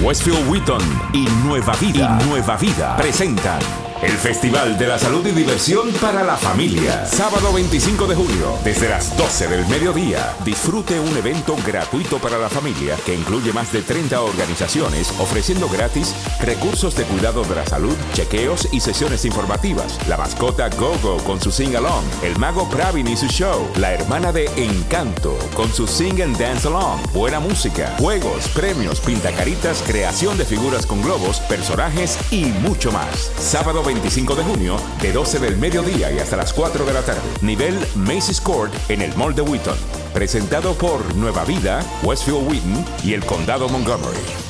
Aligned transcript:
Westfield 0.00 0.46
Wheaton 0.48 0.82
y 1.14 1.26
Nueva 1.44 1.74
Vida, 1.80 2.18
y 2.20 2.28
Nueva 2.28 2.56
Vida. 2.56 2.96
Presentan 2.96 3.85
el 4.02 4.12
Festival 4.12 4.76
de 4.78 4.86
la 4.86 4.98
Salud 4.98 5.26
y 5.26 5.30
Diversión 5.30 5.90
para 6.00 6.22
la 6.22 6.36
Familia. 6.36 7.06
Sábado 7.06 7.52
25 7.52 8.06
de 8.06 8.14
julio, 8.14 8.58
desde 8.62 8.88
las 8.88 9.16
12 9.16 9.48
del 9.48 9.66
mediodía, 9.66 10.34
disfrute 10.44 11.00
un 11.00 11.16
evento 11.16 11.56
gratuito 11.66 12.18
para 12.18 12.38
la 12.38 12.48
familia 12.48 12.96
que 13.06 13.14
incluye 13.14 13.52
más 13.52 13.72
de 13.72 13.82
30 13.82 14.20
organizaciones 14.20 15.12
ofreciendo 15.18 15.68
gratis 15.68 16.14
recursos 16.40 16.94
de 16.94 17.04
cuidado 17.04 17.44
de 17.44 17.54
la 17.54 17.66
salud, 17.66 17.96
chequeos 18.12 18.68
y 18.72 18.80
sesiones 18.80 19.24
informativas. 19.24 19.98
La 20.08 20.16
mascota 20.16 20.68
Gogo 20.68 21.16
con 21.24 21.40
su 21.40 21.50
sing 21.50 21.74
along, 21.76 22.04
el 22.22 22.38
mago 22.38 22.68
Pravin 22.68 23.08
y 23.08 23.16
su 23.16 23.26
show, 23.28 23.66
la 23.76 23.94
hermana 23.94 24.32
de 24.32 24.46
Encanto 24.56 25.38
con 25.54 25.72
su 25.72 25.86
sing 25.86 26.20
and 26.22 26.36
dance 26.36 26.68
along, 26.68 27.00
buena 27.12 27.40
música, 27.40 27.94
juegos, 27.98 28.48
premios, 28.48 29.00
pintacaritas, 29.00 29.82
creación 29.86 30.36
de 30.36 30.44
figuras 30.44 30.84
con 30.86 31.02
globos, 31.02 31.40
personajes 31.40 32.18
y 32.30 32.44
mucho 32.46 32.92
más. 32.92 33.30
Sábado 33.38 33.82
25 33.86 34.34
de 34.34 34.42
junio, 34.42 34.76
de 35.00 35.12
12 35.12 35.38
del 35.38 35.56
mediodía 35.56 36.10
y 36.12 36.18
hasta 36.18 36.36
las 36.36 36.52
4 36.52 36.84
de 36.84 36.92
la 36.92 37.02
tarde. 37.02 37.20
Nivel 37.40 37.78
Macy's 37.94 38.40
Court 38.40 38.74
en 38.88 39.00
el 39.00 39.14
Mall 39.16 39.34
de 39.34 39.42
Wheaton. 39.42 39.76
Presentado 40.12 40.74
por 40.74 41.14
Nueva 41.14 41.44
Vida, 41.44 41.84
Westfield 42.02 42.48
Wheaton 42.48 42.84
y 43.04 43.14
el 43.14 43.24
Condado 43.24 43.68
Montgomery. 43.68 44.45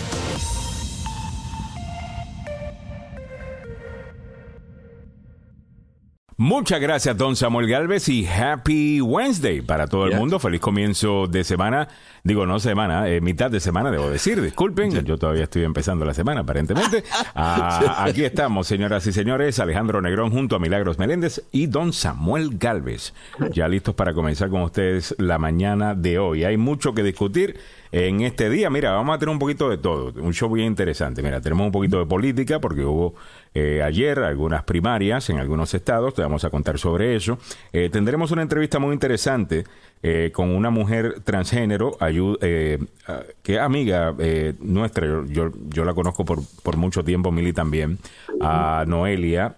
Muchas 6.39 6.83
gracias, 6.83 7.17
don 7.17 7.35
Samuel 7.35 7.67
Galvez, 7.67 8.11
y 8.11 8.27
Happy 8.27 9.01
Wednesday 9.01 9.63
para 9.63 9.87
todo 9.87 10.07
el 10.07 10.17
mundo. 10.17 10.39
Feliz 10.39 10.61
comienzo 10.61 11.27
de 11.29 11.45
semana. 11.45 11.89
Digo, 12.25 12.45
no 12.45 12.61
semana, 12.61 13.09
eh, 13.09 13.23
mitad 13.23 13.51
de 13.51 13.59
semana, 13.59 13.91
debo 13.91 14.11
decir. 14.11 14.43
Disculpen, 14.43 14.91
yo 15.07 15.17
todavía 15.17 15.45
estoy 15.45 15.65
empezando 15.65 16.05
la 16.05 16.13
semana, 16.13 16.43
aparentemente. 16.43 17.05
Ah, 17.39 18.05
aquí 18.05 18.25
estamos, 18.25 18.67
señoras 18.67 19.07
y 19.07 19.13
señores. 19.13 19.59
Alejandro 19.61 20.01
Negrón 20.01 20.31
junto 20.31 20.57
a 20.57 20.59
Milagros 20.59 20.99
Meléndez 20.99 21.43
y 21.53 21.67
don 21.67 21.93
Samuel 21.93 22.57
Galvez. 22.59 23.15
Ya 23.53 23.69
listos 23.69 23.95
para 23.95 24.15
comenzar 24.15 24.49
con 24.49 24.63
ustedes 24.63 25.15
la 25.19 25.39
mañana 25.39 25.95
de 25.95 26.19
hoy. 26.19 26.45
Hay 26.45 26.57
mucho 26.57 26.95
que 26.95 27.03
discutir 27.03 27.59
en 27.97 28.21
este 28.21 28.51
día. 28.51 28.69
Mira, 28.69 28.93
vamos 28.93 29.17
a 29.17 29.19
tener 29.19 29.33
un 29.33 29.39
poquito 29.39 29.71
de 29.71 29.79
todo, 29.79 30.13
un 30.21 30.35
show 30.35 30.53
bien 30.53 30.67
interesante. 30.67 31.23
Mira, 31.23 31.41
tenemos 31.41 31.65
un 31.65 31.73
poquito 31.73 31.99
de 31.99 32.05
política 32.05 32.61
porque 32.61 32.85
hubo 32.85 33.15
eh, 33.55 33.81
ayer 33.83 34.19
algunas 34.19 34.65
primarias 34.65 35.31
en 35.31 35.39
algunos 35.39 35.73
estados, 35.73 36.13
te 36.13 36.21
vamos 36.21 36.45
a 36.45 36.51
contar 36.51 36.79
sobre 36.79 37.17
eso. 37.17 37.39
Eh, 37.73 37.89
tendremos 37.91 38.33
una 38.33 38.43
entrevista 38.43 38.79
muy 38.79 38.93
interesante 38.93 39.65
eh, 40.03 40.31
con 40.31 40.51
una 40.51 40.69
mujer 40.69 41.23
transgénero, 41.25 41.97
que 41.97 43.55
es 43.55 43.59
amiga 43.59 44.15
nuestra, 44.61 45.25
yo, 45.27 45.51
la 45.83 45.95
conozco 45.95 46.27
por, 46.27 46.41
por 46.63 46.77
mucho 46.77 47.03
tiempo, 47.03 47.33
Mili 47.33 47.55
también, 47.55 47.99
a 48.43 48.85
Noelia. 48.87 49.57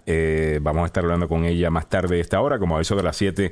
vamos 0.61 0.85
a 0.85 0.87
estar 0.87 1.03
hablando 1.03 1.27
con 1.27 1.45
ella 1.45 1.71
más 1.71 1.89
tarde 1.89 2.15
de 2.15 2.21
esta 2.21 2.41
hora, 2.41 2.61
como 2.61 2.79
a 2.79 2.81
eso 2.81 2.95
de 2.95 3.03
las 3.03 3.17
7 3.17 3.51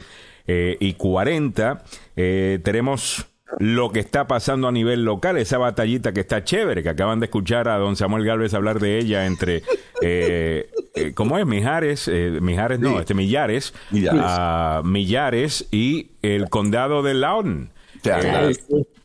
y 0.78 0.92
40. 0.94 1.82
tenemos 2.14 3.26
lo 3.58 3.90
que 3.90 4.00
está 4.00 4.26
pasando 4.26 4.68
a 4.68 4.72
nivel 4.72 5.04
local, 5.04 5.36
esa 5.36 5.58
batallita 5.58 6.12
que 6.12 6.20
está 6.20 6.44
chévere, 6.44 6.82
que 6.82 6.88
acaban 6.88 7.20
de 7.20 7.26
escuchar 7.26 7.68
a 7.68 7.78
don 7.78 7.96
Samuel 7.96 8.24
Galvez 8.24 8.54
hablar 8.54 8.80
de 8.80 8.98
ella 8.98 9.26
entre, 9.26 9.62
eh, 10.02 10.68
eh 10.94 11.12
¿cómo 11.14 11.38
es? 11.38 11.46
Mijares, 11.46 12.08
eh, 12.08 12.38
Mijares 12.40 12.80
no, 12.80 12.98
este 12.98 13.14
Millares, 13.14 13.72
Millares. 13.90 14.84
Millares 14.84 15.68
y 15.70 16.10
el 16.22 16.48
condado 16.48 17.02
de 17.02 17.14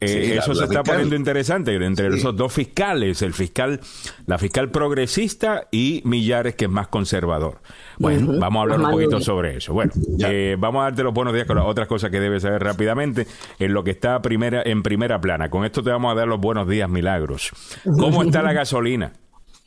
Eh, 0.03 0.37
eso 0.37 0.55
se 0.55 0.63
está 0.63 0.81
poniendo 0.81 1.15
interesante 1.15 1.75
entre 1.75 2.07
esos 2.07 2.35
dos 2.35 2.51
fiscales, 2.51 3.21
el 3.21 3.33
fiscal, 3.33 3.79
la 4.25 4.37
fiscal 4.37 4.71
progresista 4.71 5.67
y 5.71 6.01
Millares, 6.05 6.55
que 6.55 6.65
es 6.65 6.71
más 6.71 6.87
conservador. 6.87 7.59
Bueno, 7.99 8.39
vamos 8.39 8.59
a 8.59 8.61
hablar 8.63 8.79
un 8.79 8.91
poquito 8.91 9.21
sobre 9.21 9.57
eso. 9.57 9.73
Bueno, 9.73 9.91
eh, 10.25 10.55
vamos 10.57 10.81
a 10.81 10.83
darte 10.85 11.03
los 11.03 11.13
buenos 11.13 11.33
días 11.33 11.45
con 11.45 11.57
las 11.57 11.65
otras 11.65 11.87
cosas 11.87 12.09
que 12.09 12.19
debes 12.19 12.41
saber 12.41 12.63
rápidamente 12.63 13.27
en 13.59 13.73
lo 13.73 13.83
que 13.83 13.91
está 13.91 14.21
primera, 14.21 14.63
en 14.65 14.81
primera 14.81 15.21
plana. 15.21 15.49
Con 15.49 15.65
esto 15.65 15.83
te 15.83 15.91
vamos 15.91 16.11
a 16.11 16.15
dar 16.15 16.27
los 16.27 16.39
buenos 16.39 16.67
días, 16.67 16.89
milagros. 16.89 17.51
¿Cómo 17.83 18.23
está 18.23 18.41
la 18.41 18.53
gasolina? 18.53 19.13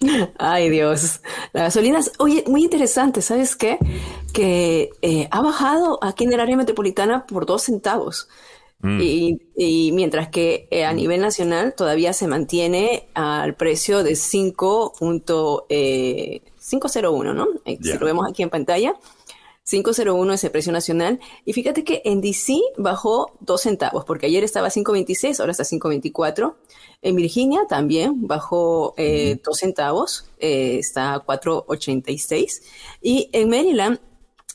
Ay 0.39 0.71
Dios, 0.71 1.21
la 1.53 1.65
gasolina 1.65 1.99
es, 1.99 2.12
oye, 2.19 2.44
muy 2.47 2.65
interesante, 2.65 3.23
¿sabes 3.23 3.56
qué? 3.56 3.78
Que 4.33 4.91
eh, 5.03 5.28
ha 5.31 5.41
bajado 5.41 5.99
aquí 6.03 6.25
en 6.25 6.33
el 6.33 6.41
área 6.41 6.56
metropolitana 6.56 7.27
por 7.27 7.47
dos 7.47 7.62
centavos. 7.62 8.28
Mm. 8.84 9.00
Y, 9.56 9.93
mientras 9.93 10.28
que 10.28 10.69
eh, 10.71 10.84
a 10.84 10.93
nivel 10.93 11.22
nacional 11.22 11.72
todavía 11.75 12.12
se 12.12 12.27
mantiene 12.27 13.09
al 13.15 13.55
precio 13.55 14.03
de 14.03 14.12
5.501, 14.12 15.65
eh, 15.71 16.43
¿no? 17.34 17.49
Eh, 17.65 17.78
si 17.81 17.97
lo 17.97 18.05
vemos 18.05 18.28
aquí 18.28 18.43
en 18.43 18.50
pantalla. 18.50 18.94
501 19.67 20.34
es 20.34 20.44
el 20.44 20.50
precio 20.50 20.71
nacional. 20.71 21.19
Y 21.47 21.55
fíjate 21.55 21.83
que 21.83 22.03
en 22.05 22.21
DC 22.21 22.61
bajó 22.77 23.33
2 23.41 23.59
centavos, 23.59 24.05
porque 24.05 24.27
ayer 24.27 24.44
estaba 24.44 24.69
5.26, 24.69 25.41
ahora 25.41 25.53
está 25.53 25.65
5.24. 25.65 26.55
En 27.00 27.17
Virginia 27.17 27.62
también 27.67 28.27
bajó 28.27 28.94
2 28.99 29.39
centavos, 29.59 30.28
está 30.39 31.15
a 31.15 31.25
4.86. 31.25 32.61
Y 33.00 33.31
en 33.33 33.49
Maryland 33.49 33.99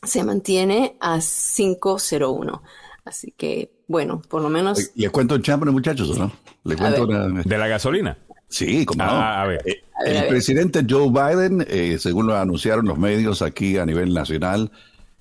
se 0.04 0.22
mantiene 0.22 0.96
a 1.00 1.16
5.01. 1.16 2.60
Así 3.10 3.34
que 3.36 3.72
bueno, 3.88 4.22
por 4.28 4.40
lo 4.40 4.48
menos. 4.48 4.92
Les 4.94 5.10
cuento 5.10 5.34
un 5.34 5.42
chambre, 5.42 5.68
muchachos, 5.72 6.16
¿no? 6.16 6.30
¿Le 6.62 6.76
cuento 6.76 7.08
¿De 7.08 7.58
la 7.58 7.66
gasolina? 7.66 8.16
Sí, 8.46 8.86
como 8.86 9.02
no. 9.02 9.10
Ah, 9.10 9.42
a 9.42 9.46
ver. 9.48 9.62
Eh, 9.66 9.82
el 10.06 10.28
presidente 10.28 10.86
Joe 10.88 11.08
Biden, 11.08 11.66
eh, 11.68 11.96
según 11.98 12.28
lo 12.28 12.36
anunciaron 12.36 12.86
los 12.86 12.98
medios 12.98 13.42
aquí 13.42 13.78
a 13.78 13.84
nivel 13.84 14.14
nacional, 14.14 14.70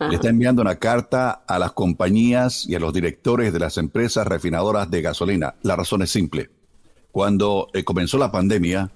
le 0.08 0.16
está 0.16 0.30
enviando 0.30 0.62
una 0.62 0.76
carta 0.76 1.32
a 1.48 1.58
las 1.58 1.72
compañías 1.72 2.70
y 2.70 2.76
a 2.76 2.80
los 2.80 2.94
directores 2.94 3.52
de 3.52 3.60
las 3.60 3.80
empresas 3.80 4.28
refinadoras 4.28 4.92
de 4.92 5.02
gasolina. 5.02 5.56
La 5.64 5.76
razón 5.76 6.04
es 6.04 6.12
simple. 6.12 6.52
Cuando 7.12 7.70
eh, 7.74 7.84
comenzó 7.84 8.20
la 8.20 8.32
pandemia, 8.32 8.92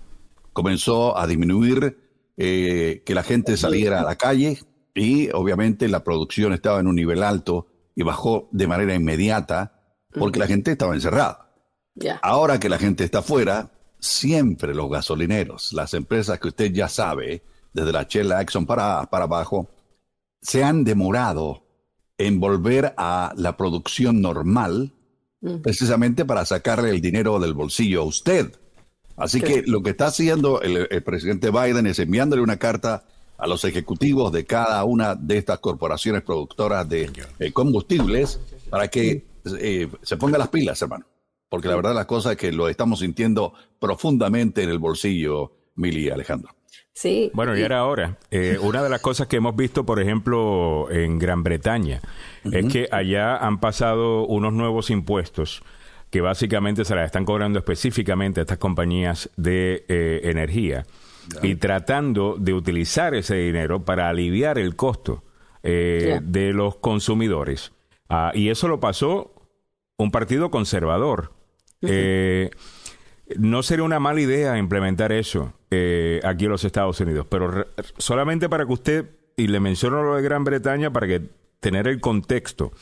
comenzó 0.53 1.17
a 1.17 1.25
disminuir 1.25 1.97
que 2.37 3.03
la 3.07 3.23
gente 3.23 3.57
saliera 3.57 4.01
a 4.01 4.03
la 4.03 4.17
calle 4.17 4.59
y 4.93 5.31
obviamente 5.31 5.87
la 5.87 6.03
producción 6.03 6.53
estaba 6.53 6.79
en 6.79 6.87
un 6.87 6.95
nivel 6.95 7.23
alto 7.23 7.67
y 7.95 8.03
bajó 8.03 8.49
de 8.51 8.67
manera 8.67 8.95
inmediata 8.95 9.79
porque 10.11 10.39
la 10.39 10.47
gente 10.47 10.71
estaba 10.71 10.93
encerrada. 10.93 11.49
Ahora 12.21 12.59
que 12.59 12.69
la 12.69 12.79
gente 12.79 13.03
está 13.03 13.19
afuera, 13.19 13.71
siempre 13.99 14.73
los 14.73 14.89
gasolineros, 14.89 15.73
las 15.73 15.93
empresas 15.93 16.39
que 16.39 16.49
usted 16.49 16.71
ya 16.71 16.89
sabe, 16.89 17.43
desde 17.73 17.91
la 17.91 18.03
Shell 18.03 18.31
Exxon 18.31 18.65
para, 18.65 19.03
para 19.09 19.25
abajo, 19.25 19.69
se 20.41 20.63
han 20.63 20.83
demorado 20.83 21.63
en 22.17 22.39
volver 22.39 22.93
a 22.97 23.33
la 23.35 23.57
producción 23.57 24.21
normal, 24.21 24.93
precisamente 25.61 26.23
para 26.23 26.45
sacarle 26.45 26.89
el 26.89 27.01
dinero 27.01 27.39
del 27.39 27.53
bolsillo 27.53 28.01
a 28.01 28.05
usted. 28.05 28.53
Así 29.17 29.41
que 29.41 29.63
lo 29.63 29.83
que 29.83 29.91
está 29.91 30.07
haciendo 30.07 30.61
el, 30.61 30.87
el, 30.89 31.03
presidente 31.03 31.51
Biden 31.51 31.85
es 31.85 31.99
enviándole 31.99 32.41
una 32.41 32.57
carta 32.57 33.05
a 33.43 33.47
los 33.47 33.65
ejecutivos 33.65 34.31
de 34.31 34.45
cada 34.45 34.85
una 34.85 35.15
de 35.15 35.37
estas 35.37 35.59
corporaciones 35.59 36.21
productoras 36.21 36.87
de 36.87 37.11
eh, 37.39 37.51
combustibles 37.51 38.39
para 38.69 38.87
que 38.87 39.25
eh, 39.59 39.89
se 40.01 40.15
pongan 40.15 40.39
las 40.39 40.47
pilas, 40.47 40.81
hermano. 40.81 41.05
Porque 41.49 41.67
la 41.67 41.75
verdad 41.75 41.93
la 41.93 42.07
cosa 42.07 42.31
es 42.31 42.37
que 42.37 42.53
lo 42.53 42.69
estamos 42.69 42.99
sintiendo 42.99 43.53
profundamente 43.79 44.63
en 44.63 44.69
el 44.69 44.79
bolsillo, 44.79 45.51
Mili 45.75 46.05
y 46.05 46.09
Alejandro. 46.09 46.55
Sí. 46.93 47.31
Bueno, 47.33 47.57
y 47.57 47.61
era 47.61 47.79
ahora. 47.79 48.17
Eh, 48.31 48.57
una 48.61 48.81
de 48.81 48.89
las 48.89 49.01
cosas 49.01 49.27
que 49.27 49.35
hemos 49.35 49.57
visto, 49.57 49.85
por 49.85 49.99
ejemplo, 49.99 50.89
en 50.89 51.19
Gran 51.19 51.43
Bretaña, 51.43 52.01
es 52.49 52.71
que 52.71 52.87
allá 52.91 53.35
han 53.35 53.59
pasado 53.59 54.25
unos 54.25 54.53
nuevos 54.53 54.89
impuestos 54.89 55.63
que 56.11 56.21
básicamente 56.21 56.85
se 56.85 56.95
las 56.95 57.07
están 57.07 57.25
cobrando 57.25 57.59
específicamente 57.59 58.39
a 58.39 58.43
estas 58.43 58.57
compañías 58.57 59.29
de 59.35 59.83
energía 60.23 60.85
y 61.41 61.55
tratando 61.55 62.35
de 62.37 62.53
utilizar 62.53 63.15
ese 63.15 63.35
dinero 63.35 63.83
para 63.85 64.09
aliviar 64.09 64.57
el 64.57 64.75
costo 64.75 65.23
eh, 65.63 66.19
de 66.21 66.53
los 66.53 66.75
consumidores. 66.77 67.71
Ah, 68.09 68.31
y 68.33 68.49
eso 68.49 68.67
lo 68.67 68.79
pasó 68.79 69.33
un 69.97 70.11
partido 70.11 70.51
conservador. 70.51 71.33
Eh, 71.81 72.49
no 73.37 73.63
sería 73.63 73.83
una 73.83 73.99
mala 73.99 74.21
idea 74.21 74.57
implementar 74.57 75.11
eso 75.11 75.53
eh, 75.71 76.21
aquí 76.23 76.45
en 76.45 76.51
los 76.51 76.63
Estados 76.63 76.99
Unidos, 76.99 77.25
pero 77.29 77.67
solamente 77.97 78.49
para 78.49 78.65
que 78.65 78.73
usted, 78.73 79.09
y 79.35 79.47
le 79.47 79.59
menciono 79.59 80.03
lo 80.03 80.15
de 80.15 80.21
Gran 80.21 80.43
Bretaña 80.43 80.91
para 80.91 81.07
que 81.07 81.21
tener 81.59 81.87
el 81.87 82.01
contexto, 82.01 82.73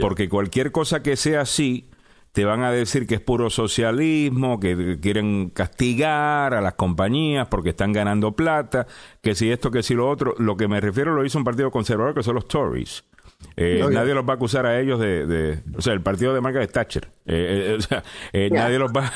porque 0.00 0.28
cualquier 0.28 0.72
cosa 0.72 1.02
que 1.02 1.16
sea 1.16 1.42
así, 1.42 1.90
te 2.32 2.44
van 2.44 2.62
a 2.62 2.70
decir 2.70 3.06
que 3.06 3.16
es 3.16 3.20
puro 3.20 3.50
socialismo, 3.50 4.60
que 4.60 4.98
quieren 5.00 5.50
castigar 5.50 6.54
a 6.54 6.60
las 6.60 6.74
compañías 6.74 7.48
porque 7.48 7.70
están 7.70 7.92
ganando 7.92 8.32
plata, 8.32 8.86
que 9.20 9.34
si 9.34 9.50
esto, 9.50 9.70
que 9.70 9.82
si 9.82 9.94
lo 9.94 10.08
otro. 10.08 10.34
Lo 10.38 10.56
que 10.56 10.68
me 10.68 10.80
refiero 10.80 11.14
lo 11.14 11.24
hizo 11.24 11.38
un 11.38 11.44
partido 11.44 11.70
conservador 11.70 12.14
que 12.14 12.22
son 12.22 12.34
los 12.34 12.48
Tories. 12.48 13.04
Eh, 13.56 13.82
nadie 13.90 14.14
los 14.14 14.24
va 14.28 14.34
a 14.34 14.36
acusar 14.36 14.66
a 14.66 14.78
ellos 14.78 15.00
de, 15.00 15.60
o 15.76 15.80
sea, 15.80 15.94
el 15.94 16.02
partido 16.02 16.34
de 16.34 16.40
Margaret 16.40 16.70
Thatcher. 16.70 17.08
Eh, 17.26 17.72
eh, 17.72 17.76
o 17.78 17.80
sea, 17.80 18.02
nadie 18.50 18.78
los 18.78 18.92
va 18.92 19.10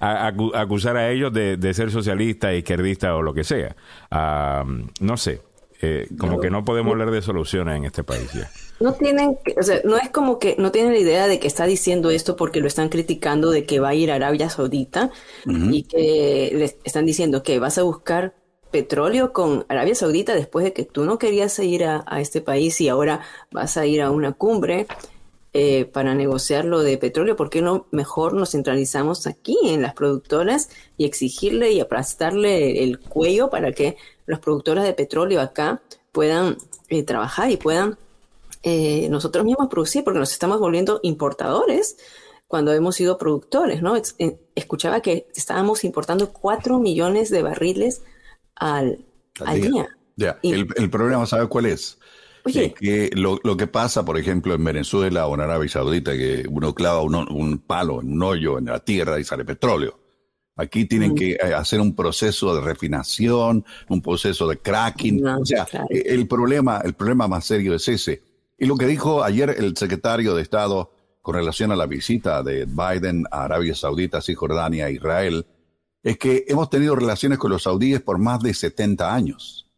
acusar 0.54 0.96
a 0.96 1.10
ellos 1.10 1.32
de, 1.32 1.74
ser 1.74 1.90
socialistas, 1.90 2.54
izquierdistas 2.54 3.12
o 3.12 3.22
lo 3.22 3.34
que 3.34 3.44
sea. 3.44 3.76
Ah, 4.10 4.64
no 5.00 5.16
sé, 5.16 5.42
eh, 5.82 6.08
como 6.18 6.40
que 6.40 6.50
no 6.50 6.64
podemos 6.64 6.92
hablar 6.92 7.10
de 7.10 7.20
soluciones 7.20 7.76
en 7.76 7.84
este 7.84 8.04
país 8.04 8.32
ya. 8.32 8.48
No 8.80 8.92
tienen, 8.92 9.38
o 9.58 9.62
sea, 9.62 9.80
no 9.84 9.96
es 9.96 10.10
como 10.10 10.38
que 10.38 10.56
no 10.58 10.72
tienen 10.72 10.92
la 10.92 10.98
idea 10.98 11.28
de 11.28 11.38
que 11.38 11.46
está 11.46 11.64
diciendo 11.64 12.10
esto 12.10 12.36
porque 12.36 12.60
lo 12.60 12.66
están 12.66 12.88
criticando 12.88 13.50
de 13.50 13.64
que 13.64 13.78
va 13.78 13.90
a 13.90 13.94
ir 13.94 14.10
a 14.10 14.16
Arabia 14.16 14.50
Saudita 14.50 15.10
y 15.46 15.84
que 15.84 16.50
le 16.54 16.64
están 16.82 17.06
diciendo 17.06 17.42
que 17.42 17.58
vas 17.58 17.78
a 17.78 17.82
buscar 17.82 18.34
petróleo 18.74 19.32
con 19.32 19.64
Arabia 19.68 19.94
Saudita 19.94 20.34
después 20.34 20.64
de 20.64 20.72
que 20.72 20.84
tú 20.84 21.04
no 21.04 21.16
querías 21.16 21.56
ir 21.60 21.84
a, 21.84 22.04
este 22.18 22.40
país 22.40 22.80
y 22.80 22.88
ahora 22.88 23.20
vas 23.52 23.76
a 23.76 23.86
ir 23.86 24.02
a 24.02 24.10
una 24.10 24.32
cumbre 24.32 24.88
eh, 25.52 25.84
para 25.84 26.16
negociar 26.16 26.64
lo 26.64 26.80
de 26.80 26.98
petróleo, 26.98 27.36
¿por 27.36 27.50
qué 27.50 27.62
no 27.62 27.86
mejor 27.92 28.34
nos 28.34 28.50
centralizamos 28.50 29.28
aquí 29.28 29.56
en 29.62 29.82
las 29.82 29.94
productoras 29.94 30.70
y 30.96 31.04
exigirle 31.04 31.70
y 31.70 31.78
aplastarle 31.78 32.82
el 32.82 32.98
cuello 32.98 33.48
para 33.48 33.70
que 33.70 33.96
los 34.26 34.40
productores 34.40 34.82
de 34.82 34.94
petróleo 34.94 35.40
acá 35.40 35.80
puedan 36.10 36.56
eh, 36.88 37.04
trabajar 37.04 37.52
y 37.52 37.56
puedan 37.56 37.96
eh, 38.66 39.08
nosotros 39.10 39.44
mismos 39.44 39.68
producir, 39.68 40.02
porque 40.04 40.18
nos 40.18 40.32
estamos 40.32 40.58
volviendo 40.58 40.98
importadores 41.02 41.98
cuando 42.46 42.72
hemos 42.72 42.96
sido 42.96 43.18
productores, 43.18 43.82
¿no? 43.82 43.94
Escuchaba 44.54 45.02
que 45.02 45.26
estábamos 45.34 45.84
importando 45.84 46.32
4 46.32 46.78
millones 46.78 47.28
de 47.28 47.42
barriles 47.42 48.02
al, 48.56 49.04
día. 49.54 49.88
Ya, 50.16 50.38
el, 50.42 50.66
el, 50.76 50.88
problema, 50.88 51.26
¿sabe 51.26 51.46
cuál 51.46 51.66
es? 51.66 51.98
que 52.52 53.10
lo, 53.14 53.38
lo, 53.42 53.56
que 53.56 53.66
pasa, 53.66 54.02
por 54.02 54.18
ejemplo, 54.18 54.54
en 54.54 54.64
Venezuela 54.64 55.26
o 55.26 55.34
en 55.34 55.42
Arabia 55.42 55.68
Saudita, 55.68 56.12
que 56.12 56.46
uno 56.48 56.74
clava 56.74 57.02
un, 57.02 57.58
palo 57.66 58.00
en 58.00 58.12
un 58.12 58.22
hoyo 58.22 58.58
en 58.58 58.66
la 58.66 58.80
tierra 58.80 59.20
y 59.20 59.24
sale 59.24 59.44
petróleo. 59.44 60.00
Aquí 60.56 60.86
tienen 60.86 61.14
que 61.14 61.32
eh, 61.32 61.52
hacer 61.54 61.80
un 61.80 61.94
proceso 61.94 62.54
de 62.54 62.62
refinación, 62.62 63.64
un 63.88 64.00
proceso 64.00 64.48
de 64.48 64.58
cracking. 64.58 65.26
o 65.26 65.44
sea, 65.44 65.66
el 65.90 66.26
problema, 66.28 66.80
el 66.82 66.94
problema 66.94 67.28
más 67.28 67.44
serio 67.44 67.74
es 67.74 67.88
ese. 67.88 68.22
Y 68.64 68.66
lo 68.66 68.78
que 68.78 68.86
dijo 68.86 69.22
ayer 69.22 69.54
el 69.58 69.76
secretario 69.76 70.34
de 70.34 70.40
Estado 70.40 70.90
con 71.20 71.34
relación 71.34 71.70
a 71.70 71.76
la 71.76 71.84
visita 71.84 72.42
de 72.42 72.64
Biden 72.64 73.26
a 73.30 73.44
Arabia 73.44 73.74
Saudita, 73.74 74.22
Cisjordania, 74.22 74.88
Israel, 74.88 75.44
es 76.02 76.16
que 76.16 76.46
hemos 76.48 76.70
tenido 76.70 76.96
relaciones 76.96 77.36
con 77.36 77.50
los 77.50 77.64
saudíes 77.64 78.00
por 78.00 78.16
más 78.16 78.40
de 78.40 78.54
70 78.54 79.14
años. 79.14 79.70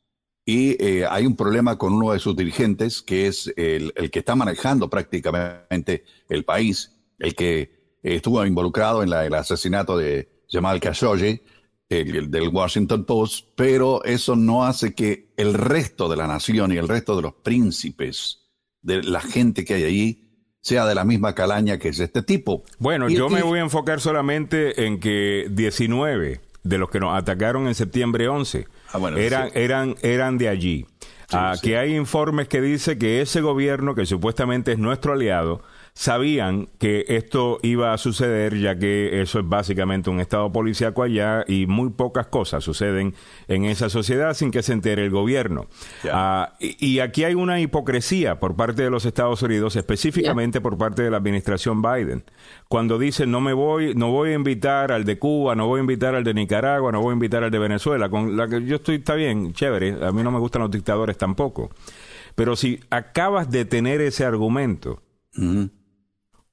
Y 0.45 0.81
eh, 0.81 1.05
hay 1.05 1.27
un 1.27 1.35
problema 1.35 1.77
con 1.77 1.95
uno 1.95 2.13
de 2.13 2.21
sus 2.21 2.37
dirigentes, 2.37 3.03
que 3.03 3.27
es 3.27 3.53
el, 3.57 3.93
que 3.93 4.21
está 4.21 4.37
manejando 4.37 4.89
prácticamente 4.89 6.05
el 6.29 6.45
país, 6.45 6.93
el 7.19 7.35
que 7.35 7.99
estuvo 8.05 8.47
involucrado 8.47 9.03
en 9.03 9.13
el 9.13 9.35
asesinato 9.35 9.99
de 9.99 10.45
Jamal 10.49 10.79
Khashoggi, 10.79 11.43
el, 11.89 12.31
del 12.31 12.49
Washington 12.51 13.05
Post, 13.05 13.49
pero 13.57 14.05
eso 14.05 14.37
no 14.37 14.65
hace 14.65 14.95
que 14.95 15.33
el 15.37 15.55
resto 15.55 16.09
de 16.09 16.15
la 16.15 16.29
nación 16.29 16.71
y 16.71 16.77
el 16.77 16.87
resto 16.87 17.17
de 17.17 17.23
los 17.23 17.35
príncipes, 17.35 18.46
de 18.87 19.03
la 19.03 19.21
gente 19.21 19.65
que 19.65 19.75
hay 19.75 19.85
allí, 19.85 20.23
sea 20.61 20.87
de 20.87 20.95
la 20.95 21.05
misma 21.05 21.35
calaña 21.35 21.79
que 21.79 21.89
es 21.89 22.01
este 22.01 22.23
tipo. 22.23 22.65
Bueno, 22.79 23.09
yo 23.09 23.29
me 23.29 23.43
voy 23.43 23.59
a 23.59 23.63
enfocar 23.63 24.01
solamente 24.01 24.87
en 24.87 25.01
que 25.01 25.49
19 25.51 26.41
de 26.63 26.79
los 26.79 26.89
que 26.89 27.01
nos 27.01 27.17
atacaron 27.17 27.67
en 27.69 27.75
septiembre 27.75 28.29
11 28.29 28.67
ah, 28.93 29.11
eran, 29.17 29.51
eran, 29.55 29.97
eran 30.03 30.39
de 30.39 30.49
allí. 30.49 30.87
Ah, 31.33 31.55
hay 31.63 31.97
informes 31.97 32.47
que 32.47 32.61
dice 32.61 32.97
que 32.97 33.21
ese 33.21 33.41
gobierno, 33.41 33.97
que 33.97 34.07
supuestamente 34.07 34.73
es 34.73 34.79
nuestro 34.79 35.15
aliado, 35.15 35.63
sabían 35.97 36.69
que 36.79 37.07
esto 37.09 37.59
iba 37.63 37.95
a 37.95 37.99
suceder, 37.99 38.59
ya 38.59 38.79
que 38.79 39.23
eso 39.23 39.39
es 39.39 39.49
básicamente 39.49 40.11
un 40.11 40.21
estado 40.21 40.53
policíaco 40.53 41.03
allá 41.03 41.43
y 41.49 41.67
muy 41.67 41.89
pocas 41.89 42.27
cosas 42.27 42.63
suceden 42.63 43.15
en 43.49 43.65
esa 43.65 43.89
sociedad 43.89 44.35
sin 44.35 44.51
que 44.51 44.63
se 44.63 44.75
entere 44.75 45.05
el 45.05 45.11
gobierno. 45.11 45.69
Ah, 46.13 46.53
y, 46.61 46.99
aquí 46.99 47.25
hay 47.25 47.35
una 47.35 47.61
hipocresía 47.61 48.39
por 48.39 48.57
parte 48.57 48.83
de 48.83 48.91
los 48.91 49.07
Estados 49.07 49.41
Unidos, 49.41 49.75
específicamente 49.75 50.61
por 50.61 50.77
parte 50.77 51.03
de 51.03 51.11
la 51.11 51.17
administración 51.17 51.81
Biden, 51.81 52.25
cuando 52.69 52.99
dicen 52.99 53.31
no 53.31 53.41
me 53.41 53.55
voy, 53.55 53.95
no 53.95 54.11
voy 54.13 54.31
a 54.31 54.35
invitar 54.35 54.93
al 54.93 55.07
de 55.07 55.19
Cuba, 55.19 55.55
no 55.55 55.67
voy 55.67 55.79
a 55.79 55.81
invitar 55.81 56.15
al 56.15 56.25
de 56.25 56.35
Nicaragua, 56.35 56.93
no 56.93 57.01
voy 57.01 57.13
a 57.13 57.15
invitar 57.15 57.43
al 57.43 57.51
de 57.51 57.59
Venezuela, 57.59 58.11
con 58.11 58.37
la 58.37 58.47
que 58.49 58.63
yo 58.67 58.77
estoy 58.77 58.97
está 58.97 59.15
bien, 59.15 59.55
chévere, 59.55 60.05
a 60.05 60.13
mí 60.13 60.23
no 60.23 60.31
me 60.31 60.41
gustan 60.41 60.61
los 60.61 60.71
dictadores 60.71 61.17
tampoco. 61.17 61.71
Pero 62.35 62.55
si 62.55 62.81
acabas 62.91 63.51
de 63.51 63.65
tener 63.65 64.03
ese 64.03 64.27
argumento, 64.27 65.01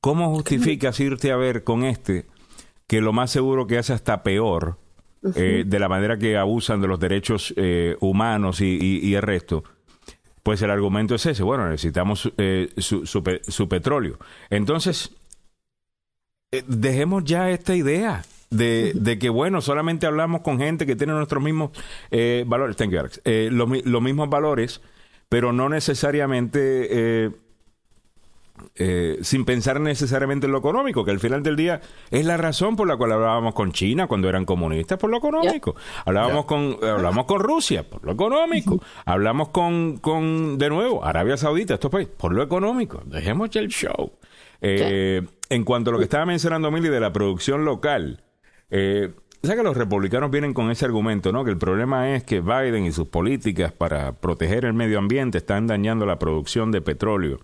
¿Cómo 0.04 0.36
justificas 0.36 1.00
irte 1.00 1.32
a 1.32 1.38
ver 1.38 1.64
con 1.64 1.86
este 1.86 2.26
que 2.88 3.00
lo 3.00 3.14
más 3.14 3.32
seguro 3.32 3.68
que 3.68 3.78
hace 3.78 3.94
hasta 3.94 4.22
peor 4.22 4.78
eh, 5.34 5.64
de 5.66 5.80
la 5.80 5.88
manera 5.88 6.18
que 6.18 6.36
abusan 6.36 6.82
de 6.82 6.90
los 6.90 7.00
derechos 7.00 7.54
eh, 7.56 7.96
humanos 8.02 8.60
y, 8.60 9.16
el 9.16 9.22
resto? 9.22 9.64
Pues 10.44 10.62
el 10.62 10.72
argumento 10.72 11.16
es 11.16 11.26
ese, 11.26 11.42
bueno, 11.44 11.70
necesitamos 11.70 12.34
eh, 12.38 12.74
su, 12.76 13.70
petróleo. 13.70 14.20
Entonces, 14.50 15.16
dejemos 16.68 17.24
ya 17.24 17.50
esta 17.50 17.74
idea 17.74 18.26
de, 18.50 19.18
que, 19.22 19.30
bueno, 19.30 19.62
solamente 19.62 20.06
hablamos 20.06 20.42
con 20.42 20.60
gente 20.60 20.86
que 20.86 20.98
tiene 20.98 21.14
nuestros 21.14 21.42
mismos 21.42 21.72
valores, 22.46 22.76
thank 22.76 22.92
you, 22.92 23.00
Alex, 23.00 23.22
los 23.24 24.02
mismos 24.02 24.30
valores, 24.30 24.82
pero 25.34 25.52
no 25.52 25.68
necesariamente 25.68 26.88
eh, 26.92 27.32
sin 29.22 29.46
pensar 29.46 29.80
necesariamente 29.80 30.46
en 30.46 30.52
lo 30.52 30.60
económico, 30.60 31.06
que 31.06 31.12
al 31.12 31.20
final 31.20 31.44
del 31.44 31.56
día 31.56 31.82
es 32.12 32.26
la 32.26 32.38
razón 32.38 32.76
por 32.76 32.88
la 32.88 32.98
cual 32.98 33.12
hablábamos 33.12 33.54
con 33.54 33.72
China 33.72 34.08
cuando 34.08 34.30
eran 34.30 34.46
comunistas, 34.46 34.98
por 34.98 35.10
lo 35.10 35.18
económico. 35.18 35.76
Hablábamos 36.06 36.46
con 36.46 36.78
hablamos 36.82 37.26
con 37.26 37.40
Rusia, 37.40 37.88
por 37.88 38.04
lo 38.04 38.12
económico. 38.12 38.82
Hablamos 39.06 39.50
con, 39.50 39.98
con, 39.98 40.58
de 40.58 40.70
nuevo, 40.70 41.04
Arabia 41.06 41.38
Saudita, 41.38 41.76
estos 41.76 41.92
países, 41.92 42.14
por 42.16 42.34
lo 42.34 42.44
económico. 42.44 43.02
Dejemos 43.06 43.50
ya 43.50 43.62
el 43.62 43.70
show. 43.70 44.12
Eh, 44.62 45.22
en 45.50 45.64
cuanto 45.66 45.90
a 45.90 45.94
lo 45.94 46.00
que 46.00 46.06
estaba 46.06 46.26
mencionando 46.26 46.72
Mili 46.72 46.90
de 46.90 47.00
la 47.00 47.12
producción 47.12 47.66
local, 47.66 48.24
eh, 48.70 49.12
que 49.42 49.64
los 49.64 49.76
republicanos 49.76 50.32
vienen 50.32 50.54
con 50.54 50.72
ese 50.72 50.86
argumento, 50.86 51.32
¿no? 51.34 51.44
Que 51.44 51.52
el 51.52 51.58
problema 51.58 52.16
es 52.16 52.24
que 52.24 52.40
Biden 52.40 52.86
y 52.86 52.94
sus 52.94 53.08
políticas 53.08 53.74
para 53.74 54.14
proteger 54.14 54.64
el 54.64 54.74
medio 54.74 55.00
ambiente 55.00 55.40
están 55.40 55.68
dañando 55.68 56.06
la 56.06 56.18
producción 56.18 56.72
de 56.72 56.82
petróleo 56.82 57.40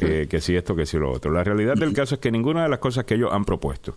eh, 0.00 0.28
que 0.30 0.40
si 0.40 0.54
esto, 0.54 0.76
que 0.76 0.86
si 0.86 0.96
lo 0.96 1.10
otro. 1.10 1.32
La 1.32 1.42
realidad 1.42 1.74
del 1.74 1.92
caso 1.92 2.14
es 2.14 2.20
que 2.20 2.30
ninguna 2.30 2.62
de 2.62 2.68
las 2.68 2.78
cosas 2.78 3.04
que 3.04 3.14
ellos 3.14 3.32
han 3.32 3.44
propuesto 3.44 3.96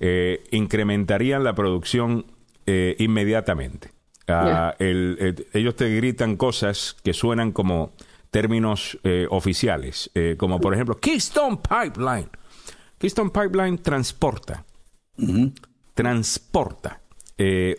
eh, 0.00 0.44
incrementarían 0.50 1.44
la 1.44 1.54
producción 1.54 2.24
eh, 2.64 2.96
inmediatamente. 2.98 3.92
Ah, 4.28 4.74
ellos 4.78 5.76
te 5.76 5.94
gritan 5.94 6.36
cosas 6.36 6.96
que 7.04 7.12
suenan 7.12 7.52
como 7.52 7.92
términos 8.30 8.98
oficiales, 9.30 10.10
como 10.36 10.58
por 10.58 10.74
ejemplo 10.74 10.98
Keystone 10.98 11.58
Pipeline. 11.58 12.28
Keystone 12.98 13.30
Pipeline 13.30 13.78
transporta, 13.78 14.64
transporta 15.94 17.00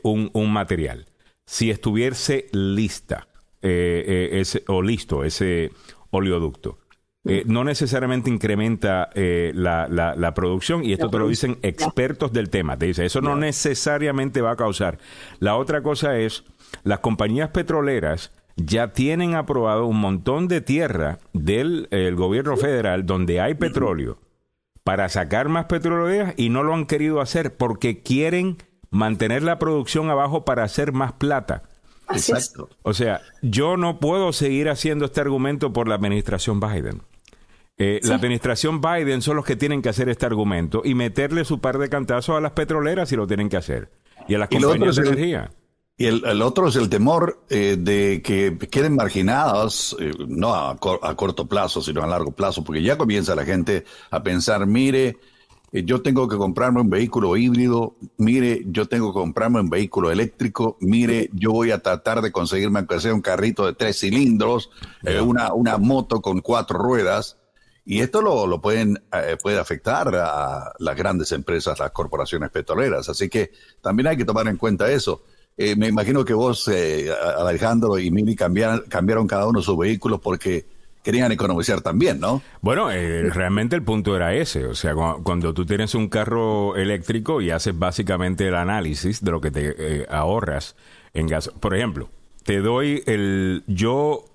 un, 0.04 0.30
un, 0.32 0.54
material. 0.54 1.06
Si 1.46 1.70
estuviese 1.70 2.48
lista 2.54 3.28
ese, 3.62 4.64
o 4.68 4.82
listo 4.82 5.26
ese 5.26 5.72
oleoducto, 6.12 6.80
eh, 7.28 7.44
no 7.46 7.64
necesariamente 7.64 8.30
incrementa 8.30 9.10
eh, 9.14 9.52
la, 9.54 9.88
la, 9.88 10.34
producción 10.34 10.84
y 10.84 10.94
esto 10.94 11.10
te 11.10 11.18
lo 11.18 11.28
dicen 11.28 11.58
expertos 11.62 12.32
del 12.32 12.50
tema. 12.50 12.78
Te 12.78 12.88
dice, 12.88 13.06
eso 13.06 13.22
no 13.22 13.36
necesariamente 13.36 14.42
va 14.42 14.52
a 14.52 14.56
causar. 14.56 14.98
La 15.40 15.56
otra 15.56 15.82
cosa 15.82 16.18
es, 16.18 16.44
las 16.84 17.00
compañías 17.00 17.50
petroleras 17.50 18.32
ya 18.56 18.94
tienen 18.94 19.36
aprobado 19.36 19.86
un 19.86 20.00
montón 20.00 20.48
de 20.48 20.62
tierra 20.62 21.20
del 21.34 21.88
gobierno 22.16 22.58
federal 22.58 23.06
donde 23.06 23.40
hay 23.40 23.54
petróleo 23.54 24.20
para 24.88 25.10
sacar 25.10 25.50
más 25.50 25.66
petróleo 25.66 26.34
y 26.38 26.48
no 26.48 26.64
lo 26.64 26.74
han 26.74 26.86
querido 26.86 27.20
hacer 27.20 27.58
porque 27.58 28.02
quieren 28.02 28.56
mantener 28.90 29.44
la 29.44 29.60
producción 29.60 30.10
abajo 30.10 30.46
para 30.46 30.64
hacer 30.64 30.94
más 30.94 31.12
plata. 31.12 31.64
Exacto. 32.10 32.70
O 32.84 32.94
sea, 32.94 33.20
yo 33.42 33.76
no 33.76 34.00
puedo 34.00 34.32
seguir 34.32 34.70
haciendo 34.70 35.04
este 35.04 35.20
argumento 35.20 35.74
por 35.74 35.90
la 35.90 35.96
administración 35.96 36.62
Biden. 36.62 37.02
Eh, 37.80 38.00
la 38.04 38.16
administración 38.16 38.82
Biden 38.82 39.22
son 39.22 39.36
los 39.36 39.46
que 39.46 39.56
tienen 39.56 39.84
que 39.84 39.90
hacer 39.90 40.10
este 40.10 40.26
argumento 40.26 40.82
y 40.84 40.96
meterle 40.96 41.46
su 41.46 41.60
par 41.60 41.78
de 41.78 41.90
cantazos 41.90 42.36
a 42.36 42.42
las 42.42 42.54
petroleras 42.54 43.10
si 43.10 43.16
lo 43.16 43.28
tienen 43.28 43.50
que 43.50 43.58
hacer. 43.58 43.92
Y 44.28 44.34
a 44.34 44.40
las 44.40 44.50
compañías 44.50 44.96
de 44.96 45.08
energía. 45.08 45.52
Y 46.00 46.06
el, 46.06 46.42
otro 46.44 46.68
es 46.68 46.76
el 46.76 46.90
temor 46.90 47.44
eh, 47.50 47.76
de 47.80 48.22
que 48.24 48.56
queden 48.70 48.96
marginadas, 48.96 49.96
eh, 50.00 50.12
no 50.28 50.54
a, 50.54 50.72
a, 50.72 51.16
corto 51.16 51.48
plazo, 51.48 51.82
sino 51.82 52.04
a 52.04 52.08
largo 52.08 52.32
plazo, 52.32 52.64
porque 52.64 52.84
ya 52.84 53.00
comienza 53.00 53.36
la 53.36 53.46
gente 53.46 53.84
a 54.12 54.22
pensar, 54.22 54.68
mire, 54.68 55.18
yo 55.72 56.04
tengo 56.04 56.28
que 56.28 56.38
comprarme 56.38 56.82
un 56.82 56.90
vehículo 56.92 57.36
híbrido, 57.36 57.96
mire, 58.18 58.62
yo 58.68 58.86
tengo 58.86 59.12
que 59.12 59.20
comprarme 59.20 59.60
un 59.60 59.72
vehículo 59.72 60.12
eléctrico, 60.12 60.78
mire, 60.82 61.32
yo 61.34 61.52
voy 61.52 61.72
a 61.72 61.80
tratar 61.80 62.22
de 62.22 62.32
conseguirme 62.32 62.78
aunque 62.78 63.00
sea 63.00 63.16
un 63.16 63.22
carrito 63.22 63.66
de 63.66 63.74
tres 63.74 64.00
cilindros, 64.00 64.70
una, 65.24 65.52
una 65.54 65.80
moto 65.80 66.22
con 66.22 66.42
cuatro 66.42 66.78
ruedas, 66.78 67.38
Y 67.90 68.02
esto 68.02 68.22
lo, 68.22 68.46
lo 68.46 68.60
pueden, 68.60 69.02
eh, 69.14 69.38
puede 69.42 69.58
afectar 69.58 70.14
a 70.14 70.74
las 70.78 70.96
grandes 70.98 71.32
empresas, 71.32 71.80
las 71.80 71.92
corporaciones 71.92 72.50
petroleras. 72.50 73.08
Así 73.08 73.30
que 73.30 73.52
también 73.82 74.08
hay 74.08 74.18
que 74.18 74.26
tomar 74.26 74.46
en 74.50 74.58
cuenta 74.58 74.92
eso. 74.92 75.24
Eh, 75.56 75.74
me 75.78 75.88
imagino 75.88 76.26
que 76.26 76.34
vos, 76.34 76.68
eh, 76.68 77.10
Alejandro 77.40 77.98
y 77.98 78.12
Mili, 78.12 78.36
cambiaron, 78.36 78.84
cambiaron 78.90 79.26
cada 79.26 79.48
uno 79.48 79.62
sus 79.62 79.78
vehículos 79.78 80.20
porque 80.20 80.66
querían 81.02 81.32
economizar 81.32 81.80
también, 81.80 82.20
¿no? 82.20 82.42
Bueno, 82.60 82.90
realmente 82.90 83.78
el 83.78 83.84
punto 83.84 84.18
era 84.18 84.36
ese. 84.36 84.66
O 84.66 84.76
sea, 84.76 84.94
cuando, 85.24 85.54
tú 85.54 85.66
tienes 85.66 85.96
un 85.96 86.10
carro 86.10 86.76
eléctrico 86.76 87.40
y 87.40 87.52
haces 87.52 87.80
básicamente 87.80 88.50
el 88.50 88.56
análisis 88.56 89.24
de 89.24 89.32
lo 89.32 89.40
que 89.40 89.50
te 89.50 90.06
ahorras 90.10 90.76
en 91.14 91.28
gas. 91.28 91.52
Por 91.62 91.74
ejemplo, 91.74 92.10
te 92.44 92.60
doy 92.60 93.02
el... 93.06 93.64
Yo, 93.66 94.26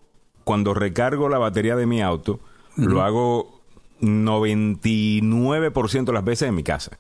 cuando 0.43 0.73
recargo 0.73 1.29
la 1.29 1.37
batería 1.37 1.77
de 1.77 1.85
mi 1.85 2.01
auto, 2.01 2.41
lo 2.77 3.03
hago 3.03 3.61
99% 4.01 6.05
de 6.05 6.13
las 6.13 6.25
veces 6.25 6.49
en 6.49 6.55
mi 6.55 6.63
casa. 6.63 6.99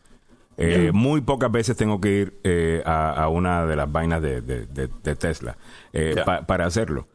Eh, 0.59 0.91
muy 0.93 1.23
pocas 1.23 1.50
veces 1.50 1.76
tengo 1.76 2.00
que 2.00 2.11
ir 2.11 2.38
eh, 2.45 2.83
a, 2.85 3.26
una 3.29 3.67
de 3.67 3.75
las 3.75 3.91
vainas 3.91 4.23
de, 4.23 4.88
Tesla 5.19 5.57
eh, 5.93 6.14
para 6.47 6.67
hacerlo. 6.67 7.09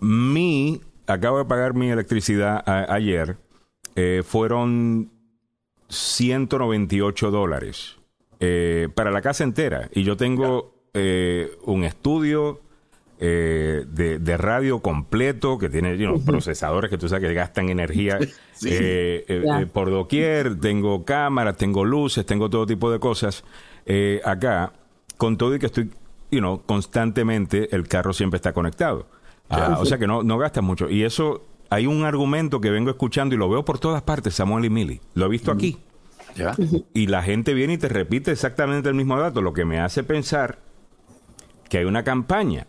Mi, 0.00 0.80
acabo 1.06 1.36
de 1.38 1.44
pagar 1.44 1.74
mi 1.74 1.90
electricidad 1.90 2.62
ayer, 2.90 3.36
fueron 4.24 5.10
198 5.88 7.30
dólares 7.30 7.96
para 8.94 9.10
la 9.10 9.22
casa 9.22 9.44
entera. 9.44 9.88
Y 9.92 10.04
yo 10.04 10.16
tengo 10.16 10.74
un 11.64 11.84
estudio, 11.84 12.60
eh, 13.20 13.84
de, 13.86 14.36
radio 14.36 14.80
completo 14.80 15.56
que 15.56 15.68
tiene 15.68 15.96
procesadores 16.26 16.90
que 16.90 16.98
tú 16.98 17.08
sabes 17.08 17.28
que 17.28 17.34
gastan 17.34 17.68
energía 17.68 18.18
eh, 18.66 19.24
eh, 19.28 19.66
por 19.72 19.90
doquier, 19.90 20.58
tengo 20.58 21.04
cámaras, 21.04 21.56
tengo 21.56 21.84
luces, 21.84 22.26
tengo 22.26 22.50
todo 22.50 22.66
tipo 22.66 22.90
de 22.90 22.98
cosas. 22.98 23.44
Acá, 24.24 24.72
con 25.16 25.36
todo 25.36 25.54
y 25.54 25.58
que 25.58 25.66
estoy, 25.66 25.90
you 26.30 26.40
know, 26.40 26.62
constantemente 26.66 27.74
el 27.74 27.86
carro 27.86 28.12
siempre 28.12 28.36
está 28.36 28.52
conectado. 28.52 29.06
Ah, 29.48 29.76
o 29.78 29.84
sea 29.84 29.98
que 29.98 30.06
no, 30.06 30.22
no 30.22 30.38
gasta 30.38 30.60
mucho. 30.60 30.90
Y 30.90 31.04
eso, 31.04 31.44
hay 31.70 31.86
un 31.86 32.04
argumento 32.04 32.60
que 32.60 32.70
vengo 32.70 32.90
escuchando 32.90 33.34
y 33.34 33.38
lo 33.38 33.48
veo 33.48 33.64
por 33.64 33.78
todas 33.78 34.02
partes, 34.02 34.34
Samuel 34.34 34.64
y 34.64 34.70
Mili. 34.70 35.00
Lo 35.14 35.26
he 35.26 35.28
visto 35.28 35.52
aquí. 35.52 35.78
Y 36.92 37.06
la 37.06 37.22
gente 37.22 37.54
viene 37.54 37.74
y 37.74 37.78
te 37.78 37.88
repite 37.88 38.32
exactamente 38.32 38.88
el 38.88 38.96
mismo 38.96 39.18
dato, 39.18 39.40
lo 39.40 39.52
que 39.52 39.64
me 39.64 39.78
hace 39.78 40.02
pensar 40.02 40.58
que 41.68 41.78
hay 41.78 41.84
una 41.84 42.02
campaña 42.02 42.66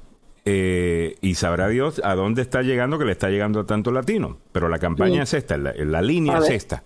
eh, 0.48 1.16
y 1.22 1.34
sabrá 1.34 1.68
Dios 1.70 2.00
a 2.04 2.14
dónde 2.14 2.44
está 2.44 2.62
llegando, 2.62 3.00
que 3.00 3.06
le 3.06 3.12
está 3.12 3.30
llegando 3.30 3.62
a 3.62 3.66
tanto 3.66 3.92
latino. 3.92 4.38
Pero 4.52 4.70
la 4.70 4.78
campaña 4.78 5.24
es 5.24 5.34
esta, 5.34 5.58
la, 5.58 6.02
línea 6.02 6.38
es 6.38 6.50
esta. 6.52 6.84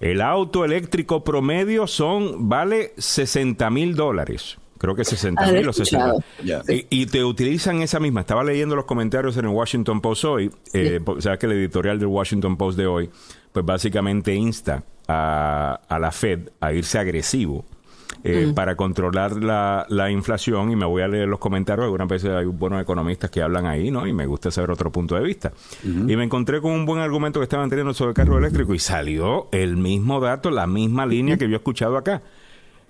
El 0.00 0.20
auto 0.20 0.64
eléctrico 0.64 1.22
promedio 1.22 1.86
son, 1.86 2.48
vale 2.48 2.94
60 2.98 3.70
mil 3.70 3.94
dólares. 3.94 4.58
Creo 4.78 4.96
que 4.96 5.04
60 5.04 5.52
mil 5.52 5.68
o 5.68 5.72
60 5.72 6.14
y, 6.66 7.06
te 7.06 7.22
utilizan 7.22 7.82
esa 7.82 8.00
misma. 8.00 8.22
Estaba 8.22 8.42
leyendo 8.42 8.74
los 8.74 8.84
comentarios 8.84 9.36
en 9.36 9.44
el 9.44 9.52
Washington 9.52 10.00
Post 10.00 10.24
hoy. 10.24 10.50
Eh, 10.72 10.98
Sabes 11.20 11.38
que 11.38 11.46
el 11.46 11.52
editorial 11.52 12.00
del 12.00 12.08
Washington 12.08 12.56
Post 12.56 12.76
de 12.76 12.88
hoy, 12.88 13.08
pues 13.52 13.64
básicamente 13.64 14.34
insta 14.34 14.82
a, 15.06 15.78
a 15.88 15.98
la 16.00 16.10
Fed 16.10 16.48
a 16.58 16.72
irse 16.72 16.98
agresivo 16.98 17.64
eh, 18.24 18.46
mm. 18.46 18.54
para 18.54 18.76
controlar 18.76 19.42
la, 19.42 19.86
la, 19.88 20.10
inflación 20.10 20.70
y 20.70 20.76
me 20.76 20.86
voy 20.86 21.02
a 21.02 21.08
leer 21.08 21.28
los 21.28 21.38
comentarios. 21.38 21.84
Algunas 21.84 22.08
veces 22.08 22.30
hay 22.30 22.46
buenos 22.46 22.80
economistas 22.80 23.30
que 23.30 23.42
hablan 23.42 23.66
ahí, 23.66 23.90
¿no? 23.90 24.06
Y 24.06 24.12
me 24.12 24.26
gusta 24.26 24.50
saber 24.50 24.70
otro 24.70 24.92
punto 24.92 25.14
de 25.14 25.22
vista. 25.22 25.52
Y 25.84 26.16
me 26.16 26.24
encontré 26.24 26.60
con 26.60 26.72
un 26.72 26.86
buen 26.86 27.00
argumento 27.00 27.40
que 27.40 27.44
estaban 27.44 27.68
teniendo 27.68 27.94
sobre 27.94 28.10
el 28.10 28.14
carro 28.14 28.38
eléctrico 28.38 28.74
y 28.74 28.78
salió 28.78 29.48
el 29.50 29.76
mismo 29.76 30.20
dato, 30.20 30.50
la 30.50 30.66
misma 30.66 31.06
línea 31.06 31.36
que 31.36 31.48
yo 31.48 31.54
he 31.54 31.56
escuchado 31.56 31.96
acá. 31.96 32.22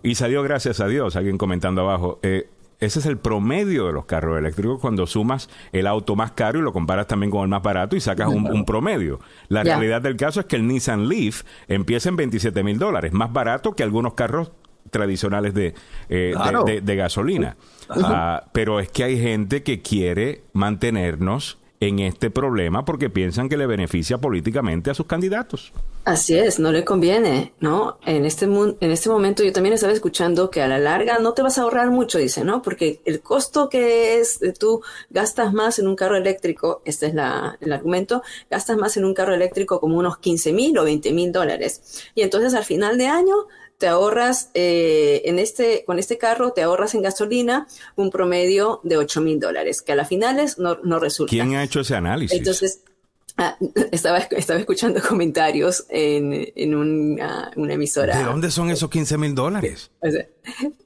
Y 0.02 0.16
salió, 0.16 0.42
gracias 0.42 0.80
a 0.80 0.86
Dios, 0.86 1.16
alguien 1.16 1.38
comentando 1.38 1.82
abajo. 1.82 2.18
Eh, 2.22 2.48
ese 2.82 2.98
es 2.98 3.06
el 3.06 3.16
promedio 3.16 3.86
de 3.86 3.92
los 3.92 4.06
carros 4.06 4.36
eléctricos 4.36 4.80
cuando 4.80 5.06
sumas 5.06 5.48
el 5.70 5.86
auto 5.86 6.16
más 6.16 6.32
caro 6.32 6.58
y 6.58 6.62
lo 6.62 6.72
comparas 6.72 7.06
también 7.06 7.30
con 7.30 7.42
el 7.42 7.48
más 7.48 7.62
barato 7.62 7.94
y 7.94 8.00
sacas 8.00 8.28
un, 8.28 8.64
promedio. 8.64 9.20
La 9.48 9.62
realidad 9.62 10.02
del 10.02 10.16
caso 10.16 10.40
es 10.40 10.46
que 10.46 10.56
el 10.56 10.66
Nissan 10.66 11.08
Leaf 11.08 11.44
empieza 11.68 12.08
en 12.08 12.16
27 12.16 12.64
mil 12.64 12.80
dólares, 12.80 13.12
más 13.12 13.32
barato 13.32 13.76
que 13.76 13.84
algunos 13.84 14.14
carros 14.14 14.50
tradicionales 14.90 15.54
de, 15.54 15.74
eh, 16.08 16.34
de, 16.82 16.96
gasolina. 16.96 17.56
Ah, 17.88 18.44
pero 18.52 18.80
es 18.80 18.90
que 18.90 19.04
hay 19.04 19.18
gente 19.20 19.62
que 19.62 19.82
quiere 19.82 20.42
mantenernos 20.52 21.58
en 21.82 21.98
este 21.98 22.30
problema 22.30 22.84
porque 22.84 23.10
piensan 23.10 23.48
que 23.48 23.56
le 23.56 23.66
beneficia 23.66 24.18
políticamente 24.18 24.90
a 24.90 24.94
sus 24.94 25.06
candidatos. 25.06 25.72
Así 26.04 26.38
es, 26.38 26.60
no 26.60 26.70
le 26.70 26.84
conviene, 26.84 27.54
¿no? 27.58 27.98
En 28.06 28.24
este, 28.24 28.44
en 28.44 28.90
este 28.90 29.08
momento 29.08 29.42
yo 29.42 29.52
también 29.52 29.72
estaba 29.72 29.92
escuchando 29.92 30.48
que 30.48 30.62
a 30.62 30.68
la 30.68 30.78
larga 30.78 31.18
no 31.18 31.32
te 31.32 31.42
vas 31.42 31.58
a 31.58 31.62
ahorrar 31.62 31.90
mucho, 31.90 32.18
dice, 32.18 32.44
¿no? 32.44 32.62
Porque 32.62 33.00
el 33.04 33.20
costo 33.20 33.68
que 33.68 34.20
es, 34.20 34.38
tú 34.60 34.82
gastas 35.10 35.52
más 35.52 35.80
en 35.80 35.88
un 35.88 35.96
carro 35.96 36.16
eléctrico, 36.16 36.82
este 36.84 37.06
es 37.06 37.14
la, 37.14 37.56
el 37.60 37.72
argumento, 37.72 38.22
gastas 38.48 38.76
más 38.76 38.96
en 38.96 39.04
un 39.04 39.14
carro 39.14 39.34
eléctrico 39.34 39.80
como 39.80 39.98
unos 39.98 40.18
15 40.18 40.52
mil 40.52 40.78
o 40.78 40.84
20 40.84 41.12
mil 41.12 41.32
dólares. 41.32 42.04
Y 42.14 42.22
entonces 42.22 42.54
al 42.54 42.64
final 42.64 42.96
de 42.96 43.08
año 43.08 43.34
te 43.82 43.88
ahorras 43.88 44.50
eh, 44.54 45.22
en 45.24 45.40
este, 45.40 45.82
con 45.84 45.98
este 45.98 46.16
carro, 46.16 46.52
te 46.52 46.62
ahorras 46.62 46.94
en 46.94 47.02
gasolina 47.02 47.66
un 47.96 48.10
promedio 48.10 48.78
de 48.84 48.96
8 48.96 49.20
mil 49.22 49.40
dólares, 49.40 49.82
que 49.82 49.90
a 49.90 49.96
las 49.96 50.06
finales 50.06 50.56
no, 50.56 50.78
no 50.84 51.00
resulta. 51.00 51.30
¿Quién 51.30 51.56
ha 51.56 51.64
hecho 51.64 51.80
ese 51.80 51.96
análisis? 51.96 52.38
Entonces, 52.38 52.82
ah, 53.38 53.56
estaba, 53.90 54.18
estaba 54.18 54.60
escuchando 54.60 55.00
comentarios 55.08 55.84
en, 55.88 56.52
en 56.54 56.76
una, 56.76 57.50
una, 57.56 57.72
emisora. 57.72 58.16
¿De 58.16 58.22
dónde 58.22 58.52
son 58.52 58.70
esos 58.70 58.88
15 58.88 59.18
mil 59.18 59.34
dólares? 59.34 59.90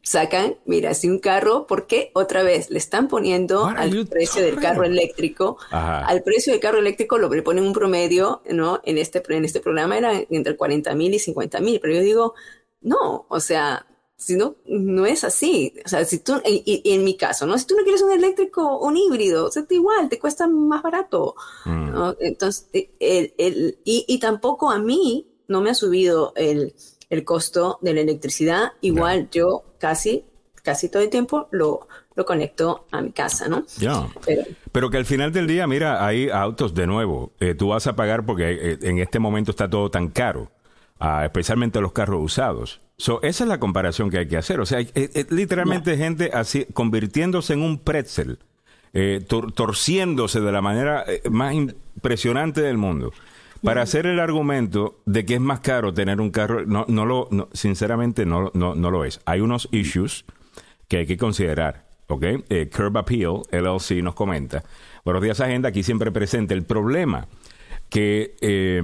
sacan, 0.02 0.54
mira, 0.64 0.94
si 0.94 1.10
un 1.10 1.18
carro, 1.18 1.66
¿por 1.66 1.86
qué 1.86 2.10
otra 2.14 2.42
vez 2.42 2.70
le 2.70 2.78
están 2.78 3.08
poniendo 3.08 3.66
al 3.66 4.06
precio 4.06 4.42
del 4.42 4.56
carro 4.56 4.84
eléctrico? 4.84 5.58
Al 5.70 6.22
precio 6.22 6.54
del 6.54 6.60
carro 6.60 6.78
eléctrico 6.78 7.18
lo 7.18 7.28
le 7.28 7.42
ponen 7.42 7.64
un 7.64 7.74
promedio, 7.74 8.40
¿no? 8.50 8.80
En 8.84 8.96
este, 8.96 9.22
en 9.28 9.44
este 9.44 9.60
programa 9.60 9.98
era 9.98 10.12
entre 10.30 10.56
40 10.56 10.94
mil 10.94 11.12
y 11.12 11.18
50 11.18 11.60
mil, 11.60 11.78
pero 11.80 11.92
yo 11.92 12.00
digo, 12.00 12.34
no, 12.80 13.26
o 13.28 13.40
sea, 13.40 13.86
si 14.16 14.34
no, 14.36 14.56
no 14.66 15.06
es 15.06 15.24
así. 15.24 15.74
O 15.84 15.88
sea, 15.88 16.04
si 16.04 16.18
tú, 16.18 16.40
y, 16.44 16.82
en 16.84 17.04
mi 17.04 17.16
caso, 17.16 17.46
¿no? 17.46 17.58
Si 17.58 17.66
tú 17.66 17.76
no 17.76 17.82
quieres 17.82 18.02
un 18.02 18.12
eléctrico, 18.12 18.78
un 18.78 18.96
híbrido, 18.96 19.46
o 19.46 19.50
sea, 19.50 19.64
igual, 19.68 20.08
te 20.08 20.18
cuesta 20.18 20.46
más 20.46 20.82
barato. 20.82 21.34
Mm. 21.64 22.12
Entonces, 22.20 22.68
el, 22.72 23.34
el, 23.36 23.78
y, 23.84 24.04
y, 24.08 24.18
tampoco 24.18 24.70
a 24.70 24.78
mí 24.78 25.26
no 25.48 25.60
me 25.60 25.70
ha 25.70 25.74
subido 25.74 26.32
el, 26.34 26.74
el 27.10 27.24
costo 27.24 27.78
de 27.82 27.94
la 27.94 28.00
electricidad. 28.00 28.72
Igual 28.80 29.28
yo 29.30 29.64
casi, 29.78 30.24
casi 30.62 30.88
todo 30.88 31.02
el 31.02 31.10
tiempo 31.10 31.48
lo, 31.50 31.86
lo 32.14 32.24
conecto 32.24 32.86
a 32.92 33.02
mi 33.02 33.12
casa, 33.12 33.48
¿no? 33.48 33.64
Ya. 33.78 34.08
Pero, 34.72 34.90
que 34.90 34.96
al 34.96 35.04
final 35.04 35.32
del 35.32 35.46
día, 35.46 35.66
mira, 35.66 36.04
hay 36.04 36.30
autos 36.30 36.74
de 36.74 36.86
nuevo. 36.86 37.32
Eh, 37.38 37.54
tú 37.54 37.68
vas 37.68 37.86
a 37.86 37.94
pagar 37.94 38.24
porque 38.24 38.50
eh, 38.50 38.78
en 38.80 38.98
este 38.98 39.18
momento 39.18 39.50
está 39.50 39.68
todo 39.68 39.90
tan 39.90 40.08
caro 40.08 40.50
especialmente 41.00 41.80
los 41.80 41.92
carros 41.92 42.22
usados. 42.22 42.80
So, 42.98 43.20
esa 43.22 43.44
es 43.44 43.48
la 43.48 43.60
comparación 43.60 44.10
que 44.10 44.18
hay 44.18 44.28
que 44.28 44.38
hacer. 44.38 44.60
O 44.60 44.66
sea, 44.66 44.80
es, 44.80 45.30
literalmente 45.30 45.96
gente 45.96 46.30
así 46.32 46.66
convirtiéndose 46.72 47.52
en 47.52 47.62
un 47.62 47.78
pretzel, 47.78 48.38
eh, 48.94 49.24
torciéndose 49.26 50.40
de 50.40 50.52
la 50.52 50.62
manera 50.62 51.04
eh, 51.06 51.22
más 51.30 51.54
impresionante 51.54 52.62
del 52.62 52.78
mundo. 52.78 53.12
Para 53.62 53.82
hacer 53.82 54.06
el 54.06 54.20
argumento 54.20 55.00
de 55.06 55.24
que 55.24 55.34
es 55.34 55.40
más 55.40 55.60
caro 55.60 55.92
tener 55.92 56.20
un 56.20 56.30
carro, 56.30 56.64
no, 56.66 56.84
no 56.88 57.04
lo, 57.04 57.28
sinceramente 57.52 58.24
no, 58.24 58.50
no, 58.54 58.74
no 58.74 58.90
lo 58.90 59.04
es. 59.04 59.20
Hay 59.24 59.40
unos 59.40 59.68
issues 59.72 60.24
que 60.88 60.98
hay 60.98 61.06
que 61.06 61.16
considerar. 61.16 61.86
¿ok? 62.08 62.24
Eh, 62.48 62.70
Curb 62.74 62.98
Appeal, 62.98 63.42
LLC, 63.50 64.02
nos 64.02 64.14
comenta. 64.14 64.62
Buenos 65.04 65.22
días, 65.22 65.40
agenda, 65.40 65.68
aquí 65.68 65.82
siempre 65.82 66.10
presente. 66.12 66.54
El 66.54 66.64
problema 66.64 67.26
que 67.88 68.36
eh, 68.40 68.82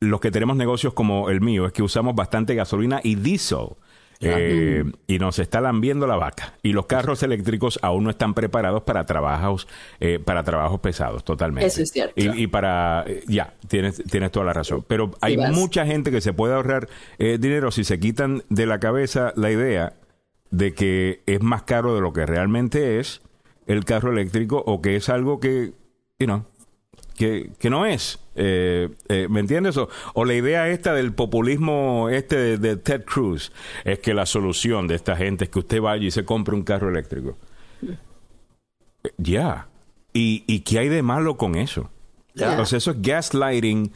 los 0.00 0.20
que 0.20 0.30
tenemos 0.30 0.56
negocios 0.56 0.94
como 0.94 1.30
el 1.30 1.40
mío 1.40 1.66
es 1.66 1.72
que 1.72 1.82
usamos 1.82 2.14
bastante 2.14 2.54
gasolina 2.54 3.00
y 3.02 3.16
diésel. 3.16 3.76
Eh, 4.20 4.84
y 5.06 5.18
nos 5.18 5.38
está 5.38 5.60
lambiendo 5.60 6.06
la 6.06 6.16
vaca. 6.16 6.54
Y 6.62 6.72
los 6.72 6.86
carros 6.86 7.22
eléctricos 7.22 7.78
aún 7.82 8.04
no 8.04 8.10
están 8.10 8.32
preparados 8.32 8.82
para 8.84 9.04
trabajos, 9.04 9.68
eh, 10.00 10.18
para 10.18 10.42
trabajos 10.44 10.80
pesados, 10.80 11.24
totalmente. 11.24 11.66
Eso 11.66 11.82
es 11.82 11.90
cierto. 11.90 12.14
Y, 12.16 12.46
para, 12.46 13.04
eh, 13.06 13.22
ya, 13.26 13.52
tienes, 13.68 14.02
tienes 14.04 14.30
toda 14.30 14.46
la 14.46 14.54
razón. 14.54 14.84
Pero 14.88 15.10
hay 15.20 15.36
mucha 15.36 15.84
gente 15.84 16.10
que 16.10 16.22
se 16.22 16.32
puede 16.32 16.54
ahorrar 16.54 16.88
dinero 17.18 17.70
si 17.70 17.84
se 17.84 18.00
quitan 18.00 18.44
de 18.48 18.64
la 18.64 18.80
cabeza 18.80 19.34
la 19.36 19.50
idea 19.50 19.94
de 20.50 20.72
que 20.72 21.22
es 21.26 21.42
más 21.42 21.64
caro 21.64 21.94
de 21.94 22.00
lo 22.00 22.12
que 22.12 22.24
realmente 22.24 23.00
es 23.00 23.20
el 23.66 23.84
carro 23.84 24.12
eléctrico 24.12 24.62
o 24.64 24.80
que 24.80 24.96
es 24.96 25.08
algo 25.08 25.40
que, 25.40 25.72
you 26.18 26.26
know, 26.26 26.44
que, 27.16 27.50
que 27.58 27.70
no 27.70 27.86
es. 27.86 28.18
Eh, 28.34 28.88
eh, 29.08 29.26
¿Me 29.30 29.40
entiendes? 29.40 29.76
O, 29.76 30.24
la 30.24 30.34
idea 30.34 30.68
esta 30.68 30.92
del 30.94 31.12
populismo 31.12 32.08
este 32.10 32.58
de, 32.58 32.76
Ted 32.76 33.04
Cruz 33.04 33.52
es 33.84 33.98
que 34.00 34.14
la 34.14 34.26
solución 34.26 34.86
de 34.86 34.96
esta 34.96 35.16
gente 35.16 35.44
es 35.44 35.50
que 35.50 35.60
usted 35.60 35.80
vaya 35.80 36.04
y 36.04 36.10
se 36.10 36.24
compre 36.24 36.54
un 36.54 36.62
carro 36.62 36.88
eléctrico. 36.88 37.36
Ya. 39.16 39.68
¿Y, 40.12 40.44
¿Y 40.46 40.60
qué 40.60 40.78
hay 40.80 40.88
de 40.88 41.02
malo 41.02 41.36
con 41.36 41.54
eso? 41.54 41.90
Entonces 42.34 42.78
eso 42.78 42.90
es 42.92 43.02
gaslighting 43.02 43.92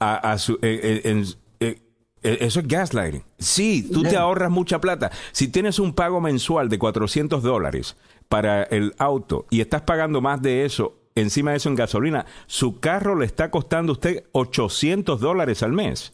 a, 0.00 0.36
su, 0.38 0.54
eh, 0.62 1.00
eh, 1.04 1.24
eh, 1.60 2.38
eso 2.40 2.60
es 2.60 2.68
gaslighting. 2.68 3.24
Sí, 3.38 3.88
tú 3.90 4.02
te 4.02 4.16
ahorras 4.16 4.50
mucha 4.50 4.80
plata. 4.80 5.10
Si 5.32 5.48
tienes 5.48 5.78
un 5.78 5.94
pago 5.94 6.20
mensual 6.20 6.68
de 6.68 6.78
400 6.78 7.42
dólares 7.42 7.96
para 8.28 8.64
el 8.64 8.94
auto 8.98 9.46
y 9.50 9.60
estás 9.60 9.82
pagando 9.82 10.20
más 10.20 10.42
de 10.42 10.64
eso, 10.64 10.94
encima 11.14 11.52
de 11.52 11.58
eso 11.58 11.68
en 11.68 11.76
gasolina, 11.76 12.26
su 12.46 12.80
carro 12.80 13.16
le 13.16 13.26
está 13.26 13.50
costando 13.50 13.92
a 13.92 13.94
usted 13.94 14.24
800 14.32 15.20
dólares 15.20 15.62
al 15.62 15.72
mes. 15.72 16.12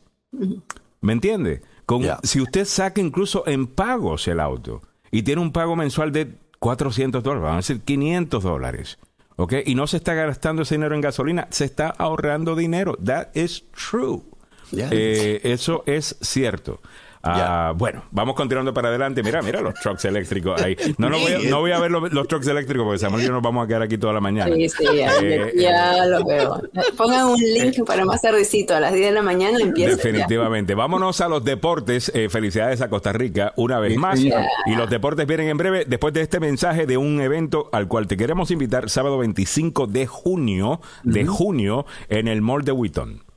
¿Me 1.01 1.13
entiende? 1.13 1.63
Si 2.23 2.41
usted 2.41 2.65
saca 2.67 3.01
incluso 3.01 3.47
en 3.47 3.67
pagos 3.67 4.29
el 4.29 4.41
auto 4.41 4.83
y 5.11 5.23
tiene 5.23 5.43
un 5.43 5.53
pago 5.53 5.75
mensual 5.75 6.13
de 6.13 6.35
400 6.59 7.23
dólares, 7.23 7.43
van 7.43 7.59
a 7.59 7.63
ser 7.63 7.81
500 7.81 8.43
dólares. 8.43 8.99
¿Ok? 9.37 9.55
Y 9.65 9.75
no 9.75 9.87
se 9.87 9.97
está 9.97 10.15
gastando 10.15 10.63
ese 10.63 10.75
dinero 10.75 10.95
en 10.95 11.01
gasolina, 11.01 11.49
se 11.51 11.65
está 11.65 11.89
ahorrando 11.89 12.55
dinero. 12.55 12.97
That 13.05 13.35
is 13.35 13.65
true. 13.73 14.23
Eh, 14.73 15.41
eso 15.43 15.83
es 15.87 16.17
cierto. 16.21 16.81
Ah, 17.23 17.75
bueno, 17.77 18.05
vamos 18.11 18.35
continuando 18.35 18.73
para 18.73 18.89
adelante. 18.89 19.23
Mira, 19.23 19.43
mira 19.43 19.61
los 19.61 19.75
trucks 19.75 20.05
eléctricos 20.07 20.61
ahí. 20.61 20.77
No, 20.97 21.11
no, 21.11 21.19
voy, 21.19 21.33
a, 21.33 21.39
no 21.51 21.61
voy 21.61 21.73
a 21.73 21.79
ver 21.79 21.91
los, 21.91 22.29
trucks 22.29 22.47
eléctricos 22.47 22.85
porque 22.85 22.99
Samuel 22.99 23.23
y 23.23 23.27
yo 23.27 23.33
nos 23.33 23.43
vamos 23.43 23.65
a 23.65 23.69
quedar 23.69 23.83
aquí 23.83 23.99
toda 23.99 24.13
la 24.13 24.21
mañana. 24.21 24.55
Sí, 24.55 24.69
sí, 24.69 24.85
ya, 24.97 25.19
eh, 25.19 26.09
los 26.09 26.25
veo. 26.25 26.63
Pongan 26.97 27.27
un 27.27 27.39
link 27.39 27.79
eh, 27.79 27.85
para 27.85 28.05
más 28.05 28.23
tardecito, 28.23 28.75
a 28.75 28.81
las 28.81 28.95
10 28.95 29.09
de 29.09 29.13
la 29.13 29.23
mañana 29.23 29.59
empieza. 29.61 29.97
Definitivamente. 29.97 30.75
Vámonos 30.75 31.21
a 31.21 31.29
los 31.29 31.45
deportes. 31.45 32.11
Eh, 32.15 32.29
felicidades 32.31 32.81
a 32.81 32.89
Costa 32.89 33.13
Rica 33.13 33.53
una 33.57 33.79
vez 33.81 33.97
más. 33.97 34.21
Y 34.21 34.75
los 34.75 34.89
deportes 34.89 35.27
vienen 35.27 35.49
en 35.49 35.59
breve 35.59 35.85
después 35.87 36.15
de 36.15 36.23
este 36.23 36.41
mensaje 36.41 36.87
de 36.87 36.97
un 36.97 37.21
evento 37.21 37.69
al 37.73 37.87
cual 37.89 38.07
te 38.07 38.17
queremos 38.17 38.51
invitar 38.51 38.89
sábado 38.89 39.19
25 39.19 39.87
de 39.87 40.07
junio, 40.07 40.81
de 41.03 41.27
junio, 41.27 41.87
en 42.09 42.29
el 42.29 42.41
Mall 42.41 42.65
de 42.65 42.73
Wheaton. 42.73 43.30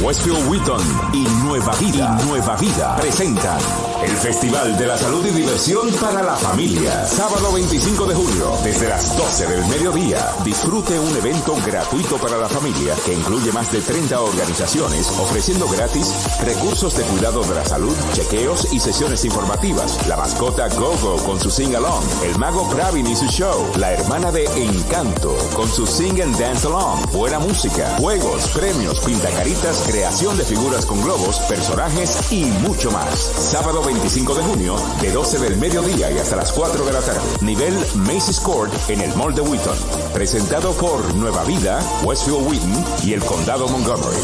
Westfield 0.00 0.48
Wheaton 0.48 0.80
y 1.12 1.24
Nueva 1.44 1.74
Vida, 1.76 2.18
Nueva 2.26 2.56
Vida 2.56 2.96
presentan 2.96 3.58
el 4.02 4.16
Festival 4.16 4.76
de 4.76 4.86
la 4.86 4.98
Salud 4.98 5.24
y 5.26 5.30
Diversión 5.30 5.88
para 6.00 6.22
la 6.22 6.34
Familia. 6.34 7.06
Sábado 7.06 7.52
25 7.52 8.06
de 8.06 8.14
julio, 8.14 8.52
desde 8.64 8.88
las 8.88 9.16
12 9.16 9.46
del 9.46 9.64
mediodía, 9.66 10.18
disfrute 10.44 10.98
un 10.98 11.16
evento 11.16 11.54
gratuito 11.64 12.16
para 12.16 12.36
la 12.36 12.48
familia 12.48 12.94
que 13.04 13.14
incluye 13.14 13.52
más 13.52 13.70
de 13.70 13.80
30 13.80 14.20
organizaciones 14.20 15.08
ofreciendo 15.20 15.68
gratis 15.68 16.12
recursos 16.44 16.96
de 16.96 17.04
cuidado 17.04 17.44
de 17.44 17.54
la 17.54 17.64
salud, 17.64 17.94
chequeos 18.12 18.72
y 18.72 18.80
sesiones 18.80 19.24
informativas. 19.24 20.04
La 20.08 20.16
mascota 20.16 20.68
Gogo 20.68 21.16
con 21.24 21.38
su 21.38 21.50
sing 21.50 21.76
along, 21.76 22.04
el 22.24 22.36
mago 22.38 22.68
Kravin 22.70 23.06
y 23.06 23.14
su 23.14 23.26
show, 23.26 23.70
la 23.76 23.92
hermana 23.92 24.32
de 24.32 24.46
Encanto 24.56 25.36
con 25.54 25.68
su 25.68 25.86
sing 25.86 26.20
and 26.20 26.36
dance 26.38 26.66
along, 26.66 27.00
buena 27.12 27.38
música, 27.38 27.96
juegos, 27.98 28.48
premios, 28.48 28.98
pintacaritas 29.00 29.81
creación 29.86 30.36
de 30.36 30.44
figuras 30.44 30.86
con 30.86 31.00
globos, 31.02 31.38
personajes 31.48 32.32
y 32.32 32.44
mucho 32.66 32.90
más. 32.90 33.18
Sábado 33.18 33.82
25 33.84 34.34
de 34.34 34.42
junio, 34.42 34.76
de 35.00 35.10
12 35.10 35.38
del 35.38 35.56
mediodía 35.56 36.10
y 36.10 36.18
hasta 36.18 36.36
las 36.36 36.52
4 36.52 36.84
de 36.84 36.92
la 36.92 37.00
tarde. 37.00 37.20
Nivel 37.40 37.74
Macy's 37.96 38.40
Court 38.40 38.72
en 38.88 39.00
el 39.00 39.14
Mall 39.14 39.34
de 39.34 39.42
Wheaton. 39.42 39.76
Presentado 40.14 40.72
por 40.72 41.14
Nueva 41.14 41.44
Vida, 41.44 41.80
Westfield 42.04 42.46
Wheaton 42.48 42.84
y 43.04 43.12
el 43.14 43.20
Condado 43.20 43.68
Montgomery. 43.68 44.16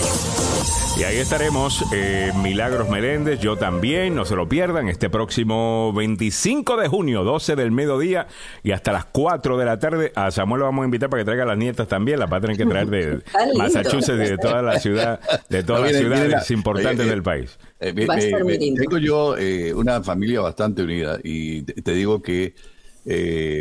Y 0.98 1.04
ahí 1.04 1.18
estaremos, 1.18 1.84
eh, 1.92 2.32
Milagros 2.42 2.88
Meléndez, 2.88 3.38
yo 3.38 3.56
también, 3.56 4.16
no 4.16 4.24
se 4.24 4.34
lo 4.34 4.48
pierdan, 4.48 4.88
este 4.88 5.08
próximo 5.08 5.92
25 5.92 6.76
de 6.76 6.88
junio, 6.88 7.22
12 7.22 7.54
del 7.54 7.70
mediodía 7.70 8.26
y 8.64 8.72
hasta 8.72 8.90
las 8.90 9.04
4 9.04 9.56
de 9.58 9.64
la 9.64 9.78
tarde. 9.78 10.12
A 10.16 10.32
Samuel 10.32 10.58
lo 10.58 10.64
vamos 10.66 10.82
a 10.82 10.86
invitar 10.86 11.08
para 11.08 11.20
que 11.20 11.24
traiga 11.24 11.44
a 11.44 11.46
las 11.46 11.56
nietas 11.56 11.86
también, 11.86 12.18
las 12.18 12.32
va 12.32 12.38
a 12.38 12.40
tener 12.40 12.56
que 12.56 12.66
traer 12.66 12.88
de 12.88 13.22
Massachusetts 13.56 14.18
y 14.18 14.28
de 14.28 14.38
toda 14.38 14.60
la 14.60 14.80
ciudad, 14.80 15.20
de 15.48 15.62
todas 15.62 15.90
las 15.90 16.00
ciudades 16.00 16.50
importantes 16.50 17.06
del 17.06 17.22
país. 17.22 17.58
Eh, 17.80 17.94
tengo 18.76 18.98
yo 18.98 19.36
eh, 19.36 19.72
una 19.74 20.02
familia 20.02 20.40
bastante 20.40 20.82
unida 20.82 21.18
y 21.22 21.62
te, 21.62 21.92
digo 21.92 22.22
que 22.22 22.54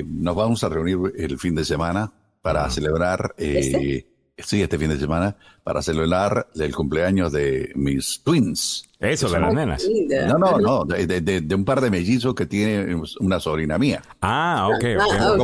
nos 0.06 0.36
vamos 0.36 0.63
a 0.63 0.70
reunir 0.70 0.98
el 1.17 1.38
fin 1.39 1.56
de 1.56 1.65
semana 1.65 2.12
para 2.41 2.69
celebrar... 2.69 3.34
¿Este? 3.38 4.17
sí, 4.38 4.62
este 4.62 4.78
fin 4.78 4.89
de 4.89 5.00
semana, 5.00 5.36
para 5.63 5.82
celebrar 5.82 6.47
el 6.56 6.76
cumpleaños 6.76 7.32
de 7.32 7.71
mis 7.76 8.21
twins. 8.23 8.88
Eso, 9.00 9.30
de 9.30 9.39
las 9.39 9.54
nenas. 9.54 9.88
No, 10.28 10.38
no, 10.38 10.60
no, 10.60 10.86
de, 10.86 11.56
un 11.56 11.65
par 11.65 11.82
de 11.82 11.89
mellizos 11.89 12.36
que 12.36 12.45
tiene 12.45 13.00
una 13.19 13.39
sobrina 13.39 13.78
mía. 13.78 14.02
Ah, 14.21 14.69
ok, 14.73 14.86
ah, 15.00 15.38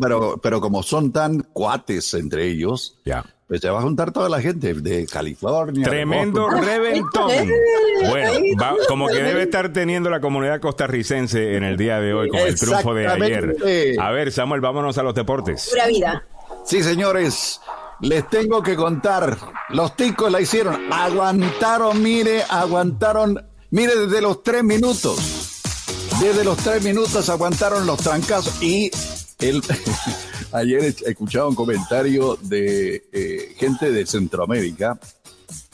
pero, 0.00 0.38
pero 0.42 0.60
como 0.60 0.82
son 0.82 1.12
tan 1.12 1.40
cuates 1.52 2.14
entre 2.14 2.48
ellos, 2.48 2.98
ya. 3.04 3.24
Pues 3.48 3.62
se 3.62 3.70
va 3.70 3.78
a 3.78 3.82
juntar 3.82 4.12
toda 4.12 4.28
la 4.28 4.42
gente 4.42 4.74
de 4.74 5.06
California. 5.06 5.82
Tremendo 5.82 6.50
reventón. 6.50 7.32
bueno, 8.06 8.76
como 8.86 9.08
que 9.08 9.22
debe 9.22 9.44
estar 9.44 9.72
teniendo 9.72 10.10
la 10.10 10.20
comunidad 10.20 10.60
costarricense 10.60 11.56
en 11.56 11.64
el 11.64 11.78
día 11.78 11.98
de 11.98 12.12
hoy 12.12 12.28
con 12.28 12.40
el 12.40 12.58
triunfo 12.60 12.92
de 12.92 13.08
ayer. 13.08 13.56
A 13.98 14.10
ver, 14.10 14.30
Samuel, 14.32 14.60
vámonos 14.60 14.98
a 14.98 15.02
los 15.02 15.14
deportes. 15.14 15.70
Pura 15.70 15.86
vida. 15.86 16.24
Sí, 16.64 16.82
señores. 16.82 17.60
Les 18.00 18.28
tengo 18.30 18.62
que 18.62 18.76
contar, 18.76 19.36
los 19.70 19.96
ticos 19.96 20.30
la 20.30 20.40
hicieron, 20.40 20.92
aguantaron, 20.92 22.00
mire, 22.00 22.44
aguantaron, 22.48 23.44
mire, 23.70 23.96
desde 23.96 24.22
los 24.22 24.44
tres 24.44 24.62
minutos, 24.62 25.18
desde 26.20 26.44
los 26.44 26.58
tres 26.58 26.84
minutos 26.84 27.28
aguantaron 27.28 27.86
los 27.86 27.98
trancazos 27.98 28.62
y 28.62 28.88
el, 29.40 29.60
ayer 30.52 30.94
escuchaba 31.06 31.48
un 31.48 31.54
comentario 31.54 32.38
de 32.42 33.04
eh, 33.12 33.37
gente 33.58 33.90
de 33.90 34.06
Centroamérica 34.06 34.98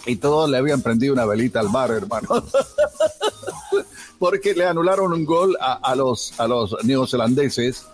y 0.06 0.16
todos 0.16 0.50
le 0.50 0.58
habían 0.58 0.82
prendido 0.82 1.12
una 1.12 1.24
velita 1.24 1.60
al 1.60 1.68
bar, 1.68 1.90
hermano. 1.90 2.28
Porque 4.18 4.54
le 4.54 4.66
anularon 4.66 5.12
un 5.12 5.24
gol 5.24 5.56
a, 5.60 5.94
los, 5.94 6.38
a 6.38 6.46
los 6.46 6.76
neozelandeses 6.84 7.86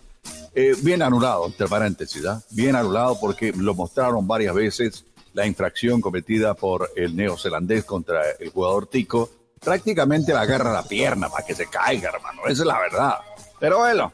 eh, 0.54 0.74
bien 0.82 1.02
anulado, 1.02 1.46
entre 1.46 1.68
paréntesis, 1.68 2.24
¿ah? 2.26 2.42
bien 2.50 2.74
anulado 2.74 3.18
porque 3.20 3.52
lo 3.52 3.74
mostraron 3.74 4.26
varias 4.26 4.54
veces 4.54 5.04
la 5.32 5.46
infracción 5.46 6.00
cometida 6.00 6.54
por 6.54 6.90
el 6.96 7.14
neozelandés 7.14 7.84
contra 7.84 8.22
el 8.32 8.50
jugador 8.50 8.88
Tico. 8.88 9.30
Prácticamente 9.60 10.32
le 10.32 10.38
agarra 10.38 10.72
la 10.72 10.82
pierna 10.82 11.28
para 11.28 11.46
que 11.46 11.54
se 11.54 11.66
caiga, 11.68 12.10
hermano. 12.10 12.42
Esa 12.46 12.62
es 12.62 12.66
la 12.66 12.80
verdad. 12.80 13.14
Pero 13.60 13.78
bueno, 13.78 14.12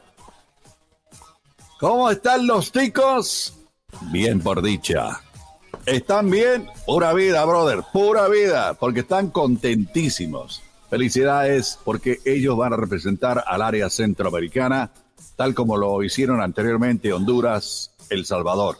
¿cómo 1.79 2.11
están 2.11 2.45
los 2.45 2.71
ticos? 2.71 3.53
Bien 4.11 4.41
por 4.41 4.61
dicha. 4.61 5.21
¿Están 5.87 6.29
bien? 6.29 6.67
Pura 6.85 7.13
vida, 7.13 7.45
brother, 7.45 7.81
pura 7.93 8.27
vida, 8.27 8.73
porque 8.73 8.99
están 8.99 9.29
contentísimos. 9.29 10.61
Felicidades 10.89 11.79
porque 11.85 12.19
ellos 12.25 12.57
van 12.57 12.73
a 12.73 12.75
representar 12.75 13.41
al 13.47 13.61
área 13.61 13.89
centroamericana 13.89 14.91
tal 15.37 15.55
como 15.55 15.77
lo 15.77 16.03
hicieron 16.03 16.41
anteriormente 16.41 17.13
Honduras, 17.13 17.95
El 18.09 18.25
Salvador. 18.25 18.75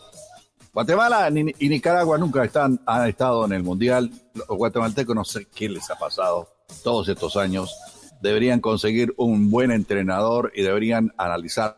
Guatemala 0.73 1.29
y 1.31 1.69
Nicaragua 1.69 2.17
nunca 2.17 2.43
están, 2.43 2.81
han 2.85 3.07
estado 3.07 3.45
en 3.45 3.53
el 3.53 3.63
Mundial. 3.63 4.11
Los 4.33 4.45
guatemaltecos 4.49 5.15
no 5.15 5.23
sé 5.23 5.47
qué 5.55 5.69
les 5.69 5.89
ha 5.89 5.97
pasado 5.97 6.49
todos 6.83 7.07
estos 7.07 7.37
años. 7.37 7.73
Deberían 8.21 8.59
conseguir 8.59 9.13
un 9.15 9.49
buen 9.49 9.71
entrenador 9.71 10.51
y 10.53 10.61
deberían 10.61 11.13
analizar 11.17 11.77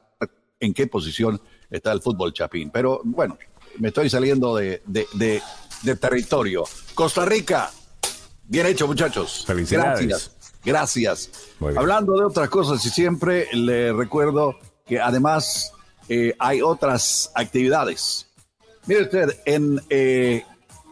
en 0.60 0.74
qué 0.74 0.88
posición 0.88 1.39
está 1.70 1.92
el 1.92 2.02
fútbol 2.02 2.34
chapín. 2.34 2.72
Pero 2.72 3.02
bueno, 3.04 3.38
me 3.77 3.89
estoy 3.89 4.10
saliendo 4.10 4.55
de, 4.55 4.82
territorio. 5.99 6.63
Costa 6.93 7.25
Rica, 7.25 7.71
bien 8.45 8.65
hecho 8.65 8.88
muchachos. 8.88 9.43
Felicidades. 9.45 10.08
Gracias. 10.08 10.32
Gracias. 10.63 11.32
Hablando 11.77 12.13
de 12.17 12.25
otras 12.25 12.49
cosas 12.49 12.86
y 12.86 12.89
siempre 12.89 13.47
le 13.53 13.93
recuerdo 13.93 14.55
que 14.86 14.99
además 14.99 15.71
eh, 16.10 16.36
hay 16.39 16.62
otras 16.62 17.32
actividades. 17.36 18.27
Mire 18.86 19.03
usted, 19.03 19.39
en, 19.45 19.79
eh, 19.89 20.43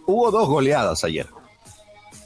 hubo 0.06 0.32
dos 0.32 0.48
goleadas 0.48 1.04
ayer. 1.04 1.28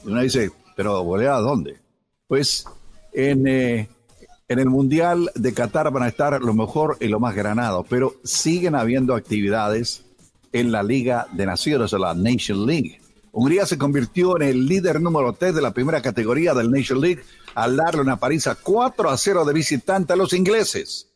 Y 0.04 0.08
uno 0.08 0.20
dice, 0.20 0.50
pero 0.76 1.02
¿goleada 1.02 1.40
dónde? 1.40 1.80
Pues 2.28 2.64
en, 3.12 3.46
eh, 3.46 3.88
en 4.48 4.58
el 4.58 4.68
Mundial 4.68 5.30
de 5.34 5.54
Qatar 5.54 5.90
van 5.90 6.02
a 6.02 6.08
estar 6.08 6.40
lo 6.40 6.54
mejor 6.54 6.98
y 7.00 7.08
lo 7.08 7.20
más 7.20 7.34
granado, 7.34 7.84
pero 7.88 8.14
siguen 8.22 8.74
habiendo 8.74 9.14
actividades 9.14 10.01
en 10.52 10.70
la 10.70 10.82
Liga 10.82 11.26
de 11.32 11.46
Naciones, 11.46 11.92
la 11.92 12.14
Nation 12.14 12.66
League. 12.66 13.00
Hungría 13.32 13.64
se 13.64 13.78
convirtió 13.78 14.36
en 14.36 14.42
el 14.42 14.66
líder 14.66 15.00
número 15.00 15.32
3 15.32 15.54
de 15.54 15.62
la 15.62 15.72
primera 15.72 16.02
categoría 16.02 16.52
del 16.52 16.70
Nation 16.70 17.00
League 17.00 17.22
al 17.54 17.76
darle 17.76 18.02
una 18.02 18.18
paliza 18.18 18.56
4 18.56 19.08
a 19.08 19.16
0 19.16 19.44
de 19.46 19.52
visitante 19.54 20.12
a 20.12 20.16
los 20.16 20.34
ingleses. 20.34 21.08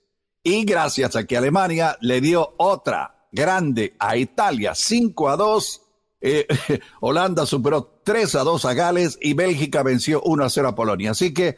Y 0.42 0.64
gracias 0.64 1.14
a 1.16 1.24
que 1.24 1.36
Alemania 1.36 1.98
le 2.00 2.20
dio 2.20 2.54
otra 2.56 3.28
grande 3.32 3.94
a 3.98 4.16
Italia, 4.16 4.74
5 4.74 5.28
a 5.28 5.36
2. 5.36 5.82
Eh, 6.22 6.46
Holanda 7.00 7.44
superó 7.44 8.00
3 8.02 8.34
a 8.36 8.44
2 8.44 8.64
a 8.64 8.74
Gales 8.74 9.18
y 9.20 9.34
Bélgica 9.34 9.82
venció 9.82 10.22
1 10.22 10.44
a 10.44 10.48
0 10.48 10.68
a 10.68 10.74
Polonia. 10.74 11.10
Así 11.10 11.34
que 11.34 11.56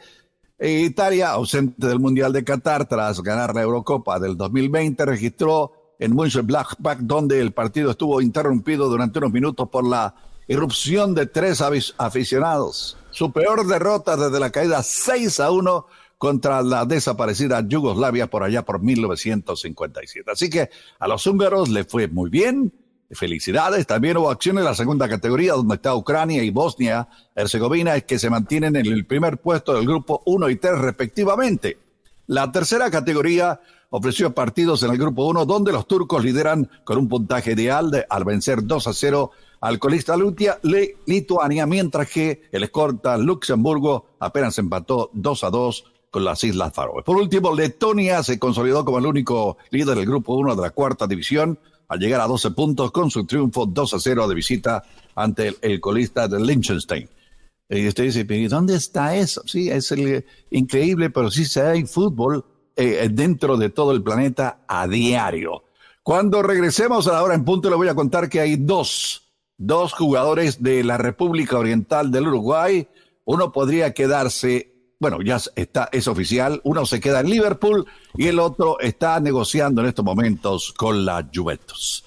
eh, 0.57 0.81
Italia, 0.81 1.29
ausente 1.29 1.87
del 1.87 1.99
Mundial 1.99 2.33
de 2.33 2.43
Qatar 2.43 2.85
tras 2.85 3.21
ganar 3.23 3.55
la 3.55 3.61
Eurocopa 3.61 4.19
del 4.19 4.35
2020, 4.35 5.05
registró 5.05 5.78
en 5.99 6.15
Mönchengladbach, 6.15 6.99
donde 6.99 7.39
el 7.41 7.51
partido 7.51 7.91
estuvo 7.91 8.21
interrumpido 8.21 8.89
durante 8.89 9.19
unos 9.19 9.31
minutos 9.31 9.69
por 9.69 9.85
la 9.85 10.15
irrupción 10.47 11.13
de 11.13 11.27
tres 11.27 11.61
aficionados. 11.97 12.97
Su 13.11 13.31
peor 13.31 13.67
derrota 13.67 14.17
desde 14.17 14.39
la 14.39 14.49
caída 14.49 14.81
6 14.81 15.39
a 15.41 15.51
1 15.51 15.85
contra 16.17 16.61
la 16.61 16.85
desaparecida 16.85 17.63
Yugoslavia 17.65 18.27
por 18.27 18.43
allá 18.43 18.63
por 18.63 18.81
1957. 18.81 20.31
Así 20.31 20.49
que 20.49 20.69
a 20.99 21.07
los 21.07 21.25
húngaros 21.27 21.69
le 21.69 21.83
fue 21.83 22.07
muy 22.07 22.29
bien. 22.29 22.73
Felicidades. 23.11 23.87
También 23.87 24.17
hubo 24.17 24.29
acciones 24.29 24.61
en 24.61 24.65
la 24.65 24.75
segunda 24.75 25.09
categoría 25.09 25.53
donde 25.53 25.75
está 25.75 25.95
Ucrania 25.95 26.43
y 26.43 26.51
Bosnia 26.51 27.07
Herzegovina 27.33 27.99
que 28.01 28.19
se 28.19 28.29
mantienen 28.29 28.75
en 28.75 28.85
el 28.85 29.05
primer 29.05 29.39
puesto 29.39 29.73
del 29.73 29.87
grupo 29.87 30.21
1 30.25 30.49
y 30.49 30.57
3 30.57 30.77
respectivamente. 30.77 31.79
La 32.27 32.51
tercera 32.51 32.91
categoría 32.91 33.59
ofreció 33.89 34.33
partidos 34.33 34.83
en 34.83 34.91
el 34.91 34.97
grupo 34.97 35.25
1 35.27 35.45
donde 35.45 35.71
los 35.71 35.87
turcos 35.87 36.23
lideran 36.23 36.69
con 36.83 36.97
un 36.97 37.07
puntaje 37.07 37.53
ideal 37.53 37.91
de, 37.91 38.05
al 38.09 38.23
vencer 38.23 38.65
2 38.65 38.87
a 38.87 38.93
0 38.93 39.31
al 39.61 39.79
colista 39.79 40.15
Lutia, 40.15 40.59
Lituania, 41.05 41.65
mientras 41.65 42.09
que 42.09 42.43
el 42.51 42.63
escorta 42.63 43.17
Luxemburgo 43.17 44.05
apenas 44.19 44.57
empató 44.57 45.09
2 45.13 45.43
a 45.43 45.49
2 45.49 45.83
con 46.11 46.23
las 46.23 46.43
Islas 46.43 46.73
Faroe. 46.73 47.03
Por 47.03 47.17
último, 47.17 47.53
Letonia 47.53 48.23
se 48.23 48.39
consolidó 48.39 48.85
como 48.85 48.99
el 48.99 49.05
único 49.05 49.57
líder 49.71 49.97
del 49.97 50.05
grupo 50.05 50.35
1 50.35 50.55
de 50.55 50.61
la 50.61 50.69
cuarta 50.71 51.07
división 51.07 51.59
al 51.87 51.99
llegar 51.99 52.21
a 52.21 52.27
12 52.27 52.51
puntos 52.51 52.91
con 52.91 53.11
su 53.11 53.25
triunfo 53.25 53.65
2 53.65 53.93
a 53.93 53.99
0 53.99 54.27
de 54.27 54.35
visita 54.35 54.83
ante 55.15 55.55
el, 55.61 55.79
colista 55.81 56.27
de 56.27 56.39
Liechtenstein. 56.39 57.09
Y 57.67 57.87
usted 57.87 58.05
dice, 58.05 58.25
¿pero 58.25 58.49
dónde 58.49 58.75
está 58.75 59.15
eso? 59.15 59.41
Sí, 59.45 59.69
es 59.69 59.91
el, 59.91 60.25
increíble, 60.49 61.09
pero 61.09 61.29
sí 61.29 61.45
se 61.45 61.61
hay 61.61 61.85
fútbol 61.85 62.45
eh, 62.81 63.09
dentro 63.11 63.57
de 63.57 63.69
todo 63.69 63.91
el 63.91 64.01
planeta 64.01 64.59
a 64.67 64.87
diario. 64.87 65.63
Cuando 66.01 66.41
regresemos 66.41 67.07
a 67.07 67.11
la 67.11 67.23
hora 67.23 67.35
en 67.35 67.43
punto, 67.43 67.69
le 67.69 67.75
voy 67.75 67.89
a 67.89 67.93
contar 67.93 68.29
que 68.29 68.39
hay 68.39 68.55
dos, 68.55 69.33
dos 69.57 69.91
jugadores 69.91 70.63
de 70.63 70.85
la 70.85 70.97
República 70.97 71.57
Oriental 71.57 72.09
del 72.09 72.27
Uruguay. 72.27 72.87
Uno 73.25 73.51
podría 73.51 73.93
quedarse 73.93 74.73
bueno, 74.97 75.21
ya 75.21 75.39
está, 75.55 75.89
es 75.91 76.07
oficial, 76.07 76.59
uno 76.63 76.85
se 76.85 76.99
queda 76.99 77.21
en 77.21 77.29
Liverpool 77.29 77.85
y 78.15 78.27
el 78.27 78.39
otro 78.39 78.79
está 78.79 79.19
negociando 79.19 79.81
en 79.81 79.87
estos 79.87 80.03
momentos 80.03 80.73
con 80.73 81.05
la 81.05 81.29
Juventus. 81.33 82.03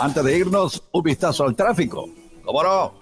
Antes 0.00 0.24
de 0.24 0.38
irnos, 0.38 0.82
un 0.90 1.02
vistazo 1.04 1.44
al 1.44 1.54
tráfico. 1.54 2.08
¿Cómo 2.44 2.64
no? 2.64 3.00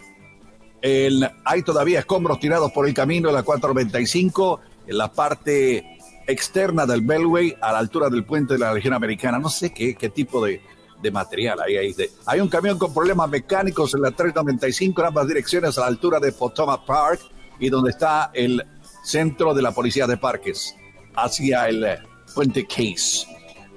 hay 1.45 1.63
todavía 1.63 2.01
escombros 2.01 2.39
tirados 2.39 2.71
por 2.73 2.87
el 2.87 2.93
camino 2.93 3.29
de 3.29 3.35
la 3.35 3.43
495 3.43 4.61
en 4.89 4.99
la 4.99 5.11
parte 5.11 6.00
externa 6.27 6.87
del 6.87 7.03
Beltway 7.03 7.57
a 7.61 7.73
la 7.73 7.79
altura 7.79 8.09
del 8.09 8.25
puente 8.25 8.55
de 8.55 8.61
la 8.61 8.73
región 8.73 8.95
americana. 8.95 9.39
No 9.39 9.49
sé 9.49 9.73
qué, 9.73 9.95
qué 9.95 10.09
tipo 10.11 10.45
de, 10.45 10.63
de 11.03 11.11
material. 11.11 11.61
Ahí, 11.61 11.77
ahí 11.77 11.95
Hay 12.27 12.41
un 12.41 12.49
camión 12.49 12.79
con 12.79 12.93
problemas 12.93 13.29
mecánicos 13.29 13.95
en 13.95 14.03
la 14.03 14.11
395 14.11 15.01
en 15.01 15.07
ambas 15.07 15.29
direcciones 15.29 15.77
a 15.79 15.83
la 15.83 15.87
altura 15.87 16.21
de 16.21 16.33
Potomac 16.33 16.85
Park 16.85 17.21
y 17.59 17.69
donde 17.69 17.91
está 17.91 18.31
el 18.35 18.65
centro 19.03 19.55
de 19.55 19.63
la 19.63 19.73
policía 19.73 20.07
de 20.07 20.17
parques 20.17 20.75
hacia 21.15 21.69
el 21.69 21.85
eh, 21.85 21.99
puente 22.35 22.67
Case. 22.67 23.27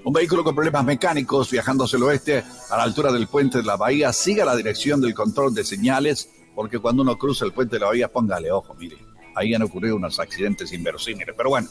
Un 0.05 0.13
vehículo 0.13 0.43
con 0.43 0.53
problemas 0.53 0.83
mecánicos 0.83 1.49
viajando 1.49 1.85
hacia 1.85 1.97
el 1.97 2.03
oeste 2.03 2.43
a 2.69 2.77
la 2.77 2.83
altura 2.83 3.11
del 3.11 3.27
puente 3.27 3.59
de 3.59 3.63
la 3.63 3.77
bahía 3.77 4.11
siga 4.11 4.43
la 4.43 4.55
dirección 4.55 4.99
del 4.99 5.13
control 5.13 5.53
de 5.53 5.63
señales 5.63 6.29
porque 6.55 6.79
cuando 6.79 7.03
uno 7.03 7.17
cruza 7.17 7.45
el 7.45 7.53
puente 7.53 7.77
de 7.77 7.79
la 7.79 7.87
bahía 7.87 8.11
póngale 8.11 8.51
ojo, 8.51 8.73
mire, 8.75 8.97
ahí 9.35 9.53
han 9.53 9.61
ocurrido 9.61 9.95
unos 9.95 10.19
accidentes 10.19 10.73
inverosímiles. 10.73 11.33
Pero 11.35 11.49
bueno, 11.49 11.69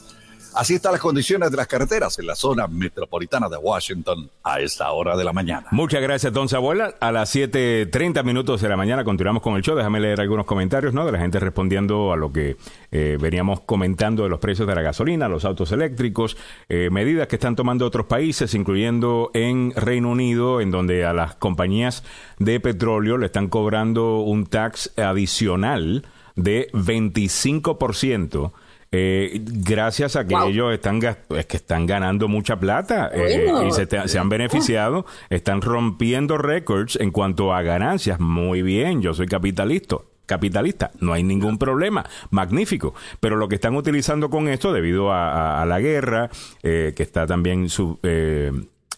Así 0.54 0.74
están 0.74 0.92
las 0.92 1.00
condiciones 1.00 1.50
de 1.50 1.56
las 1.56 1.66
carreteras 1.66 2.18
en 2.18 2.26
la 2.26 2.34
zona 2.34 2.66
metropolitana 2.66 3.48
de 3.48 3.56
Washington 3.56 4.30
a 4.42 4.60
esta 4.60 4.90
hora 4.92 5.16
de 5.16 5.24
la 5.24 5.32
mañana. 5.32 5.66
Muchas 5.70 6.02
gracias, 6.02 6.32
don 6.32 6.48
Sabuela. 6.48 6.94
A 7.00 7.10
las 7.10 7.34
7.30 7.34 8.22
minutos 8.24 8.60
de 8.60 8.68
la 8.68 8.76
mañana 8.76 9.04
continuamos 9.04 9.42
con 9.42 9.54
el 9.54 9.62
show. 9.62 9.74
Déjame 9.74 10.00
leer 10.00 10.20
algunos 10.20 10.44
comentarios, 10.44 10.92
¿no? 10.92 11.06
De 11.06 11.12
la 11.12 11.18
gente 11.18 11.40
respondiendo 11.40 12.12
a 12.12 12.16
lo 12.16 12.32
que 12.32 12.56
eh, 12.90 13.16
veníamos 13.20 13.60
comentando 13.60 14.24
de 14.24 14.28
los 14.28 14.40
precios 14.40 14.68
de 14.68 14.74
la 14.74 14.82
gasolina, 14.82 15.28
los 15.28 15.44
autos 15.44 15.72
eléctricos, 15.72 16.36
eh, 16.68 16.90
medidas 16.90 17.28
que 17.28 17.36
están 17.36 17.56
tomando 17.56 17.86
otros 17.86 18.06
países, 18.06 18.54
incluyendo 18.54 19.30
en 19.34 19.72
Reino 19.74 20.10
Unido, 20.10 20.60
en 20.60 20.70
donde 20.70 21.04
a 21.04 21.12
las 21.12 21.34
compañías 21.36 22.04
de 22.38 22.60
petróleo 22.60 23.16
le 23.16 23.26
están 23.26 23.48
cobrando 23.48 24.20
un 24.20 24.46
tax 24.46 24.92
adicional 24.98 26.04
de 26.36 26.70
25% 26.72 28.52
eh, 28.94 29.40
gracias 29.42 30.16
a 30.16 30.26
que 30.26 30.34
ellos 30.46 30.72
están, 30.72 31.00
es 31.02 31.46
que 31.46 31.56
están 31.56 31.86
ganando 31.86 32.28
mucha 32.28 32.60
plata 32.60 33.10
eh, 33.14 33.50
y 33.66 33.72
se, 33.72 34.18
han 34.18 34.28
beneficiado, 34.28 35.06
están 35.30 35.62
rompiendo 35.62 36.36
récords 36.36 36.96
en 36.96 37.10
cuanto 37.10 37.54
a 37.54 37.62
ganancias. 37.62 38.20
Muy 38.20 38.60
bien, 38.60 39.00
yo 39.00 39.14
soy 39.14 39.26
capitalista 39.26 39.96
capitalista, 40.24 40.92
no 41.00 41.12
hay 41.12 41.24
ningún 41.24 41.58
problema, 41.58 42.08
magnífico. 42.30 42.94
Pero 43.20 43.36
lo 43.36 43.48
que 43.48 43.56
están 43.56 43.76
utilizando 43.76 44.30
con 44.30 44.48
esto, 44.48 44.72
debido 44.72 45.12
a, 45.12 45.62
la 45.66 45.80
guerra, 45.80 46.30
eh, 46.62 46.94
que 46.96 47.02
está 47.02 47.26
también 47.26 47.66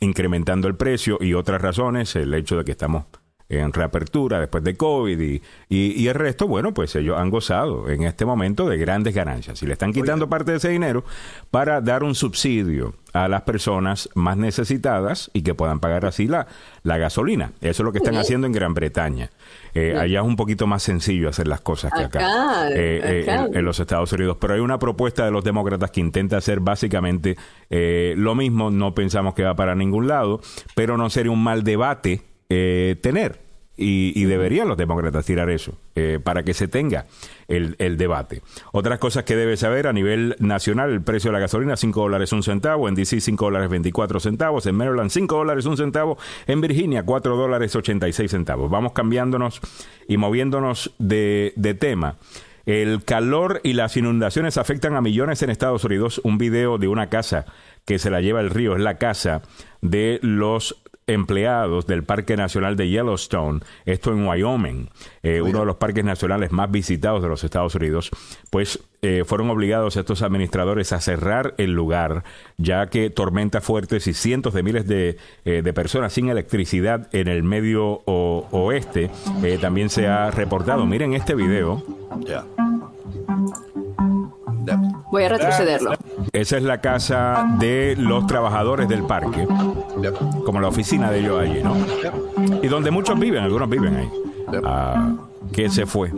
incrementando 0.00 0.68
el 0.68 0.76
precio 0.76 1.18
y 1.20 1.34
otras 1.34 1.60
razones, 1.60 2.14
el 2.14 2.34
hecho 2.34 2.56
de 2.58 2.64
que 2.64 2.72
estamos 2.72 3.06
en 3.48 3.72
reapertura 3.72 4.40
después 4.40 4.64
de 4.64 4.76
COVID 4.76 5.20
y, 5.20 5.42
y, 5.68 6.08
el 6.08 6.14
resto, 6.14 6.48
bueno, 6.48 6.72
pues 6.72 6.94
ellos 6.96 7.18
han 7.18 7.30
gozado 7.30 7.90
en 7.90 8.02
este 8.02 8.24
momento 8.24 8.68
de 8.68 8.78
grandes 8.78 9.14
ganancias. 9.14 9.62
Y 9.62 9.66
le 9.66 9.74
están 9.74 9.92
quitando 9.92 10.28
parte 10.28 10.52
de 10.52 10.56
ese 10.58 10.70
dinero 10.70 11.04
para 11.50 11.80
dar 11.80 12.02
un 12.04 12.14
subsidio 12.14 12.94
a 13.12 13.28
las 13.28 13.42
personas 13.42 14.08
más 14.14 14.36
necesitadas 14.36 15.30
y 15.34 15.42
que 15.42 15.54
puedan 15.54 15.78
pagar 15.78 16.04
así 16.04 16.26
la, 16.26 16.46
la 16.82 16.98
gasolina. 16.98 17.52
Eso 17.60 17.82
es 17.82 17.84
lo 17.84 17.92
que 17.92 17.98
están 17.98 18.16
haciendo 18.16 18.46
en 18.46 18.52
Gran 18.52 18.74
Bretaña. 18.74 19.30
Eh, 19.74 19.96
allá 19.96 20.20
es 20.20 20.26
un 20.26 20.36
poquito 20.36 20.66
más 20.66 20.82
sencillo 20.82 21.28
hacer 21.28 21.46
las 21.46 21.60
cosas 21.60 21.92
que 21.92 22.04
acá, 22.04 22.70
eh, 22.70 23.24
eh, 23.26 23.48
en, 23.52 23.64
los 23.64 23.78
Estados 23.78 24.12
Unidos. 24.12 24.38
Pero 24.40 24.54
hay 24.54 24.60
una 24.60 24.78
propuesta 24.78 25.24
de 25.24 25.30
los 25.30 25.44
demócratas 25.44 25.90
que 25.90 26.00
intenta 26.00 26.38
hacer 26.38 26.60
básicamente 26.60 27.36
lo 27.70 28.34
mismo. 28.34 28.70
No 28.70 28.94
pensamos 28.94 29.34
que 29.34 29.44
va 29.44 29.54
para 29.54 29.74
ningún 29.74 30.08
lado, 30.08 30.40
pero 30.74 30.96
no 30.96 31.10
sería 31.10 31.30
un 31.30 31.42
mal 31.42 31.62
debate 31.62 32.33
eh, 32.48 32.96
tener. 33.02 33.44
Y, 33.76 34.24
deberían 34.26 34.68
los 34.68 34.76
demócratas 34.76 35.26
tirar 35.26 35.50
eso 35.50 35.76
eh, 35.96 36.20
para 36.22 36.44
que 36.44 36.54
se 36.54 36.68
tenga 36.68 37.06
el, 37.48 37.96
debate. 37.96 38.40
Otras 38.70 39.00
cosas 39.00 39.24
que 39.24 39.34
debe 39.34 39.56
saber 39.56 39.88
a 39.88 39.92
nivel 39.92 40.36
nacional, 40.38 40.92
el 40.92 41.02
precio 41.02 41.30
de 41.30 41.32
la 41.32 41.40
gasolina 41.40 41.76
5 41.76 42.00
dólares 42.00 42.32
un 42.32 42.44
centavo, 42.44 42.88
en 42.88 42.94
DC 42.94 43.20
5 43.20 43.44
dólares 43.46 43.68
24 43.68 44.20
centavos, 44.20 44.66
en 44.66 44.76
Maryland 44.76 45.10
5 45.10 45.36
dólares 45.36 45.66
un 45.66 45.76
centavo, 45.76 46.18
en 46.46 46.60
Virginia 46.60 47.02
4 47.04 47.36
dólares 47.36 47.74
86 47.74 48.30
centavos. 48.30 48.70
Vamos 48.70 48.92
cambiándonos 48.92 49.60
y 50.06 50.18
moviéndonos 50.18 50.94
de, 51.00 51.52
de 51.56 51.74
tema. 51.74 52.18
El 52.66 53.04
calor 53.04 53.60
y 53.64 53.72
las 53.72 53.96
inundaciones 53.96 54.56
afectan 54.56 54.94
a 54.94 55.00
millones 55.00 55.42
en 55.42 55.50
Estados 55.50 55.82
Unidos. 55.84 56.20
Un 56.22 56.38
video 56.38 56.78
de 56.78 56.86
una 56.86 57.08
casa 57.08 57.44
que 57.84 57.98
se 57.98 58.08
la 58.08 58.20
lleva 58.20 58.40
el 58.40 58.50
río 58.50 58.76
es 58.76 58.82
la 58.82 58.98
casa 58.98 59.42
de 59.82 60.18
los 60.22 60.80
empleados 61.06 61.86
del 61.86 62.04
Parque 62.04 62.36
Nacional 62.36 62.76
de 62.76 62.88
Yellowstone, 62.88 63.60
esto 63.84 64.12
en 64.12 64.26
Wyoming, 64.26 64.88
eh, 65.22 65.42
uno 65.42 65.60
de 65.60 65.66
los 65.66 65.76
parques 65.76 66.04
nacionales 66.04 66.52
más 66.52 66.70
visitados 66.70 67.22
de 67.22 67.28
los 67.28 67.44
Estados 67.44 67.74
Unidos, 67.74 68.10
pues 68.50 68.82
eh, 69.02 69.24
fueron 69.26 69.50
obligados 69.50 69.96
estos 69.96 70.22
administradores 70.22 70.92
a 70.92 71.00
cerrar 71.00 71.54
el 71.58 71.72
lugar, 71.72 72.24
ya 72.56 72.88
que 72.88 73.10
tormentas 73.10 73.62
fuertes 73.62 74.06
y 74.06 74.14
cientos 74.14 74.54
de 74.54 74.62
miles 74.62 74.86
de, 74.86 75.18
eh, 75.44 75.62
de 75.62 75.72
personas 75.72 76.12
sin 76.12 76.28
electricidad 76.28 77.08
en 77.12 77.28
el 77.28 77.42
medio 77.42 78.02
oeste 78.06 79.10
también 79.60 79.90
se 79.90 80.06
ha 80.06 80.30
reportado. 80.30 80.86
Miren 80.86 81.14
este 81.14 81.34
video. 81.34 81.82
Voy 85.14 85.22
a 85.22 85.28
retrocederlo. 85.28 85.94
Esa 86.32 86.56
es 86.56 86.64
la 86.64 86.80
casa 86.80 87.46
de 87.60 87.94
los 87.96 88.26
trabajadores 88.26 88.88
del 88.88 89.04
parque, 89.04 89.46
como 90.44 90.58
la 90.58 90.66
oficina 90.66 91.08
de 91.08 91.20
ellos 91.20 91.40
allí, 91.40 91.62
¿no? 91.62 91.76
Y 92.60 92.66
donde 92.66 92.90
muchos 92.90 93.16
viven, 93.16 93.44
algunos 93.44 93.70
viven 93.70 93.94
ahí. 93.94 94.10
Ah, 94.64 95.12
que 95.52 95.70
se 95.70 95.86
fue 95.86 96.10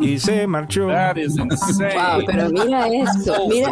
y 0.00 0.18
se 0.18 0.46
marchó. 0.46 0.86
Wow, 0.86 2.24
pero 2.26 2.48
mira 2.48 2.88
esto, 2.88 3.34
mira. 3.50 3.68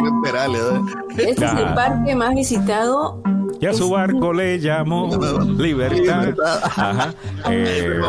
Este 1.17 1.43
es 1.43 1.53
el 1.53 1.73
parque 1.73 2.15
más 2.15 2.35
visitado. 2.35 3.19
Y 3.59 3.65
a 3.65 3.73
su 3.73 3.89
barco 3.89 4.31
le 4.31 4.59
llamó 4.59 5.09
Libertad. 5.57 6.35
Ajá. 6.65 7.15
Eh, 7.49 7.99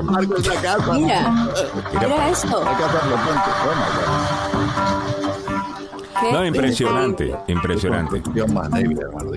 mira, 0.92 1.48
mira 1.92 2.28
esto. 2.28 2.62
No, 6.30 6.44
impresionante, 6.46 7.34
impresionante. 7.48 8.22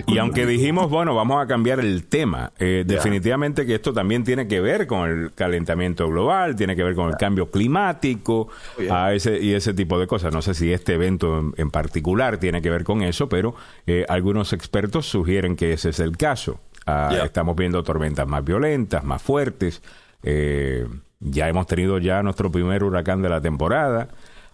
Y 0.06 0.18
aunque 0.18 0.46
dijimos, 0.46 0.90
bueno, 0.90 1.14
vamos 1.14 1.42
a 1.42 1.46
cambiar 1.46 1.80
el 1.80 2.06
tema, 2.06 2.52
eh, 2.58 2.84
definitivamente 2.86 3.66
que 3.66 3.74
esto 3.74 3.92
también 3.92 4.24
tiene 4.24 4.46
que 4.46 4.60
ver 4.60 4.86
con 4.86 5.08
el 5.08 5.32
calentamiento 5.32 6.08
global, 6.08 6.56
tiene 6.56 6.76
que 6.76 6.84
ver 6.84 6.94
con 6.94 7.08
el 7.08 7.16
cambio 7.16 7.50
climático 7.50 8.48
a 8.90 9.12
ese, 9.12 9.38
y 9.40 9.54
ese 9.54 9.74
tipo 9.74 9.98
de 9.98 10.06
cosas. 10.06 10.32
No 10.32 10.42
sé 10.42 10.54
si 10.54 10.72
este 10.72 10.94
evento 10.94 11.52
en, 11.56 11.70
particular 11.70 12.38
tiene 12.38 12.62
que 12.62 12.70
ver 12.70 12.84
con 12.84 13.02
eso, 13.02 13.28
pero 13.28 13.54
eh, 13.86 14.04
algunos 14.08 14.52
expertos 14.52 15.06
sugieren 15.06 15.56
que 15.56 15.72
ese 15.72 15.90
es 15.90 16.00
el 16.00 16.16
caso. 16.16 16.60
Ah, 16.86 17.10
estamos 17.24 17.56
viendo 17.56 17.82
tormentas 17.82 18.28
más 18.28 18.44
violentas, 18.44 19.02
más 19.02 19.20
fuertes. 19.20 19.82
Eh, 20.22 20.86
ya 21.20 21.48
hemos 21.48 21.66
tenido 21.66 21.98
ya 21.98 22.22
nuestro 22.22 22.50
primer 22.50 22.84
huracán 22.84 23.22
de 23.22 23.28
la 23.28 23.40
temporada. 23.40 24.08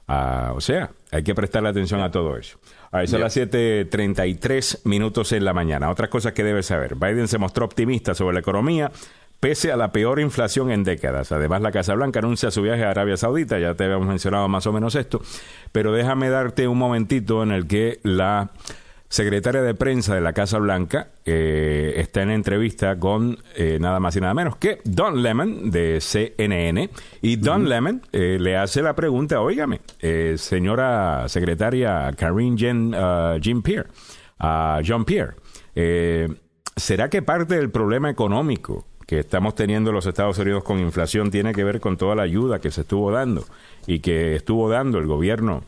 Ah, 0.09 0.53
o 0.55 0.61
sea, 0.61 0.91
hay 1.11 1.23
que 1.23 1.35
prestarle 1.35 1.69
atención 1.69 2.01
a 2.01 2.11
todo 2.11 2.37
eso. 2.37 2.59
A 2.91 3.03
eso 3.03 3.17
a 3.17 3.21
las 3.21 3.37
7.33 3.37 4.81
minutos 4.85 5.33
en 5.33 5.45
la 5.45 5.55
mañana. 5.55 5.91
Otras 5.91 6.11
cosas 6.11 6.33
que 6.33 6.45
debes 6.45 6.67
saber. 6.67 6.97
Biden 6.97 7.29
se 7.29 7.39
mostró 7.39 7.65
optimista 7.65 8.15
sobre 8.15 8.35
la 8.35 8.41
economía 8.41 8.91
pese 9.43 9.73
a 9.73 9.77
la 9.77 9.91
peor 9.91 10.21
inflación 10.21 10.71
en 10.71 10.85
décadas. 10.85 11.33
Además, 11.33 11.63
la 11.63 11.73
Casa 11.73 11.95
Blanca 11.95 12.21
anuncia 12.21 12.53
su 12.53 12.63
viaje 12.63 12.85
a 12.85 12.91
Arabia 12.91 13.17
Saudita. 13.17 13.59
Ya 13.59 13.75
te 13.75 13.85
habíamos 13.85 14.07
mencionado 14.07 14.47
más 14.47 14.69
o 14.69 14.73
menos 14.73 14.95
esto. 14.95 15.21
Pero 15.73 15.93
déjame 15.93 16.29
darte 16.29 16.69
un 16.69 16.79
momentito 16.79 17.43
en 17.43 17.51
el 17.51 17.67
que 17.67 17.99
la 18.05 18.51
secretaria 19.13 19.61
de 19.61 19.75
prensa 19.75 20.15
de 20.15 20.23
la 20.23 20.33
Casa 20.33 20.57
Blanca, 20.57 21.09
eh, 21.27 21.93
está 21.97 22.23
en 22.23 22.31
entrevista 22.31 22.99
con 22.99 23.37
eh, 23.55 23.77
nada 23.79 24.01
más 24.01 24.17
y 24.17 24.23
nada 24.23 24.33
menos 24.33 24.57
que 24.57 24.81
Don 24.85 25.23
Lemon 25.23 25.71
de 25.71 26.01
CNN. 26.01 26.89
Y 27.21 27.37
Don 27.37 27.69
Lemon 27.69 28.01
eh, 28.11 28.39
le 28.41 28.57
hace 28.57 28.81
la 28.81 28.95
pregunta, 28.95 29.43
óigame, 29.43 29.83
señora 30.37 31.29
secretaria 31.29 32.11
Karine 32.17 32.57
Jean, 32.57 32.95
uh, 32.95 33.39
Jean 33.39 33.61
Pierre, 33.61 33.89
a 34.39 34.81
Jean 34.83 35.05
Pierre, 35.05 35.35
¿será 36.75 37.11
que 37.11 37.21
parte 37.21 37.57
del 37.57 37.71
problema 37.71 38.09
económico 38.09 38.87
que 39.07 39.19
estamos 39.19 39.55
teniendo 39.55 39.93
los 39.93 40.07
Estados 40.07 40.39
Unidos 40.39 40.65
con 40.65 40.79
inflación 40.79 41.31
tiene 41.31 41.53
que 41.53 41.65
ver 41.65 41.81
con 41.81 41.99
toda 41.99 42.15
la 42.15 42.23
ayuda 42.23 42.61
que 42.61 42.71
se 42.71 42.81
estuvo 42.81 43.11
dando 43.11 43.45
y 43.87 44.01
que 44.01 44.35
estuvo 44.37 44.71
dando 44.71 44.99
el 44.99 45.07
gobierno 45.07 45.65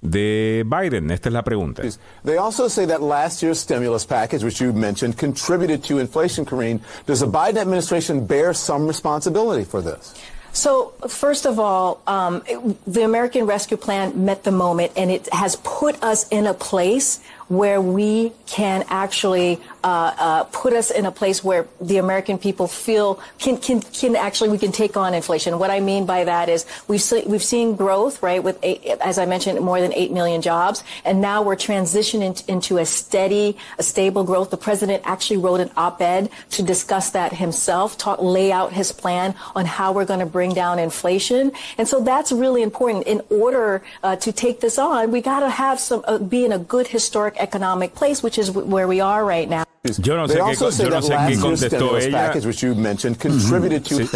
de 0.00 0.64
Biden? 0.64 1.10
Esta 1.10 1.28
es 1.28 1.32
la 1.32 1.42
pregunta. 1.42 1.82
They 2.24 2.36
also 2.36 2.68
say 2.68 2.86
that 2.86 3.02
last 3.02 3.42
year's 3.42 3.58
stimulus 3.58 4.04
package, 4.04 4.44
which 4.44 4.60
you 4.60 4.72
mentioned, 4.72 5.18
contributed 5.18 5.82
to 5.84 5.98
inflation, 5.98 6.44
Karine. 6.44 6.80
Does 7.06 7.20
the 7.20 7.26
Biden 7.26 7.58
administration 7.58 8.26
bear 8.26 8.54
some 8.54 8.86
responsibility 8.86 9.64
for 9.64 9.82
this? 9.82 10.14
So, 10.52 10.94
first 11.08 11.46
of 11.46 11.60
all, 11.60 12.00
um, 12.06 12.42
the 12.86 13.02
American 13.02 13.46
Rescue 13.46 13.76
Plan 13.76 14.24
met 14.24 14.44
the 14.44 14.50
moment, 14.50 14.92
and 14.96 15.10
it 15.10 15.32
has 15.32 15.56
put 15.56 16.02
us 16.02 16.26
in 16.28 16.46
a 16.46 16.54
place 16.54 17.20
where 17.48 17.80
we 17.80 18.32
can 18.46 18.84
actually 18.88 19.58
uh, 19.82 20.14
uh, 20.18 20.44
put 20.44 20.72
us 20.72 20.90
in 20.90 21.06
a 21.06 21.12
place 21.12 21.42
where 21.42 21.66
the 21.80 21.96
American 21.96 22.36
people 22.38 22.66
feel 22.66 23.20
can, 23.38 23.56
can 23.56 23.80
can 23.80 24.16
actually 24.16 24.50
we 24.50 24.58
can 24.58 24.72
take 24.72 24.96
on 24.96 25.14
inflation. 25.14 25.58
What 25.58 25.70
I 25.70 25.80
mean 25.80 26.04
by 26.04 26.24
that 26.24 26.48
is 26.48 26.66
we've 26.88 27.00
see, 27.00 27.22
we've 27.26 27.42
seen 27.42 27.74
growth 27.74 28.22
right 28.22 28.42
with 28.42 28.58
eight, 28.62 28.84
as 29.00 29.18
I 29.18 29.24
mentioned 29.24 29.60
more 29.60 29.80
than 29.80 29.92
eight 29.94 30.12
million 30.12 30.42
jobs, 30.42 30.84
and 31.04 31.20
now 31.20 31.42
we're 31.42 31.56
transitioning 31.56 32.46
into 32.48 32.78
a 32.78 32.84
steady, 32.84 33.56
a 33.78 33.82
stable 33.82 34.24
growth. 34.24 34.50
The 34.50 34.58
president 34.58 35.02
actually 35.06 35.38
wrote 35.38 35.60
an 35.60 35.70
op-ed 35.76 36.30
to 36.50 36.62
discuss 36.62 37.10
that 37.10 37.32
himself, 37.32 37.96
talk, 37.96 38.20
lay 38.20 38.52
out 38.52 38.72
his 38.72 38.92
plan 38.92 39.34
on 39.54 39.64
how 39.64 39.92
we're 39.92 40.04
going 40.04 40.20
to 40.20 40.26
bring 40.26 40.52
down 40.52 40.78
inflation, 40.78 41.52
and 41.78 41.88
so 41.88 42.00
that's 42.00 42.30
really 42.30 42.62
important. 42.62 43.06
In 43.06 43.22
order 43.30 43.82
uh, 44.02 44.16
to 44.16 44.32
take 44.32 44.60
this 44.60 44.78
on, 44.78 45.10
we 45.10 45.22
got 45.22 45.40
to 45.40 45.48
have 45.48 45.80
some 45.80 46.04
uh, 46.06 46.18
be 46.18 46.44
in 46.44 46.52
a 46.52 46.58
good 46.58 46.88
historic 46.88 47.37
economic 47.38 47.94
place, 47.94 48.22
which 48.22 48.38
is 48.38 48.50
where 48.50 48.86
we 48.86 49.00
are 49.00 49.24
right 49.24 49.48
now. 49.48 49.64
Yo 50.00 50.16
no 50.16 50.26
sé, 50.26 50.34
qué, 50.34 50.84
yo 50.84 50.90
no 50.90 51.02
sé 51.02 51.16
qué 51.28 51.38
contestó 51.40 51.98
ella. 51.98 52.32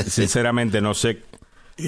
Sinceramente 0.06 0.80
no 0.80 0.92
sé 0.92 1.22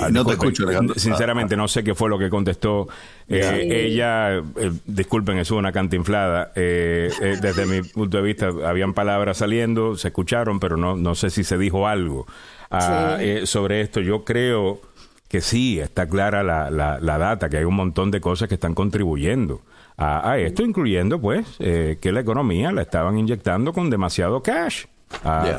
Ah, 0.00 0.08
no 0.10 0.24
te 0.24 0.32
escucho, 0.32 0.66
Sinceramente, 0.96 1.56
no 1.56 1.68
sé 1.68 1.84
qué 1.84 1.94
fue 1.94 2.08
lo 2.08 2.18
que 2.18 2.30
contestó 2.30 2.88
eh, 3.28 3.68
ella. 3.70 4.36
Eh, 4.36 4.72
disculpen, 4.86 5.38
es 5.38 5.50
una 5.50 5.72
cantinflada. 5.72 6.52
Eh, 6.54 7.10
eh, 7.20 7.36
desde 7.40 7.66
mi 7.66 7.82
punto 7.82 8.16
de 8.16 8.22
vista, 8.22 8.50
habían 8.64 8.94
palabras 8.94 9.38
saliendo, 9.38 9.96
se 9.96 10.08
escucharon, 10.08 10.58
pero 10.58 10.76
no, 10.76 10.96
no 10.96 11.14
sé 11.14 11.30
si 11.30 11.44
se 11.44 11.58
dijo 11.58 11.86
algo 11.86 12.26
ah, 12.70 13.18
sobre 13.44 13.82
esto. 13.82 14.00
Yo 14.00 14.24
creo 14.24 14.80
que 15.28 15.40
sí, 15.40 15.78
está 15.80 16.08
clara 16.08 16.42
la, 16.42 16.70
la, 16.70 16.98
la, 17.00 17.18
data, 17.18 17.48
que 17.48 17.58
hay 17.58 17.64
un 17.64 17.74
montón 17.74 18.10
de 18.10 18.20
cosas 18.20 18.48
que 18.48 18.54
están 18.54 18.74
contribuyendo 18.74 19.60
a, 19.96 20.38
esto, 20.38 20.62
incluyendo 20.62 21.20
pues 21.20 21.46
eh, 21.60 21.98
que 22.00 22.12
la 22.12 22.20
economía 22.20 22.72
la 22.72 22.82
estaban 22.82 23.18
inyectando 23.18 23.72
con 23.72 23.90
demasiado 23.90 24.42
cash. 24.42 24.86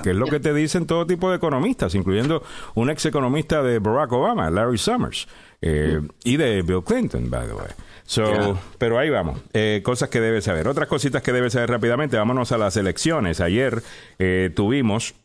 que 0.04 0.10
es 0.10 0.15
lo 0.15 0.26
que 0.26 0.39
te 0.39 0.54
dicen 0.54 0.86
todo 0.86 1.08
tipo 1.08 1.30
de 1.30 1.38
economistas, 1.38 1.95
incluyendo 1.95 2.43
un 2.74 2.89
ex 2.89 3.06
economista 3.06 3.63
de 3.63 3.80
Barack 3.80 4.12
Obama, 4.12 4.50
Larry 4.50 4.78
Summers, 4.78 5.28
eh, 5.62 6.02
y 6.26 6.36
de 6.36 6.62
Bill 6.62 6.84
Clinton, 6.84 7.30
by 7.30 7.48
the 7.48 7.54
way. 7.54 7.69
So, 8.06 8.60
Pero 8.78 9.00
ahí 9.00 9.10
vamos. 9.10 9.39
Eh, 9.54 9.82
cosas 9.84 10.10
que 10.10 10.19
debes 10.19 10.43
saber. 10.43 10.67
Otras 10.67 10.88
cositas 10.88 11.24
que 11.24 11.32
debes 11.32 11.54
saber 11.54 11.69
rápidamente. 11.71 12.17
Vámonos 12.17 12.52
a 12.52 12.58
las 12.58 12.78
elecciones. 12.78 13.39
Ayer 13.39 13.82
tuvimos 14.54 15.15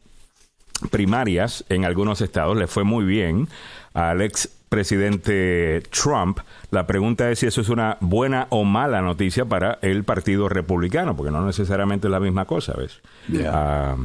primarias 0.91 1.65
en 1.69 1.85
algunos 1.85 2.23
estados. 2.23 2.57
Le 2.57 2.69
fue 2.69 2.85
muy 2.85 3.05
bien 3.05 3.49
al 3.93 4.23
ex 4.23 4.49
presidente 4.71 5.83
Trump. 5.91 6.39
La 6.71 6.87
pregunta 6.87 7.31
es 7.31 7.41
si 7.41 7.47
eso 7.47 7.61
es 7.61 7.69
una 7.69 7.99
buena 8.01 8.47
o 8.49 8.65
mala 8.65 9.03
noticia 9.03 9.45
para 9.45 9.79
el 9.83 10.05
Partido 10.05 10.49
Republicano, 10.49 11.15
porque 11.15 11.31
no 11.31 11.45
necesariamente 11.45 12.07
es 12.07 12.11
la 12.11 12.21
misma 12.21 12.47
cosa, 12.47 12.73
¿ves? 12.79 13.03
Ah, 13.47 13.97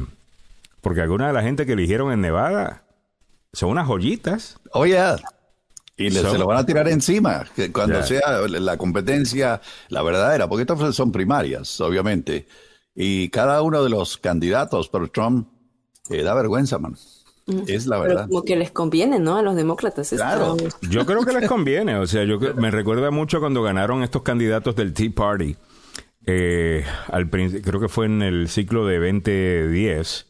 porque 0.82 1.00
alguna 1.00 1.28
de 1.28 1.32
la 1.32 1.42
gente 1.42 1.64
que 1.64 1.72
eligieron 1.72 2.12
en 2.12 2.20
Nevada 2.20 2.82
son 3.54 3.70
unas 3.70 3.86
joyitas. 3.86 4.58
Oye, 4.72 5.00
oh, 5.00 5.16
y 5.96 6.10
se 6.10 6.38
lo 6.38 6.46
van 6.46 6.58
a 6.58 6.66
tirar 6.66 6.88
encima 6.88 7.46
que 7.54 7.72
cuando 7.72 8.02
sea 8.02 8.40
la 8.48 8.76
competencia, 8.76 9.62
la 9.88 10.02
verdadera, 10.02 10.46
porque 10.46 10.62
estas 10.70 10.94
son 10.94 11.10
primarias, 11.10 11.80
obviamente. 11.80 12.46
Y 12.94 13.30
cada 13.30 13.62
uno 13.62 13.82
de 13.82 13.88
los 13.88 14.18
candidatos 14.18 14.88
por 14.88 15.08
Trump 15.08 15.48
eh, 16.10 16.22
da 16.22 16.34
vergüenza, 16.34 16.78
man. 16.78 16.96
Es 17.66 17.86
la 17.86 17.98
verdad. 17.98 18.26
como 18.28 18.42
que 18.42 18.56
les 18.56 18.72
conviene, 18.72 19.20
¿no? 19.20 19.36
A 19.36 19.42
los 19.42 19.54
demócratas. 19.54 20.10
Claro. 20.10 20.56
Yo 20.82 21.06
creo 21.06 21.24
que 21.24 21.32
les 21.32 21.48
conviene. 21.48 21.96
O 21.96 22.06
sea, 22.06 22.24
yo 22.24 22.38
me 22.56 22.70
recuerda 22.70 23.10
mucho 23.10 23.38
cuando 23.38 23.62
ganaron 23.62 24.02
estos 24.02 24.22
candidatos 24.22 24.74
del 24.74 24.92
Tea 24.92 25.10
Party. 25.14 25.56
Eh, 26.26 26.84
al 27.12 27.30
creo 27.30 27.80
que 27.80 27.88
fue 27.88 28.06
en 28.06 28.22
el 28.22 28.48
ciclo 28.48 28.84
de 28.84 28.98
2010. 28.98 30.26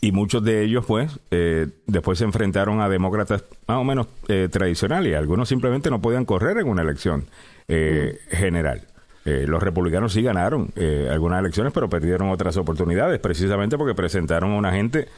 y 0.00 0.12
muchos 0.12 0.42
de 0.44 0.64
ellos, 0.64 0.86
pues, 0.86 1.20
eh, 1.30 1.66
después 1.86 2.18
se 2.18 2.24
enfrentaron 2.24 2.80
a 2.80 2.88
demócratas 2.88 3.44
más 3.66 3.76
o 3.76 3.84
menos 3.84 4.06
eh, 4.28 4.48
tradicionales. 4.50 5.12
Y 5.12 5.14
algunos 5.14 5.48
simplemente 5.48 5.90
no 5.90 6.00
podían 6.00 6.24
correr 6.24 6.56
en 6.58 6.68
una 6.68 6.82
elección 6.82 7.26
general. 7.68 8.86
Eh, 9.24 9.44
los 9.46 9.62
republicanos 9.62 10.12
sí 10.12 10.22
ganaron 10.22 10.70
eh, 10.76 11.08
algunas 11.10 11.40
elecciones, 11.40 11.72
pero 11.72 11.88
perdieron 11.88 12.30
otras 12.30 12.56
oportunidades, 12.56 13.18
precisamente 13.20 13.76
porque 13.76 13.94
presentaron 13.94 14.52
a 14.52 14.56
una 14.56 14.72
gente 14.72 15.08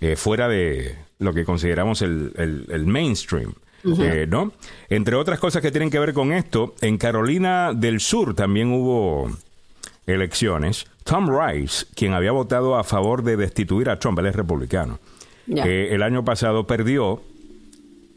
eh, 0.00 0.16
fuera 0.16 0.48
de 0.48 0.96
lo 1.18 1.34
que 1.34 1.44
consideramos 1.44 2.02
el, 2.02 2.32
el, 2.36 2.86
mainstream. 2.86 3.52
¿no? 4.28 4.52
Entre 4.88 5.16
otras 5.16 5.38
cosas 5.38 5.62
que 5.62 5.70
tienen 5.70 5.90
que 5.90 5.98
ver 5.98 6.12
con 6.12 6.32
esto, 6.32 6.74
en 6.80 6.98
Carolina 6.98 7.72
del 7.74 8.00
Sur 8.00 8.34
también 8.34 8.72
hubo 8.72 9.30
elecciones. 10.06 10.86
Tom 11.04 11.28
Rice, 11.28 11.86
quien 11.94 12.14
había 12.14 12.32
votado 12.32 12.76
a 12.76 12.84
favor 12.84 13.22
de 13.22 13.36
destituir 13.36 13.90
a 13.90 13.98
Trump, 13.98 14.18
él 14.18 14.26
es 14.26 14.36
republicano, 14.36 14.98
el 15.46 16.02
año 16.02 16.24
pasado 16.24 16.66
perdió 16.66 17.22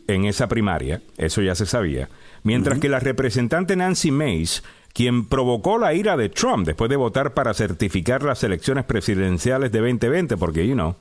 en 0.08 0.26
esa 0.26 0.48
primaria, 0.48 1.02
eso 1.18 1.42
ya 1.42 1.56
se 1.56 1.66
sabía, 1.66 2.10
mientras 2.44 2.80
que 2.80 2.90
la 2.90 3.00
representante 3.00 3.76
Nancy 3.76 4.12
Mace 4.12 4.62
quien 4.94 5.26
provocó 5.26 5.78
la 5.78 5.94
ira 5.94 6.18
de 6.18 6.30
Trump 6.30 6.66
después 6.66 6.90
de 6.90 6.96
votar 6.96 7.34
para 7.34 7.54
certificar 7.54 8.24
las 8.24 8.44
elecciones 8.44 8.86
presidenciales 8.86 9.72
de 9.72 9.80
2020, 9.80 10.38
porque, 10.38 10.68
you 10.68 10.74
know, 10.74 10.96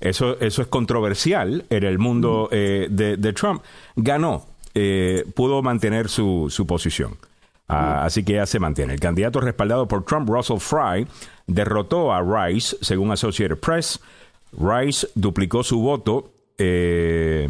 eso, 0.00 0.38
eso 0.40 0.62
es 0.62 0.68
controversial 0.68 1.64
en 1.70 1.84
el 1.84 1.98
mundo 1.98 2.48
eh, 2.52 2.88
de, 2.90 3.32
Trump, 3.32 3.62
ganó, 3.96 4.46
eh, 4.74 5.24
pudo 5.34 5.62
mantener 5.62 6.08
su, 6.08 6.46
su 6.50 6.66
posición. 6.66 7.16
Ah, 7.66 8.04
así 8.04 8.24
que 8.24 8.34
ya 8.34 8.46
se 8.46 8.58
mantiene. 8.58 8.92
El 8.92 9.00
candidato 9.00 9.40
respaldado 9.40 9.88
por 9.88 10.04
Trump, 10.04 10.28
Russell 10.28 10.58
Fry, 10.58 11.06
derrotó 11.46 12.12
a 12.12 12.20
Rice, 12.22 12.76
según 12.80 13.10
Associated 13.10 13.56
Press. 13.58 14.00
Rice 14.52 15.08
duplicó 15.14 15.64
su 15.64 15.80
voto 15.80 16.30
eh, 16.58 17.48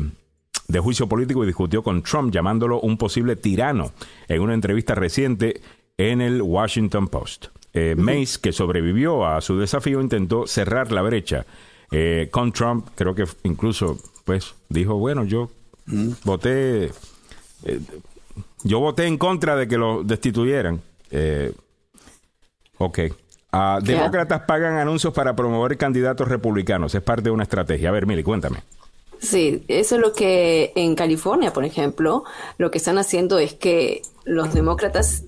de 0.69 0.79
juicio 0.79 1.09
político 1.09 1.43
y 1.43 1.47
discutió 1.47 1.83
con 1.83 2.03
Trump 2.03 2.33
llamándolo 2.33 2.81
un 2.81 2.97
posible 2.97 3.37
tirano 3.37 3.93
en 4.29 4.41
una 4.41 4.55
entrevista 4.55 4.95
reciente 4.95 5.61
en 5.99 6.21
el 6.21 6.43
Washington 6.43 7.09
Post. 7.09 7.47
Eh, 7.73 7.95
Mace, 7.97 8.39
que 8.41 8.53
sobrevivió 8.53 9.27
a 9.27 9.41
su 9.41 9.59
desafío, 9.59 10.01
intentó 10.01 10.47
cerrar 10.47 10.93
la 10.93 11.03
brecha 11.03 11.45
eh, 11.91 12.29
con 12.31 12.53
Trump. 12.53 12.89
Creo 12.95 13.15
que 13.15 13.25
incluso, 13.43 13.99
pues, 14.25 14.55
dijo, 14.69 14.95
bueno, 14.97 15.25
yo 15.25 15.51
voté, 16.25 16.85
eh, 17.65 17.81
Yo 18.63 18.81
voté 18.81 19.07
en 19.07 19.19
contra 19.19 19.57
de 19.57 19.69
que 19.69 19.77
lo 19.77 20.03
destituyeran. 20.03 20.81
Eh, 21.11 21.53
ok. 22.79 22.99
Ah, 23.53 23.79
demócratas 23.83 24.43
pagan 24.43 24.79
anuncios 24.79 25.13
para 25.13 25.37
promover 25.37 25.77
candidatos 25.77 26.27
republicanos. 26.27 26.95
Es 26.95 27.03
parte 27.03 27.25
de 27.25 27.31
una 27.31 27.45
estrategia. 27.45 27.91
A 27.91 27.93
ver, 27.93 28.07
Mili, 28.07 28.23
cuéntame. 28.23 28.59
Sí, 29.21 29.65
eso 29.69 29.95
es 29.95 30.01
lo 30.01 30.13
que 30.13 30.73
en 30.75 30.95
California, 30.97 31.53
por 31.53 31.65
ejemplo, 31.65 32.25
lo 32.59 32.71
que 32.71 32.79
están 32.79 32.99
haciendo 32.99 33.39
es 33.39 33.55
que 33.55 34.03
los 34.25 34.53
demócratas 34.53 35.25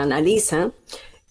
analizan 0.00 0.72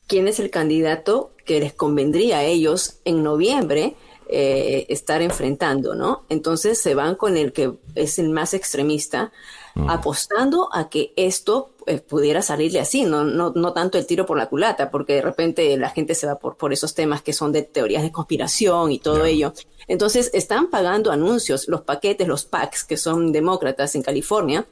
quién 0.08 0.28
es 0.28 0.40
el 0.40 0.50
candidato 0.50 1.32
que 1.46 1.60
les 1.60 1.74
convendría 1.74 2.40
a 2.40 2.44
ellos 2.44 3.00
en 3.06 3.24
noviembre 3.24 3.96
eh, 4.34 4.86
estar 4.88 5.22
enfrentando, 5.22 5.94
¿no? 5.94 6.24
Entonces 6.30 6.82
se 6.82 6.96
van 6.96 7.16
con 7.16 7.36
el 7.36 7.52
que 7.52 7.74
es 7.96 8.18
el 8.18 8.30
más 8.30 8.54
extremista, 8.54 9.34
mm. 9.76 9.90
apostando 9.90 10.70
a 10.74 10.88
que 10.88 11.12
esto 11.18 11.72
eh, 11.86 12.00
pudiera 12.00 12.42
salirle 12.42 12.80
así, 12.80 13.04
no, 13.04 13.26
no, 13.26 13.52
no 13.54 13.74
tanto 13.74 13.98
el 13.98 14.06
tiro 14.06 14.26
por 14.26 14.38
la 14.38 14.48
culata, 14.48 14.90
porque 14.90 15.16
de 15.16 15.22
repente 15.22 15.76
la 15.76 15.90
gente 15.90 16.16
se 16.16 16.28
va 16.28 16.36
por, 16.40 16.56
por 16.56 16.72
esos 16.72 16.94
temas 16.94 17.22
que 17.22 17.34
son 17.34 17.52
de 17.52 17.64
teorías 17.64 18.04
de 18.04 18.12
conspiración 18.14 18.94
y 18.94 19.00
todo 19.00 19.26
ello. 19.26 19.54
Entonces 19.88 20.30
están 20.34 20.70
pagando 20.70 21.12
anuncios, 21.12 21.68
los 21.68 21.82
paquetes, 21.82 22.28
los 22.28 22.46
packs 22.46 22.86
que 22.86 22.96
son 22.96 23.34
demócratas 23.34 23.96
en 23.96 24.02
California, 24.02 24.66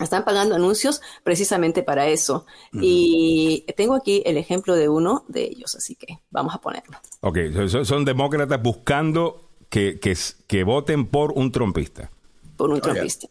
están 0.00 0.24
pagando 0.24 0.54
anuncios 0.54 1.00
precisamente 1.22 1.82
para 1.82 2.08
eso. 2.08 2.46
Y 2.72 3.64
tengo 3.76 3.94
aquí 3.94 4.22
el 4.24 4.36
ejemplo 4.36 4.74
de 4.74 4.88
uno 4.88 5.24
de 5.28 5.44
ellos, 5.44 5.74
así 5.74 5.94
que 5.94 6.20
vamos 6.30 6.54
a 6.54 6.60
ponerlo. 6.60 6.98
Ok, 7.20 7.38
son, 7.84 8.04
demócratas 8.04 8.62
buscando 8.62 9.50
que, 9.68 9.98
que, 10.00 10.16
que, 10.46 10.64
voten 10.64 11.06
por 11.06 11.32
un 11.32 11.52
trompista. 11.52 12.10
Por 12.56 12.70
un 12.70 12.80
trompista. 12.80 13.28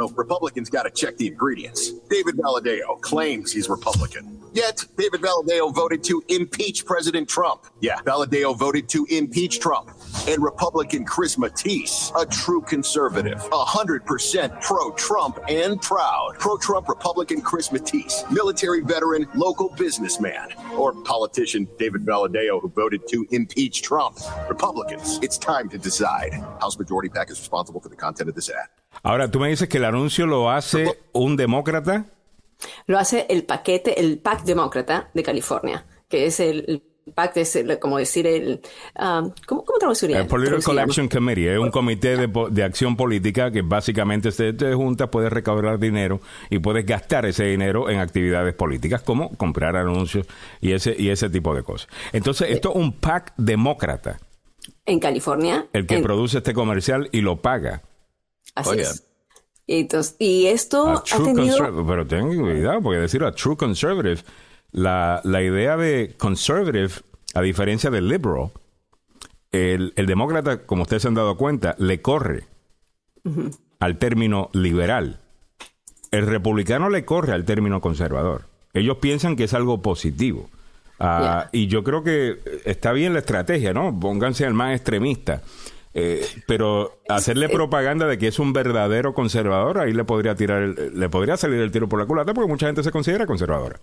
No, 0.00 0.08
Republicans 0.16 0.70
got 0.70 0.84
to 0.84 0.90
check 0.90 1.18
the 1.18 1.26
ingredients. 1.26 1.92
David 2.08 2.36
Valadeo 2.38 2.98
claims 3.02 3.52
he's 3.52 3.68
Republican. 3.68 4.40
Yet, 4.54 4.86
David 4.96 5.20
Valadeo 5.20 5.74
voted 5.74 6.02
to 6.04 6.22
impeach 6.28 6.86
President 6.86 7.28
Trump. 7.28 7.66
Yeah, 7.80 8.00
Valadeo 8.06 8.56
voted 8.56 8.88
to 8.88 9.06
impeach 9.10 9.60
Trump. 9.60 9.90
And 10.28 10.42
Republican 10.42 11.04
Chris 11.04 11.38
Matisse, 11.38 12.12
a 12.16 12.26
true 12.26 12.60
conservative, 12.62 13.38
100% 13.50 14.62
pro 14.62 14.92
Trump 14.92 15.38
and 15.48 15.80
proud. 15.80 16.36
Pro 16.38 16.56
Trump 16.56 16.88
Republican 16.88 17.40
Chris 17.40 17.72
Matisse, 17.72 18.24
military 18.30 18.82
veteran, 18.82 19.26
local 19.34 19.70
businessman, 19.76 20.48
or 20.76 20.92
politician 21.04 21.68
David 21.78 22.04
Valadeo, 22.04 22.60
who 22.60 22.68
voted 22.68 23.06
to 23.08 23.26
impeach 23.30 23.82
Trump. 23.82 24.18
Republicans, 24.48 25.18
it's 25.22 25.38
time 25.38 25.68
to 25.68 25.78
decide. 25.78 26.32
House 26.60 26.78
Majority 26.78 27.08
Pack 27.08 27.30
is 27.30 27.38
responsible 27.38 27.80
for 27.80 27.88
the 27.88 27.96
content 27.96 28.28
of 28.28 28.34
this 28.34 28.50
ad. 28.50 28.68
Ahora, 29.02 29.30
tú 29.30 29.40
me 29.40 29.48
dices 29.48 29.68
que 29.68 29.78
el 29.78 29.84
anuncio 29.84 30.26
lo 30.26 30.50
hace 30.50 30.98
un 31.12 31.36
demócrata. 31.36 32.06
Lo 32.86 32.98
hace 32.98 33.26
el 33.30 33.44
paquete, 33.44 34.00
el 34.00 34.18
PAC 34.18 34.44
demócrata 34.44 35.10
de 35.14 35.22
California, 35.22 35.86
que 36.08 36.26
es 36.26 36.40
el, 36.40 36.82
PAC, 37.14 37.36
es 37.38 37.58
como 37.80 37.98
decir 37.98 38.26
el... 38.26 38.60
Um, 38.98 39.32
¿cómo, 39.46 39.64
¿Cómo 39.64 39.78
traduciría? 39.78 40.20
El 40.20 40.26
Political 40.26 40.78
Action 40.78 41.08
Committee 41.08 41.52
es 41.52 41.58
un 41.58 41.70
comité 41.70 42.16
de, 42.16 42.64
acción 42.64 42.96
política 42.96 43.50
que 43.50 43.62
básicamente 43.62 44.30
se 44.32 44.52
te 44.52 44.74
junta, 44.74 45.10
puedes 45.10 45.32
recaudar 45.32 45.78
dinero 45.78 46.20
y 46.50 46.58
puedes 46.58 46.86
gastar 46.86 47.26
ese 47.26 47.44
dinero 47.44 47.90
en 47.90 47.98
actividades 47.98 48.54
políticas 48.54 49.02
como 49.02 49.36
comprar 49.36 49.76
anuncios 49.76 50.26
y 50.60 50.72
ese, 50.72 50.94
y 50.98 51.10
ese 51.10 51.30
tipo 51.30 51.54
de 51.54 51.62
cosas. 51.62 51.88
Entonces, 52.12 52.50
esto 52.50 52.70
es 52.70 52.76
un 52.76 52.92
PAC 52.92 53.32
demócrata. 53.36 54.18
En 54.86 55.00
California. 55.00 55.66
El 55.72 55.86
que 55.86 55.98
produce 56.00 56.38
este 56.38 56.54
comercial 56.54 57.08
y 57.12 57.20
lo 57.20 57.40
paga. 57.40 57.82
Así 58.54 58.78
es. 58.78 59.06
Entonces, 59.66 60.16
y 60.18 60.46
esto 60.46 60.88
ha 60.88 61.22
tenido... 61.22 61.86
Pero 61.86 62.06
ten 62.06 62.36
cuidado, 62.36 62.82
porque 62.82 62.98
decir 62.98 63.22
a 63.22 63.32
true 63.32 63.56
conservative, 63.56 64.20
la, 64.72 65.20
la 65.24 65.42
idea 65.42 65.76
de 65.76 66.14
conservative, 66.18 66.92
a 67.34 67.40
diferencia 67.40 67.90
del 67.90 68.08
liberal, 68.08 68.50
el, 69.52 69.92
el, 69.96 70.06
demócrata, 70.06 70.64
como 70.64 70.82
ustedes 70.82 71.02
se 71.02 71.08
han 71.08 71.14
dado 71.14 71.36
cuenta, 71.36 71.74
le 71.78 72.00
corre 72.00 72.44
al 73.80 73.98
término 73.98 74.50
liberal. 74.52 75.20
El 76.10 76.26
republicano 76.26 76.88
le 76.88 77.04
corre 77.04 77.32
al 77.32 77.44
término 77.44 77.80
conservador. 77.80 78.46
Ellos 78.72 78.98
piensan 78.98 79.36
que 79.36 79.44
es 79.44 79.54
algo 79.54 79.82
positivo. 79.82 80.48
Ah, 80.98 81.48
y 81.50 81.66
yo 81.66 81.82
creo 81.82 82.04
que 82.04 82.38
está 82.64 82.92
bien 82.92 83.14
la 83.14 83.20
estrategia, 83.20 83.72
¿no? 83.72 83.98
Pónganse 83.98 84.44
al 84.44 84.54
más 84.54 84.74
extremista. 84.74 85.42
Eh, 85.92 86.24
pero 86.46 87.00
hacerle 87.08 87.48
propaganda 87.48 88.06
de 88.06 88.16
que 88.16 88.28
es 88.28 88.38
un 88.38 88.52
verdadero 88.52 89.12
conservador, 89.12 89.78
ahí 89.78 89.92
le 89.92 90.04
podría 90.04 90.36
tirar, 90.36 90.62
le 90.62 91.08
podría 91.08 91.36
salir 91.36 91.58
el 91.60 91.72
tiro 91.72 91.88
por 91.88 91.98
la 91.98 92.06
culata 92.06 92.32
porque 92.32 92.48
mucha 92.48 92.66
gente 92.66 92.82
se 92.82 92.92
considera 92.92 93.26
conservadora. 93.26 93.80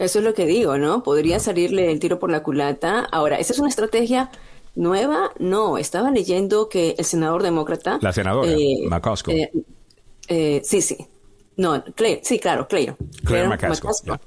Eso 0.00 0.18
es 0.20 0.24
lo 0.24 0.32
que 0.32 0.46
digo, 0.46 0.78
¿no? 0.78 1.02
Podría 1.02 1.38
salirle 1.40 1.90
el 1.92 2.00
tiro 2.00 2.18
por 2.18 2.30
la 2.30 2.42
culata. 2.42 3.06
Ahora, 3.12 3.38
¿esa 3.38 3.52
es 3.52 3.58
una 3.58 3.68
estrategia 3.68 4.30
nueva? 4.74 5.30
No, 5.38 5.76
estaba 5.76 6.10
leyendo 6.10 6.70
que 6.70 6.94
el 6.96 7.04
senador 7.04 7.42
demócrata... 7.42 7.98
La 8.00 8.10
senadora, 8.10 8.50
eh, 8.50 9.52
eh, 10.28 10.62
sí, 10.64 10.80
sí. 10.80 11.06
No, 11.58 11.84
sí, 12.22 12.38
claro, 12.38 12.66
Claire. 12.66 12.96
Claire, 13.26 13.46
McCaskill. 13.46 14.18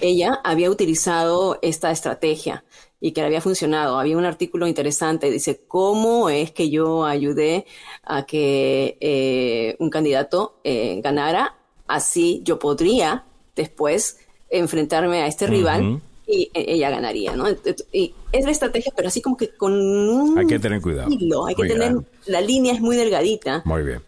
Ella 0.00 0.40
había 0.42 0.70
utilizado 0.70 1.58
esta 1.60 1.90
estrategia 1.90 2.64
y 2.98 3.12
que 3.12 3.20
le 3.20 3.26
había 3.26 3.42
funcionado. 3.42 3.98
Había 3.98 4.16
un 4.16 4.24
artículo 4.24 4.66
interesante, 4.66 5.30
dice, 5.30 5.60
¿cómo 5.68 6.30
es 6.30 6.52
que 6.52 6.70
yo 6.70 7.04
ayudé 7.04 7.66
a 8.02 8.24
que 8.24 8.96
eh, 9.02 9.76
un 9.78 9.90
candidato 9.90 10.60
eh, 10.64 11.02
ganara? 11.02 11.58
Así 11.86 12.40
yo 12.44 12.58
podría 12.58 13.26
después 13.54 14.17
enfrentarme 14.50 15.22
a 15.22 15.26
este 15.26 15.46
rival 15.46 16.00
y 16.26 16.50
e, 16.54 16.74
ella 16.74 16.90
ganaría, 16.90 17.34
¿no? 17.34 17.46
Y 17.92 18.14
es 18.32 18.44
la 18.44 18.50
estrategia, 18.50 18.92
pero 18.96 19.08
así 19.08 19.22
como 19.22 19.36
que 19.36 19.50
con 19.50 19.72
un... 19.72 20.38
Hay 20.38 20.46
que 20.46 20.58
tener 20.58 20.80
cuidado. 20.80 21.08
hay 21.46 21.54
que 21.54 21.66
tener... 21.66 21.96
La 22.26 22.40
línea 22.40 22.74
es 22.74 22.80
muy 22.80 22.96
delgadita. 22.96 23.62
Muy 23.64 23.82
bien 23.82 24.02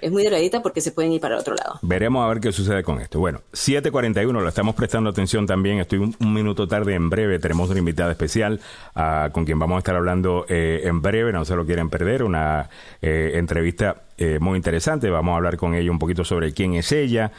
es 0.00 0.12
muy 0.12 0.22
delgadita 0.22 0.62
porque 0.62 0.80
se 0.80 0.92
pueden 0.92 1.12
ir 1.12 1.20
para 1.20 1.34
el 1.34 1.40
otro 1.40 1.54
lado. 1.54 1.78
Veremos 1.82 2.24
a 2.24 2.28
ver 2.28 2.40
qué 2.40 2.52
sucede 2.52 2.82
con 2.82 3.00
esto. 3.00 3.18
Bueno, 3.18 3.40
7.41, 3.52 4.30
lo 4.30 4.48
estamos 4.48 4.74
prestando 4.74 5.10
atención 5.10 5.46
también. 5.46 5.78
Estoy 5.78 5.98
un, 5.98 6.34
minuto 6.34 6.68
tarde, 6.68 6.94
en 6.94 7.08
breve 7.08 7.38
tenemos 7.38 7.70
una 7.70 7.78
invitada 7.78 8.12
especial 8.12 8.60
ah, 8.94 9.30
con 9.32 9.44
quien 9.44 9.58
vamos 9.58 9.76
a 9.76 9.78
estar 9.78 9.96
hablando 9.96 10.44
eh, 10.48 10.82
en 10.84 11.00
breve, 11.00 11.32
no 11.32 11.44
se 11.44 11.56
lo 11.56 11.64
quieren 11.64 11.88
perder, 11.88 12.22
una 12.22 12.68
eh, 13.00 13.32
entrevista 13.34 14.02
eh, 14.18 14.38
muy 14.38 14.56
interesante. 14.56 15.08
Vamos 15.08 15.32
a 15.32 15.36
hablar 15.36 15.56
con 15.56 15.74
ella 15.74 15.90
un 15.90 15.98
poquito 15.98 16.24
sobre 16.24 16.52
quién 16.52 16.74
es 16.74 16.92
ella, 16.92 17.32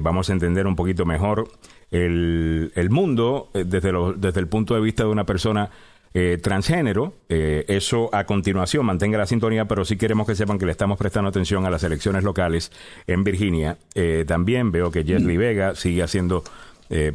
vamos 0.00 0.30
a 0.30 0.32
entender 0.32 0.66
un 0.66 0.76
poquito 0.76 1.04
mejor 1.04 1.48
el, 1.94 2.72
el 2.74 2.90
mundo 2.90 3.50
desde, 3.52 3.92
desde 4.16 4.40
el 4.40 4.48
punto 4.48 4.74
de 4.74 4.80
vista 4.80 5.04
de 5.04 5.10
una 5.10 5.24
persona 5.24 5.70
eh, 6.16 6.38
transgénero. 6.40 7.12
Eh, 7.28 7.64
eso 7.66 8.08
a 8.12 8.22
continuación, 8.22 8.86
mantenga 8.86 9.18
la 9.18 9.26
sintonía, 9.26 9.64
pero 9.64 9.84
sí 9.84 9.96
queremos 9.96 10.28
que 10.28 10.36
sepan 10.36 10.60
que 10.60 10.64
le 10.64 10.70
estamos 10.70 10.96
prestando 10.96 11.28
atención 11.28 11.66
a 11.66 11.70
las 11.70 11.82
elecciones 11.82 12.22
locales 12.22 12.70
en 13.08 13.24
Virginia. 13.24 13.78
Eh, 13.96 14.24
también 14.24 14.70
veo 14.70 14.92
que 14.92 15.02
Jesly 15.02 15.36
Vega 15.36 15.74
sigue 15.74 16.04
haciendo 16.04 16.44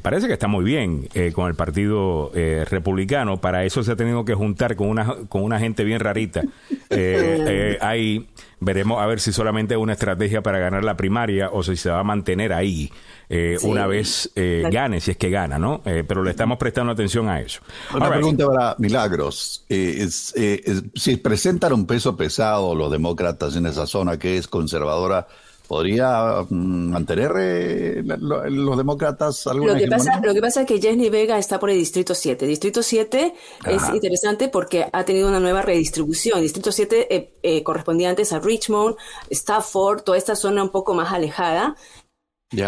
parece 0.01 0.27
que 0.27 0.33
está 0.33 0.49
muy 0.49 0.65
bien 0.65 1.07
con 1.33 1.47
el 1.47 1.55
Partido 1.55 2.31
Republicano. 2.33 3.39
Para 3.39 3.63
eso 3.63 3.81
se 3.81 3.93
ha 3.93 3.95
tenido 3.95 4.25
que 4.25 4.33
juntar 4.33 4.75
con 4.75 4.89
una, 4.89 5.15
con 5.29 5.43
una 5.43 5.57
gente 5.57 5.85
bien 5.85 6.01
rarita. 6.01 6.41
ahí 7.79 8.27
veremos 8.59 9.01
a 9.01 9.05
ver 9.05 9.19
si 9.19 9.31
solamente 9.31 9.73
es 9.73 9.79
una 9.79 9.93
estrategia 9.93 10.41
para 10.41 10.59
ganar 10.59 10.83
la 10.83 10.97
primaria 10.97 11.49
o 11.51 11.63
si 11.63 11.75
se 11.77 11.89
va 11.89 11.99
a 11.99 12.03
mantener 12.03 12.53
ahí. 12.53 12.91
Eh, 13.29 13.57
una 13.61 13.85
vez 13.85 14.31
eh, 14.35 14.63
gane, 14.71 14.99
si 14.99 15.11
es 15.11 15.17
que 15.17 15.29
gana, 15.29 15.59
¿no? 15.59 15.81
Eh, 15.85 16.03
pero 16.07 16.23
le 16.23 16.31
estamos 16.31 16.57
prestando 16.57 16.91
atención 16.91 17.29
a 17.29 17.39
eso. 17.41 17.61
Una 17.93 18.09
pregunta 18.09 18.47
para 18.47 18.75
Milagros. 18.79 19.65
si 19.67 21.17
presentan 21.17 21.73
un 21.73 21.85
peso 21.85 22.17
pesado 22.17 22.73
los 22.75 22.91
demócratas 22.91 23.55
en 23.55 23.65
esa 23.67 23.85
zona 23.85 24.17
que 24.17 24.37
es 24.37 24.47
conservadora, 24.47 25.27
¿Podría 25.69 26.47
mm, 26.49 26.89
mantener 26.89 28.03
los 28.17 28.75
demócratas 28.75 29.45
alguna 29.45 29.73
lo 29.73 29.79
que, 29.79 29.87
pasa, 29.87 30.19
lo 30.19 30.33
que 30.33 30.41
pasa 30.41 30.61
es 30.61 30.67
que 30.67 30.81
Jenny 30.81 31.11
Vega 31.11 31.37
está 31.37 31.59
por 31.59 31.69
el 31.69 31.77
Distrito 31.77 32.15
7. 32.15 32.47
Distrito 32.47 32.81
7 32.81 33.35
es 33.67 33.89
interesante 33.93 34.49
porque 34.49 34.87
ha 34.91 35.05
tenido 35.05 35.29
una 35.29 35.39
nueva 35.39 35.61
redistribución. 35.61 36.41
Distrito 36.41 36.71
7 36.71 37.61
correspondía 37.63 38.09
antes 38.09 38.33
a 38.33 38.39
Richmond, 38.39 38.95
Stafford, 39.29 40.01
toda 40.01 40.17
esta 40.17 40.35
zona 40.35 40.63
un 40.63 40.71
poco 40.71 40.95
más 40.95 41.13
alejada. 41.13 41.75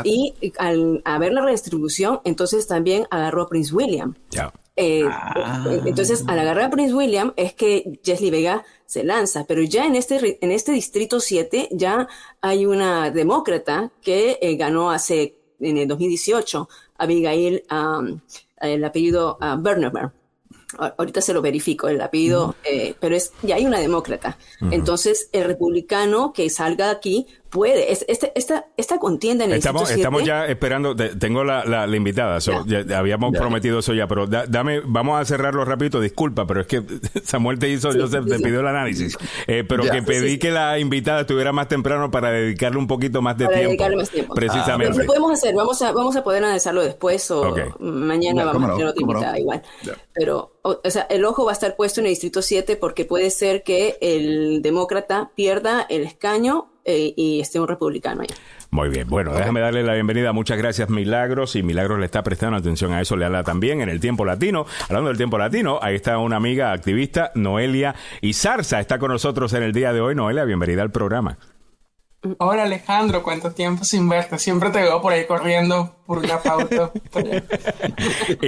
Y 0.04 0.36
al 0.60 1.02
ver 1.20 1.34
la 1.34 1.42
redistribución, 1.42 2.22
entonces 2.24 2.68
también 2.68 3.08
agarró 3.10 3.42
a 3.42 3.50
Prince 3.50 3.74
William. 3.74 4.14
Eh, 4.76 5.04
ah. 5.06 5.66
Entonces, 5.86 6.24
al 6.28 6.40
agarrar 6.40 6.66
a 6.66 6.70
Prince 6.70 6.94
William 6.94 7.34
es 7.36 7.54
que 7.54 8.00
Jesly 8.04 8.30
Vega 8.32 8.64
se 8.86 9.04
lanza, 9.04 9.46
pero 9.46 9.62
ya 9.62 9.86
en 9.86 9.96
este, 9.96 10.38
en 10.42 10.52
este 10.52 10.72
distrito 10.72 11.20
7 11.20 11.70
ya 11.72 12.08
hay 12.42 12.66
una 12.66 13.12
demócrata 13.12 13.92
que 14.02 14.40
eh, 14.42 14.56
ganó 14.56 14.92
hace, 14.92 15.36
en 15.60 15.78
el 15.78 15.88
2018, 15.88 16.70
Abigail, 16.98 17.64
el 18.62 18.84
apellido 18.84 19.38
uh, 19.42 19.58
ahorita 20.98 21.22
se 21.22 21.34
lo 21.34 21.42
verifico 21.42 21.88
el 21.88 22.00
apellido, 22.02 22.56
eh, 22.64 22.96
pero 23.00 23.16
es 23.16 23.34
ya 23.42 23.56
hay 23.56 23.66
una 23.66 23.80
demócrata. 23.80 24.38
Entonces, 24.72 25.30
el 25.32 25.46
republicano 25.46 26.34
que 26.34 26.50
salga 26.50 26.86
de 26.86 26.92
aquí 26.92 27.28
puede. 27.52 27.92
este, 27.92 28.32
esta, 28.36 28.66
esta 28.78 28.98
contienda 28.98 29.46
en 29.46 29.52
el 29.52 29.58
Estamos, 29.58 29.92
estamos 29.92 30.24
ya 30.24 30.48
esperando, 30.48 30.96
tengo 30.96 31.44
la, 31.44 31.66
la, 31.66 31.96
invitada, 31.96 32.40
habíamos 32.96 33.38
prometido 33.38 33.80
eso 33.80 33.94
ya, 33.94 34.08
pero 34.08 34.26
dame, 34.26 34.82
vamos 34.86 35.20
a 35.20 35.26
cerrarlo 35.26 35.64
rápido, 35.66 36.00
disculpa, 36.00 36.48
pero 36.48 36.62
es 36.62 36.68
que 36.68 36.82
Samuel 37.24 37.60
te 37.60 37.70
hizo, 37.70 37.92
Joseph, 37.92 38.26
te 38.28 38.40
pidió 38.40 38.62
el 38.62 38.68
análisis, 38.68 39.18
eh, 39.48 39.64
pero 39.68 39.84
que 39.84 40.02
pedí 40.02 40.40
que 40.40 40.52
la 40.52 40.80
invitada 40.80 41.22
estuviera 41.22 41.52
más 41.52 41.68
temprano 41.68 42.10
para 42.10 42.32
dedicarle 42.32 42.80
un 42.80 42.88
poquito 42.88 43.22
más 43.22 43.38
de 43.38 43.48
tiempo. 43.48 43.96
Más 43.96 44.10
tiempo. 44.10 44.34
Precisamente. 44.34 45.02
Ah, 45.02 45.06
podemos 45.06 45.32
hacer, 45.32 45.54
vamos 45.54 45.82
a, 45.82 45.92
vamos 45.92 46.16
a 46.16 46.24
poder 46.24 46.44
analizarlo 46.44 46.82
después 46.82 47.30
o 47.32 47.56
mañana 47.80 48.46
vamos 48.46 48.70
a 48.70 48.74
tener 48.74 48.88
otra 48.88 49.02
invitada 49.02 49.40
igual. 49.40 49.62
Pero, 50.14 50.54
o, 50.62 50.90
sea, 50.90 51.04
el 51.04 51.26
ojo 51.26 51.46
va 51.46 51.52
a 51.52 51.54
estar 51.54 51.76
puesto 51.76 52.00
en 52.00 52.06
el 52.06 52.12
Distrito 52.12 52.42
7 52.42 52.76
porque 52.76 53.06
puede 53.06 53.30
ser 53.30 53.64
que 53.64 53.98
el 54.02 54.62
demócrata 54.62 55.32
pierda 55.36 55.86
el 55.90 56.04
escaño 56.04 56.71
eh, 56.86 57.14
y 57.16 57.40
esté 57.40 57.60
un 57.60 57.68
republicano 57.68 58.22
allá. 58.22 58.36
Muy 58.72 58.90
bien, 58.90 59.08
bueno, 59.08 59.34
déjame 59.34 59.60
darle 59.60 59.84
la 59.84 59.94
bienvenida. 59.94 60.32
Muchas 60.34 60.58
gracias, 60.58 60.90
Milagros. 60.90 61.56
Y 61.56 61.64
Milagros 61.64 62.00
le 62.00 62.06
está 62.06 62.24
prestando 62.24 62.58
atención 62.58 62.94
a 62.94 63.02
eso, 63.02 63.16
le 63.16 63.26
habla 63.26 63.44
también 63.44 63.82
en 63.82 63.90
el 63.90 64.00
tiempo 64.00 64.26
latino. 64.26 64.66
Hablando 64.88 65.10
del 65.10 65.18
tiempo 65.18 65.38
latino, 65.38 65.80
ahí 65.82 65.96
está 65.96 66.18
una 66.18 66.38
amiga 66.38 66.72
activista, 66.72 67.32
Noelia 67.36 67.96
y 68.22 68.34
Zarza, 68.34 68.80
está 68.80 68.98
con 68.98 69.12
nosotros 69.12 69.54
en 69.54 69.64
el 69.64 69.74
día 69.74 69.94
de 69.94 70.02
hoy. 70.02 70.16
Noelia, 70.16 70.46
bienvenida 70.46 70.82
al 70.82 70.92
programa. 70.92 71.38
Hola 72.38 72.64
Alejandro, 72.64 73.24
cuánto 73.24 73.52
tiempo 73.52 73.84
sin 73.84 74.08
verte. 74.08 74.38
Siempre 74.38 74.70
te 74.70 74.80
veo 74.80 75.02
por 75.02 75.12
ahí 75.12 75.26
corriendo 75.26 75.96
por 76.06 76.20
una 76.20 76.40
pauta. 76.40 76.92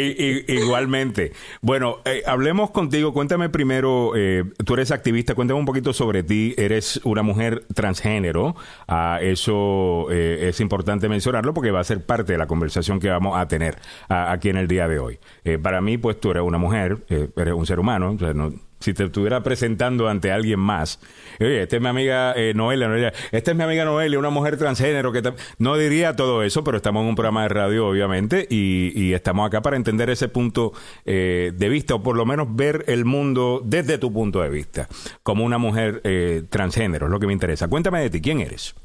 igualmente. 0.48 1.32
Bueno, 1.62 1.98
eh, 2.06 2.22
hablemos 2.28 2.70
contigo. 2.70 3.14
Cuéntame 3.14 3.50
primero, 3.50 4.16
eh, 4.16 4.44
tú 4.64 4.76
eres 4.76 4.92
activista, 4.92 5.34
cuéntame 5.34 5.60
un 5.60 5.66
poquito 5.66 5.92
sobre 5.92 6.22
ti. 6.22 6.54
Eres 6.56 7.02
una 7.04 7.24
mujer 7.24 7.66
transgénero. 7.74 8.56
Ah, 8.88 9.18
eso 9.22 10.06
eh, 10.12 10.50
es 10.50 10.60
importante 10.60 11.10
mencionarlo 11.10 11.56
porque 11.56 11.72
va 11.72 11.80
a 11.80 11.84
ser 11.84 12.06
parte 12.06 12.34
de 12.34 12.38
la 12.38 12.46
conversación 12.46 13.00
que 13.00 13.10
vamos 13.10 13.36
a 13.36 13.48
tener 13.48 13.80
ah, 14.08 14.32
aquí 14.32 14.50
en 14.50 14.58
el 14.58 14.68
día 14.68 14.88
de 14.88 15.00
hoy. 15.00 15.20
para 15.64 15.82
mí, 15.82 15.98
pues 15.98 16.20
tú 16.20 16.30
eres 16.30 16.44
una 16.44 16.60
mujer, 16.60 17.04
eres 17.10 17.54
un 17.56 17.66
ser 17.66 17.80
humano. 17.80 18.12
O 18.12 18.20
sea, 18.20 18.36
no, 18.36 18.54
si 18.84 18.94
te 18.94 19.06
estuviera 19.06 19.42
presentando 19.44 20.10
ante 20.10 20.30
alguien 20.30 20.60
más, 20.60 21.00
oye, 21.40 21.64
esta 21.64 21.78
es 21.78 21.82
mi 21.82 21.88
amiga 21.88 22.34
eh, 22.36 22.54
Noelia, 22.54 23.14
esta 23.32 23.52
es 23.52 23.58
mi 23.58 23.64
amiga 23.64 23.86
Noelia, 23.86 24.20
una 24.20 24.30
mujer 24.30 24.58
transgénero 24.58 25.14
que 25.14 25.24
no 25.58 25.78
diría 25.78 26.18
todo 26.18 26.44
eso, 26.44 26.66
pero 26.66 26.76
estamos 26.76 27.04
en 27.04 27.10
un 27.10 27.16
programa 27.16 27.44
de 27.44 27.50
radio, 27.50 27.88
obviamente, 27.88 28.46
y, 28.50 29.14
estamos 29.14 29.48
acá 29.48 29.62
para 29.62 29.78
entender 29.78 30.10
ese 30.10 30.28
punto 30.28 30.74
eh, 31.06 31.54
de 31.56 31.70
vista, 31.70 31.96
o 31.96 32.04
por 32.04 32.18
lo 32.18 32.26
menos 32.26 32.48
ver 32.56 32.84
el 32.88 33.06
mundo 33.06 33.62
desde 33.64 33.98
tu 33.98 34.12
punto 34.12 34.42
de 34.42 34.50
vista, 34.50 34.90
como 35.22 35.46
una 35.46 35.58
mujer 35.58 36.02
eh, 36.04 36.44
transgénero, 36.50 37.06
es 37.06 37.12
lo 37.12 37.20
que 37.20 37.28
me 37.28 37.34
interesa. 37.34 37.70
Cuéntame 37.70 38.02
de 38.02 38.10
ti, 38.10 38.22
¿quién 38.22 38.42
eres? 38.42 38.76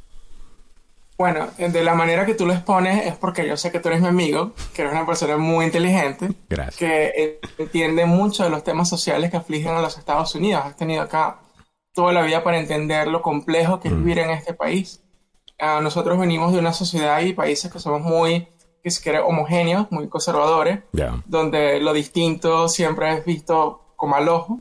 Bueno, 1.18 1.48
de 1.58 1.82
la 1.82 1.96
manera 1.96 2.24
que 2.24 2.34
tú 2.34 2.46
lo 2.46 2.52
expones 2.52 3.04
es 3.04 3.16
porque 3.16 3.44
yo 3.44 3.56
sé 3.56 3.72
que 3.72 3.80
tú 3.80 3.88
eres 3.88 4.00
mi 4.00 4.06
amigo, 4.06 4.52
que 4.72 4.82
eres 4.82 4.94
una 4.94 5.04
persona 5.04 5.36
muy 5.36 5.64
inteligente, 5.64 6.28
que 6.78 7.40
entiende 7.58 8.06
mucho 8.06 8.44
de 8.44 8.50
los 8.50 8.62
temas 8.62 8.88
sociales 8.88 9.28
que 9.28 9.36
afligen 9.36 9.74
a 9.74 9.82
los 9.82 9.98
Estados 9.98 10.32
Unidos. 10.36 10.62
Has 10.64 10.76
tenido 10.76 11.02
acá 11.02 11.40
toda 11.92 12.12
la 12.12 12.22
vida 12.22 12.44
para 12.44 12.60
entender 12.60 13.08
lo 13.08 13.20
complejo 13.20 13.80
que 13.80 13.88
es 13.88 13.94
mm. 13.94 13.98
vivir 13.98 14.20
en 14.20 14.30
este 14.30 14.54
país. 14.54 15.02
Ah, 15.58 15.80
nosotros 15.82 16.20
venimos 16.20 16.52
de 16.52 16.60
una 16.60 16.72
sociedad 16.72 17.20
y 17.20 17.32
países 17.32 17.72
que 17.72 17.80
somos 17.80 18.00
muy, 18.00 18.46
que 18.80 18.92
se 18.92 19.02
quiere, 19.02 19.18
homogéneos, 19.18 19.90
muy 19.90 20.08
conservadores, 20.08 20.84
donde 21.26 21.80
lo 21.80 21.94
distinto 21.94 22.68
siempre 22.68 23.12
es 23.12 23.24
visto 23.24 23.92
como 23.96 24.14
al 24.14 24.28
ojo. 24.28 24.60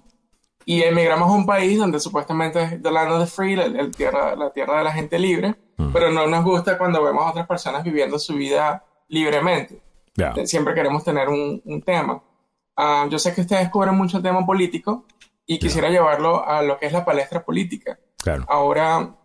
Y 0.65 0.81
emigramos 0.81 1.29
a 1.29 1.33
un 1.33 1.45
país 1.45 1.77
donde 1.77 1.99
supuestamente 1.99 2.63
es 2.63 2.81
the 2.81 2.89
land 2.89 3.11
of 3.11 3.19
the 3.19 3.27
free, 3.27 3.55
tierra, 3.95 4.35
la 4.35 4.49
tierra 4.49 4.79
de 4.79 4.83
la 4.85 4.91
gente 4.91 5.19
libre 5.19 5.55
pero 5.93 6.11
no 6.11 6.27
nos 6.27 6.43
gusta 6.43 6.77
cuando 6.77 7.03
vemos 7.03 7.23
a 7.23 7.29
otras 7.29 7.47
personas 7.47 7.83
viviendo 7.83 8.17
su 8.17 8.35
vida 8.35 8.83
libremente. 9.09 9.81
Siempre 10.45 10.73
queremos 10.73 11.03
tener 11.03 11.29
un, 11.29 11.83
tema. 11.85 12.21
Ah, 12.75 13.07
yo 13.09 13.19
sé 13.19 13.33
que 13.33 13.41
ustedes 13.41 13.69
cubren 13.69 13.95
mucho 13.95 14.21
tema 14.21 14.45
político 14.45 15.05
y 15.45 15.59
quisiera 15.59 15.89
llevarlo 15.89 16.47
a 16.47 16.61
lo 16.61 16.77
que 16.77 16.87
es 16.87 16.93
la 16.93 17.05
palestra 17.05 17.43
política. 17.43 17.99
Ahora 18.47 19.15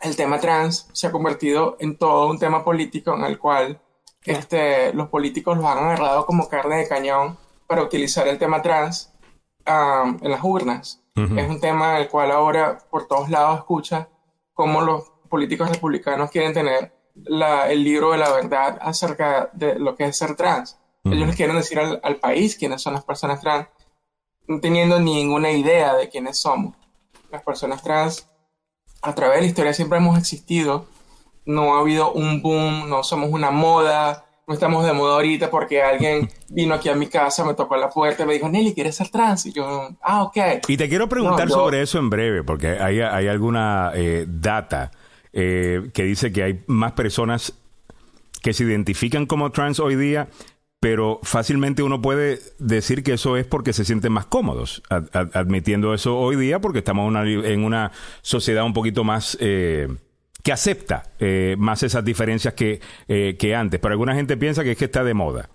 el 0.00 0.16
tema 0.16 0.38
trans 0.38 0.88
se 0.92 1.06
ha 1.06 1.12
convertido 1.12 1.76
en 1.80 1.96
todo 1.96 2.28
un 2.30 2.38
tema 2.38 2.64
político 2.64 3.14
en 3.14 3.24
el 3.24 3.38
cual 3.38 3.80
este, 4.24 4.92
los 4.92 5.08
políticos 5.08 5.56
lo 5.58 5.68
han 5.68 5.78
agarrado 5.78 6.26
como 6.26 6.48
carne 6.48 6.76
de 6.76 6.88
cañón 6.88 7.36
para 7.66 7.82
utilizar 7.82 8.28
el 8.28 8.38
tema 8.38 8.62
trans 8.62 9.12
ah, 9.64 10.14
en 10.20 10.30
las 10.30 10.42
urnas. 10.42 11.02
Es 11.16 11.48
un 11.48 11.60
tema 11.60 11.96
en 11.96 12.02
el 12.02 12.08
cual 12.10 12.30
ahora 12.30 12.76
por 12.90 13.08
todos 13.08 13.30
lados 13.30 13.60
escucha 13.60 14.10
cómo 14.52 14.82
los 14.82 15.12
políticos 15.26 15.68
republicanos 15.68 16.30
quieren 16.30 16.52
tener 16.52 16.92
el 17.68 17.84
libro 17.84 18.12
de 18.12 18.18
la 18.18 18.32
verdad 18.32 18.78
acerca 18.80 19.50
de 19.52 19.78
lo 19.78 19.96
que 19.96 20.04
es 20.04 20.16
ser 20.16 20.36
trans. 20.36 20.78
Ellos 21.04 21.26
les 21.28 21.36
quieren 21.36 21.56
decir 21.56 21.78
al, 21.78 22.16
país 22.16 22.56
quiénes 22.56 22.82
son 22.82 22.94
las 22.94 23.04
personas 23.04 23.40
trans, 23.40 23.68
no 24.48 24.58
teniendo 24.60 24.98
ninguna 24.98 25.52
idea 25.52 25.94
de 25.94 26.08
quiénes 26.08 26.36
somos. 26.36 26.74
Las 27.30 27.42
personas 27.42 27.82
trans, 27.82 28.28
a 29.02 29.14
través 29.14 29.36
de 29.36 29.42
la 29.42 29.46
historia, 29.46 29.72
siempre 29.72 29.98
hemos 29.98 30.18
existido. 30.18 30.86
No 31.44 31.76
ha 31.76 31.80
habido 31.80 32.12
un 32.12 32.42
boom, 32.42 32.88
no 32.88 33.04
somos 33.04 33.30
una 33.30 33.52
moda, 33.52 34.24
no 34.48 34.54
estamos 34.54 34.84
de 34.84 34.92
moda 34.92 35.14
ahorita 35.14 35.48
porque 35.48 35.80
alguien 35.80 36.28
vino 36.48 36.74
aquí 36.74 36.88
a 36.88 36.96
mi 36.96 37.06
casa, 37.06 37.44
me 37.44 37.54
tocó 37.54 37.76
la 37.76 37.88
puerta 37.88 38.24
y 38.24 38.26
me 38.26 38.32
dijo, 38.34 38.48
Nelly, 38.48 38.74
¿quieres 38.74 38.96
ser 38.96 39.08
trans? 39.08 39.46
Y 39.46 39.52
yo, 39.52 39.90
ah, 40.02 40.24
ok. 40.24 40.36
Y 40.66 40.76
te 40.76 40.88
quiero 40.88 41.08
preguntar 41.08 41.48
sobre 41.48 41.82
eso 41.82 41.98
en 41.98 42.10
breve, 42.10 42.42
porque 42.42 42.70
hay, 42.80 43.00
hay 43.00 43.28
alguna 43.28 43.92
eh, 43.94 44.24
data 44.26 44.90
eh, 45.38 45.90
que 45.92 46.04
dice 46.04 46.32
que 46.32 46.42
hay 46.42 46.64
más 46.66 46.92
personas 46.92 47.52
que 48.42 48.54
se 48.54 48.64
identifican 48.64 49.26
como 49.26 49.52
trans 49.52 49.80
hoy 49.80 49.94
día, 49.94 50.28
pero 50.80 51.20
fácilmente 51.22 51.82
uno 51.82 52.00
puede 52.00 52.40
decir 52.58 53.02
que 53.02 53.12
eso 53.12 53.36
es 53.36 53.44
porque 53.44 53.74
se 53.74 53.84
sienten 53.84 54.12
más 54.12 54.24
cómodos 54.24 54.82
admitiendo 54.88 55.92
eso 55.92 56.16
hoy 56.16 56.36
día, 56.36 56.58
porque 56.58 56.78
estamos 56.78 57.14
en 57.14 57.64
una 57.64 57.92
sociedad 58.22 58.64
un 58.64 58.72
poquito 58.72 59.04
más... 59.04 59.36
Eh, 59.40 59.88
que 60.42 60.52
acepta 60.52 61.02
eh, 61.18 61.56
más 61.58 61.82
esas 61.82 62.04
diferencias 62.04 62.54
que, 62.54 62.80
que 63.08 63.54
antes, 63.56 63.80
pero 63.80 63.94
alguna 63.94 64.14
gente 64.14 64.36
piensa 64.36 64.62
que 64.62 64.70
es 64.70 64.78
que 64.78 64.84
está 64.84 65.02
de 65.02 65.12
moda. 65.12 65.50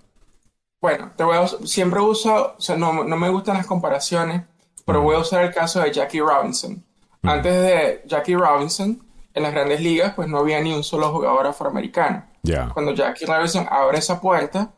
Bueno, 0.81 1.13
te 1.15 1.23
voy 1.23 1.37
a, 1.37 1.47
siempre 1.47 2.01
uso, 2.01 2.55
o 2.57 2.61
sea, 2.61 2.75
no, 2.75 3.05
no, 3.05 3.15
me 3.15 3.29
gustan 3.29 3.55
las 3.55 3.65
comparaciones, 3.65 4.41
pero 4.85 5.01
voy 5.01 5.15
a 5.15 5.19
usar 5.19 5.45
el 5.45 5.53
caso 5.53 5.79
de 5.79 5.93
Jackie 5.93 6.19
Robinson. 6.19 6.83
Antes 7.23 7.53
de 7.53 8.01
Jackie 8.05 8.35
Robinson, 8.35 9.01
en 9.33 9.43
las 9.43 9.53
grandes 9.53 9.81
ligas, 9.81 10.13
pues 10.15 10.27
no 10.27 10.39
había 10.39 10.59
ni 10.61 10.73
un 10.73 10.83
solo 10.83 11.11
jugador 11.11 11.47
afroamericano. 11.47 12.25
Cuando 12.73 12.93
Jackie 12.93 13.25
Robinson 13.25 13.67
abre 13.69 13.99
esa 13.99 14.19
puerta, 14.19 14.73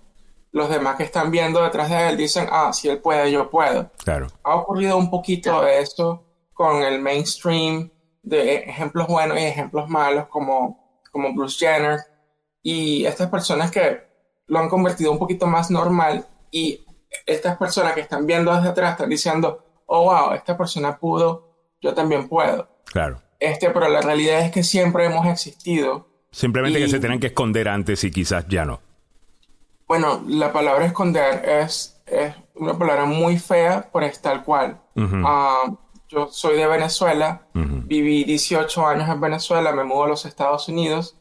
los 0.51 0.69
demás 0.69 0.95
que 0.95 1.03
están 1.03 1.31
viendo 1.31 1.63
detrás 1.63 1.89
de 1.89 2.09
él 2.09 2.17
dicen, 2.17 2.47
ah, 2.51 2.71
si 2.73 2.89
él 2.89 2.99
puede, 2.99 3.31
yo 3.31 3.49
puedo. 3.49 3.89
Claro. 4.03 4.27
Ha 4.43 4.55
ocurrido 4.55 4.97
un 4.97 5.09
poquito 5.09 5.61
de 5.61 5.79
esto 5.79 6.25
con 6.53 6.83
el 6.83 7.01
mainstream 7.01 7.89
de 8.21 8.57
ejemplos 8.57 9.07
buenos 9.07 9.37
y 9.39 9.43
ejemplos 9.43 9.89
malos 9.89 10.27
como, 10.27 11.01
como 11.11 11.33
Bruce 11.33 11.65
Jenner 11.65 11.99
y 12.61 13.05
estas 13.05 13.29
personas 13.29 13.71
que 13.71 14.03
lo 14.47 14.59
han 14.59 14.69
convertido 14.69 15.11
un 15.11 15.19
poquito 15.19 15.47
más 15.47 15.71
normal 15.71 16.25
y 16.51 16.85
estas 17.25 17.57
personas 17.57 17.93
que 17.93 18.01
están 18.01 18.25
viendo 18.25 18.53
desde 18.55 18.69
atrás 18.69 18.91
están 18.91 19.09
diciendo, 19.09 19.83
oh, 19.87 20.03
wow, 20.03 20.33
esta 20.33 20.57
persona 20.57 20.97
pudo, 20.97 21.75
yo 21.81 21.93
también 21.93 22.27
puedo. 22.29 22.67
Claro. 22.85 23.21
Este, 23.43 23.71
pero 23.71 23.89
la 23.89 23.99
realidad 23.99 24.39
es 24.39 24.51
que 24.51 24.63
siempre 24.63 25.03
hemos 25.03 25.27
existido. 25.27 26.07
Simplemente 26.31 26.79
que 26.79 26.87
se 26.87 27.01
tienen 27.01 27.19
que 27.19 27.27
esconder 27.27 27.67
antes 27.67 28.01
y 28.05 28.09
quizás 28.09 28.47
ya 28.47 28.63
no. 28.63 28.79
Bueno, 29.85 30.23
la 30.29 30.53
palabra 30.53 30.85
esconder 30.85 31.43
es, 31.45 32.01
es 32.05 32.33
una 32.55 32.77
palabra 32.77 33.03
muy 33.03 33.37
fea, 33.37 33.89
pero 33.91 34.05
es 34.05 34.21
tal 34.21 34.45
cual. 34.45 34.79
Ah, 34.95 35.75
yo 36.07 36.29
soy 36.31 36.55
de 36.55 36.67
Venezuela, 36.67 37.45
viví 37.53 38.23
18 38.23 38.87
años 38.87 39.09
en 39.09 39.19
Venezuela, 39.19 39.73
me 39.73 39.83
mudo 39.83 40.05
a 40.05 40.07
los 40.07 40.25
Estados 40.25 40.69
Unidos, 40.69 41.17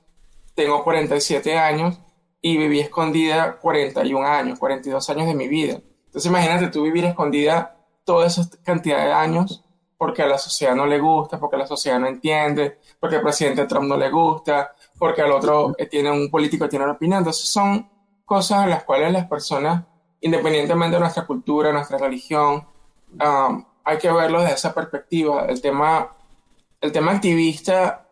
tengo 0.55 0.85
47 0.85 1.59
años 1.59 1.99
y 2.41 2.57
viví 2.57 2.79
escondida 2.79 3.57
41 3.57 4.25
años, 4.25 4.61
42 4.61 5.11
años 5.11 5.27
de 5.27 5.35
mi 5.35 5.49
vida. 5.49 5.81
Entonces 6.07 6.31
imagínate 6.31 6.69
tú 6.69 6.85
vivir 6.85 7.05
escondida 7.05 7.79
toda 8.05 8.29
esa 8.29 8.49
cantidad 8.63 9.05
de 9.05 9.13
años 9.13 9.62
porque 10.03 10.21
a 10.21 10.27
la 10.27 10.37
sociedad 10.37 10.75
no 10.75 10.85
le 10.85 10.99
gusta, 10.99 11.39
porque 11.39 11.57
la 11.57 11.65
sociedad 11.65 12.01
no 12.01 12.09
entiende, 12.09 12.81
porque 12.99 13.15
al 13.15 13.23
presidente 13.23 13.67
Trump 13.67 13.87
no 13.87 13.97
le 13.97 14.11
gusta, 14.11 14.75
porque 14.99 15.23
al 15.23 15.31
otro 15.31 15.77
eh, 15.79 15.87
tiene 15.87 16.11
un 16.11 16.29
político 16.29 16.69
tiene 16.69 16.85
una 16.85 16.95
opinión. 16.95 17.19
Entonces 17.19 17.47
son 17.47 17.89
cosas 18.25 18.65
en 18.65 18.71
las 18.71 18.83
cuales 18.83 19.13
las 19.13 19.29
personas, 19.29 19.85
independientemente 20.21 20.97
de 20.97 21.01
nuestra 21.01 21.25
cultura, 21.25 21.73
nuestra 21.73 21.99
religión, 21.99 22.67
um, 23.13 23.65
hay 23.85 23.99
que 23.99 24.11
verlo 24.11 24.41
desde 24.41 24.55
esa 24.55 24.75
perspectiva. 24.75 25.47
El 25.47 25.63
tema, 25.63 26.11
el 26.81 26.91
tema 26.91 27.13
activista 27.13 28.05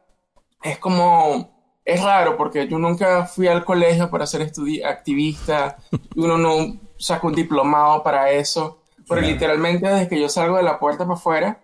es 0.63 0.79
como, 0.79 1.75
es 1.85 2.01
raro 2.01 2.37
porque 2.37 2.69
yo 2.69 2.79
nunca 2.79 3.27
fui 3.27 3.49
al 3.49 3.65
colegio 3.65 4.09
para 4.09 4.29
ser 4.29 4.49
activista, 4.85 5.77
uno 6.15 6.39
no 6.39 6.79
saca 6.97 7.27
un 7.27 7.35
diplomado 7.35 8.01
para 8.05 8.31
eso, 8.31 8.81
pero 9.09 9.23
literalmente 9.23 9.89
desde 9.89 10.09
que 10.09 10.21
yo 10.21 10.29
salgo 10.29 10.57
de 10.57 10.63
la 10.63 10.79
puerta 10.79 11.05
para 11.05 11.15
afuera, 11.15 11.61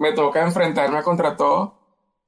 me 0.00 0.12
toca 0.12 0.42
enfrentarme 0.42 1.02
contra 1.02 1.36
todo. 1.36 1.74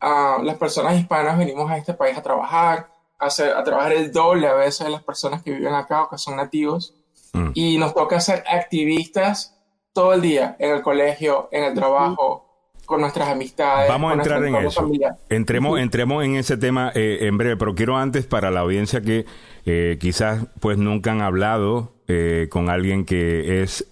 las 0.00 0.56
personas 0.58 0.98
hispanas 0.98 1.38
venimos 1.38 1.70
a 1.70 1.78
este 1.78 1.94
país 1.94 2.16
a 2.16 2.22
trabajar, 2.22 2.90
a, 3.18 3.26
hacer, 3.26 3.56
a 3.56 3.64
trabajar 3.64 3.92
el 3.92 4.12
doble 4.12 4.46
a 4.46 4.54
veces 4.54 4.86
de 4.86 4.92
las 4.92 5.02
personas 5.02 5.42
que 5.42 5.52
viven 5.52 5.72
acá 5.74 6.02
o 6.02 6.10
que 6.10 6.18
son 6.18 6.36
nativos. 6.36 6.94
Mm. 7.32 7.50
Y 7.54 7.78
nos 7.78 7.94
toca 7.94 8.20
ser 8.20 8.44
activistas 8.46 9.58
todo 9.94 10.12
el 10.12 10.20
día, 10.20 10.54
en 10.58 10.70
el 10.70 10.82
colegio, 10.82 11.48
en 11.50 11.64
el 11.64 11.74
trabajo, 11.74 12.46
con 12.84 13.00
nuestras 13.00 13.28
amistades. 13.28 13.88
Vamos 13.88 14.12
a 14.12 14.14
entrar 14.16 14.44
en 14.44 14.54
eso. 14.56 14.90
Entremos, 15.30 15.80
entremos 15.80 16.24
en 16.24 16.36
ese 16.36 16.58
tema 16.58 16.92
eh, 16.94 17.20
en 17.22 17.38
breve, 17.38 17.56
pero 17.56 17.74
quiero 17.74 17.96
antes 17.96 18.26
para 18.26 18.50
la 18.50 18.60
audiencia 18.60 19.00
que 19.00 19.24
eh, 19.64 19.96
quizás 19.98 20.44
pues 20.60 20.76
nunca 20.76 21.12
han 21.12 21.22
hablado 21.22 21.94
eh, 22.06 22.48
con 22.50 22.68
alguien 22.68 23.06
que 23.06 23.62
es 23.62 23.88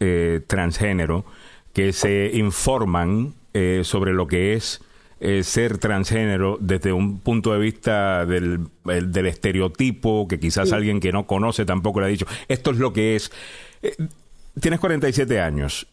transgénero, 0.46 1.24
que 1.72 1.94
se 1.94 2.30
informan 2.34 3.39
sobre 3.82 4.12
lo 4.12 4.26
que 4.26 4.54
es 4.54 4.80
ser 5.42 5.78
transgénero 5.78 6.56
desde 6.60 6.92
un 6.92 7.20
punto 7.20 7.52
de 7.52 7.58
vista 7.58 8.24
del, 8.24 8.68
del 8.84 9.26
estereotipo, 9.26 10.26
que 10.28 10.38
quizás 10.38 10.72
alguien 10.72 11.00
que 11.00 11.12
no 11.12 11.26
conoce 11.26 11.64
tampoco 11.64 12.00
le 12.00 12.06
ha 12.06 12.08
dicho, 12.08 12.26
esto 12.48 12.70
es 12.70 12.78
lo 12.78 12.92
que 12.92 13.16
es. 13.16 13.30
tienes 14.60 14.80
47 14.80 15.40
años. 15.40 15.86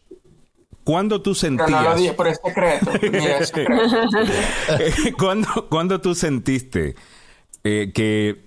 ¿Cuándo 0.88 1.22
tú 1.22 1.36
sentías... 1.36 1.70
No, 1.70 1.84
lo 1.84 1.95
dije 1.97 2.14
por 2.14 2.30
es 2.30 2.39
secreto. 2.41 2.93
Mira, 3.12 3.39
¿Cuándo, 5.70 5.99
tú 5.99 6.16
sentiste 6.16 6.95
eh, 7.66 7.91
que, 7.93 8.45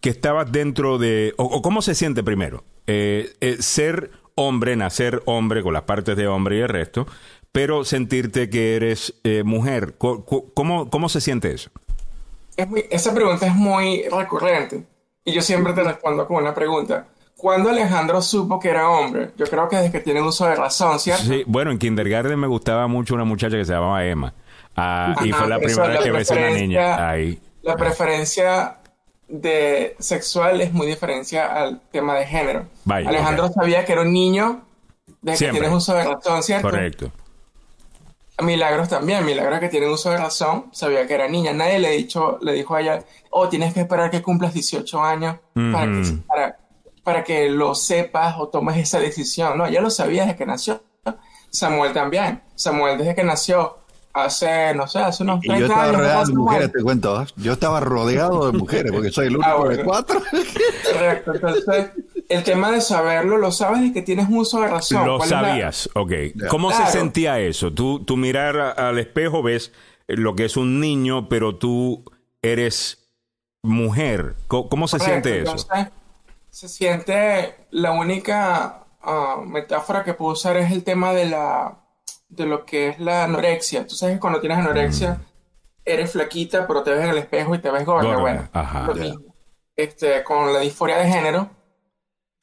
que, 0.00 0.10
estabas 0.10 0.50
dentro 0.50 0.98
de... 0.98 1.32
O, 1.36 1.62
cómo 1.62 1.82
se 1.82 1.94
siente 1.94 2.24
primero? 2.24 2.64
Eh, 2.88 3.30
eh, 3.40 3.58
ser 3.60 4.10
hombre, 4.34 4.74
nacer 4.74 5.22
hombre 5.26 5.62
con 5.62 5.74
las 5.74 5.82
partes 5.82 6.16
de 6.16 6.26
hombre 6.26 6.56
y 6.56 6.60
el 6.62 6.68
resto, 6.68 7.06
pero 7.56 7.86
sentirte 7.86 8.50
que 8.50 8.76
eres 8.76 9.14
mujer. 9.42 9.94
¿Cómo, 9.96 10.90
¿Cómo, 10.90 11.08
se 11.08 11.22
siente 11.22 11.54
eso? 11.54 11.70
esa 12.90 13.14
pregunta 13.14 13.46
es 13.46 13.54
muy 13.54 14.02
recurrente 14.10 14.84
y 15.24 15.32
yo 15.32 15.40
siempre 15.40 15.72
te 15.72 15.82
respondo 15.82 16.26
con 16.26 16.36
una 16.36 16.54
pregunta. 16.54 17.06
¿Cuándo 17.34 17.70
Alejandro 17.70 18.20
supo 18.20 18.60
que 18.60 18.68
era 18.68 18.90
hombre? 18.90 19.30
Yo 19.38 19.46
creo 19.46 19.70
que 19.70 19.76
desde 19.76 19.90
que 19.90 20.00
tiene 20.00 20.20
uso 20.20 20.44
de 20.44 20.54
razón, 20.54 21.00
¿cierto? 21.00 21.22
Sí, 21.22 21.44
bueno, 21.46 21.70
en 21.70 21.78
kindergarten 21.78 22.38
me 22.38 22.46
gustaba 22.46 22.88
mucho 22.88 23.14
una 23.14 23.24
muchacha 23.24 23.56
que 23.56 23.64
se 23.64 23.72
llamaba 23.72 24.04
Emma. 24.04 24.34
Ah, 24.76 25.14
y 25.24 25.32
fue 25.32 25.48
la 25.48 25.58
primera 25.58 25.86
vez 25.86 26.00
que 26.00 26.10
besé 26.10 26.34
a 26.34 26.48
una 26.48 26.58
niña. 26.58 27.08
Ahí. 27.08 27.40
La 27.62 27.76
preferencia 27.76 28.80
de 29.28 29.96
sexual 29.98 30.60
es 30.60 30.74
muy 30.74 30.86
diferente 30.86 31.40
al 31.40 31.80
tema 31.90 32.16
de 32.16 32.26
género. 32.26 32.66
Alejandro 32.86 33.48
sabía 33.48 33.82
que 33.86 33.92
era 33.92 34.02
un 34.02 34.12
niño 34.12 34.60
desde 35.22 35.46
que 35.46 35.52
tiene 35.52 35.74
uso 35.74 35.94
de 35.94 36.04
razón, 36.04 36.42
¿cierto? 36.42 36.68
Correcto. 36.68 37.10
Milagros 38.42 38.88
también, 38.88 39.24
Milagros 39.24 39.60
que 39.60 39.68
tiene 39.68 39.88
uso 39.88 40.10
de 40.10 40.18
razón, 40.18 40.66
sabía 40.72 41.06
que 41.06 41.14
era 41.14 41.26
niña. 41.26 41.52
Nadie 41.52 41.78
le, 41.78 41.90
dicho, 41.92 42.38
le 42.42 42.52
dijo 42.52 42.74
a 42.74 42.82
ella, 42.82 43.04
oh, 43.30 43.48
tienes 43.48 43.72
que 43.72 43.80
esperar 43.80 44.10
que 44.10 44.20
cumplas 44.20 44.52
18 44.52 45.02
años 45.02 45.36
para, 45.54 45.86
que, 45.86 46.18
para, 46.26 46.58
para 47.02 47.24
que 47.24 47.48
lo 47.48 47.74
sepas 47.74 48.36
o 48.38 48.48
tomes 48.48 48.76
esa 48.76 49.00
decisión. 49.00 49.56
No, 49.56 49.68
ya 49.68 49.80
lo 49.80 49.88
sabía 49.88 50.24
desde 50.24 50.36
que 50.36 50.46
nació. 50.46 50.82
Samuel 51.50 51.94
también. 51.94 52.42
Samuel 52.54 52.98
desde 52.98 53.14
que 53.14 53.24
nació 53.24 53.78
hace, 54.12 54.74
no 54.74 54.86
sé, 54.86 54.98
hace 54.98 55.22
unos 55.22 55.40
30 55.40 55.64
años. 55.64 55.68
Yo 55.68 55.74
estaba 55.74 55.92
rodeado 55.92 56.26
de 56.26 56.32
mujeres, 56.34 56.72
te 56.72 56.82
cuento. 56.82 57.22
¿eh? 57.22 57.26
Yo 57.36 57.52
estaba 57.52 57.80
rodeado 57.80 58.52
de 58.52 58.58
mujeres 58.58 58.92
porque 58.92 59.10
soy 59.10 59.26
el 59.28 59.36
único 59.36 59.68
de 59.68 59.84
cuatro. 59.84 60.22
Correcto. 60.92 61.34
Entonces, 61.34 61.90
el 62.28 62.42
tema 62.44 62.70
de 62.70 62.80
saberlo, 62.80 63.38
lo 63.38 63.52
sabes 63.52 63.82
y 63.82 63.92
que 63.92 64.02
tienes 64.02 64.26
uso 64.30 64.60
de 64.60 64.68
razón. 64.68 65.06
Lo 65.06 65.20
sabías, 65.20 65.88
ok. 65.94 66.12
¿Cómo 66.48 66.72
se 66.72 66.86
sentía 66.86 67.38
eso? 67.40 67.72
Tú, 67.72 68.04
tú 68.04 68.16
mirar 68.16 68.56
al 68.56 68.98
espejo, 68.98 69.42
ves 69.42 69.72
lo 70.08 70.34
que 70.34 70.44
es 70.44 70.56
un 70.56 70.80
niño, 70.80 71.28
pero 71.28 71.56
tú 71.56 72.04
eres 72.42 73.08
mujer. 73.62 74.34
¿Cómo, 74.48 74.88
se 74.88 74.98
siente 74.98 75.42
eso? 75.42 75.56
se 76.50 76.68
siente 76.68 77.54
la 77.70 77.92
única 77.92 78.86
ah, 79.02 79.42
metáfora 79.44 80.04
que 80.04 80.14
puedo 80.14 80.32
usar 80.32 80.56
es 80.56 80.72
el 80.72 80.84
tema 80.84 81.12
de 81.12 81.26
la 81.26 81.82
de 82.28 82.46
lo 82.46 82.64
que 82.64 82.88
es 82.88 82.98
la 82.98 83.24
anorexia. 83.24 83.86
Tú 83.86 83.94
sabes 83.94 84.16
que 84.16 84.20
cuando 84.20 84.40
tienes 84.40 84.58
anorexia 84.58 85.14
mm. 85.14 85.24
eres 85.84 86.12
flaquita, 86.12 86.66
pero 86.66 86.82
te 86.82 86.90
ves 86.90 87.04
en 87.04 87.10
el 87.10 87.18
espejo 87.18 87.54
y 87.54 87.58
te 87.58 87.70
ves 87.70 87.84
gorda. 87.84 88.16
Bueno, 88.16 88.48
Este, 89.76 90.24
con 90.24 90.52
la 90.52 90.60
disforia 90.60 90.96
de 90.96 91.08
género, 91.08 91.50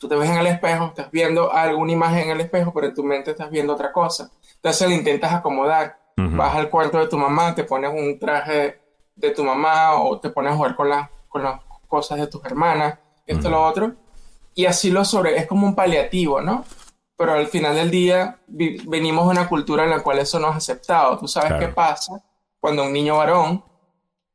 tú 0.04 0.10
te 0.10 0.16
ves 0.16 0.30
en 0.30 0.38
el 0.38 0.47
espejo, 0.47 0.88
estás 0.88 1.10
viendo 1.10 1.51
alguna 1.51 1.93
imagen 1.93 2.24
en 2.24 2.30
el 2.32 2.41
espejo, 2.41 2.74
pero 2.74 2.88
en 2.88 2.93
tu 2.93 3.04
mente 3.04 3.32
estás 3.32 3.49
viendo 3.49 3.74
otra 3.74 3.91
cosa. 3.91 4.30
Entonces 4.56 4.89
le 4.89 4.95
intentas 4.95 5.34
acomodar. 5.34 5.97
Vas 6.16 6.56
al 6.56 6.70
cuarto 6.70 6.99
de 6.99 7.08
tu 7.08 7.18
mamá, 7.18 7.56
te 7.56 7.64
pones 7.64 7.91
un 7.91 8.20
traje 8.20 8.80
de 9.16 9.32
tu 9.32 9.43
mamá 9.43 9.95
o 9.95 10.20
te 10.20 10.30
pones 10.30 10.54
a 10.54 10.56
jugar 10.56 10.76
con, 10.76 10.89
con 11.28 11.43
las 11.43 11.60
cosas 11.88 12.20
de 12.20 12.28
tus 12.28 12.43
hermanas, 12.45 12.99
esto, 13.26 13.49
lo 13.49 13.64
otro 13.66 13.93
y 14.56 14.66
así 14.66 14.91
lo 14.91 15.04
sobre, 15.06 15.38
es 15.38 15.47
como 15.47 15.66
un 15.66 15.76
paliativo, 15.76 16.41
¿no? 16.41 16.64
Pero 17.16 17.34
al 17.34 17.47
final 17.47 17.76
del 17.76 17.89
día 17.89 18.39
venimos 18.47 19.26
de 19.26 19.32
una 19.32 19.47
cultura 19.47 19.84
en 19.84 19.89
la 19.89 20.01
cual 20.01 20.20
eso 20.20 20.39
no 20.39 20.49
es 20.49 20.58
aceptado. 20.58 21.18
Tú 21.18 21.28
sabes 21.28 21.54
qué 21.60 21.68
pasa 21.68 22.22
cuando 22.60 22.84
un 22.84 22.93
niño 22.93 23.18
varón 23.18 23.64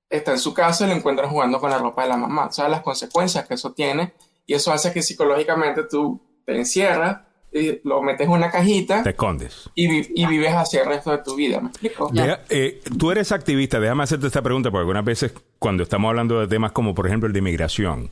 está 0.09 0.33
en 0.33 0.39
su 0.39 0.55
casa 0.55 0.85
y 0.85 0.89
lo 0.89 0.95
encuentran 0.95 1.31
jugando 1.31 1.61
con 1.61 1.71
la 1.71 1.79
ropa 1.79 2.03
de 2.03 2.09
la 2.09 2.17
mamá. 2.17 2.51
Sabes 2.51 2.71
las 2.71 2.81
consecuencias 2.81 3.47
que 3.47 3.55
eso 3.55 3.73
tiene 3.73 4.15
y 4.49 4.55
eso 4.55 4.73
hace 4.73 4.93
que 4.95 5.03
psicológicamente 5.03 5.85
tú 5.85 6.21
te 6.47 6.57
encierras 6.57 7.19
y 7.53 7.87
lo 7.87 8.03
metes 8.03 8.27
en 8.27 8.33
una 8.33 8.51
cajita. 8.51 9.03
Te 9.03 9.11
escondes. 9.11 9.69
Y, 9.75 9.87
vives 10.27 10.55
así 10.55 10.79
el 10.79 10.87
resto 10.87 11.11
de 11.11 11.19
tu 11.19 11.37
vida. 11.37 11.61
¿Me 11.61 11.69
explico? 11.69 12.11
Eh, 12.49 12.81
tú 12.99 13.11
eres 13.13 13.31
activista. 13.31 13.79
Déjame 13.79 14.05
hacerte 14.05 14.27
esta 14.27 14.41
pregunta 14.41 14.71
porque 14.71 14.81
algunas 14.81 15.05
veces 15.05 15.35
cuando 15.59 15.83
estamos 15.83 16.09
hablando 16.09 16.41
de 16.41 16.49
temas 16.49 16.73
como 16.73 16.95
por 16.95 17.07
ejemplo 17.07 17.27
el 17.27 17.35
de 17.35 17.41
inmigración, 17.41 18.11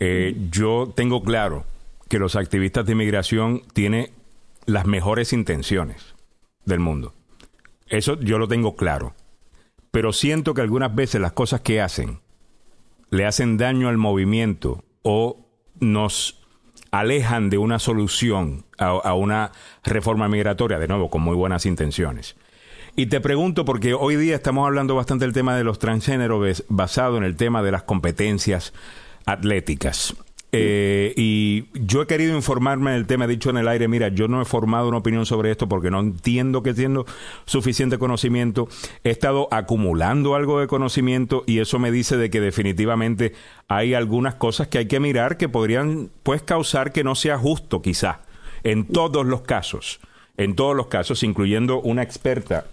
eh, 0.00 0.34
yo 0.50 0.90
tengo 0.96 1.22
claro 1.22 1.66
que 2.08 2.18
los 2.18 2.34
activistas 2.34 2.86
de 2.86 2.92
inmigración 2.92 3.62
tienen 3.74 4.10
las 4.64 4.86
mejores 4.86 5.34
intenciones 5.34 6.14
del 6.64 6.80
mundo. 6.80 7.12
Eso 7.88 8.18
yo 8.20 8.38
lo 8.38 8.48
tengo 8.48 8.74
claro. 8.74 9.12
Pero 9.90 10.14
siento 10.14 10.54
que 10.54 10.62
algunas 10.62 10.94
veces 10.94 11.20
las 11.20 11.32
cosas 11.32 11.60
que 11.60 11.82
hacen 11.82 12.20
le 13.10 13.26
hacen 13.26 13.58
daño 13.58 13.90
al 13.90 13.98
movimiento 13.98 14.82
o 15.02 15.47
nos 15.80 16.40
alejan 16.90 17.50
de 17.50 17.58
una 17.58 17.78
solución 17.78 18.64
a, 18.78 19.14
una 19.14 19.52
reforma 19.84 20.28
migratoria, 20.28 20.78
de 20.78 20.88
nuevo, 20.88 21.10
con 21.10 21.22
muy 21.22 21.36
buenas 21.36 21.66
intenciones. 21.66 22.36
Y 22.96 23.06
te 23.06 23.20
pregunto, 23.20 23.64
porque 23.64 23.94
hoy 23.94 24.16
día 24.16 24.34
estamos 24.34 24.66
hablando 24.66 24.94
bastante 24.94 25.24
del 25.24 25.34
tema 25.34 25.56
de 25.56 25.64
los 25.64 25.78
transgéneros 25.78 26.64
basado 26.68 27.16
en 27.16 27.24
el 27.24 27.36
tema 27.36 27.62
de 27.62 27.72
las 27.72 27.84
competencias 27.84 28.72
atléticas. 29.24 30.16
Eh, 30.50 31.12
y 31.16 31.66
yo 31.74 32.00
he 32.00 32.06
querido 32.06 32.34
informarme 32.34 32.92
del 32.92 33.06
tema, 33.06 33.26
he 33.26 33.28
dicho 33.28 33.50
en 33.50 33.58
el 33.58 33.68
aire, 33.68 33.86
mira, 33.86 34.08
yo 34.08 34.28
no 34.28 34.40
he 34.40 34.46
formado 34.46 34.88
una 34.88 34.98
opinión 34.98 35.26
sobre 35.26 35.50
esto 35.50 35.68
porque 35.68 35.90
no 35.90 36.00
entiendo 36.00 36.62
que 36.62 36.72
tengo 36.72 37.04
suficiente 37.44 37.98
conocimiento. 37.98 38.68
He 39.04 39.10
estado 39.10 39.48
acumulando 39.50 40.34
algo 40.34 40.60
de 40.60 40.66
conocimiento 40.66 41.44
y 41.46 41.58
eso 41.58 41.78
me 41.78 41.90
dice 41.90 42.16
de 42.16 42.30
que 42.30 42.40
definitivamente 42.40 43.34
hay 43.68 43.92
algunas 43.94 44.36
cosas 44.36 44.68
que 44.68 44.78
hay 44.78 44.86
que 44.86 45.00
mirar 45.00 45.36
que 45.36 45.48
podrían 45.48 46.10
pues 46.22 46.42
causar 46.42 46.92
que 46.92 47.04
no 47.04 47.14
sea 47.14 47.36
justo 47.36 47.82
quizá 47.82 48.20
en 48.64 48.86
todos 48.86 49.26
los 49.26 49.42
casos, 49.42 50.00
en 50.36 50.54
todos 50.54 50.74
los 50.74 50.86
casos, 50.86 51.22
incluyendo 51.22 51.80
una 51.80 52.02
experta 52.02 52.64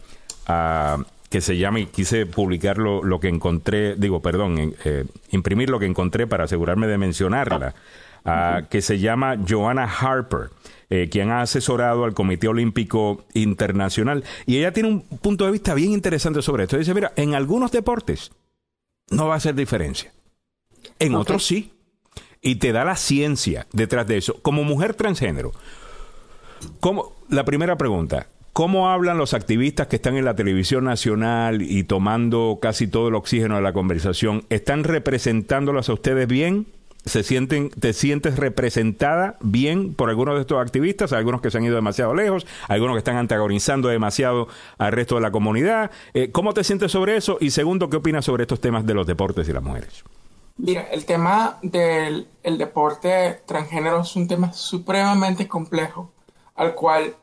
uh, 0.47 1.03
que 1.35 1.41
se 1.41 1.57
llama, 1.57 1.81
y 1.81 1.87
quise 1.87 2.25
publicar 2.25 2.77
lo, 2.77 3.19
que 3.19 3.27
encontré, 3.27 3.97
digo, 3.97 4.21
perdón, 4.21 4.73
eh, 4.85 5.03
imprimir 5.31 5.69
lo 5.69 5.79
que 5.79 5.85
encontré 5.85 6.27
para 6.27 6.45
asegurarme 6.45 6.87
de 6.87 6.97
mencionarla, 6.97 7.75
que 8.69 8.81
se 8.81 8.99
llama 8.99 9.35
Joanna 9.45 9.83
Harper. 9.83 10.51
Eh, 10.89 11.09
quien 11.11 11.31
ha 11.31 11.41
asesorado 11.41 12.05
al 12.05 12.13
Comité 12.13 12.47
Olímpico 12.47 13.25
Internacional. 13.33 14.23
Y 14.45 14.59
ella 14.59 14.71
tiene 14.71 14.87
un 14.87 15.01
punto 15.01 15.45
de 15.45 15.51
vista 15.51 15.73
bien 15.73 15.91
interesante 15.91 16.41
sobre 16.41 16.63
esto. 16.63 16.77
Dice, 16.77 16.93
mira, 16.93 17.11
en 17.17 17.35
algunos 17.35 17.71
deportes 17.73 18.31
no 19.09 19.27
va 19.27 19.33
a 19.33 19.37
hacer 19.37 19.55
diferencia. 19.55 20.13
En 20.99 21.15
otros 21.15 21.45
sí. 21.45 21.73
Y 22.39 22.55
te 22.55 22.71
da 22.71 22.85
la 22.85 22.95
ciencia 22.95 23.67
detrás 23.73 24.07
de 24.07 24.17
eso. 24.17 24.41
Como 24.41 24.63
mujer 24.63 24.93
transgénero, 24.93 25.51
como, 26.79 27.13
la 27.27 27.43
primera 27.43 27.75
pregunta, 27.75 28.27
¿Cómo 28.55 28.89
hablan 28.89 29.17
los 29.17 29.33
activistas 29.33 29.87
que 29.87 29.97
están 29.97 30.15
en 30.15 30.23
la 30.23 30.33
televisión 30.33 30.85
nacional 30.85 31.61
y 31.61 31.83
tomando 31.83 32.59
casi 32.61 32.87
todo 32.87 33.09
el 33.09 33.15
oxígeno 33.15 33.57
de 33.57 33.61
la 33.61 33.73
conversación? 33.73 34.45
¿Están 34.49 34.85
representándolos 34.85 35.89
a 35.89 35.93
ustedes 35.93 36.25
bien? 36.25 36.65
¿Se 37.03 37.23
sienten, 37.23 37.69
¿Te 37.69 37.91
sientes 37.91 38.37
representada 38.37 39.35
bien 39.41 39.93
por 39.93 40.09
algunos 40.09 40.35
de 40.35 40.41
estos 40.41 40.61
activistas? 40.61 41.11
Algunos 41.11 41.41
que 41.41 41.51
se 41.51 41.57
han 41.57 41.65
ido 41.65 41.75
demasiado 41.75 42.15
lejos, 42.15 42.47
algunos 42.69 42.95
que 42.95 42.99
están 42.99 43.17
antagonizando 43.17 43.89
demasiado 43.89 44.47
al 44.77 44.93
resto 44.93 45.15
de 45.15 45.21
la 45.21 45.31
comunidad. 45.31 45.91
Eh, 46.13 46.31
¿Cómo 46.31 46.53
te 46.53 46.63
sientes 46.63 46.93
sobre 46.93 47.17
eso? 47.17 47.37
Y 47.41 47.49
segundo, 47.49 47.89
¿qué 47.89 47.97
opinas 47.97 48.23
sobre 48.23 48.43
estos 48.43 48.61
temas 48.61 48.85
de 48.85 48.93
los 48.93 49.05
deportes 49.05 49.49
y 49.49 49.51
las 49.51 49.63
mujeres? 49.63 50.05
Mira, 50.55 50.83
el 50.93 51.03
tema 51.03 51.59
del 51.61 52.25
deporte 52.41 53.41
transgénero 53.45 53.99
es 53.99 54.15
un 54.15 54.29
tema 54.29 54.53
supremamente 54.53 55.45
complejo, 55.45 56.13
al 56.55 56.73
cual 56.73 57.15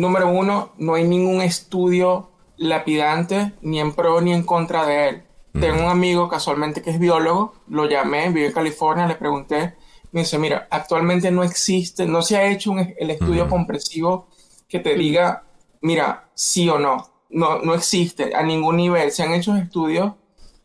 número 0.00 0.28
uno, 0.28 0.72
no 0.78 0.94
hay 0.94 1.04
ningún 1.04 1.42
estudio 1.42 2.30
lapidante 2.56 3.52
ni 3.62 3.80
en 3.80 3.92
pro 3.92 4.20
ni 4.20 4.32
en 4.32 4.42
contra 4.42 4.86
de 4.86 5.08
él. 5.08 5.22
Tengo 5.58 5.82
un 5.82 5.90
amigo 5.90 6.28
casualmente 6.28 6.80
que 6.80 6.90
es 6.90 6.98
biólogo, 6.98 7.54
lo 7.68 7.88
llamé, 7.88 8.28
vive 8.28 8.46
en 8.46 8.52
California, 8.52 9.06
le 9.06 9.16
pregunté, 9.16 9.74
me 10.12 10.20
dice, 10.20 10.38
mira, 10.38 10.68
actualmente 10.70 11.30
no 11.30 11.42
existe, 11.42 12.06
no 12.06 12.22
se 12.22 12.36
ha 12.36 12.46
hecho 12.46 12.72
el 12.76 13.10
estudio 13.10 13.48
compresivo 13.48 14.28
que 14.68 14.78
te 14.78 14.94
diga, 14.94 15.44
mira, 15.80 16.30
sí 16.34 16.68
o 16.68 16.78
no. 16.78 17.08
No, 17.30 17.60
no 17.60 17.74
existe 17.74 18.34
a 18.34 18.42
ningún 18.42 18.76
nivel. 18.76 19.12
Se 19.12 19.22
han 19.22 19.32
hecho 19.32 19.54
estudios 19.56 20.14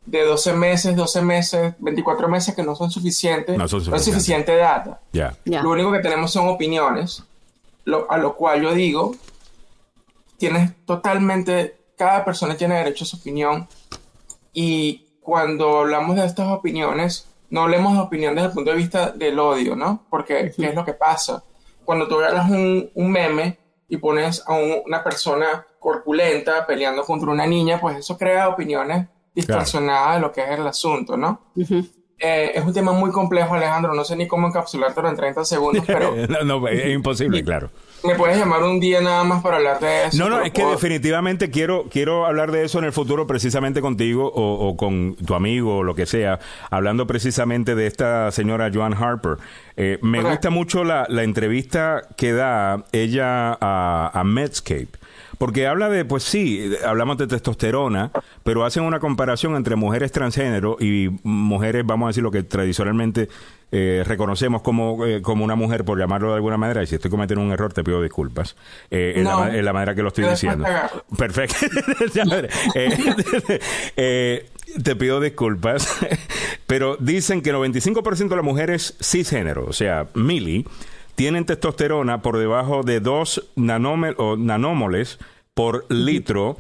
de 0.06 0.24
12 0.24 0.54
meses, 0.54 0.96
12 0.96 1.22
meses, 1.22 1.74
24 1.80 2.28
meses 2.28 2.56
que 2.56 2.64
no 2.64 2.76
son 2.76 2.90
suficientes. 2.90 3.58
No, 3.58 3.68
son 3.68 3.82
suficientes. 3.82 3.92
no 3.92 3.96
es 3.98 4.04
suficiente 4.06 4.56
data. 4.56 5.02
Lo 5.46 5.70
único 5.70 5.92
que 5.92 6.00
tenemos 6.00 6.32
son 6.32 6.48
opiniones, 6.48 7.24
a 8.10 8.18
lo 8.18 8.36
cual 8.36 8.62
yo 8.62 8.74
digo, 8.74 9.16
tienes 10.38 10.86
totalmente, 10.86 11.78
cada 11.98 12.26
persona 12.26 12.58
tiene 12.58 12.76
derecho 12.76 13.04
a 13.04 13.08
su 13.08 13.18
opinión 13.18 13.68
y 14.54 15.06
cuando 15.22 15.80
hablamos 15.80 16.16
de 16.16 16.26
estas 16.26 16.48
opiniones, 16.48 17.28
no 17.50 17.64
hablemos 17.64 17.94
de 17.94 18.00
opinión 18.00 18.36
desde 18.36 18.48
el 18.48 18.54
punto 18.54 18.72
de 18.72 18.78
vista 18.78 19.12
del 19.12 19.40
odio, 19.40 19.76
¿no? 19.76 20.06
Porque, 20.10 20.54
¿qué 20.56 20.68
es 20.68 20.76
lo 20.76 20.86
que 20.86 20.94
pasa? 20.94 21.44
Cuando 21.84 22.08
tú 22.08 22.18
veas 22.18 22.50
un, 22.50 22.90
un 22.94 23.12
meme 23.12 23.58
y 23.88 23.98
pones 23.98 24.44
a 24.46 24.54
una 24.54 25.04
persona 25.04 25.66
corpulenta 25.80 26.66
peleando 26.66 27.04
contra 27.04 27.32
una 27.32 27.46
niña, 27.46 27.80
pues 27.80 27.98
eso 27.98 28.18
crea 28.18 28.50
opiniones 28.50 29.08
distorsionadas 29.34 30.16
de 30.16 30.22
lo 30.22 30.32
que 30.32 30.42
es 30.42 30.50
el 30.50 30.66
asunto, 30.66 31.18
¿no? 31.18 31.42
Eh, 32.18 32.54
es 32.56 32.64
un 32.64 32.74
tema 32.74 32.94
muy 32.94 33.12
complejo, 33.12 33.56
Alejandro. 33.56 33.94
No 33.94 34.06
sé 34.06 34.16
ni 34.16 34.28
cómo 34.28 34.48
encapsulártelo 34.48 35.10
en 35.10 35.16
30 35.16 35.44
segundos, 35.46 35.84
pero. 35.88 36.16
no, 36.16 36.60
no, 36.60 36.68
es 36.68 36.88
imposible, 36.94 37.44
claro. 37.44 37.70
¿Me 38.04 38.16
puedes 38.16 38.38
llamar 38.38 38.64
un 38.64 38.80
día 38.80 39.02
nada 39.02 39.24
más 39.24 39.42
para 39.42 39.58
hablar 39.58 39.80
de 39.80 40.06
eso? 40.06 40.18
No, 40.18 40.30
no, 40.30 40.42
es 40.42 40.52
que 40.52 40.64
definitivamente 40.64 41.50
quiero, 41.50 41.86
quiero 41.90 42.26
hablar 42.26 42.52
de 42.52 42.64
eso 42.64 42.78
en 42.78 42.86
el 42.86 42.94
futuro 42.94 43.26
precisamente 43.26 43.82
contigo 43.82 44.32
o, 44.34 44.78
con 44.78 45.16
tu 45.16 45.34
amigo 45.34 45.78
o 45.78 45.84
lo 45.84 45.96
que 45.96 46.06
sea, 46.06 46.40
hablando 46.70 47.08
precisamente 47.08 47.74
de 47.74 47.88
esta 47.88 48.32
señora 48.32 48.70
Joan 48.72 48.94
Harper. 48.94 49.38
Eh, 49.76 49.98
me 50.04 50.22
gusta 50.22 50.52
mucho 50.52 50.84
la, 50.84 51.08
la, 51.10 51.24
entrevista 51.24 52.04
que 52.16 52.32
da 52.32 52.86
ella 52.92 53.58
a, 53.60 54.12
a 54.14 54.24
Medscape 54.24 54.90
porque 55.38 55.68
habla 55.68 55.90
de, 55.90 56.06
pues 56.06 56.24
sí, 56.24 56.72
hablamos 56.86 57.18
de 57.18 57.28
testosterona, 57.28 58.12
pero 58.44 58.66
hacen 58.66 58.84
una 58.84 59.00
comparación 59.00 59.56
entre 59.56 59.76
mujeres 59.76 60.12
transgénero 60.12 60.78
y 60.80 61.10
mujeres, 61.24 61.86
vamos 61.86 62.08
a 62.08 62.10
decir, 62.10 62.24
lo 62.24 62.32
que 62.32 62.44
tradicionalmente 62.44 63.30
eh, 63.72 64.04
reconocemos 64.06 64.62
como, 64.62 65.06
eh, 65.06 65.22
como 65.22 65.44
una 65.44 65.56
mujer, 65.56 65.84
por 65.84 66.00
llamarlo 66.00 66.30
de 66.30 66.36
alguna 66.36 66.58
manera, 66.58 66.84
y 66.84 66.88
si 66.88 66.96
estoy 66.96 67.12
cometiendo 67.12 67.44
un 67.44 67.52
error, 67.52 67.74
te 67.74 67.84
pido 67.84 68.02
disculpas. 68.02 68.56
Eh, 68.90 69.14
en, 69.18 69.26
la, 69.26 69.74
manera 69.74 69.96
que 69.96 70.02
lo 70.02 70.10
estoy 70.10 70.26
diciendo. 70.26 70.66
Perfecto. 71.18 71.56
te 73.96 74.96
pido 74.96 75.20
disculpas. 75.20 75.98
pero 76.68 76.98
dicen 77.00 77.42
que 77.42 77.50
el 77.50 77.58
95% 77.58 78.30
de 78.30 78.36
las 78.36 78.46
mujeres 78.46 78.96
cisgénero, 79.02 79.66
o 79.66 79.74
sea, 79.74 80.08
mili, 80.14 80.66
tienen 81.16 81.46
testosterona 81.46 82.22
por 82.22 82.38
debajo 82.38 82.84
de 82.84 83.00
2 83.00 83.52
nanómoles 83.56 85.20
por 85.54 85.86
litro 85.90 86.58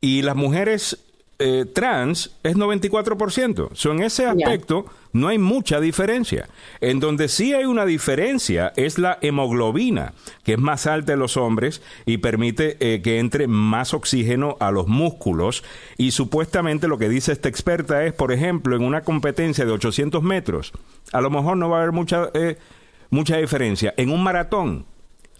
y 0.00 0.22
las 0.22 0.36
mujeres 0.36 0.98
eh, 1.44 1.64
trans 1.64 2.36
es 2.44 2.56
94%. 2.56 3.70
So, 3.72 3.90
en 3.90 4.02
ese 4.02 4.26
aspecto 4.26 4.86
no 5.12 5.26
hay 5.26 5.38
mucha 5.38 5.80
diferencia. 5.80 6.48
En 6.80 7.00
donde 7.00 7.26
sí 7.26 7.52
hay 7.52 7.64
una 7.64 7.84
diferencia 7.84 8.72
es 8.76 8.96
la 8.98 9.18
hemoglobina, 9.22 10.14
que 10.44 10.52
es 10.52 10.58
más 10.58 10.86
alta 10.86 11.14
en 11.14 11.18
los 11.18 11.36
hombres 11.36 11.82
y 12.06 12.18
permite 12.18 12.76
eh, 12.78 13.02
que 13.02 13.18
entre 13.18 13.48
más 13.48 13.92
oxígeno 13.92 14.56
a 14.60 14.70
los 14.70 14.86
músculos. 14.86 15.64
Y 15.96 16.12
supuestamente 16.12 16.86
lo 16.86 16.98
que 16.98 17.08
dice 17.08 17.32
esta 17.32 17.48
experta 17.48 18.04
es, 18.04 18.12
por 18.12 18.32
ejemplo, 18.32 18.76
en 18.76 18.84
una 18.84 19.02
competencia 19.02 19.64
de 19.64 19.72
800 19.72 20.22
metros, 20.22 20.72
a 21.12 21.20
lo 21.20 21.30
mejor 21.30 21.56
no 21.56 21.68
va 21.68 21.78
a 21.78 21.82
haber 21.82 21.92
mucha... 21.92 22.30
Eh, 22.34 22.56
mucha 23.12 23.36
diferencia. 23.36 23.94
En 23.96 24.10
un 24.10 24.22
maratón, 24.24 24.86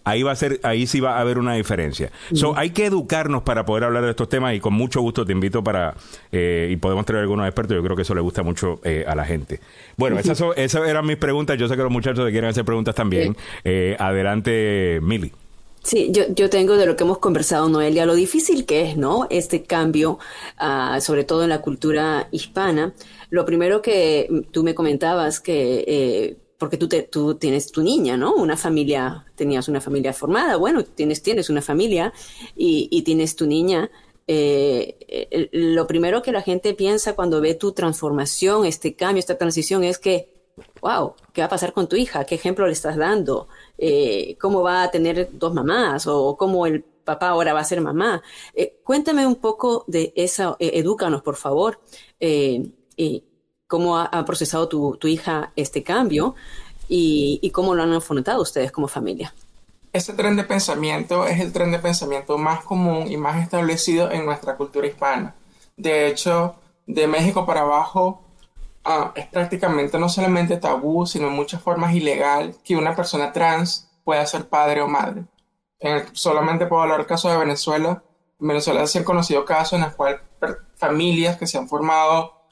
ahí 0.03 0.23
va 0.23 0.31
a 0.31 0.35
ser, 0.35 0.59
ahí 0.63 0.85
sí 0.87 0.99
va 0.99 1.17
a 1.17 1.21
haber 1.21 1.39
una 1.39 1.55
diferencia. 1.55 2.11
So, 2.33 2.55
hay 2.57 2.69
que 2.69 2.85
educarnos 2.85 3.43
para 3.43 3.65
poder 3.65 3.83
hablar 3.83 4.03
de 4.03 4.11
estos 4.11 4.29
temas 4.29 4.53
y 4.55 4.59
con 4.59 4.73
mucho 4.73 5.01
gusto 5.01 5.25
te 5.25 5.31
invito 5.31 5.63
para 5.63 5.95
eh, 6.31 6.69
y 6.71 6.75
podemos 6.77 7.05
traer 7.05 7.23
algunos 7.23 7.47
expertos. 7.47 7.75
Yo 7.75 7.83
creo 7.83 7.95
que 7.95 8.03
eso 8.03 8.15
le 8.15 8.21
gusta 8.21 8.43
mucho 8.43 8.79
eh, 8.83 9.03
a 9.07 9.15
la 9.15 9.25
gente. 9.25 9.59
Bueno, 9.97 10.19
esas, 10.19 10.41
esas 10.55 10.87
eran 10.87 11.05
mis 11.05 11.17
preguntas. 11.17 11.57
Yo 11.57 11.67
sé 11.67 11.75
que 11.75 11.83
los 11.83 11.91
muchachos 11.91 12.29
quieren 12.29 12.49
hacer 12.49 12.63
preguntas 12.63 12.95
también. 12.95 13.35
Eh, 13.63 13.95
adelante, 13.99 14.99
Mili. 15.01 15.31
Sí, 15.81 16.11
yo, 16.11 16.23
yo 16.29 16.49
tengo 16.49 16.77
de 16.77 16.85
lo 16.85 16.95
que 16.95 17.03
hemos 17.03 17.17
conversado, 17.17 17.67
Noelia, 17.67 18.05
lo 18.05 18.15
difícil 18.15 18.65
que 18.65 18.89
es, 18.89 18.95
¿no? 18.95 19.27
Este 19.29 19.63
cambio, 19.63 20.17
ah, 20.57 20.99
sobre 21.01 21.25
todo 21.25 21.43
en 21.43 21.49
la 21.49 21.59
cultura 21.59 22.29
hispana. 22.31 22.93
Lo 23.29 23.45
primero 23.45 23.81
que 23.81 24.29
tú 24.51 24.63
me 24.63 24.75
comentabas 24.75 25.41
que 25.41 26.37
porque 26.63 26.77
tú, 26.77 26.87
te, 26.87 27.01
tú 27.01 27.35
tienes 27.35 27.73
tu 27.73 27.83
niña, 27.83 28.15
¿no? 28.15 28.35
Una 28.35 28.55
familia, 28.55 29.25
tenías 29.35 29.67
una 29.67 29.81
familia 29.81 30.13
formada, 30.13 30.55
bueno, 30.55 30.85
tienes, 30.85 31.21
tienes 31.21 31.49
una 31.49 31.61
familia 31.61 32.13
y, 32.55 33.01
tienes 33.01 33.35
tu 33.35 33.45
niña. 33.45 33.91
Eh, 34.27 35.49
lo 35.51 35.85
primero 35.87 36.21
que 36.21 36.31
la 36.31 36.41
gente 36.41 36.73
piensa 36.73 37.17
cuando 37.17 37.41
ve 37.41 37.55
tu 37.55 37.73
transformación, 37.73 38.65
este 38.65 38.95
cambio, 38.95 39.19
esta 39.19 39.37
transición, 39.37 39.83
es 39.83 39.99
que, 39.99 40.47
wow, 40.79 41.15
¿qué 41.33 41.41
va 41.41 41.47
a 41.47 41.49
pasar 41.49 41.73
con 41.73 41.89
tu 41.89 41.97
hija? 41.97 42.23
¿Qué 42.23 42.35
ejemplo 42.35 42.65
le 42.65 42.71
estás 42.71 42.95
dando? 42.95 43.49
Eh, 43.77 44.37
¿Cómo 44.39 44.61
va 44.61 44.83
a 44.83 44.89
tener 44.89 45.31
dos 45.33 45.53
mamás? 45.53 46.07
¿O 46.07 46.37
cómo 46.37 46.65
el 46.65 46.81
papá 46.81 47.27
ahora 47.27 47.51
va 47.51 47.59
a 47.59 47.65
ser 47.65 47.81
mamá? 47.81 48.23
Eh, 48.53 48.79
cuéntame 48.85 49.27
un 49.27 49.35
poco 49.35 49.83
de 49.87 50.13
eso, 50.15 50.55
edúcanos, 50.59 51.23
por 51.23 51.35
favor 51.35 51.81
cómo 53.73 53.97
ha, 53.97 54.23
procesado 54.23 54.67
tu, 54.69 55.07
hija 55.07 55.51
este 55.55 55.81
cambio 55.81 56.35
y, 56.87 57.49
cómo 57.49 57.73
lo 57.73 57.81
han 57.81 57.91
afrontado 57.91 58.43
ustedes 58.43 58.71
como 58.71 58.87
familia. 58.87 59.33
Este 59.91 60.13
tren 60.13 60.35
de 60.35 60.43
pensamiento 60.43 61.25
es 61.25 61.39
el 61.39 61.51
tren 61.51 61.71
de 61.71 61.79
pensamiento 61.79 62.37
más 62.37 62.63
común 62.63 63.11
y 63.11 63.17
más 63.17 63.41
establecido 63.41 64.11
en 64.11 64.27
nuestra 64.27 64.57
cultura 64.57 64.85
hispana. 64.85 65.33
De 65.75 66.05
hecho, 66.05 66.53
de 66.85 67.07
México 67.07 67.47
para 67.47 67.61
abajo 67.61 68.21
ah, 68.85 69.11
es 69.15 69.25
prácticamente 69.25 69.97
no 69.97 70.07
solamente 70.07 70.57
tabú, 70.57 71.07
sino 71.07 71.29
en 71.29 71.33
muchas 71.33 71.59
formas 71.59 71.95
ilegal 71.95 72.55
que 72.63 72.75
una 72.75 72.95
persona 72.95 73.33
trans 73.33 73.89
pueda 74.03 74.23
ser 74.27 74.47
padre 74.47 74.83
o 74.83 74.87
madre. 74.87 75.23
solamente 76.11 76.67
puedo 76.67 76.83
hablar 76.83 76.99
del 76.99 77.07
caso 77.07 77.27
de 77.27 77.37
Venezuela. 77.37 78.03
En 78.39 78.47
Venezuela 78.49 78.85
se 78.85 78.99
han 78.99 79.03
conocido 79.03 79.45
casos 79.45 79.73
en 79.73 79.81
los 79.85 79.95
cuales 79.95 80.21
familias 80.75 81.37
que 81.37 81.47
se 81.47 81.57
han 81.57 81.67
formado 81.67 82.42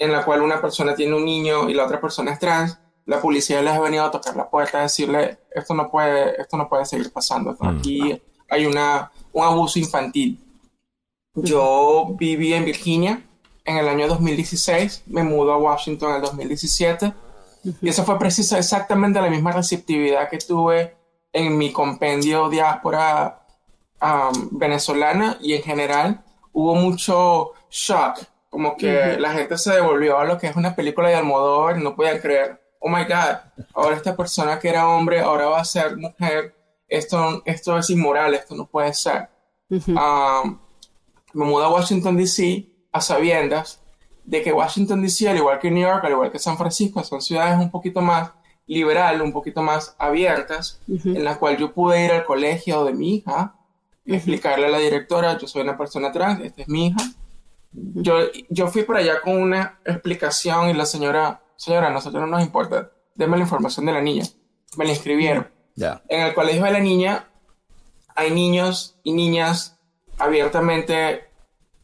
en 0.00 0.12
la 0.12 0.24
cual 0.24 0.40
una 0.40 0.60
persona 0.60 0.94
tiene 0.94 1.14
un 1.14 1.24
niño 1.24 1.68
y 1.68 1.74
la 1.74 1.84
otra 1.84 2.00
persona 2.00 2.32
es 2.32 2.38
trans, 2.38 2.80
la 3.04 3.20
policía 3.20 3.60
les 3.60 3.74
ha 3.74 3.80
venido 3.80 4.02
a 4.02 4.10
tocar 4.10 4.34
la 4.34 4.48
puerta 4.48 4.78
a 4.78 4.82
decirle 4.82 5.40
esto 5.50 5.74
no 5.74 5.90
puede, 5.90 6.40
esto 6.40 6.56
no 6.56 6.68
puede 6.68 6.86
seguir 6.86 7.12
pasando. 7.12 7.54
Mm. 7.60 7.68
Aquí 7.68 8.22
hay 8.48 8.66
una, 8.66 9.12
un 9.32 9.44
abuso 9.44 9.78
infantil. 9.78 10.42
Yo 11.34 12.14
viví 12.18 12.54
en 12.54 12.64
Virginia 12.64 13.22
en 13.64 13.76
el 13.76 13.88
año 13.88 14.08
2016, 14.08 15.04
me 15.06 15.22
mudo 15.22 15.52
a 15.52 15.58
Washington 15.58 16.10
en 16.10 16.16
el 16.16 16.22
2017 16.22 17.12
y 17.82 17.88
eso 17.90 18.04
fue 18.04 18.18
preciso 18.18 18.56
exactamente 18.56 19.20
la 19.20 19.28
misma 19.28 19.52
receptividad 19.52 20.30
que 20.30 20.38
tuve 20.38 20.96
en 21.30 21.58
mi 21.58 21.72
compendio 21.72 22.48
diáspora 22.48 23.46
um, 24.00 24.48
venezolana 24.52 25.36
y 25.42 25.52
en 25.52 25.62
general 25.62 26.24
hubo 26.52 26.74
mucho 26.74 27.52
shock 27.70 28.18
como 28.50 28.76
que 28.76 29.16
la 29.18 29.32
gente 29.32 29.56
se 29.56 29.72
devolvió 29.72 30.18
a 30.18 30.24
lo 30.24 30.36
que 30.36 30.48
es 30.48 30.56
una 30.56 30.74
película 30.74 31.08
de 31.08 31.14
Almodóvar 31.14 31.78
y 31.78 31.82
no 31.82 31.94
podían 31.94 32.18
creer, 32.18 32.60
oh 32.80 32.88
my 32.88 33.04
God, 33.04 33.64
ahora 33.74 33.96
esta 33.96 34.16
persona 34.16 34.58
que 34.58 34.68
era 34.68 34.88
hombre, 34.88 35.20
ahora 35.20 35.46
va 35.46 35.60
a 35.60 35.64
ser 35.64 35.96
mujer, 35.96 36.54
esto, 36.88 37.42
esto 37.44 37.78
es 37.78 37.88
inmoral, 37.90 38.34
esto 38.34 38.56
no 38.56 38.66
puede 38.66 38.92
ser. 38.92 39.28
Um, 39.70 40.58
me 41.32 41.44
mudé 41.44 41.64
a 41.64 41.68
Washington, 41.68 42.16
D.C. 42.16 42.66
a 42.90 43.00
sabiendas 43.00 43.80
de 44.24 44.42
que 44.42 44.52
Washington, 44.52 45.00
D.C., 45.00 45.28
al 45.28 45.36
igual 45.36 45.60
que 45.60 45.70
New 45.70 45.82
York, 45.82 46.04
al 46.04 46.12
igual 46.12 46.32
que 46.32 46.40
San 46.40 46.58
Francisco, 46.58 47.04
son 47.04 47.22
ciudades 47.22 47.56
un 47.58 47.70
poquito 47.70 48.00
más 48.00 48.32
liberal, 48.66 49.22
un 49.22 49.32
poquito 49.32 49.62
más 49.62 49.94
abiertas, 49.98 50.80
en 50.88 51.24
las 51.24 51.38
cuales 51.38 51.60
yo 51.60 51.72
pude 51.72 52.04
ir 52.04 52.10
al 52.10 52.24
colegio 52.24 52.84
de 52.84 52.94
mi 52.94 53.16
hija, 53.16 53.54
explicarle 54.04 54.66
a 54.66 54.70
la 54.70 54.78
directora, 54.78 55.38
yo 55.38 55.46
soy 55.46 55.62
una 55.62 55.78
persona 55.78 56.10
trans, 56.10 56.40
esta 56.44 56.62
es 56.62 56.68
mi 56.68 56.88
hija, 56.88 56.98
yo, 57.72 58.18
yo 58.48 58.68
fui 58.68 58.82
por 58.82 58.96
allá 58.96 59.20
con 59.20 59.40
una 59.40 59.80
explicación 59.84 60.70
y 60.70 60.74
la 60.74 60.86
señora, 60.86 61.42
señora, 61.56 61.88
a 61.88 61.90
nosotros 61.90 62.22
no 62.22 62.26
nos 62.26 62.42
importa, 62.42 62.90
déme 63.14 63.36
la 63.36 63.44
información 63.44 63.86
de 63.86 63.92
la 63.92 64.00
niña. 64.00 64.24
Me 64.76 64.84
la 64.84 64.90
inscribieron. 64.90 65.48
En 66.08 66.20
el 66.22 66.34
colegio 66.34 66.64
de 66.64 66.72
la 66.72 66.80
niña 66.80 67.30
hay 68.14 68.30
niños 68.30 68.98
y 69.02 69.12
niñas 69.12 69.78
abiertamente 70.18 71.24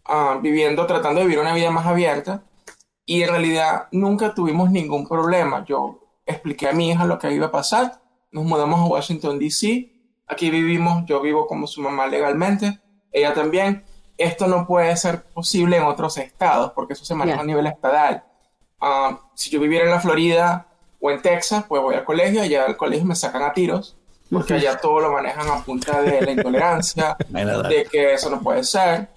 ah, 0.04 0.38
viviendo, 0.42 0.86
tratando 0.86 1.20
de 1.20 1.26
vivir 1.26 1.40
una 1.40 1.54
vida 1.54 1.70
más 1.70 1.86
abierta 1.86 2.44
y 3.06 3.22
en 3.22 3.30
realidad 3.30 3.88
nunca 3.92 4.34
tuvimos 4.34 4.70
ningún 4.70 5.06
problema. 5.06 5.64
Yo 5.64 6.00
expliqué 6.26 6.68
a 6.68 6.72
mi 6.72 6.90
hija 6.90 7.06
lo 7.06 7.18
que 7.18 7.32
iba 7.32 7.46
a 7.46 7.50
pasar, 7.52 8.02
nos 8.32 8.44
mudamos 8.44 8.80
a 8.80 8.84
Washington, 8.84 9.38
D.C., 9.38 9.92
aquí 10.26 10.50
vivimos, 10.50 11.04
yo 11.06 11.22
vivo 11.22 11.46
como 11.46 11.68
su 11.68 11.80
mamá 11.80 12.08
legalmente, 12.08 12.80
ella 13.12 13.32
también, 13.32 13.84
esto 14.18 14.46
no 14.46 14.66
puede 14.66 14.96
ser 14.96 15.24
posible 15.24 15.76
en 15.76 15.84
otros 15.84 16.16
estados, 16.18 16.72
porque 16.72 16.94
eso 16.94 17.04
se 17.04 17.14
maneja 17.14 17.40
a 17.40 17.44
nivel 17.44 17.66
estatal. 17.66 18.24
Ah, 18.80 19.20
si 19.34 19.50
yo 19.50 19.60
viviera 19.60 19.84
en 19.84 19.90
la 19.90 20.00
Florida 20.00 20.66
o 21.00 21.10
en 21.10 21.20
Texas, 21.22 21.64
pues 21.68 21.82
voy 21.82 21.94
al 21.94 22.04
colegio, 22.04 22.42
allá 22.42 22.64
al 22.64 22.76
colegio 22.76 23.06
me 23.06 23.14
sacan 23.14 23.42
a 23.42 23.52
tiros, 23.52 23.96
porque 24.30 24.54
allá 24.54 24.78
todo 24.78 25.00
lo 25.00 25.12
manejan 25.12 25.48
a 25.48 25.62
punta 25.62 26.02
de 26.02 26.22
la 26.22 26.30
intolerancia, 26.30 27.16
de 27.28 27.86
que 27.90 28.14
eso 28.14 28.30
no 28.30 28.40
puede 28.40 28.64
ser, 28.64 29.08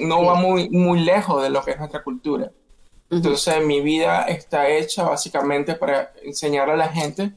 no 0.00 0.24
va 0.24 0.34
muy, 0.34 0.70
muy 0.70 1.00
lejos 1.00 1.42
de 1.42 1.50
lo 1.50 1.62
que 1.62 1.72
es 1.72 1.78
nuestra 1.78 2.02
cultura. 2.02 2.50
Entonces 3.10 3.64
mi 3.64 3.80
vida 3.80 4.24
está 4.24 4.68
hecha 4.68 5.04
básicamente 5.04 5.74
para 5.74 6.12
enseñarle 6.22 6.74
a 6.74 6.76
la 6.76 6.88
gente, 6.88 7.32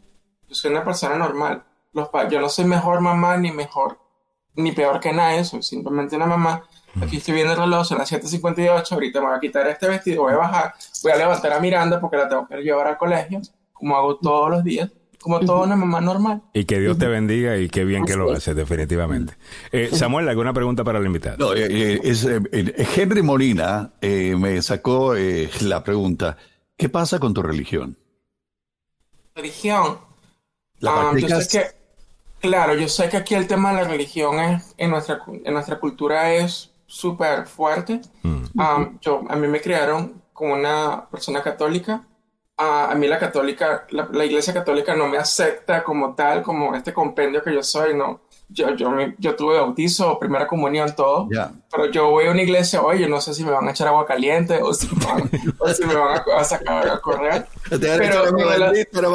yo 0.47 0.55
soy 0.55 0.71
una 0.71 0.83
persona 0.83 1.17
normal, 1.17 1.63
Los, 1.93 2.09
yo 2.29 2.39
no 2.39 2.49
soy 2.49 2.65
mejor 2.65 3.01
mamá 3.01 3.37
ni 3.37 3.51
mejor 3.51 3.99
ni 4.57 4.71
peor 4.71 4.99
que 4.99 5.13
nadie, 5.13 5.43
soy 5.45 5.63
simplemente 5.63 6.15
una 6.15 6.25
mamá. 6.25 6.63
Aquí 7.01 7.17
estoy 7.17 7.35
viendo 7.35 7.53
el 7.53 7.59
reloj, 7.59 7.85
son 7.85 7.97
las 7.97 8.11
7.58, 8.11 8.91
ahorita 8.91 9.19
me 9.19 9.27
voy 9.27 9.35
a 9.35 9.39
quitar 9.39 9.67
este 9.67 9.87
vestido, 9.87 10.23
voy 10.23 10.33
a 10.33 10.37
bajar, 10.37 10.73
voy 11.03 11.11
a 11.11 11.15
levantar 11.17 11.53
a 11.53 11.59
Miranda 11.59 11.99
porque 11.99 12.17
la 12.17 12.27
tengo 12.27 12.47
que 12.47 12.57
llevar 12.57 12.87
al 12.87 12.97
colegio, 12.97 13.41
como 13.73 13.95
hago 13.95 14.17
todos 14.17 14.49
los 14.49 14.63
días 14.63 14.89
como 15.19 15.39
toda 15.41 15.65
una 15.65 15.75
mamá 15.75 15.99
normal. 15.99 16.41
Y 16.53 16.65
que 16.65 16.79
Dios 16.79 16.97
te 16.97 17.07
bendiga 17.07 17.57
y 17.57 17.67
qué 17.67 17.83
bien 17.83 18.05
que 18.05 18.15
lo 18.15 18.31
haces, 18.31 18.55
definitivamente. 18.55 19.33
Eh, 19.71 19.89
Samuel, 19.91 20.29
¿alguna 20.29 20.53
pregunta 20.53 20.83
para 20.83 20.99
el 20.99 21.05
invitado? 21.05 21.37
No, 21.37 21.53
eh, 21.53 21.99
eh, 22.01 22.87
Henry 22.95 23.21
Molina 23.21 23.91
me 24.01 24.61
sacó 24.61 25.15
la 25.61 25.83
pregunta, 25.83 26.37
¿qué 26.77 26.89
pasa 26.89 27.19
con 27.19 27.33
tu 27.33 27.41
religión? 27.41 27.97
Religión. 29.35 29.99
¿La 30.79 31.09
um, 31.09 31.17
yo 31.17 31.41
sé 31.41 31.59
que, 31.59 32.47
claro, 32.47 32.75
yo 32.75 32.87
sé 32.87 33.09
que 33.09 33.17
aquí 33.17 33.35
el 33.35 33.47
tema 33.47 33.71
de 33.73 33.83
la 33.83 33.87
religión 33.89 34.39
es, 34.39 34.75
en 34.77 34.91
nuestra, 34.91 35.21
en 35.27 35.53
nuestra 35.53 35.79
cultura 35.79 36.33
es 36.33 36.71
súper 36.87 37.45
fuerte. 37.45 38.01
Mm. 38.23 38.45
Um, 38.59 38.99
yo, 38.99 39.23
a 39.29 39.35
mí 39.35 39.47
me 39.47 39.61
criaron 39.61 40.23
como 40.33 40.53
una 40.53 41.07
persona 41.09 41.43
católica 41.43 42.07
a, 42.57 42.95
mí 42.95 43.07
la 43.07 43.19
católica, 43.19 43.85
la, 43.91 44.25
iglesia 44.25 44.53
católica 44.53 44.95
no 44.95 45.07
me 45.07 45.17
acepta 45.17 45.83
como 45.83 46.15
tal, 46.15 46.41
como 46.41 46.73
este 46.73 46.91
compendio 46.91 47.43
que 47.43 47.53
yo 47.53 47.61
soy, 47.61 47.95
no. 47.95 48.21
Yo, 48.49 48.73
yo, 48.75 48.89
yo 49.17 49.35
tuve 49.35 49.59
bautizo, 49.59 50.17
primera 50.17 50.47
comunión, 50.47 50.95
todo. 50.95 51.27
Pero 51.29 51.91
yo 51.91 52.09
voy 52.09 52.27
a 52.27 52.31
una 52.31 52.41
iglesia, 52.41 52.81
oye, 52.81 53.07
no 53.07 53.21
sé 53.21 53.33
si 53.33 53.43
me 53.43 53.51
van 53.51 53.67
a 53.67 53.71
echar 53.71 53.89
agua 53.89 54.05
caliente 54.05 54.59
o 54.61 54.73
si, 54.73 54.87
o 55.59 55.69
si 55.69 55.85
me 55.85 55.95
van 55.95 56.21
a, 56.35 56.43
sacar 56.43 56.87
a 56.87 56.99
correr. 56.99 57.45
Pero, 57.69 59.11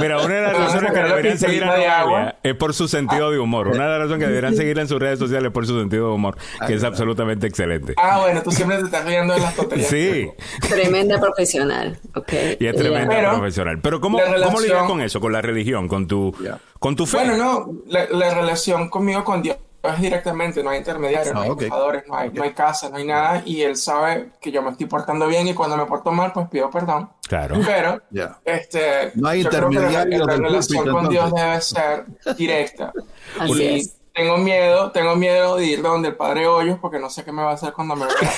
Mira, 0.00 0.18
una 0.20 0.34
de 0.34 0.42
las 0.42 0.56
razones 0.56 0.92
que 0.92 1.00
deberían 1.00 1.38
seguir 1.38 1.64
a 1.64 2.00
agua 2.00 2.34
es 2.42 2.54
por 2.54 2.74
su 2.74 2.88
sentido 2.88 3.30
de 3.30 3.38
humor. 3.38 3.68
Una 3.68 3.84
de 3.84 3.90
las 3.90 3.98
razones 4.00 4.18
que 4.20 4.26
deberían 4.26 4.56
seguir 4.56 4.78
en 4.78 4.88
sus 4.88 5.00
redes 5.00 5.18
sociales 5.18 5.48
es 5.48 5.52
por 5.52 5.66
su 5.66 5.78
sentido 5.78 6.08
de 6.08 6.14
humor, 6.14 6.36
que 6.66 6.74
es 6.74 6.84
absolutamente 6.84 7.46
excelente. 7.46 7.94
Ah, 7.96 8.20
bueno, 8.20 8.42
tú 8.42 8.50
siempre 8.50 8.78
te 8.78 8.84
estás 8.84 9.04
riendo 9.04 9.34
de 9.34 9.40
las 9.40 9.54
tonterías. 9.54 9.88
Sí. 9.88 10.28
Tremenda 10.68 11.20
profesional, 11.20 11.98
ok. 12.14 12.32
Y 12.58 12.66
es 12.66 12.76
tremenda 12.76 13.32
profesional. 13.32 13.80
Pero 13.80 14.00
¿cómo, 14.00 14.18
¿cómo 14.44 14.60
lidias 14.60 14.84
con 14.84 15.00
eso, 15.00 15.20
con 15.20 15.32
la 15.32 15.42
religión, 15.42 15.88
con 15.88 16.06
tu, 16.06 16.34
con 16.78 16.96
tu 16.96 17.06
fe? 17.06 17.18
Bueno, 17.18 17.36
no, 17.36 17.72
la, 17.88 18.06
la 18.10 18.34
relación 18.34 18.88
conmigo 18.88 19.24
con 19.24 19.42
Dios 19.42 19.56
es 19.88 20.00
directamente, 20.00 20.62
no 20.62 20.70
hay 20.70 20.78
intermediarios, 20.78 21.34
no 21.34 21.40
hay 21.42 21.50
okay. 21.50 21.68
no 21.68 22.16
hay, 22.16 22.30
no 22.30 22.42
hay 22.42 22.52
casa, 22.52 22.88
no 22.88 22.96
hay 22.96 23.06
nada, 23.06 23.42
y 23.44 23.62
él 23.62 23.76
sabe 23.76 24.30
que 24.40 24.50
yo 24.50 24.62
me 24.62 24.70
estoy 24.70 24.86
portando 24.86 25.26
bien 25.26 25.46
y 25.48 25.54
cuando 25.54 25.76
me 25.76 25.86
porto 25.86 26.12
mal, 26.12 26.32
pues 26.32 26.48
pido 26.48 26.70
perdón. 26.70 27.10
Claro. 27.28 27.56
Pero, 27.64 28.00
este, 28.44 29.12
no 29.14 29.28
hay 29.28 29.42
intermediarios. 29.42 30.26
La, 30.26 30.36
relación 30.36 30.88
con 30.88 31.08
Dios 31.08 31.32
debe 31.34 31.60
ser 31.60 32.06
directa. 32.36 32.92
y 33.46 33.82
tengo 34.16 34.38
miedo, 34.38 34.90
tengo 34.92 35.14
miedo 35.14 35.56
de 35.56 35.66
ir 35.66 35.82
donde 35.82 36.08
el 36.08 36.16
padre 36.16 36.46
Hoyos 36.46 36.78
porque 36.78 36.98
no 36.98 37.10
sé 37.10 37.22
qué 37.22 37.32
me 37.32 37.42
va 37.42 37.50
a 37.50 37.54
hacer 37.54 37.74
cuando 37.74 37.96
me 37.96 38.06
vea. 38.06 38.32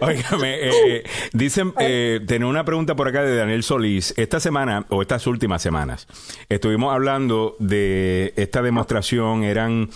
Óigame, 0.00 0.56
eh, 0.58 1.04
dicen, 1.34 1.74
eh, 1.78 2.20
tengo 2.26 2.48
una 2.48 2.64
pregunta 2.64 2.96
por 2.96 3.06
acá 3.06 3.22
de 3.22 3.36
Daniel 3.36 3.62
Solís. 3.62 4.14
Esta 4.16 4.40
semana, 4.40 4.86
o 4.88 5.02
estas 5.02 5.26
últimas 5.26 5.60
semanas, 5.60 6.06
estuvimos 6.48 6.94
hablando 6.94 7.56
de 7.58 8.32
esta 8.36 8.62
demostración, 8.62 9.44
eran 9.44 9.90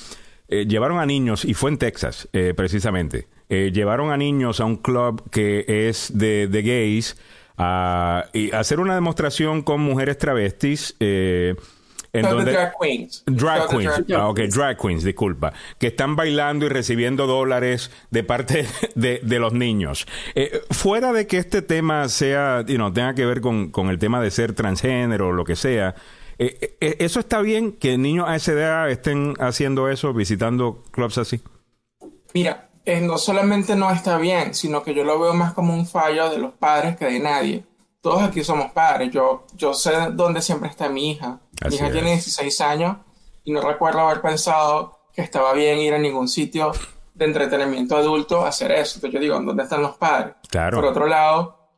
eh, 0.49 0.67
llevaron 0.67 0.99
a 0.99 1.07
niños, 1.07 1.45
y 1.45 1.55
fue 1.55 1.71
en 1.71 1.79
Texas 1.79 2.29
eh, 2.35 2.53
precisamente, 2.55 3.29
eh, 3.49 3.71
llevaron 3.73 4.11
a 4.11 4.17
niños 4.19 4.61
a 4.61 4.67
un 4.67 4.77
club 4.77 5.31
que 5.31 5.65
es 5.89 6.17
de, 6.19 6.49
gays 6.51 7.17
a, 7.57 8.27
y 8.35 8.53
hacer 8.53 8.79
una 8.79 8.95
demostración 8.95 9.63
con 9.63 9.81
mujeres 9.81 10.19
travestis. 10.19 10.97
en 11.01 11.57
donde, 12.13 12.53
drag 12.53 12.75
queens. 12.79 13.23
Drag 13.27 13.69
queens. 13.69 14.05
Ah, 14.15 14.29
ok, 14.29 14.41
drag 14.41 14.77
queens, 14.77 15.03
disculpa. 15.03 15.55
Que 15.79 15.89
están 15.89 16.15
bailando 16.15 16.67
y 16.67 16.69
recibiendo 16.69 17.27
dólares 17.27 17.91
de 18.11 18.23
parte 18.23 18.67
de, 18.95 19.39
los 19.39 19.55
niños. 19.55 20.07
fuera 20.71 21.15
de 21.15 21.27
que 21.27 21.39
este 21.39 21.63
tema 21.63 22.07
sea, 22.09 22.65
you 22.67 22.93
tenga 22.93 23.15
que 23.15 23.25
ver 23.25 23.41
con, 23.41 23.71
con 23.71 23.89
el 23.89 23.99
tema 23.99 24.21
de 24.21 24.31
ser 24.31 24.53
transgénero 24.53 25.29
o 25.29 25.33
lo 25.33 25.45
que 25.45 25.57
sea, 25.57 25.95
eh, 26.39 26.59
eh, 26.61 26.77
eh, 26.81 26.97
¿Eso 27.01 27.21
está 27.21 27.41
bien 27.41 27.73
que 27.73 27.97
niños 27.99 28.29
a 28.29 28.37
esa 28.37 28.53
edad 28.53 28.91
estén 28.91 29.35
haciendo 29.39 29.89
eso, 29.89 30.13
visitando 30.13 30.83
clubs 30.91 31.19
así? 31.19 31.41
Mira, 32.33 32.71
no 33.03 33.19
solamente 33.19 33.77
no 33.77 33.91
está 33.91 34.19
bien, 34.19 34.55
sino 34.55 34.83
que 34.83 34.95
yo 34.95 35.05
lo 35.05 35.19
veo 35.19 35.35
más 35.35 35.53
como 35.53 35.75
un 35.75 35.87
fallo 35.87 36.31
de 36.31 36.39
los 36.39 36.53
padres 36.53 36.97
que 36.97 37.07
de 37.07 37.21
nadie. 37.21 37.65
Todos 38.01 38.23
aquí 38.23 38.45
somos 38.45 38.73
padres. 38.73 39.11
Yo, 39.13 39.47
yo 39.57 39.73
sé 39.73 39.93
dónde 40.13 40.43
siempre 40.43 40.69
está 40.69 40.89
mi 40.89 41.13
hija. 41.13 41.41
mi 41.69 41.77
hija 41.77 41.91
tiene 41.91 42.11
16 42.11 42.61
años 42.61 42.97
y 43.45 43.53
no 43.53 43.61
recuerdo 43.61 44.01
haber 44.01 44.21
pensado 44.21 44.99
que 45.15 45.23
estaba 45.23 45.53
bien 45.53 45.79
ir 45.79 45.95
a 45.95 45.99
ningún 45.99 46.29
sitio 46.29 46.73
de 47.15 47.25
entretenimiento 47.25 47.97
adulto 47.97 48.45
a 48.45 48.49
hacer 48.49 48.73
eso. 48.73 48.97
Entonces 48.97 49.13
yo 49.13 49.21
digo, 49.21 49.41
¿dónde 49.41 49.63
están 49.63 49.81
los 49.81 49.97
padres? 49.97 50.35
Claro. 50.51 50.77
Por 50.77 50.87
otro 50.87 51.07
lado, 51.07 51.71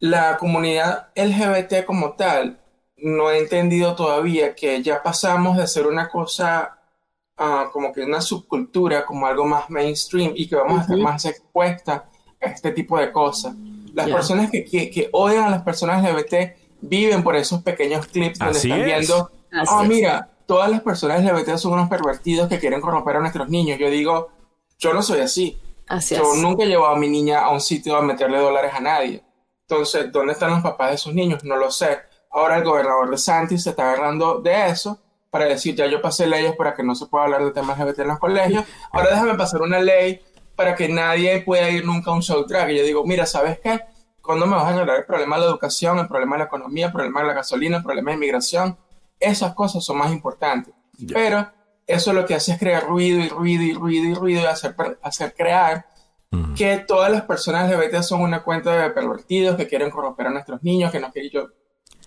la 0.00 0.36
comunidad 0.36 1.08
LGBT 1.14 1.84
como 1.86 2.14
tal 2.14 2.60
no 2.98 3.30
he 3.30 3.38
entendido 3.38 3.94
todavía 3.94 4.54
que 4.54 4.82
ya 4.82 5.02
pasamos 5.02 5.56
de 5.56 5.66
ser 5.66 5.86
una 5.86 6.08
cosa 6.08 6.78
ah, 7.36 7.68
como 7.72 7.92
que 7.92 8.02
una 8.02 8.20
subcultura, 8.20 9.04
como 9.04 9.26
algo 9.26 9.44
más 9.44 9.68
mainstream 9.68 10.32
y 10.34 10.48
que 10.48 10.56
vamos 10.56 10.78
a 10.78 10.82
estar 10.82 10.98
más 10.98 11.24
expuestas 11.24 12.02
a 12.40 12.46
este 12.46 12.72
tipo 12.72 12.98
de 12.98 13.12
cosas. 13.12 13.54
Las 13.92 14.08
personas 14.08 14.50
que, 14.50 14.64
que, 14.64 15.08
odian 15.12 15.44
a 15.44 15.50
las 15.50 15.62
personas 15.62 16.02
LGBT 16.02 16.56
viven 16.82 17.22
por 17.22 17.34
esos 17.36 17.62
pequeños 17.62 18.06
clips 18.06 18.38
donde 18.38 18.58
están 18.58 18.84
viendo, 18.84 19.30
oh, 19.70 19.84
mira, 19.84 20.30
todas 20.46 20.70
las 20.70 20.82
personas 20.82 21.22
LGBT 21.22 21.56
son 21.56 21.72
unos 21.72 21.88
pervertidos 21.88 22.48
que 22.48 22.58
quieren 22.58 22.80
corromper 22.80 23.16
a 23.16 23.20
nuestros 23.20 23.48
niños. 23.48 23.78
Yo 23.78 23.88
digo, 23.88 24.28
yo 24.78 24.92
no 24.92 25.02
soy 25.02 25.20
así. 25.20 25.58
yo 26.10 26.34
nunca 26.36 26.64
he 26.64 26.66
llevado 26.66 26.94
a 26.94 26.98
mi 26.98 27.08
niña 27.08 27.40
a 27.40 27.50
un 27.50 27.60
sitio 27.60 27.96
a 27.96 28.02
meterle 28.02 28.38
dólares 28.38 28.72
a 28.74 28.80
nadie. 28.80 29.22
Entonces, 29.62 30.12
¿dónde 30.12 30.34
están 30.34 30.50
los 30.50 30.62
papás 30.62 30.90
de 30.90 30.94
esos 30.96 31.14
niños? 31.14 31.42
No 31.42 31.56
lo 31.56 31.70
sé 31.70 31.98
Ahora 32.36 32.58
el 32.58 32.64
gobernador 32.64 33.10
de 33.10 33.16
Santis 33.16 33.62
se 33.62 33.70
está 33.70 33.90
agarrando 33.90 34.42
de 34.42 34.68
eso 34.68 34.98
para 35.30 35.46
decir, 35.46 35.74
ya 35.74 35.86
yo 35.86 36.02
pasé 36.02 36.26
leyes 36.26 36.54
para 36.54 36.74
que 36.74 36.82
no 36.82 36.94
se 36.94 37.06
pueda 37.06 37.24
hablar 37.24 37.42
de 37.42 37.50
temas 37.50 37.78
LGBT 37.78 38.00
en 38.00 38.08
los 38.08 38.18
colegios, 38.18 38.62
ahora 38.92 39.08
déjame 39.08 39.34
pasar 39.36 39.62
una 39.62 39.80
ley 39.80 40.20
para 40.54 40.74
que 40.74 40.86
nadie 40.86 41.40
pueda 41.40 41.70
ir 41.70 41.86
nunca 41.86 42.10
a 42.10 42.14
un 42.14 42.20
show 42.20 42.44
drag. 42.44 42.72
Y 42.72 42.76
yo 42.76 42.84
digo, 42.84 43.06
mira, 43.06 43.24
¿sabes 43.24 43.58
qué? 43.60 43.80
¿Cuándo 44.20 44.46
me 44.46 44.54
vas 44.54 44.64
a 44.64 44.74
arreglar 44.74 44.98
el 44.98 45.06
problema 45.06 45.36
de 45.36 45.44
la 45.44 45.48
educación, 45.48 45.98
el 45.98 46.08
problema 46.08 46.36
de 46.36 46.40
la 46.40 46.44
economía, 46.44 46.86
el 46.86 46.92
problema 46.92 47.22
de 47.22 47.26
la 47.26 47.32
gasolina, 47.32 47.78
el 47.78 47.82
problema 47.82 48.10
de 48.10 48.16
inmigración? 48.16 48.76
Esas 49.18 49.54
cosas 49.54 49.82
son 49.82 49.96
más 49.96 50.12
importantes. 50.12 50.74
Pero 51.10 51.50
eso 51.86 52.12
lo 52.12 52.26
que 52.26 52.34
hace 52.34 52.52
es 52.52 52.58
crear 52.58 52.84
ruido 52.84 53.18
y 53.20 53.30
ruido 53.30 53.62
y 53.62 53.72
ruido 53.72 54.10
y 54.10 54.14
ruido 54.14 54.42
y 54.42 54.44
hacer, 54.44 54.76
hacer 55.00 55.34
crear 55.34 55.86
que 56.54 56.84
todas 56.86 57.10
las 57.10 57.22
personas 57.22 57.70
LGBT 57.70 58.02
son 58.02 58.20
una 58.20 58.42
cuenta 58.42 58.76
de 58.76 58.90
pervertidos 58.90 59.56
que 59.56 59.66
quieren 59.66 59.88
corromper 59.88 60.26
a 60.26 60.30
nuestros 60.30 60.62
niños, 60.62 60.92
que 60.92 61.00
no 61.00 61.10
quieren 61.10 61.30
yo 61.30 61.48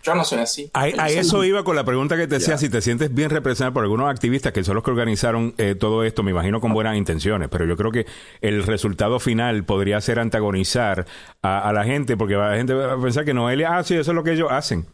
yo 0.02 0.16
no 0.16 0.24
soy 0.24 0.40
así. 0.40 0.72
A, 0.74 0.88
eso 0.88 1.44
iba 1.44 1.64
con 1.64 1.76
la 1.76 1.84
pregunta 1.84 2.16
que 2.16 2.28
te 2.28 2.36
decía, 2.36 2.58
si 2.58 2.70
te 2.70 2.82
sientes 2.82 3.14
bien 3.14 3.30
representado 3.30 3.74
por 3.74 3.84
algunos 3.84 4.10
activistas 4.10 4.54
que 4.54 4.64
son 4.64 4.76
los 4.76 4.84
que 4.84 4.92
organizaron 4.92 5.54
eh, 5.58 5.76
todo 5.76 6.04
esto, 6.04 6.24
me 6.24 6.32
imagino 6.32 6.62
con 6.62 6.74
buenas 6.74 6.96
intenciones, 6.96 7.50
pero 7.50 7.66
yo 7.66 7.76
creo 7.76 7.92
que 7.92 8.06
el 8.42 8.64
resultado 8.64 9.20
final 9.20 9.64
podría 9.64 10.00
ser 10.02 10.20
antagonizar 10.20 11.06
a, 11.42 11.72
la 11.74 11.84
gente, 11.84 12.18
porque 12.18 12.36
la 12.36 12.56
gente 12.56 12.74
va 12.74 12.94
a 12.94 13.02
pensar 13.02 13.26
que 13.26 13.34
Noelia, 13.34 13.78
ah, 13.78 13.84
sí, 13.84 13.96
eso 13.96 14.12
es 14.12 14.16
lo 14.16 14.24
que 14.24 14.34
ellos 14.34 14.50
hacen. 14.52 14.86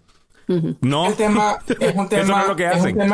No, 0.81 1.05
es 1.05 1.11
un 1.11 1.17
tema, 1.17 1.57
que 1.65 1.85
es 1.85 1.95
un 1.95 2.09
tema 2.09 2.55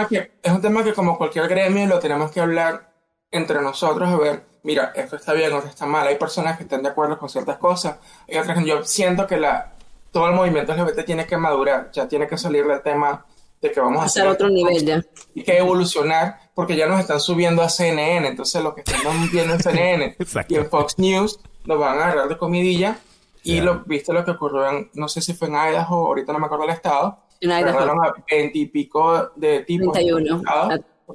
que 0.08 0.32
es 0.44 0.52
un 0.52 0.62
tema 0.62 0.84
que 0.84 0.94
como 0.94 1.18
cualquier 1.18 1.48
gremio 1.48 1.88
lo 1.88 2.00
tenemos 2.00 2.30
que 2.32 2.42
hablar 2.42 2.92
entre 3.32 3.62
nosotros 3.62 4.10
a 4.10 4.18
ver, 4.18 4.44
mira, 4.64 4.92
esto 4.96 5.16
está 5.16 5.34
bien, 5.34 5.54
esto 5.54 5.70
está 5.70 5.86
mal. 5.86 6.08
Hay 6.08 6.18
personas 6.18 6.58
que 6.58 6.64
están 6.64 6.84
de 6.84 6.90
acuerdo 6.90 7.18
con 7.18 7.30
ciertas 7.30 7.58
cosas, 7.58 7.98
hay 8.28 8.38
otras 8.38 8.58
que 8.58 8.66
yo 8.66 8.84
siento 8.84 9.28
que 9.28 9.38
la 9.38 9.74
todo 10.12 10.28
el 10.28 10.36
movimiento 10.36 10.74
LGBT 10.74 11.06
tiene 11.06 11.26
que 11.26 11.38
madurar, 11.38 11.90
ya 11.92 12.08
tiene 12.08 12.28
que 12.28 12.38
salir 12.38 12.66
del 12.66 12.82
tema 12.82 13.26
de 13.62 13.72
que 13.72 13.80
vamos 13.80 14.02
a 14.02 14.06
hacer 14.06 14.28
otro 14.28 14.50
nivel 14.50 14.86
ya. 14.86 15.02
Y 15.34 15.44
que 15.44 15.58
evolucionar, 15.58 16.38
porque 16.54 16.76
ya 16.76 16.88
nos 16.88 17.00
están 17.00 17.20
subiendo 17.20 17.62
a 17.62 17.70
CNN, 17.70 18.28
entonces 18.28 18.62
lo 18.64 18.74
que 18.74 18.82
estamos 18.82 19.32
viendo 19.32 19.54
en 19.54 19.60
CNN 19.62 20.18
y 20.48 20.56
en 20.56 20.70
Fox 20.70 20.98
News 20.98 21.40
nos 21.66 21.80
van 21.80 22.00
a 22.00 22.06
agarrar 22.06 22.30
de 22.30 22.38
comidilla. 22.38 23.00
Y 23.44 23.60
lo, 23.60 23.84
viste 23.86 24.14
lo 24.14 24.24
que 24.24 24.32
ocurrió 24.32 24.70
en, 24.70 24.92
no 24.94 25.08
sé 25.08 25.20
si 25.22 25.34
fue 25.34 25.48
en 25.48 25.56
Idaho, 25.56 26.08
ahorita 26.08 26.32
no 26.32 26.40
me 26.40 26.46
acuerdo 26.46 26.66
el 26.66 26.72
estado. 26.72 27.24
En 27.40 27.50
Idaho. 27.50 27.80
a 27.80 28.14
20 28.30 28.58
y 28.58 28.66
pico 28.68 29.32
de 29.36 29.62
tipos. 29.62 29.94
31. 29.94 30.44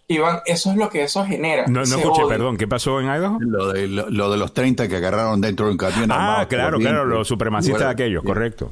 Iván, 0.08 0.40
eso 0.46 0.70
es 0.70 0.76
lo 0.76 0.88
que 0.88 1.02
eso 1.02 1.24
genera. 1.24 1.66
No, 1.66 1.84
no 1.84 1.96
escuché, 1.96 2.22
perdón, 2.28 2.56
¿qué 2.56 2.66
pasó 2.66 3.00
en 3.00 3.06
Idaho? 3.06 3.38
Lo 3.40 3.72
de, 3.72 3.88
lo, 3.88 4.30
de 4.30 4.36
los 4.36 4.52
30 4.52 4.88
que 4.88 4.96
agarraron 4.96 5.40
dentro 5.40 5.66
de 5.66 5.72
un 5.72 5.78
camión. 5.78 6.10
Ah, 6.12 6.46
claro, 6.48 6.78
claro, 6.78 7.04
los 7.04 7.28
supremacistas 7.28 7.82
de 7.82 7.90
aquellos, 7.90 8.22
correcto. 8.24 8.68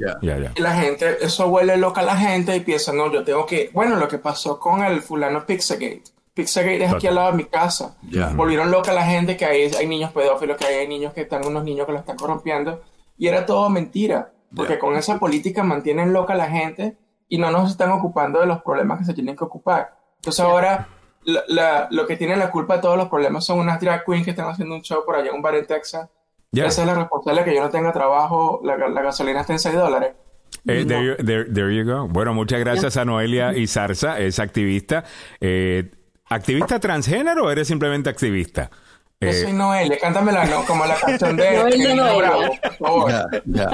La 0.56 0.74
gente, 0.74 1.24
eso 1.24 1.48
huele 1.48 1.76
loca 1.76 2.00
a 2.00 2.04
la 2.04 2.16
gente 2.16 2.56
y 2.56 2.60
piensa, 2.60 2.92
no, 2.92 3.12
yo 3.12 3.24
tengo 3.24 3.46
que. 3.46 3.70
Bueno, 3.72 3.96
lo 3.96 4.08
que 4.08 4.18
pasó 4.18 4.58
con 4.58 4.82
el 4.84 5.00
fulano 5.02 5.44
Pixagate. 5.46 6.02
Pixagate 6.32 6.84
es 6.84 6.92
aquí 6.92 7.06
al 7.06 7.14
lado 7.14 7.30
de 7.30 7.36
mi 7.36 7.44
casa. 7.44 7.96
Volvieron 8.34 8.70
loca 8.70 8.90
a 8.90 8.94
la 8.94 9.06
gente 9.06 9.36
que 9.36 9.44
hay, 9.44 9.70
hay 9.72 9.86
niños 9.86 10.12
pedófilos, 10.12 10.56
que 10.56 10.66
hay 10.66 10.88
niños 10.88 11.12
que 11.12 11.22
están, 11.22 11.46
unos 11.46 11.64
niños 11.64 11.86
que 11.86 11.92
lo 11.92 11.98
están 11.98 12.16
corrompiendo. 12.16 12.82
Y 13.16 13.28
era 13.28 13.46
todo 13.46 13.70
mentira. 13.70 14.30
Porque 14.54 14.78
con 14.78 14.94
esa 14.94 15.18
política 15.18 15.62
mantienen 15.62 16.12
loca 16.12 16.34
a 16.34 16.36
la 16.36 16.48
gente 16.48 16.96
y 17.28 17.38
no 17.38 17.50
nos 17.50 17.70
están 17.70 17.90
ocupando 17.90 18.40
de 18.40 18.46
los 18.46 18.62
problemas 18.62 18.98
que 19.00 19.04
se 19.04 19.14
tienen 19.14 19.36
que 19.36 19.44
ocupar. 19.44 19.96
Entonces 20.16 20.40
ahora 20.40 20.88
lo 21.24 22.06
que 22.06 22.16
tiene 22.16 22.36
la 22.36 22.50
culpa 22.50 22.76
de 22.76 22.82
todos 22.82 22.96
los 22.96 23.08
problemas 23.08 23.44
son 23.44 23.58
unas 23.58 23.80
drag 23.80 24.04
queens 24.04 24.24
que 24.24 24.30
están 24.30 24.48
haciendo 24.48 24.74
un 24.74 24.82
show 24.82 25.04
por 25.04 25.16
allá 25.16 25.30
en 25.30 25.36
un 25.36 25.42
bar 25.42 25.54
en 25.54 25.66
Texas. 25.66 26.08
Esa 26.52 26.82
es 26.82 26.86
la 26.86 26.94
responsable 26.94 27.40
de 27.42 27.50
que 27.50 27.56
yo 27.56 27.62
no 27.62 27.70
tenga 27.70 27.92
trabajo, 27.92 28.60
la, 28.62 28.76
gasolina 28.76 29.40
está 29.40 29.52
en 29.52 29.58
6 29.58 29.74
dólares. 29.74 30.12
Eh, 30.66 30.84
there, 30.86 31.76
you, 31.76 31.84
go. 31.84 32.06
Bueno, 32.06 32.32
muchas 32.32 32.60
gracias 32.60 32.96
a 32.96 33.04
Noelia 33.04 33.56
y 33.56 33.66
Zarza, 33.66 34.20
es 34.20 34.38
activista. 34.38 35.04
Eh, 35.40 35.90
¿Activista 36.26 36.78
transgénero 36.78 37.44
o 37.44 37.50
eres 37.50 37.68
simplemente 37.68 38.08
activista? 38.08 38.70
Yo 39.24 39.32
soy 39.32 39.52
Noelia, 39.52 39.98
cántamela 40.00 40.44
no, 40.46 40.64
como 40.64 40.84
la 40.86 40.94
canción 40.96 41.36
de 41.36 41.50
Noelia, 41.58 41.94
Noelia. 41.94 42.16
Bravo, 42.16 42.42
por 42.62 42.74
favor. 42.74 43.12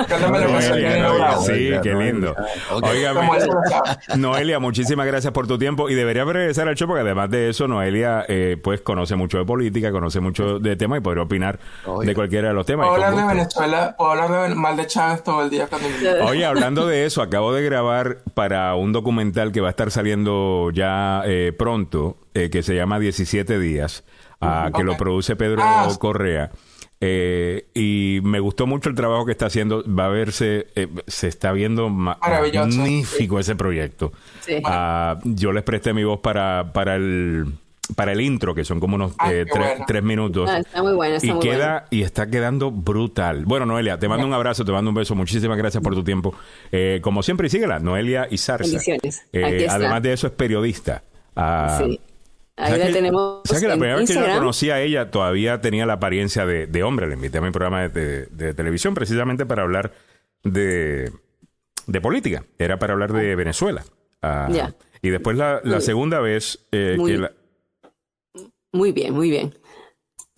Cántamela 0.09 0.47
la 0.47 0.53
canción 0.53 0.77
de 0.79 1.01
Bravo. 1.01 1.43
Sí, 1.43 1.71
qué 1.83 1.95
lindo. 1.95 2.35
Oiga, 2.83 3.13
Noelia, 4.17 4.59
muchísimas 4.59 5.07
gracias 5.07 5.33
por 5.33 5.47
tu 5.47 5.59
tiempo 5.59 5.89
y 5.89 5.95
debería 5.95 6.25
regresar 6.25 6.69
al 6.69 6.75
show 6.75 6.89
porque 6.89 7.03
además 7.03 7.31
de 7.31 7.51
eso, 7.51 7.69
Noelia 7.69 8.25
eh, 8.29 8.57
pues 8.63 8.81
conoce 8.81 9.17
mucho 9.17 9.39
de 9.39 9.45
política, 9.45 9.91
conoce 9.91 10.21
mucho 10.21 10.59
de 10.59 10.77
temas 10.77 10.99
y 10.99 11.01
podría 11.01 11.23
opinar 11.23 11.59
de 12.05 12.15
cualquiera 12.15 12.49
de 12.49 12.55
los 12.55 12.67
temas. 12.67 12.89
Puedo 12.89 13.05
hablar 13.05 13.21
de 13.21 13.35
Venezuela, 13.35 13.95
puedo 13.97 14.11
hablar 14.13 14.49
de 14.49 14.55
mal 14.55 14.77
de 14.77 14.87
Chávez 14.87 15.23
todo 15.23 15.43
el 15.43 15.51
día. 15.51 15.69
Oye, 16.25 16.45
hablando 16.45 16.87
de 16.87 17.07
eso, 17.07 17.23
acabo 17.23 17.53
de 17.53 17.63
grabar 17.63 18.19
para 18.35 18.75
un 18.75 18.93
documental 18.93 19.53
que 19.53 19.61
va 19.61 19.69
a 19.69 19.71
estar 19.71 19.91
saliendo 19.91 20.71
ya 20.73 21.23
eh, 21.27 21.53
pronto, 21.57 22.17
eh, 22.35 22.51
que 22.51 22.63
se 22.63 22.75
llama 22.75 22.99
17 22.99 23.59
días 23.59 24.05
que 24.77 24.85
lo 24.85 24.97
produce 24.97 25.37
Pedro 25.37 25.63
ah. 25.63 25.89
Correa. 25.99 26.51
Eh, 27.03 27.69
y 27.73 28.21
me 28.23 28.41
gustó 28.41 28.67
mucho 28.67 28.91
el 28.91 28.95
trabajo 28.95 29.25
que 29.25 29.33
está 29.33 29.47
haciendo. 29.47 29.83
Va 29.87 30.07
a 30.07 30.09
verse, 30.09 30.67
eh, 30.75 30.89
se 31.07 31.29
está 31.29 31.53
viendo 31.53 31.89
magnífico 31.89 33.39
ese 33.39 33.57
proyecto. 33.57 34.13
Ah, 34.65 35.19
yo 35.25 35.53
les 35.53 35.63
presté 35.63 35.95
mi 35.95 36.05
voz 36.05 36.21
para, 36.21 36.73
para 36.73 36.97
el 36.97 37.47
para 37.97 38.13
el 38.13 38.21
intro, 38.21 38.55
que 38.55 38.65
son 38.65 38.79
como 38.79 38.95
unos 38.95 39.15
eh, 39.29 39.45
tres, 39.87 40.03
minutos. 40.03 40.49
Ah, 40.49 40.59
está 40.59 40.81
muy 40.81 40.93
bueno, 40.93 41.17
y 41.21 41.39
queda, 41.41 41.87
y 41.91 42.03
está 42.03 42.29
quedando 42.31 42.71
brutal. 42.71 43.45
Bueno, 43.47 43.67
Noelia, 43.67 43.99
te 43.99 44.07
mando 44.07 44.27
un 44.27 44.33
abrazo, 44.33 44.65
te 44.65 44.71
mando 44.71 44.91
un 44.91 44.95
beso. 44.95 45.17
Muchísimas 45.17 45.57
gracias 45.57 45.83
por 45.83 45.95
tu 45.95 46.05
tiempo. 46.05 46.35
como 47.01 47.23
siempre, 47.23 47.47
y 47.47 47.51
síguela, 47.51 47.81
Noelia 47.81 48.29
y 48.31 48.37
Sarsa. 48.37 48.79
además 49.71 50.03
de 50.03 50.13
eso, 50.13 50.27
es 50.27 50.33
periodista. 50.35 51.03
sí. 51.79 51.99
Ahí 52.61 52.79
la 52.79 52.93
tenemos. 52.93 53.41
O 53.49 53.61
que 53.61 53.67
la 53.67 53.75
primera 53.75 53.97
vez 53.97 54.09
que 54.09 54.15
yo 54.15 54.27
la 54.27 54.39
conocí 54.39 54.71
a 54.71 54.81
ella 54.81 55.11
todavía 55.11 55.61
tenía 55.61 55.87
la 55.87 55.95
apariencia 55.95 56.47
de, 56.47 56.83
hombre. 56.83 57.07
Le 57.07 57.15
invité 57.15 57.39
a 57.39 57.41
mi 57.41 57.51
programa 57.51 57.89
de, 57.89 58.55
televisión 58.55 58.95
precisamente 58.95 59.47
para 59.47 59.63
hablar 59.63 59.93
de, 60.45 61.13
política. 62.03 62.45
Era 62.59 62.79
para 62.79 62.93
hablar 62.93 63.13
de 63.13 63.35
Venezuela. 63.35 63.85
Ah, 64.23 64.49
y 65.03 65.09
después 65.09 65.37
la, 65.37 65.81
segunda 65.81 66.21
vez 66.21 66.67
eh, 66.73 66.97
muy, 66.99 67.13
que 67.13 67.19
la... 67.19 67.33
Muy 68.73 68.93
bien, 68.93 69.15
muy 69.15 69.31
bien. 69.31 69.55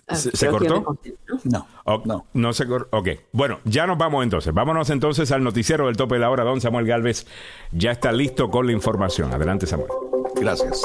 Ah, 0.07 0.17
¿Se, 0.17 0.49
cortó? 0.49 0.99
No, 1.45 1.67
no. 2.05 2.27
No 2.33 2.53
se 2.53 2.67
cortó. 2.67 2.97
Ok. 2.97 3.09
Bueno, 3.33 3.61
ya 3.65 3.87
nos 3.87 3.99
vamos 3.99 4.23
entonces. 4.23 4.53
Vámonos 4.53 4.91
entonces 4.91 5.31
al 5.33 5.43
noticiero 5.43 5.87
del 5.87 5.97
tope 5.97 6.17
de 6.17 6.21
la 6.21 6.31
hora. 6.31 6.45
Don 6.45 6.61
Samuel 6.61 6.87
Galvez 6.87 7.27
ya 7.73 7.93
está 7.93 8.13
listo 8.13 8.51
con 8.51 8.67
la 8.67 8.73
información. 8.73 9.33
Adelante, 9.33 9.67
Samuel. 9.67 9.91
Gracias. 10.35 10.83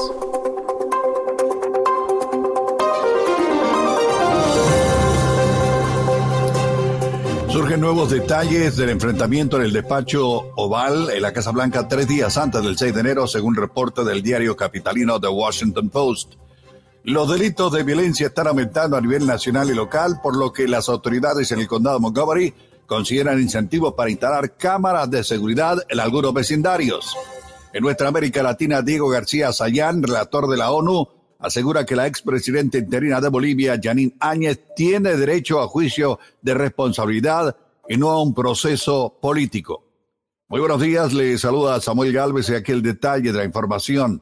Nuevos 7.80 8.10
detalles 8.10 8.76
del 8.76 8.90
enfrentamiento 8.90 9.58
en 9.58 9.64
el 9.64 9.72
despacho 9.72 10.52
Oval 10.56 11.12
en 11.12 11.22
la 11.22 11.32
Casa 11.32 11.52
Blanca 11.52 11.88
tres 11.88 12.08
días 12.08 12.36
antes 12.36 12.64
del 12.64 12.76
6 12.76 12.92
de 12.92 13.00
enero, 13.00 13.28
según 13.28 13.56
reporte 13.56 14.04
del 14.04 14.24
diario 14.24 14.58
capitalino 14.58 15.20
The 15.20 15.28
Washington 15.28 15.90
Post. 15.90 16.34
Los 17.04 17.30
delitos 17.30 17.72
de 17.72 17.84
violencia 17.84 18.28
están 18.28 18.48
aumentando 18.48 18.98
a 18.98 19.02
nivel 19.02 19.28
nacional 19.28 19.70
y 19.70 19.76
local, 19.76 20.20
por 20.24 20.36
lo 20.36 20.52
que 20.52 20.68
las 20.68 20.90
autoridades 20.90 21.52
en 21.52 21.60
el 21.60 21.68
condado 21.68 22.00
Montgomery 22.00 22.52
consideran 22.88 23.40
incentivos 23.40 23.94
para 23.94 24.10
instalar 24.10 24.58
cámaras 24.58 25.12
de 25.12 25.24
seguridad 25.24 25.78
en 25.88 26.00
algunos 26.00 26.34
vecindarios. 26.34 27.16
En 27.74 27.84
nuestra 27.84 28.08
América 28.08 28.42
Latina, 28.42 28.82
Diego 28.82 29.08
García 29.08 29.54
Sayán, 29.54 30.02
relator 30.02 30.50
de 30.50 30.58
la 30.58 30.72
ONU, 30.72 31.08
asegura 31.38 31.86
que 31.86 31.96
la 31.96 32.08
expresidenta 32.08 32.80
interina 32.80 33.22
de 33.22 33.30
Bolivia, 33.30 33.80
Janine 33.82 34.16
Áñez, 34.20 34.62
tiene 34.76 35.16
derecho 35.16 35.62
a 35.62 35.68
juicio 35.68 36.18
de 36.42 36.56
responsabilidad 36.56 37.56
y 37.90 37.98
no 37.98 38.10
a 38.10 38.22
un 38.22 38.34
proceso 38.34 39.18
político. 39.22 39.84
Muy 40.50 40.60
buenos 40.60 40.82
días, 40.82 41.14
le 41.14 41.38
saluda 41.38 41.82
Samuel 41.82 42.14
Galvez 42.14 42.50
y 42.50 42.56
aquí 42.56 42.72
el 42.72 42.82
detalle 42.82 43.32
de 43.32 43.38
la 43.38 43.44
información. 43.44 44.22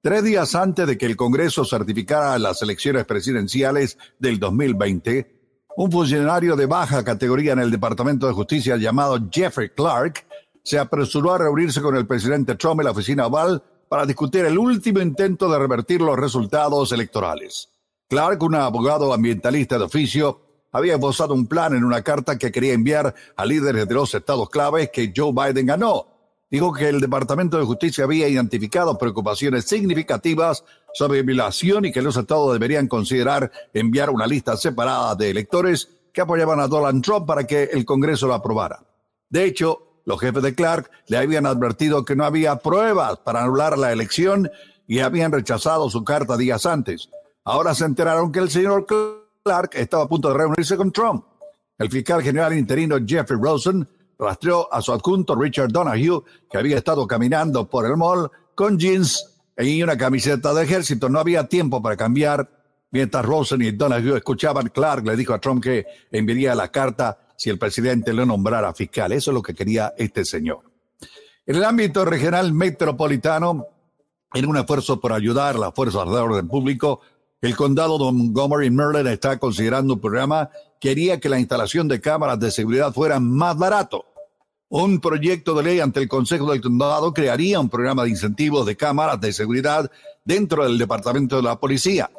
Tres 0.00 0.22
días 0.22 0.54
antes 0.54 0.86
de 0.86 0.98
que 0.98 1.06
el 1.06 1.16
Congreso 1.16 1.64
certificara 1.64 2.38
las 2.38 2.60
elecciones 2.62 3.04
presidenciales 3.06 3.98
del 4.18 4.38
2020, 4.38 5.34
un 5.76 5.90
funcionario 5.90 6.56
de 6.56 6.66
baja 6.66 7.04
categoría 7.04 7.52
en 7.52 7.58
el 7.58 7.70
Departamento 7.70 8.26
de 8.26 8.34
Justicia 8.34 8.76
llamado 8.76 9.18
Jeffrey 9.30 9.70
Clark 9.70 10.26
se 10.62 10.78
apresuró 10.78 11.32
a 11.32 11.38
reunirse 11.38 11.82
con 11.82 11.96
el 11.96 12.06
presidente 12.06 12.54
Trump 12.54 12.80
en 12.80 12.84
la 12.84 12.90
oficina 12.92 13.26
oval 13.26 13.62
para 13.88 14.06
discutir 14.06 14.44
el 14.44 14.58
último 14.58 15.00
intento 15.00 15.50
de 15.50 15.58
revertir 15.58 16.00
los 16.00 16.18
resultados 16.18 16.92
electorales. 16.92 17.68
Clark, 18.08 18.42
un 18.42 18.54
abogado 18.54 19.12
ambientalista 19.12 19.78
de 19.78 19.84
oficio, 19.84 20.43
había 20.74 20.94
esbozado 20.94 21.34
un 21.34 21.46
plan 21.46 21.72
en 21.72 21.84
una 21.84 22.02
carta 22.02 22.36
que 22.36 22.50
quería 22.50 22.74
enviar 22.74 23.14
a 23.36 23.46
líderes 23.46 23.86
de 23.86 23.94
los 23.94 24.12
estados 24.12 24.50
claves 24.50 24.90
que 24.92 25.12
Joe 25.16 25.32
Biden 25.32 25.66
ganó. 25.66 26.08
Dijo 26.50 26.72
que 26.72 26.88
el 26.88 27.00
Departamento 27.00 27.58
de 27.58 27.64
Justicia 27.64 28.04
había 28.04 28.28
identificado 28.28 28.98
preocupaciones 28.98 29.66
significativas 29.66 30.64
sobre 30.92 31.22
violación 31.22 31.84
y 31.84 31.92
que 31.92 32.02
los 32.02 32.16
estados 32.16 32.52
deberían 32.52 32.88
considerar 32.88 33.52
enviar 33.72 34.10
una 34.10 34.26
lista 34.26 34.56
separada 34.56 35.14
de 35.14 35.30
electores 35.30 35.88
que 36.12 36.20
apoyaban 36.20 36.58
a 36.58 36.66
Donald 36.66 37.02
Trump 37.04 37.24
para 37.24 37.46
que 37.46 37.70
el 37.72 37.84
Congreso 37.84 38.26
lo 38.26 38.34
aprobara. 38.34 38.82
De 39.30 39.44
hecho, 39.44 40.00
los 40.04 40.20
jefes 40.20 40.42
de 40.42 40.56
Clark 40.56 40.90
le 41.06 41.18
habían 41.18 41.46
advertido 41.46 42.04
que 42.04 42.16
no 42.16 42.24
había 42.24 42.56
pruebas 42.56 43.18
para 43.18 43.44
anular 43.44 43.78
la 43.78 43.92
elección 43.92 44.50
y 44.88 44.98
habían 44.98 45.30
rechazado 45.30 45.88
su 45.88 46.02
carta 46.02 46.36
días 46.36 46.66
antes. 46.66 47.10
Ahora 47.44 47.74
se 47.76 47.84
enteraron 47.84 48.32
que 48.32 48.40
el 48.40 48.50
señor 48.50 48.86
Clark 48.86 49.23
estaba 49.72 50.04
a 50.04 50.08
punto 50.08 50.28
de 50.28 50.38
reunirse 50.38 50.74
con 50.74 50.90
Trump. 50.90 51.22
El 51.76 51.90
fiscal 51.90 52.22
general 52.22 52.56
interino 52.56 52.96
Jeffrey 53.06 53.38
Rosen 53.38 53.86
rastreó 54.18 54.72
a 54.72 54.80
su 54.80 54.90
adjunto 54.90 55.34
Richard 55.34 55.70
Donahue, 55.70 56.22
que 56.50 56.56
había 56.56 56.78
estado 56.78 57.06
caminando 57.06 57.68
por 57.68 57.84
el 57.84 57.94
mall 57.94 58.30
con 58.54 58.78
jeans 58.78 59.42
y 59.58 59.82
una 59.82 59.98
camiseta 59.98 60.54
de 60.54 60.64
ejército. 60.64 61.10
No 61.10 61.18
había 61.18 61.46
tiempo 61.46 61.82
para 61.82 61.94
cambiar. 61.94 62.48
Mientras 62.90 63.22
Rosen 63.22 63.60
y 63.60 63.72
Donahue 63.72 64.16
escuchaban, 64.16 64.70
Clark 64.70 65.04
le 65.04 65.14
dijo 65.14 65.34
a 65.34 65.40
Trump 65.40 65.62
que 65.62 65.84
enviaría 66.10 66.54
la 66.54 66.68
carta 66.68 67.18
si 67.36 67.50
el 67.50 67.58
presidente 67.58 68.14
lo 68.14 68.24
nombrara 68.24 68.72
fiscal. 68.72 69.12
Eso 69.12 69.30
es 69.30 69.34
lo 69.34 69.42
que 69.42 69.52
quería 69.52 69.92
este 69.98 70.24
señor. 70.24 70.60
En 71.44 71.56
el 71.56 71.64
ámbito 71.64 72.06
regional 72.06 72.54
metropolitano, 72.54 73.66
en 74.32 74.46
un 74.46 74.56
esfuerzo 74.56 74.98
por 74.98 75.12
ayudar 75.12 75.56
a 75.56 75.58
las 75.58 75.74
fuerzas 75.74 76.06
de 76.06 76.16
orden 76.16 76.48
público, 76.48 77.02
el 77.44 77.56
condado 77.56 77.98
de 77.98 78.10
Montgomery 78.10 78.70
Maryland 78.70 79.08
está 79.08 79.38
considerando 79.38 79.94
un 79.94 80.00
programa 80.00 80.48
que 80.80 80.90
haría 80.90 81.20
que 81.20 81.28
la 81.28 81.38
instalación 81.38 81.88
de 81.88 82.00
cámaras 82.00 82.40
de 82.40 82.50
seguridad 82.50 82.94
fuera 82.94 83.20
más 83.20 83.58
barato. 83.58 84.06
Un 84.70 84.98
proyecto 84.98 85.52
de 85.52 85.62
ley 85.62 85.80
ante 85.80 86.00
el 86.00 86.08
Consejo 86.08 86.50
del 86.50 86.62
Condado 86.62 87.12
crearía 87.12 87.60
un 87.60 87.68
programa 87.68 88.04
de 88.04 88.08
incentivos 88.08 88.64
de 88.64 88.76
cámaras 88.76 89.20
de 89.20 89.30
seguridad 89.34 89.90
dentro 90.24 90.64
del 90.64 90.78
Departamento 90.78 91.36
de 91.36 91.42
la 91.42 91.60
Policía. 91.60 92.10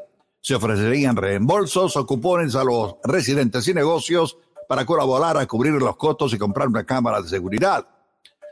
Se 0.42 0.54
ofrecerían 0.54 1.16
reembolsos 1.16 1.98
o 1.98 2.06
cupones 2.06 2.54
a 2.54 2.64
los 2.64 2.98
residentes 3.04 3.68
y 3.68 3.74
negocios 3.74 4.38
para 4.70 4.86
colaborar 4.86 5.38
a 5.38 5.48
cubrir 5.48 5.74
los 5.74 5.98
costos 5.98 6.34
y 6.34 6.38
comprar 6.38 6.68
una 6.68 6.84
cámara 6.84 7.20
de 7.24 7.30
seguridad. 7.30 7.88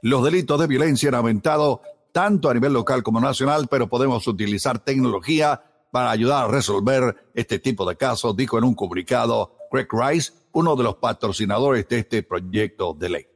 Los 0.02 0.24
delitos 0.24 0.60
de 0.60 0.66
violencia 0.66 1.10
han 1.10 1.16
aumentado 1.16 1.82
tanto 2.12 2.50
a 2.50 2.54
nivel 2.56 2.74
local 2.74 3.04
como 3.04 3.22
nacional, 3.22 3.68
pero 3.70 3.88
podemos 3.88 4.26
utilizar 4.26 4.80
tecnología 4.80 5.62
para 5.94 6.10
ayudar 6.10 6.46
a 6.46 6.48
resolver 6.48 7.30
este 7.36 7.60
tipo 7.60 7.88
de 7.88 7.96
casos, 7.96 8.36
dijo 8.36 8.58
en 8.58 8.64
un 8.64 8.74
comunicado 8.74 9.56
Greg 9.72 9.88
Rice, 9.92 10.34
uno 10.54 10.76
de 10.76 10.82
los 10.82 10.96
patrocinadores 10.96 11.88
de 11.88 12.00
este 12.00 12.24
proyecto 12.24 12.96
de 12.96 13.10
ley. 13.10 13.28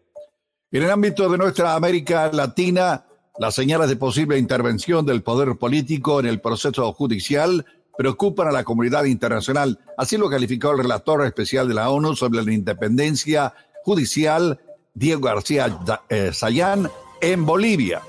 En 0.72 0.82
el 0.82 0.90
ámbito 0.90 1.30
de 1.30 1.38
nuestra 1.38 1.76
América 1.76 2.32
Latina, 2.34 3.06
Las 3.38 3.54
señales 3.54 3.90
de 3.90 3.96
posible 3.96 4.40
intervención 4.40 5.06
del 5.06 5.22
poder 5.22 5.56
político 5.60 6.20
en 6.20 6.26
el 6.26 6.42
proceso 6.42 6.92
judicial 6.94 7.64
preocupan 7.96 8.48
a 8.48 8.52
la 8.52 8.64
comunidad 8.64 9.04
internacional. 9.04 9.78
Así 9.96 10.18
lo 10.18 10.28
calificó 10.28 10.72
el 10.72 10.80
relator 10.80 11.24
especial 11.24 11.68
de 11.68 11.76
la 11.76 11.92
ONU 11.92 12.16
sobre 12.16 12.44
la 12.44 12.52
independencia 12.52 13.54
judicial, 13.84 14.60
Diego 14.96 15.22
García 15.22 15.78
eh, 16.10 16.32
Sayán, 16.34 16.90
en 17.22 17.46
Bolivia. 17.46 18.02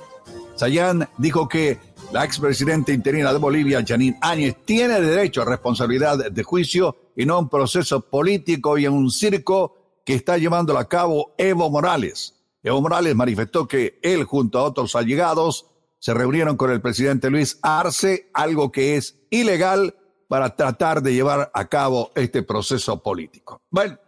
Sayán 0.56 1.06
dijo 1.18 1.46
que 1.46 1.78
la 2.12 2.24
expresidenta 2.24 2.92
interina 2.92 3.32
de 3.32 3.38
Bolivia, 3.38 3.84
Janine 3.86 4.18
Áñez, 4.20 4.56
tiene 4.64 5.00
derecho 5.00 5.42
a 5.42 5.44
responsabilidad 5.44 6.30
de 6.30 6.42
juicio 6.42 6.96
y 7.14 7.26
no 7.26 7.34
a 7.34 7.38
un 7.38 7.48
proceso 7.48 8.00
político 8.00 8.78
y 8.78 8.86
en 8.86 8.92
un 8.92 9.10
circo 9.10 9.74
que 10.04 10.14
está 10.14 10.38
llevando 10.38 10.76
a 10.78 10.88
cabo 10.88 11.34
Evo 11.36 11.68
Morales. 11.70 12.34
Evo 12.62 12.80
Morales 12.80 13.14
manifestó 13.14 13.68
que 13.68 13.98
él, 14.02 14.24
junto 14.24 14.58
a 14.58 14.64
otros 14.64 14.96
allegados, 14.96 15.66
se 15.98 16.14
reunieron 16.14 16.56
con 16.56 16.70
el 16.70 16.80
presidente 16.80 17.28
Luis 17.28 17.58
Arce, 17.62 18.30
algo 18.32 18.72
que 18.72 18.96
es 18.96 19.18
ilegal 19.30 19.94
para 20.28 20.56
tratar 20.56 21.02
de 21.02 21.12
llevar 21.12 21.50
a 21.52 21.66
cabo 21.66 22.12
este 22.14 22.42
proceso 22.42 23.02
político. 23.02 23.60
Bueno, 23.70 23.98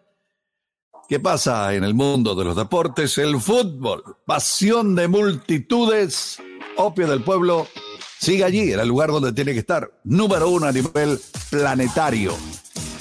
¿qué 1.08 1.20
pasa 1.20 1.74
en 1.74 1.84
el 1.84 1.94
mundo 1.94 2.34
de 2.34 2.44
los 2.44 2.56
deportes? 2.56 3.18
El 3.18 3.40
fútbol, 3.40 4.16
pasión 4.24 4.94
de 4.94 5.08
multitudes, 5.08 6.38
opio 6.76 7.08
del 7.08 7.22
pueblo, 7.22 7.66
sigue 8.20 8.44
allí, 8.44 8.72
en 8.72 8.80
el 8.80 8.88
lugar 8.88 9.10
donde 9.10 9.32
tiene 9.32 9.52
que 9.52 9.60
estar, 9.60 9.90
número 10.04 10.50
uno 10.50 10.66
a 10.66 10.72
nivel 10.72 11.18
planetario. 11.50 12.34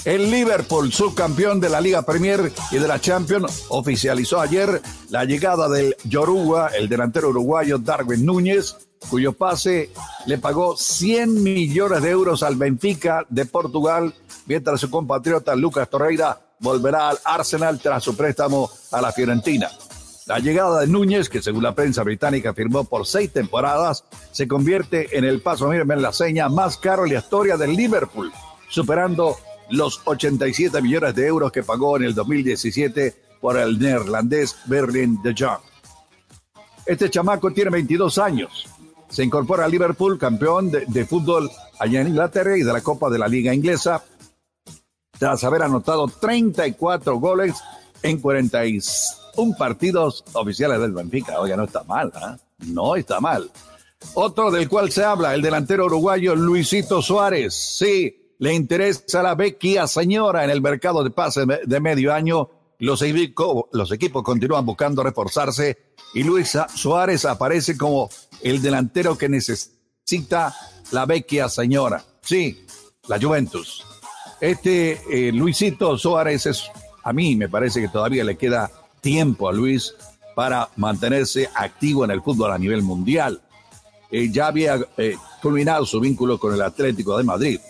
El 0.06 0.30
Liverpool, 0.30 0.90
subcampeón 0.90 1.60
de 1.60 1.68
la 1.68 1.80
Liga 1.80 2.02
Premier 2.02 2.50
y 2.70 2.78
de 2.78 2.88
la 2.88 3.00
Champions, 3.00 3.66
oficializó 3.68 4.40
ayer 4.40 4.80
la 5.10 5.26
llegada 5.26 5.68
del 5.68 5.94
Yoruba, 6.04 6.68
el 6.68 6.88
delantero 6.88 7.28
uruguayo 7.28 7.76
Darwin 7.76 8.24
Núñez, 8.24 8.76
cuyo 9.10 9.34
pase 9.34 9.90
le 10.24 10.38
pagó 10.38 10.74
100 10.76 11.42
millones 11.42 12.02
de 12.02 12.10
euros 12.10 12.42
al 12.42 12.56
Benfica 12.56 13.26
de 13.28 13.44
Portugal, 13.44 14.14
mientras 14.46 14.80
su 14.80 14.90
compatriota 14.90 15.54
Lucas 15.54 15.90
Torreira 15.90 16.40
volverá 16.60 17.10
al 17.10 17.18
Arsenal 17.24 17.78
tras 17.78 18.02
su 18.02 18.16
préstamo 18.16 18.70
a 18.92 19.02
la 19.02 19.12
Fiorentina. 19.12 19.70
La 20.30 20.38
llegada 20.38 20.78
de 20.78 20.86
Núñez, 20.86 21.28
que 21.28 21.42
según 21.42 21.64
la 21.64 21.74
prensa 21.74 22.04
británica 22.04 22.54
firmó 22.54 22.84
por 22.84 23.04
seis 23.04 23.32
temporadas, 23.32 24.04
se 24.30 24.46
convierte 24.46 25.18
en 25.18 25.24
el 25.24 25.40
paso, 25.40 25.66
mírenme 25.66 25.94
en 25.94 26.02
la 26.02 26.12
seña, 26.12 26.48
más 26.48 26.76
caro 26.76 27.04
en 27.04 27.14
la 27.14 27.18
historia 27.18 27.56
del 27.56 27.74
Liverpool, 27.74 28.30
superando 28.68 29.38
los 29.70 30.00
87 30.04 30.80
millones 30.82 31.16
de 31.16 31.26
euros 31.26 31.50
que 31.50 31.64
pagó 31.64 31.96
en 31.96 32.04
el 32.04 32.14
2017 32.14 33.12
por 33.40 33.56
el 33.56 33.76
neerlandés 33.76 34.54
Berlin 34.66 35.20
de 35.20 35.34
Jong. 35.36 35.62
Este 36.86 37.10
chamaco 37.10 37.50
tiene 37.50 37.70
22 37.72 38.16
años. 38.18 38.68
Se 39.08 39.24
incorpora 39.24 39.64
a 39.64 39.68
Liverpool, 39.68 40.16
campeón 40.16 40.70
de, 40.70 41.04
fútbol 41.06 41.50
allá 41.80 42.02
en 42.02 42.06
Inglaterra 42.06 42.56
y 42.56 42.62
de 42.62 42.72
la 42.72 42.82
Copa 42.82 43.10
de 43.10 43.18
la 43.18 43.26
Liga 43.26 43.52
Inglesa, 43.52 44.04
tras 45.18 45.42
haber 45.42 45.64
anotado 45.64 46.06
34 46.06 47.16
goles 47.16 47.56
en 48.04 48.20
41 49.40 49.56
partidos 49.56 50.24
oficiales 50.32 50.80
del 50.80 50.92
Benfica. 50.92 51.40
Oiga, 51.40 51.56
no 51.56 51.64
está 51.64 51.82
mal, 51.84 52.08
¿eh? 52.08 52.36
No 52.66 52.96
está 52.96 53.20
mal. 53.20 53.50
Otro 54.14 54.50
del 54.50 54.68
cual 54.68 54.90
se 54.90 55.04
habla, 55.04 55.34
el 55.34 55.42
delantero 55.42 55.86
uruguayo 55.86 56.34
Luisito 56.34 57.02
Suárez. 57.02 57.54
Sí, 57.54 58.34
le 58.38 58.54
interesa 58.54 59.22
la 59.22 59.34
vecchia 59.34 59.86
señora 59.86 60.44
en 60.44 60.50
el 60.50 60.60
mercado 60.60 61.04
de 61.04 61.10
pases 61.10 61.46
de 61.64 61.80
medio 61.80 62.12
año. 62.12 62.50
Los, 62.78 63.04
los 63.72 63.92
equipos 63.92 64.22
continúan 64.22 64.64
buscando 64.64 65.02
reforzarse 65.02 65.94
y 66.14 66.22
Luis 66.22 66.56
Suárez 66.74 67.26
aparece 67.26 67.76
como 67.76 68.08
el 68.42 68.62
delantero 68.62 69.18
que 69.18 69.28
necesita 69.28 70.54
la 70.92 71.04
vecchia 71.04 71.48
señora. 71.50 72.02
Sí, 72.22 72.64
la 73.06 73.20
Juventus. 73.20 73.84
Este 74.40 75.00
eh, 75.10 75.32
Luisito 75.32 75.98
Suárez 75.98 76.46
es, 76.46 76.70
a 77.04 77.12
mí 77.12 77.36
me 77.36 77.50
parece 77.50 77.82
que 77.82 77.88
todavía 77.88 78.24
le 78.24 78.38
queda 78.38 78.70
tiempo 79.00 79.48
a 79.48 79.52
Luis 79.52 79.94
para 80.34 80.68
mantenerse 80.76 81.48
activo 81.54 82.04
en 82.04 82.10
el 82.10 82.22
fútbol 82.22 82.52
a 82.52 82.58
nivel 82.58 82.82
mundial. 82.82 83.40
Eh, 84.10 84.30
ya 84.30 84.46
había 84.46 84.78
eh, 84.96 85.16
culminado 85.42 85.86
su 85.86 86.00
vínculo 86.00 86.38
con 86.38 86.54
el 86.54 86.62
Atlético 86.62 87.16
de 87.16 87.24
Madrid. 87.24 87.60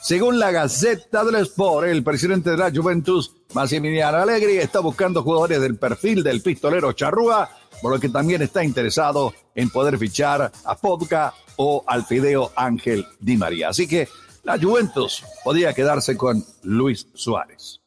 Según 0.00 0.38
la 0.38 0.52
Gaceta 0.52 1.24
del 1.24 1.36
Sport, 1.36 1.88
el 1.88 2.04
presidente 2.04 2.50
de 2.50 2.56
la 2.56 2.70
Juventus, 2.70 3.32
Massimiliano 3.52 4.18
Allegri, 4.18 4.58
está 4.58 4.80
buscando 4.80 5.22
jugadores 5.22 5.60
del 5.60 5.76
perfil 5.76 6.22
del 6.22 6.40
pistolero 6.40 6.92
Charrúa, 6.92 7.50
por 7.82 7.92
lo 7.92 8.00
que 8.00 8.08
también 8.08 8.40
está 8.42 8.62
interesado 8.62 9.34
en 9.54 9.70
poder 9.70 9.98
fichar 9.98 10.52
a 10.64 10.76
Podca 10.76 11.34
o 11.56 11.82
al 11.86 12.04
Fideo 12.04 12.52
Ángel 12.54 13.06
Di 13.18 13.36
María. 13.36 13.70
Así 13.70 13.88
que 13.88 14.08
la 14.44 14.58
Juventus 14.58 15.24
podría 15.42 15.74
quedarse 15.74 16.16
con 16.16 16.44
Luis 16.62 17.08
Suárez. 17.14 17.80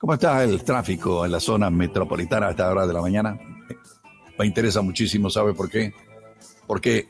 ¿Cómo 0.00 0.14
está 0.14 0.42
el 0.42 0.64
tráfico 0.64 1.26
en 1.26 1.32
la 1.32 1.40
zona 1.40 1.68
metropolitana 1.68 2.46
a 2.46 2.50
esta 2.52 2.70
hora 2.70 2.86
de 2.86 2.94
la 2.94 3.02
mañana? 3.02 3.38
Me 4.38 4.46
interesa 4.46 4.80
muchísimo, 4.80 5.28
¿sabe 5.28 5.52
por 5.52 5.68
qué? 5.68 5.92
Porque 6.66 7.06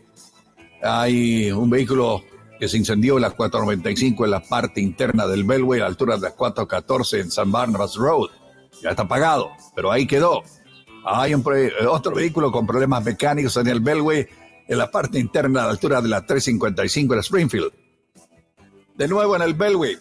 hay 0.82 1.52
un 1.52 1.70
vehículo 1.70 2.24
que 2.58 2.66
se 2.66 2.78
incendió 2.78 3.14
en 3.14 3.22
las 3.22 3.34
495 3.34 4.24
en 4.24 4.30
la 4.32 4.40
parte 4.40 4.80
interna 4.80 5.28
del 5.28 5.44
Belway 5.44 5.78
a 5.78 5.84
la 5.84 5.88
altura 5.88 6.16
de 6.16 6.22
las 6.22 6.32
414 6.32 7.20
en 7.20 7.30
San 7.30 7.52
Barnabas 7.52 7.94
Road. 7.94 8.28
Ya 8.82 8.90
está 8.90 9.02
apagado, 9.02 9.52
pero 9.76 9.92
ahí 9.92 10.04
quedó. 10.04 10.42
Hay 11.06 11.32
un, 11.32 11.44
otro 11.88 12.12
vehículo 12.12 12.50
con 12.50 12.66
problemas 12.66 13.04
mecánicos 13.04 13.56
en 13.56 13.68
el 13.68 13.78
Belway 13.78 14.26
en 14.66 14.78
la 14.78 14.90
parte 14.90 15.20
interna 15.20 15.62
a 15.62 15.66
la 15.66 15.70
altura 15.70 16.02
de 16.02 16.08
la 16.08 16.26
355 16.26 17.14
en 17.14 17.20
Springfield. 17.20 17.72
De 18.96 19.06
nuevo 19.06 19.36
en 19.36 19.42
el 19.42 19.54
Belway, 19.54 19.96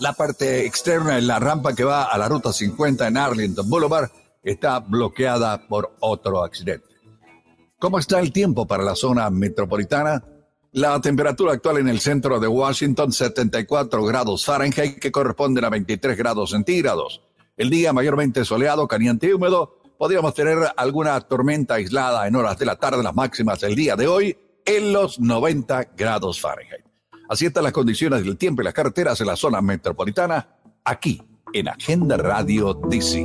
la 0.00 0.14
parte 0.14 0.64
externa 0.64 1.18
en 1.18 1.26
la 1.26 1.38
rampa 1.38 1.74
que 1.74 1.84
va 1.84 2.04
a 2.04 2.18
la 2.18 2.26
ruta 2.26 2.52
50 2.52 3.06
en 3.06 3.16
Arlington 3.16 3.68
Boulevard 3.68 4.10
está 4.42 4.80
bloqueada 4.80 5.68
por 5.68 5.94
otro 6.00 6.42
accidente. 6.42 6.88
¿Cómo 7.78 7.98
está 7.98 8.18
el 8.18 8.32
tiempo 8.32 8.66
para 8.66 8.82
la 8.82 8.94
zona 8.94 9.28
metropolitana? 9.28 10.24
La 10.72 11.00
temperatura 11.00 11.52
actual 11.52 11.78
en 11.78 11.88
el 11.88 12.00
centro 12.00 12.40
de 12.40 12.48
Washington, 12.48 13.12
74 13.12 14.02
grados 14.04 14.44
Fahrenheit, 14.44 14.98
que 14.98 15.12
corresponden 15.12 15.64
a 15.64 15.70
23 15.70 16.16
grados 16.16 16.50
centígrados. 16.50 17.20
El 17.56 17.68
día 17.68 17.92
mayormente 17.92 18.44
soleado, 18.44 18.88
caliente 18.88 19.26
y 19.26 19.32
húmedo. 19.32 19.76
Podríamos 19.98 20.32
tener 20.32 20.58
alguna 20.76 21.20
tormenta 21.20 21.74
aislada 21.74 22.26
en 22.26 22.36
horas 22.36 22.58
de 22.58 22.64
la 22.64 22.76
tarde, 22.76 23.02
las 23.02 23.14
máximas 23.14 23.60
del 23.60 23.74
día 23.74 23.96
de 23.96 24.08
hoy, 24.08 24.38
en 24.64 24.94
los 24.94 25.20
90 25.20 25.90
grados 25.94 26.40
Fahrenheit. 26.40 26.89
Así 27.30 27.46
están 27.46 27.62
las 27.62 27.72
condiciones 27.72 28.24
del 28.24 28.36
tiempo 28.36 28.60
y 28.60 28.64
las 28.64 28.74
carreteras 28.74 29.20
en 29.20 29.28
la 29.28 29.36
zona 29.36 29.60
metropolitana, 29.60 30.48
aquí 30.84 31.22
en 31.52 31.68
Agenda 31.68 32.16
Radio 32.16 32.74
DC. 32.74 33.24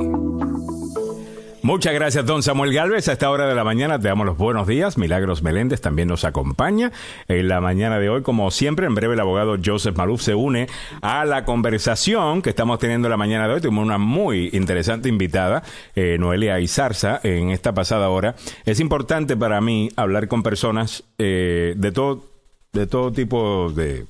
Muchas 1.62 1.92
gracias, 1.92 2.24
don 2.24 2.44
Samuel 2.44 2.72
Galvez. 2.72 3.08
A 3.08 3.12
esta 3.12 3.28
hora 3.28 3.48
de 3.48 3.56
la 3.56 3.64
mañana 3.64 3.98
te 3.98 4.06
damos 4.06 4.24
los 4.24 4.36
buenos 4.36 4.68
días. 4.68 4.96
Milagros 4.96 5.42
Meléndez 5.42 5.80
también 5.80 6.06
nos 6.06 6.24
acompaña 6.24 6.92
en 7.26 7.48
la 7.48 7.60
mañana 7.60 7.98
de 7.98 8.08
hoy. 8.08 8.22
Como 8.22 8.52
siempre, 8.52 8.86
en 8.86 8.94
breve 8.94 9.14
el 9.14 9.20
abogado 9.20 9.56
Joseph 9.62 9.96
Maluf 9.96 10.22
se 10.22 10.36
une 10.36 10.68
a 11.02 11.24
la 11.24 11.44
conversación 11.44 12.42
que 12.42 12.50
estamos 12.50 12.78
teniendo 12.78 13.08
la 13.08 13.16
mañana 13.16 13.48
de 13.48 13.54
hoy. 13.54 13.60
Tuvimos 13.60 13.84
una 13.84 13.98
muy 13.98 14.50
interesante 14.52 15.08
invitada, 15.08 15.64
eh, 15.96 16.16
Noelia 16.20 16.60
Izarza, 16.60 17.18
en 17.24 17.50
esta 17.50 17.74
pasada 17.74 18.08
hora. 18.08 18.36
Es 18.64 18.78
importante 18.78 19.36
para 19.36 19.60
mí 19.60 19.90
hablar 19.96 20.28
con 20.28 20.44
personas 20.44 21.02
eh, 21.18 21.74
de 21.76 21.90
todo, 21.90 22.35
de 22.76 22.86
todo 22.86 23.12
tipo 23.12 23.72
de 23.72 24.06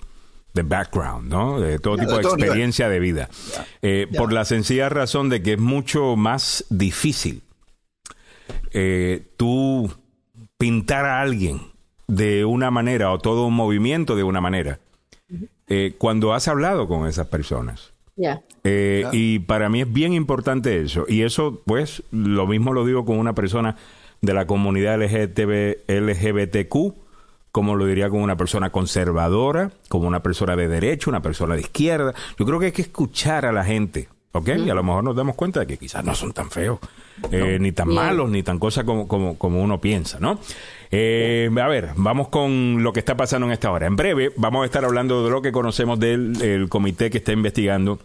background, 0.52 1.30
¿no? 1.30 1.60
De 1.60 1.78
todo 1.78 1.96
tipo 1.96 2.16
de, 2.16 2.22
experiencia 2.22 2.88
de 2.88 3.00
vida. 3.00 3.28
Eh, 3.82 4.06
por 4.16 4.32
la 4.32 4.44
sencilla 4.44 4.88
razón 4.88 5.28
de 5.28 5.42
que 5.42 5.54
es 5.54 5.58
mucho 5.58 6.16
más 6.16 6.64
difícil 6.70 7.42
eh, 8.72 9.26
tú 9.36 9.92
pintar 10.58 11.04
a 11.04 11.20
alguien 11.20 11.60
de 12.08 12.44
una 12.44 12.70
manera 12.70 13.10
o 13.12 13.18
todo 13.18 13.46
un 13.46 13.54
movimiento 13.54 14.16
de 14.16 14.22
una 14.22 14.40
manera 14.40 14.78
eh, 15.66 15.94
cuando 15.98 16.34
has 16.34 16.46
hablado 16.48 16.86
con 16.88 17.06
esas 17.06 17.26
personas. 17.26 17.92
Eh, 18.64 19.04
y 19.12 19.40
para 19.40 19.68
mí 19.68 19.82
es 19.82 19.92
bien 19.92 20.12
importante 20.14 20.80
eso. 20.80 21.04
Y 21.08 21.22
eso, 21.22 21.62
pues, 21.66 22.02
lo 22.10 22.46
mismo 22.46 22.72
lo 22.72 22.86
digo 22.86 23.04
con 23.04 23.18
una 23.18 23.34
persona 23.34 23.76
de 24.22 24.32
la 24.34 24.46
comunidad 24.46 24.98
LGBTQ, 25.02 26.94
como 27.56 27.74
lo 27.74 27.86
diría 27.86 28.10
con 28.10 28.20
una 28.20 28.36
persona 28.36 28.68
conservadora, 28.68 29.70
como 29.88 30.06
una 30.06 30.20
persona 30.22 30.54
de 30.56 30.68
derecha, 30.68 31.08
una 31.08 31.22
persona 31.22 31.54
de 31.54 31.62
izquierda. 31.62 32.12
Yo 32.38 32.44
creo 32.44 32.60
que 32.60 32.66
hay 32.66 32.72
que 32.72 32.82
escuchar 32.82 33.46
a 33.46 33.52
la 33.52 33.64
gente 33.64 34.10
¿Ok? 34.32 34.50
Y 34.66 34.68
a 34.68 34.74
lo 34.74 34.82
mejor 34.82 35.02
nos 35.02 35.16
damos 35.16 35.34
cuenta 35.34 35.60
de 35.60 35.66
que 35.66 35.78
quizás 35.78 36.04
no 36.04 36.14
son 36.14 36.34
tan 36.34 36.50
feos, 36.50 36.78
eh, 37.32 37.56
ni 37.58 37.72
tan 37.72 37.88
malos, 37.88 38.28
ni 38.28 38.42
tan 38.42 38.58
cosas 38.58 38.84
como, 38.84 39.08
como, 39.08 39.38
como 39.38 39.62
uno 39.62 39.80
piensa, 39.80 40.20
¿no? 40.20 40.38
Eh, 40.90 41.48
a 41.58 41.68
ver, 41.68 41.92
vamos 41.96 42.28
con 42.28 42.82
lo 42.82 42.92
que 42.92 43.00
está 43.00 43.16
pasando 43.16 43.46
en 43.46 43.54
esta 43.54 43.70
hora. 43.70 43.86
En 43.86 43.96
breve 43.96 44.32
vamos 44.36 44.64
a 44.64 44.66
estar 44.66 44.84
hablando 44.84 45.24
de 45.24 45.30
lo 45.30 45.40
que 45.40 45.52
conocemos 45.52 45.98
del 45.98 46.66
comité 46.68 47.08
que 47.08 47.16
está 47.16 47.32
investigando 47.32 47.98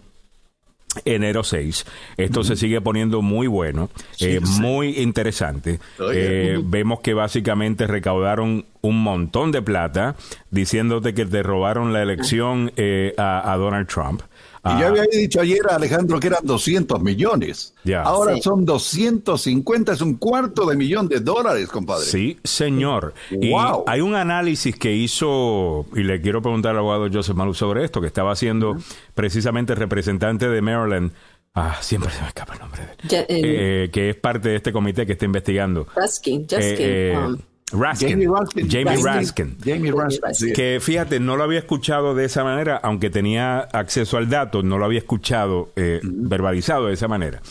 enero 1.05 1.43
6. 1.43 1.85
Esto 2.17 2.43
se 2.43 2.55
sigue 2.55 2.81
poniendo 2.81 3.21
muy 3.21 3.47
bueno, 3.47 3.89
eh, 4.19 4.39
muy 4.59 4.99
interesante. 4.99 5.79
Eh, 6.13 6.59
vemos 6.63 6.99
que 7.01 7.13
básicamente 7.13 7.87
recaudaron 7.87 8.65
un 8.81 9.03
montón 9.03 9.51
de 9.51 9.61
plata 9.61 10.15
diciéndote 10.49 11.13
que 11.13 11.25
te 11.25 11.43
robaron 11.43 11.93
la 11.93 12.01
elección 12.01 12.71
eh, 12.75 13.13
a, 13.17 13.55
Donald 13.57 13.87
Trump. 13.87 14.21
Y 14.63 14.69
ya 14.69 14.85
ah. 14.85 14.87
había 14.89 15.03
dicho 15.11 15.41
ayer, 15.41 15.61
Alejandro, 15.69 16.19
que 16.19 16.27
eran 16.27 16.45
200 16.45 17.01
millones. 17.01 17.73
Ahora 18.03 18.39
son 18.41 18.63
250, 18.63 19.93
es 19.93 20.01
un 20.01 20.15
cuarto 20.15 20.67
de 20.67 20.75
millón 20.75 21.07
de 21.07 21.19
dólares, 21.19 21.67
compadre. 21.67 22.05
Sí, 22.05 22.37
señor. 22.43 23.15
Y 23.31 23.53
hay 23.87 24.01
un 24.01 24.13
análisis 24.13 24.75
que 24.75 24.93
hizo, 24.93 25.85
y 25.95 26.03
le 26.03 26.21
quiero 26.21 26.43
preguntar 26.43 26.71
al 26.71 26.79
abogado 26.79 27.07
Joseph 27.11 27.35
Malou 27.35 27.55
sobre 27.55 27.83
esto, 27.83 28.01
que 28.01 28.07
estaba 28.07 28.31
haciendo 28.31 28.77
precisamente 29.15 29.73
representante 29.73 30.47
de 30.47 30.61
Maryland. 30.61 31.11
Ah, 31.53 31.77
siempre 31.81 32.11
se 32.11 32.21
me 32.21 32.27
escapa 32.27 32.53
el 32.53 32.59
nombre 32.59 32.81
de 32.85 33.17
él. 33.17 33.25
Eh, 33.27 33.89
que 33.91 34.11
es 34.11 34.15
parte 34.15 34.49
de 34.49 34.55
este 34.57 34.71
comité 34.71 35.05
que 35.05 35.13
está 35.13 35.25
investigando. 35.25 35.85
Raskin, 35.95 36.45
eh, 36.51 37.17
um, 37.17 37.37
Raskin. 37.71 38.09
Jamie 38.09 38.27
Raskin. 38.27 39.57
Jamie 39.63 39.91
Raskin. 39.91 40.53
Que 40.53 40.79
fíjate, 40.81 41.19
no 41.19 41.37
lo 41.37 41.43
había 41.43 41.59
escuchado 41.59 42.15
de 42.15 42.25
esa 42.25 42.43
manera, 42.43 42.79
aunque 42.83 43.09
tenía 43.09 43.59
acceso 43.59 44.17
al 44.17 44.29
dato, 44.29 44.63
no 44.63 44.77
lo 44.77 44.85
había 44.85 44.99
escuchado 44.99 45.71
eh, 45.75 45.99
verbalizado 46.03 46.87
de 46.87 46.93
esa 46.93 47.07
manera. 47.07 47.41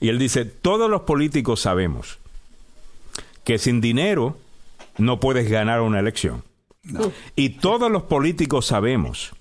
Y 0.00 0.08
él 0.08 0.18
dice, 0.18 0.44
todos 0.44 0.90
los 0.90 1.02
políticos 1.02 1.60
sabemos 1.60 2.18
que 3.44 3.58
sin 3.58 3.80
dinero 3.80 4.36
no 4.98 5.20
puedes 5.20 5.50
ganar 5.50 5.80
una 5.80 6.00
elección. 6.00 6.42
Y 7.34 7.50
todos 7.50 7.90
los 7.90 8.02
políticos 8.02 8.66
sabemos 8.66 9.32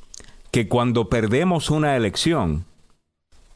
que 0.52 0.68
cuando 0.68 1.10
perdemos 1.10 1.70
una 1.70 1.96
elección 1.98 2.66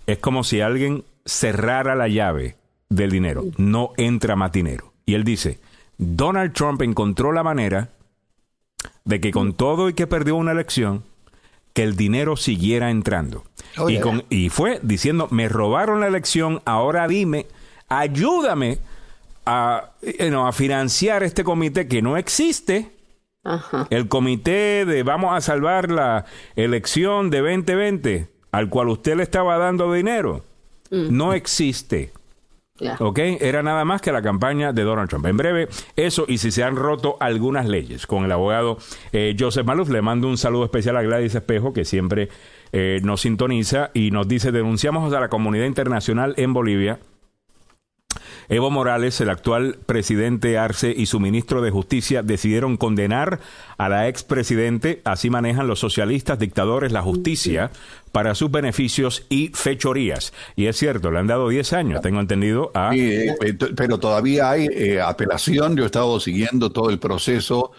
es 0.07 0.17
como 0.17 0.43
si 0.43 0.61
alguien 0.61 1.05
cerrara 1.25 1.95
la 1.95 2.07
llave 2.07 2.55
del 2.89 3.11
dinero. 3.11 3.45
No 3.57 3.91
entra 3.97 4.35
más 4.35 4.51
dinero. 4.51 4.93
Y 5.05 5.13
él 5.13 5.23
dice, 5.23 5.59
Donald 5.97 6.53
Trump 6.53 6.81
encontró 6.81 7.31
la 7.31 7.43
manera 7.43 7.89
de 9.05 9.19
que 9.19 9.31
con 9.31 9.53
todo 9.53 9.89
y 9.89 9.93
que 9.93 10.07
perdió 10.07 10.35
una 10.35 10.51
elección, 10.51 11.03
que 11.73 11.83
el 11.83 11.95
dinero 11.95 12.37
siguiera 12.37 12.89
entrando. 12.89 13.43
Oh, 13.77 13.89
y, 13.89 13.99
con, 13.99 14.23
y 14.29 14.49
fue 14.49 14.79
diciendo, 14.83 15.27
me 15.31 15.47
robaron 15.47 15.99
la 15.99 16.07
elección, 16.07 16.61
ahora 16.65 17.07
dime, 17.07 17.47
ayúdame 17.87 18.79
a, 19.45 19.91
eh, 20.01 20.31
a 20.35 20.51
financiar 20.51 21.23
este 21.23 21.43
comité 21.43 21.87
que 21.87 22.01
no 22.01 22.17
existe. 22.17 22.91
El 23.89 24.09
comité 24.09 24.83
de 24.85 25.03
vamos 25.03 25.33
a 25.33 25.39
salvar 25.39 25.89
la 25.89 26.25
elección 26.57 27.29
de 27.29 27.39
2020, 27.39 28.27
al 28.51 28.67
cual 28.69 28.89
usted 28.89 29.15
le 29.15 29.23
estaba 29.23 29.57
dando 29.57 29.93
dinero, 29.93 30.43
mm. 30.91 31.15
no 31.15 31.31
existe. 31.31 32.11
¿Ok? 32.99 33.19
Era 33.19 33.63
nada 33.63 33.85
más 33.85 34.01
que 34.01 34.11
la 34.11 34.21
campaña 34.21 34.73
de 34.73 34.83
Donald 34.83 35.09
Trump. 35.09 35.25
En 35.25 35.37
breve, 35.37 35.67
eso 35.95 36.25
y 36.27 36.37
si 36.37 36.51
se 36.51 36.63
han 36.63 36.75
roto 36.75 37.17
algunas 37.19 37.67
leyes. 37.67 38.07
Con 38.07 38.25
el 38.25 38.31
abogado 38.31 38.77
eh, 39.11 39.35
Joseph 39.37 39.65
Maluf 39.65 39.89
le 39.89 40.01
mando 40.01 40.27
un 40.27 40.37
saludo 40.37 40.65
especial 40.65 40.97
a 40.97 41.01
Gladys 41.01 41.35
Espejo, 41.35 41.73
que 41.73 41.85
siempre 41.85 42.29
eh, 42.71 42.99
nos 43.03 43.21
sintoniza 43.21 43.91
y 43.93 44.11
nos 44.11 44.27
dice, 44.27 44.51
denunciamos 44.51 45.13
a 45.13 45.19
la 45.19 45.29
comunidad 45.29 45.65
internacional 45.65 46.33
en 46.37 46.53
Bolivia 46.53 46.99
Evo 48.49 48.71
Morales, 48.71 49.19
el 49.19 49.29
actual 49.29 49.77
presidente 49.85 50.57
Arce 50.57 50.93
y 50.95 51.07
su 51.07 51.19
ministro 51.19 51.61
de 51.61 51.69
Justicia 51.69 52.23
decidieron 52.23 52.77
condenar 52.77 53.41
a 53.77 53.89
la 53.89 54.07
expresidente. 54.07 55.01
Así 55.03 55.29
manejan 55.29 55.67
los 55.67 55.79
socialistas 55.79 56.39
dictadores 56.39 56.93
la 56.93 57.01
justicia 57.01 57.71
para 58.13 58.35
sus 58.35 58.49
beneficios 58.49 59.25
y 59.27 59.49
fechorías. 59.49 60.31
Y 60.55 60.67
es 60.67 60.77
cierto, 60.77 61.11
le 61.11 61.19
han 61.19 61.27
dado 61.27 61.49
10 61.49 61.73
años, 61.73 62.01
tengo 62.01 62.21
entendido. 62.21 62.71
Eh, 62.93 63.35
pero 63.75 63.99
todavía 63.99 64.51
hay 64.51 64.67
eh, 64.71 65.01
apelación. 65.01 65.75
Yo 65.75 65.83
he 65.83 65.87
estado 65.87 66.17
siguiendo 66.21 66.71
todo 66.71 66.89
el 66.89 66.99
proceso 66.99 67.71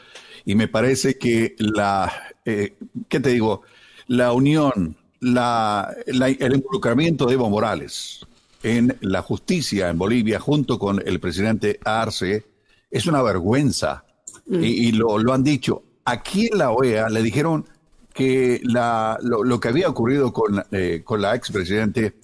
y 0.45 0.55
me 0.55 0.69
parece 0.69 1.17
que 1.17 1.55
la... 1.59 2.13
Eh, 2.45 2.75
¿Qué 3.09 3.21
te 3.21 3.31
digo? 3.31 3.63
La 4.07 4.33
unión, 4.33 4.97
la, 5.21 5.95
el 6.07 6.55
involucramiento 6.55 7.25
de 7.25 7.35
Evo 7.35 7.49
Morales 7.49 8.28
en 8.63 8.97
la 9.01 9.23
justicia 9.23 9.89
en 9.89 9.99
Bolivia 9.99 10.41
junto 10.41 10.79
con 10.79 11.03
el 11.05 11.21
presidente 11.21 11.79
Arce 11.85 12.45
es 12.91 13.07
una 13.07 13.23
vergüenza. 13.23 14.05
Mm. 14.47 14.63
Y, 14.63 14.93
lo, 14.93 15.33
han 15.33 15.45
dicho. 15.45 15.83
Aquí 16.05 16.49
en 16.51 16.59
la 16.59 16.71
OEA 16.71 17.09
le 17.09 17.23
dijeron 17.23 17.67
que 18.15 18.61
la, 18.65 19.19
lo, 19.23 19.61
que 19.61 19.69
había 19.69 19.89
ocurrido 19.89 20.33
con, 20.33 20.65
eh, 20.73 21.03
con 21.05 21.21
la 21.21 21.35
expresidente 21.35 22.15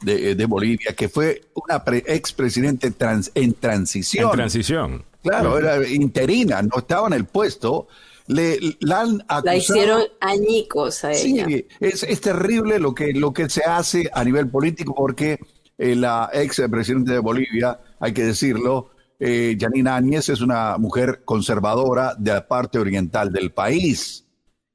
de, 0.00 0.34
de 0.34 0.46
Bolivia, 0.46 0.94
que 0.94 1.08
fue 1.08 1.42
una 1.54 1.82
expresidente 2.06 2.90
trans, 2.92 3.30
en 3.34 3.54
transición. 3.54 4.26
En 4.26 4.32
transición. 4.32 5.04
Claro, 5.22 5.58
era 5.58 5.86
interina, 5.86 6.62
no 6.62 6.78
estaba 6.78 7.06
en 7.06 7.12
el 7.14 7.26
puesto. 7.26 7.86
Le, 8.28 8.58
la, 8.80 9.00
han 9.00 9.24
la 9.44 9.56
hicieron 9.56 10.02
añicos 10.20 11.04
a 11.04 11.12
ella. 11.12 11.46
Sí, 11.46 11.66
es, 11.80 12.02
es 12.04 12.20
terrible 12.20 12.78
lo 12.78 12.94
que, 12.94 13.12
lo 13.12 13.32
que 13.32 13.48
se 13.48 13.62
hace 13.62 14.08
a 14.12 14.24
nivel 14.24 14.48
político 14.48 14.94
porque 14.94 15.38
eh, 15.82 15.96
la 15.96 16.30
ex 16.32 16.62
presidente 16.70 17.10
de 17.10 17.18
Bolivia, 17.18 17.80
hay 17.98 18.12
que 18.12 18.22
decirlo, 18.22 18.90
eh, 19.18 19.56
Janina 19.58 19.96
Áñez 19.96 20.28
es 20.28 20.40
una 20.40 20.78
mujer 20.78 21.22
conservadora 21.24 22.14
de 22.16 22.34
la 22.34 22.46
parte 22.46 22.78
oriental 22.78 23.32
del 23.32 23.50
país. 23.50 24.28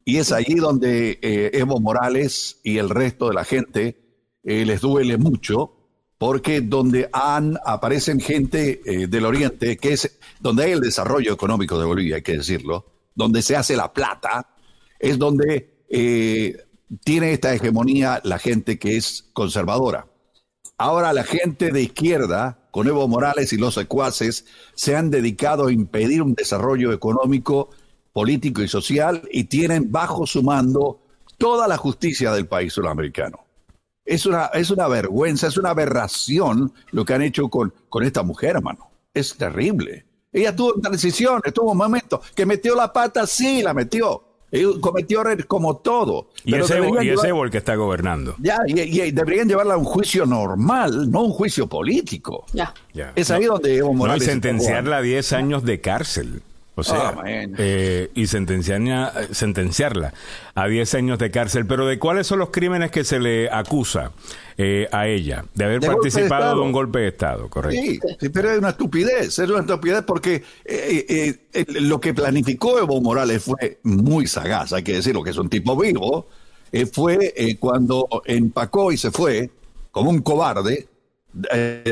Y 0.04 0.18
es 0.18 0.34
allí 0.34 0.56
donde 0.56 1.18
eh, 1.22 1.52
Evo 1.54 1.80
Morales 1.80 2.60
y 2.62 2.78
el 2.78 2.90
resto 2.90 3.30
de 3.30 3.36
la 3.36 3.46
gente 3.46 4.04
les 4.44 4.80
duele 4.80 5.18
mucho, 5.18 5.74
porque 6.18 6.60
donde 6.60 7.10
han, 7.12 7.58
aparecen 7.66 8.22
gente 8.22 8.80
del 9.10 9.26
oriente, 9.26 9.76
que 9.76 9.92
es 9.92 10.18
donde 10.40 10.64
hay 10.64 10.72
el 10.72 10.80
desarrollo 10.80 11.34
económico 11.34 11.78
de 11.78 11.86
Bolivia, 11.86 12.16
hay 12.16 12.22
que 12.22 12.38
decirlo, 12.38 12.86
donde 13.14 13.42
se 13.42 13.58
hace 13.58 13.76
la 13.76 13.92
plata, 13.92 14.48
es 15.00 15.18
donde 15.18 15.84
tiene 17.04 17.34
esta 17.34 17.54
hegemonía 17.54 18.22
la 18.24 18.40
gente 18.40 18.80
que 18.80 18.96
es 18.96 19.30
conservadora. 19.34 20.08
Ahora 20.80 21.12
la 21.12 21.24
gente 21.24 21.72
de 21.72 21.82
izquierda, 21.82 22.60
con 22.70 22.88
Evo 22.88 23.08
Morales 23.08 23.52
y 23.52 23.58
los 23.58 23.74
secuaces, 23.74 24.46
se 24.76 24.96
han 24.96 25.10
dedicado 25.10 25.68
a 25.68 25.72
impedir 25.72 26.22
un 26.22 26.36
desarrollo 26.36 26.94
económico, 26.94 27.72
político 28.14 28.62
y 28.62 28.68
social 28.68 29.28
y 29.32 29.46
tienen 29.46 29.92
bajo 29.92 30.28
su 30.28 30.44
mando 30.44 31.02
toda 31.40 31.68
la 31.68 31.78
justicia 31.78 32.32
del 32.32 32.46
país 32.46 32.74
sudamericano. 32.74 33.40
Es 34.06 34.28
una, 34.28 34.46
es 34.48 34.70
una 34.70 34.88
vergüenza, 34.88 35.48
es 35.48 35.58
una 35.58 35.72
aberración 35.72 36.72
lo 36.92 37.06
que 37.06 37.14
han 37.16 37.24
hecho 37.24 37.50
con, 37.50 37.74
con 37.90 38.04
esta 38.04 38.22
mujer, 38.22 38.58
hermano. 38.58 38.92
Es 39.16 39.36
terrible. 39.36 40.06
Ella 40.32 40.56
tuvo 40.56 40.74
una 40.76 40.92
decisión, 40.92 41.42
tuvo 41.54 41.72
un 41.72 41.78
momento 41.78 42.22
que 42.36 42.46
metió 42.46 42.76
la 42.76 42.94
pata, 42.94 43.26
sí, 43.26 43.64
la 43.64 43.74
metió 43.74 44.27
cometió 44.80 45.22
errores 45.22 45.46
como 45.46 45.78
todo. 45.78 46.30
Y 46.44 46.56
ese 46.56 46.78
Evo 46.78 47.44
el 47.44 47.52
que 47.52 47.58
está 47.58 47.76
gobernando. 47.76 48.36
Ya, 48.40 48.58
y, 48.68 49.12
deberían 49.12 49.48
llevarla 49.48 49.76
a 49.76 49.78
un 49.78 49.84
juicio 49.84 50.26
normal, 50.26 51.12
no 51.12 51.24
un 51.24 51.32
juicio 51.32 51.68
político. 51.68 52.46
Ya. 52.54 52.74
Es 53.16 53.32
ahí 53.32 53.46
donde 53.46 53.76
Evo 53.76 53.94
Morales. 53.94 54.22
No, 54.22 54.26
y 54.26 54.28
sentenciarla 54.34 54.98
a 54.98 55.02
10 55.02 55.34
años 55.34 55.64
de 55.64 55.82
cárcel. 55.82 56.42
O 56.80 56.84
sea, 56.84 57.16
ah, 57.18 57.24
eh, 57.26 58.12
y 58.14 58.28
sentenciarla, 58.28 59.12
sentenciarla 59.32 60.14
a 60.54 60.68
10 60.68 60.94
años 60.94 61.18
de 61.18 61.32
cárcel. 61.32 61.66
Pero 61.66 61.88
¿de 61.88 61.98
cuáles 61.98 62.28
son 62.28 62.38
los 62.38 62.52
crímenes 62.52 62.92
que 62.92 63.04
se 63.04 63.20
le 63.20 63.50
acusa 63.50 64.12
eh, 64.60 64.88
a 64.92 65.08
ella? 65.08 65.44
De 65.56 65.66
haber 65.66 65.80
participado 65.82 66.56
de, 66.56 66.62
un 66.62 66.72
golpe 66.72 67.00
de 67.00 67.08
Estado, 67.08 67.50
correcto. 67.50 68.08
Sí, 68.20 68.30
pero 68.30 68.52
es 68.52 68.60
una 68.60 68.70
estupidez, 68.70 69.40
es 69.40 69.50
una 69.50 69.62
estupidez 69.62 70.04
porque 70.06 70.44
eh, 70.66 71.48
lo 71.82 72.00
que 72.00 72.14
planificó 72.14 72.78
Evo 72.78 73.02
Morales 73.02 73.42
fue 73.42 73.80
muy 73.82 74.28
sagaz, 74.28 74.72
hay 74.72 74.84
que 74.84 74.94
decirlo, 74.94 75.24
que 75.24 75.32
es 75.32 75.38
un 75.38 75.50
tipo 75.50 75.76
vivo. 75.76 76.28
fue 76.94 77.58
cuando 77.60 78.08
empacó 78.26 78.92
y 78.92 78.98
se 78.98 79.10
fue 79.10 79.50
como 79.90 80.12
un 80.12 80.22
cobarde 80.22 80.88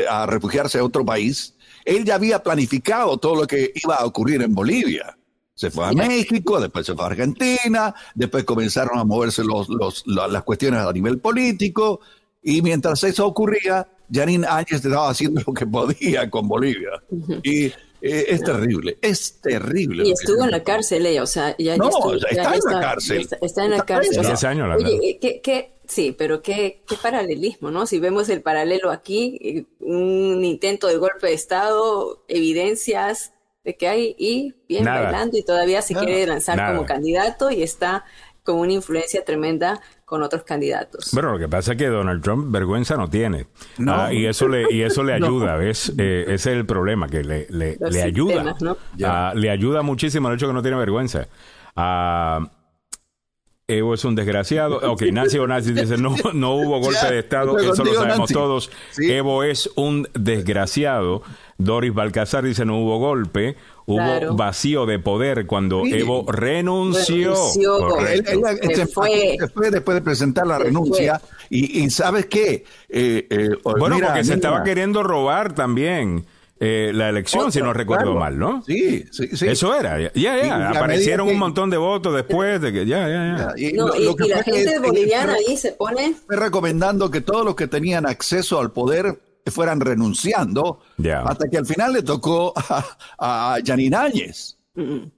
a 0.08 0.26
refugiarse 0.26 0.78
a 0.78 0.84
otro 0.84 1.04
país 1.04 1.55
él 1.86 2.04
ya 2.04 2.16
había 2.16 2.42
planificado 2.42 3.16
todo 3.16 3.36
lo 3.36 3.46
que 3.46 3.72
iba 3.74 3.94
a 3.94 4.04
ocurrir 4.04 4.42
en 4.42 4.54
Bolivia. 4.54 5.16
Se 5.54 5.70
fue 5.70 5.86
a 5.86 5.92
México, 5.92 6.60
después 6.60 6.84
se 6.84 6.94
fue 6.94 7.04
a 7.04 7.06
Argentina, 7.06 7.94
después 8.14 8.44
comenzaron 8.44 8.98
a 8.98 9.04
moverse 9.04 9.42
los, 9.42 9.68
las 10.06 10.42
cuestiones 10.42 10.80
a 10.80 10.92
nivel 10.92 11.18
político, 11.18 12.00
y 12.42 12.60
mientras 12.60 13.02
eso 13.04 13.26
ocurría, 13.26 13.88
Janine 14.12 14.46
Áñez 14.46 14.84
estaba 14.84 15.08
haciendo 15.08 15.40
lo 15.46 15.54
que 15.54 15.66
podía 15.66 16.28
con 16.28 16.46
Bolivia. 16.46 16.90
Y 17.42 17.64
eh, 17.66 17.72
es 18.00 18.42
terrible, 18.42 18.98
es 19.00 19.40
terrible. 19.40 20.06
Y 20.06 20.12
estuvo 20.12 20.44
en 20.44 20.50
la 20.50 20.62
cárcel 20.62 21.06
ella, 21.06 21.22
o 21.22 21.26
sea, 21.26 21.56
ya, 21.58 21.76
no, 21.76 21.88
está, 21.88 22.54
en 22.54 22.60
la 22.66 22.80
cárcel. 22.80 23.28
Está, 23.40 23.64
en 23.64 23.70
la 23.70 23.84
cárcel. 23.84 24.46
años, 24.46 24.76
Oye, 24.76 25.18
¿qué, 25.20 25.40
qué, 25.40 25.75
Sí, 25.88 26.14
pero 26.16 26.42
qué, 26.42 26.82
qué 26.88 26.96
paralelismo, 27.00 27.70
¿no? 27.70 27.86
Si 27.86 27.98
vemos 27.98 28.28
el 28.28 28.42
paralelo 28.42 28.90
aquí, 28.90 29.38
eh, 29.40 29.64
un 29.80 30.44
intento 30.44 30.86
de 30.88 30.96
golpe 30.96 31.28
de 31.28 31.34
Estado, 31.34 32.24
evidencias 32.28 33.32
de 33.64 33.76
que 33.76 33.88
hay 33.88 34.14
y 34.18 34.54
bien 34.68 34.84
bailando 34.84 35.36
y 35.36 35.42
todavía 35.42 35.82
se 35.82 35.94
quiere 35.94 36.26
lanzar 36.26 36.72
como 36.72 36.86
candidato 36.86 37.50
y 37.50 37.62
está 37.62 38.04
con 38.44 38.60
una 38.60 38.72
influencia 38.72 39.24
tremenda 39.24 39.80
con 40.04 40.22
otros 40.22 40.44
candidatos. 40.44 41.10
Bueno, 41.12 41.32
lo 41.32 41.38
que 41.38 41.48
pasa 41.48 41.72
es 41.72 41.78
que 41.78 41.88
Donald 41.88 42.22
Trump 42.22 42.52
vergüenza 42.52 42.96
no 42.96 43.10
tiene. 43.10 43.48
Ah, 43.88 44.12
y 44.12 44.24
eso 44.24 44.46
le, 44.46 44.72
y 44.72 44.82
eso 44.82 45.02
le 45.02 45.12
ayuda, 45.20 45.56
¿ves? 45.56 45.92
Eh, 45.98 46.22
ese 46.28 46.52
es 46.52 46.58
el 46.58 46.64
problema, 46.64 47.08
que 47.08 47.24
le, 47.24 47.48
le, 47.50 47.76
le 47.76 48.02
ayuda. 48.02 48.54
Ah, 49.04 49.32
le 49.34 49.50
ayuda 49.50 49.82
muchísimo 49.82 50.28
el 50.28 50.36
hecho 50.36 50.46
que 50.46 50.52
no 50.52 50.62
tiene 50.62 50.76
vergüenza. 50.76 51.26
Ah, 51.74 52.48
Evo 53.68 53.94
es 53.94 54.04
un 54.04 54.14
desgraciado. 54.14 54.80
Ok, 54.92 55.02
Nancy 55.12 55.38
Nancy 55.38 55.72
dice, 55.72 55.96
no, 55.98 56.14
no 56.34 56.54
hubo 56.54 56.78
golpe 56.80 57.06
de 57.10 57.18
Estado, 57.18 57.58
eso 57.58 57.84
lo 57.84 57.94
sabemos 57.94 58.30
todos. 58.30 58.70
Evo 58.98 59.42
es 59.42 59.68
un 59.74 60.08
desgraciado. 60.14 61.22
Doris 61.58 61.92
Balcazar 61.92 62.44
dice, 62.44 62.64
no 62.64 62.78
hubo 62.78 62.98
golpe. 62.98 63.56
Hubo 63.88 64.34
vacío 64.34 64.84
de 64.84 64.98
poder 64.98 65.46
cuando 65.46 65.84
Evo 65.86 66.24
renunció. 66.30 67.36
fue. 68.92 69.36
después 69.70 69.94
de 69.94 70.02
presentar 70.02 70.46
la 70.46 70.58
renuncia. 70.58 71.20
Y, 71.50 71.88
¿sabes 71.90 72.26
qué? 72.26 72.64
Eh, 72.88 73.26
eh, 73.30 73.48
bueno, 73.62 73.98
porque 74.00 74.24
se 74.24 74.34
estaba 74.34 74.64
queriendo 74.64 75.02
robar 75.02 75.54
también. 75.54 76.26
Eh, 76.58 76.90
la 76.94 77.10
elección, 77.10 77.52
si 77.52 77.60
no 77.60 77.74
recuerdo 77.74 78.14
mal, 78.14 78.38
¿no? 78.38 78.62
Sí, 78.62 79.04
sí, 79.10 79.28
sí. 79.34 79.46
Eso 79.46 79.74
era. 79.74 80.10
Ya, 80.14 80.36
ya. 80.42 80.70
Aparecieron 80.70 81.28
un 81.28 81.38
montón 81.38 81.68
de 81.68 81.76
votos 81.76 82.14
después 82.14 82.60
de 82.60 82.72
que. 82.72 82.86
Ya, 82.86 83.08
ya, 83.08 83.36
ya. 83.36 83.54
Y, 83.56 83.72
la 83.72 84.42
gente 84.42 84.78
boliviana 84.78 85.34
ahí 85.34 85.56
se 85.56 85.72
pone. 85.72 86.14
Recomendando 86.28 87.10
que 87.10 87.20
todos 87.20 87.44
los 87.44 87.54
que 87.54 87.66
tenían 87.66 88.06
acceso 88.06 88.58
al 88.58 88.72
poder 88.72 89.20
fueran 89.46 89.80
renunciando. 89.80 90.80
Hasta 91.24 91.48
que 91.48 91.58
al 91.58 91.66
final 91.66 91.92
le 91.92 92.02
tocó 92.02 92.54
a, 92.56 92.84
a 93.18 93.54
Áñez. 93.56 94.56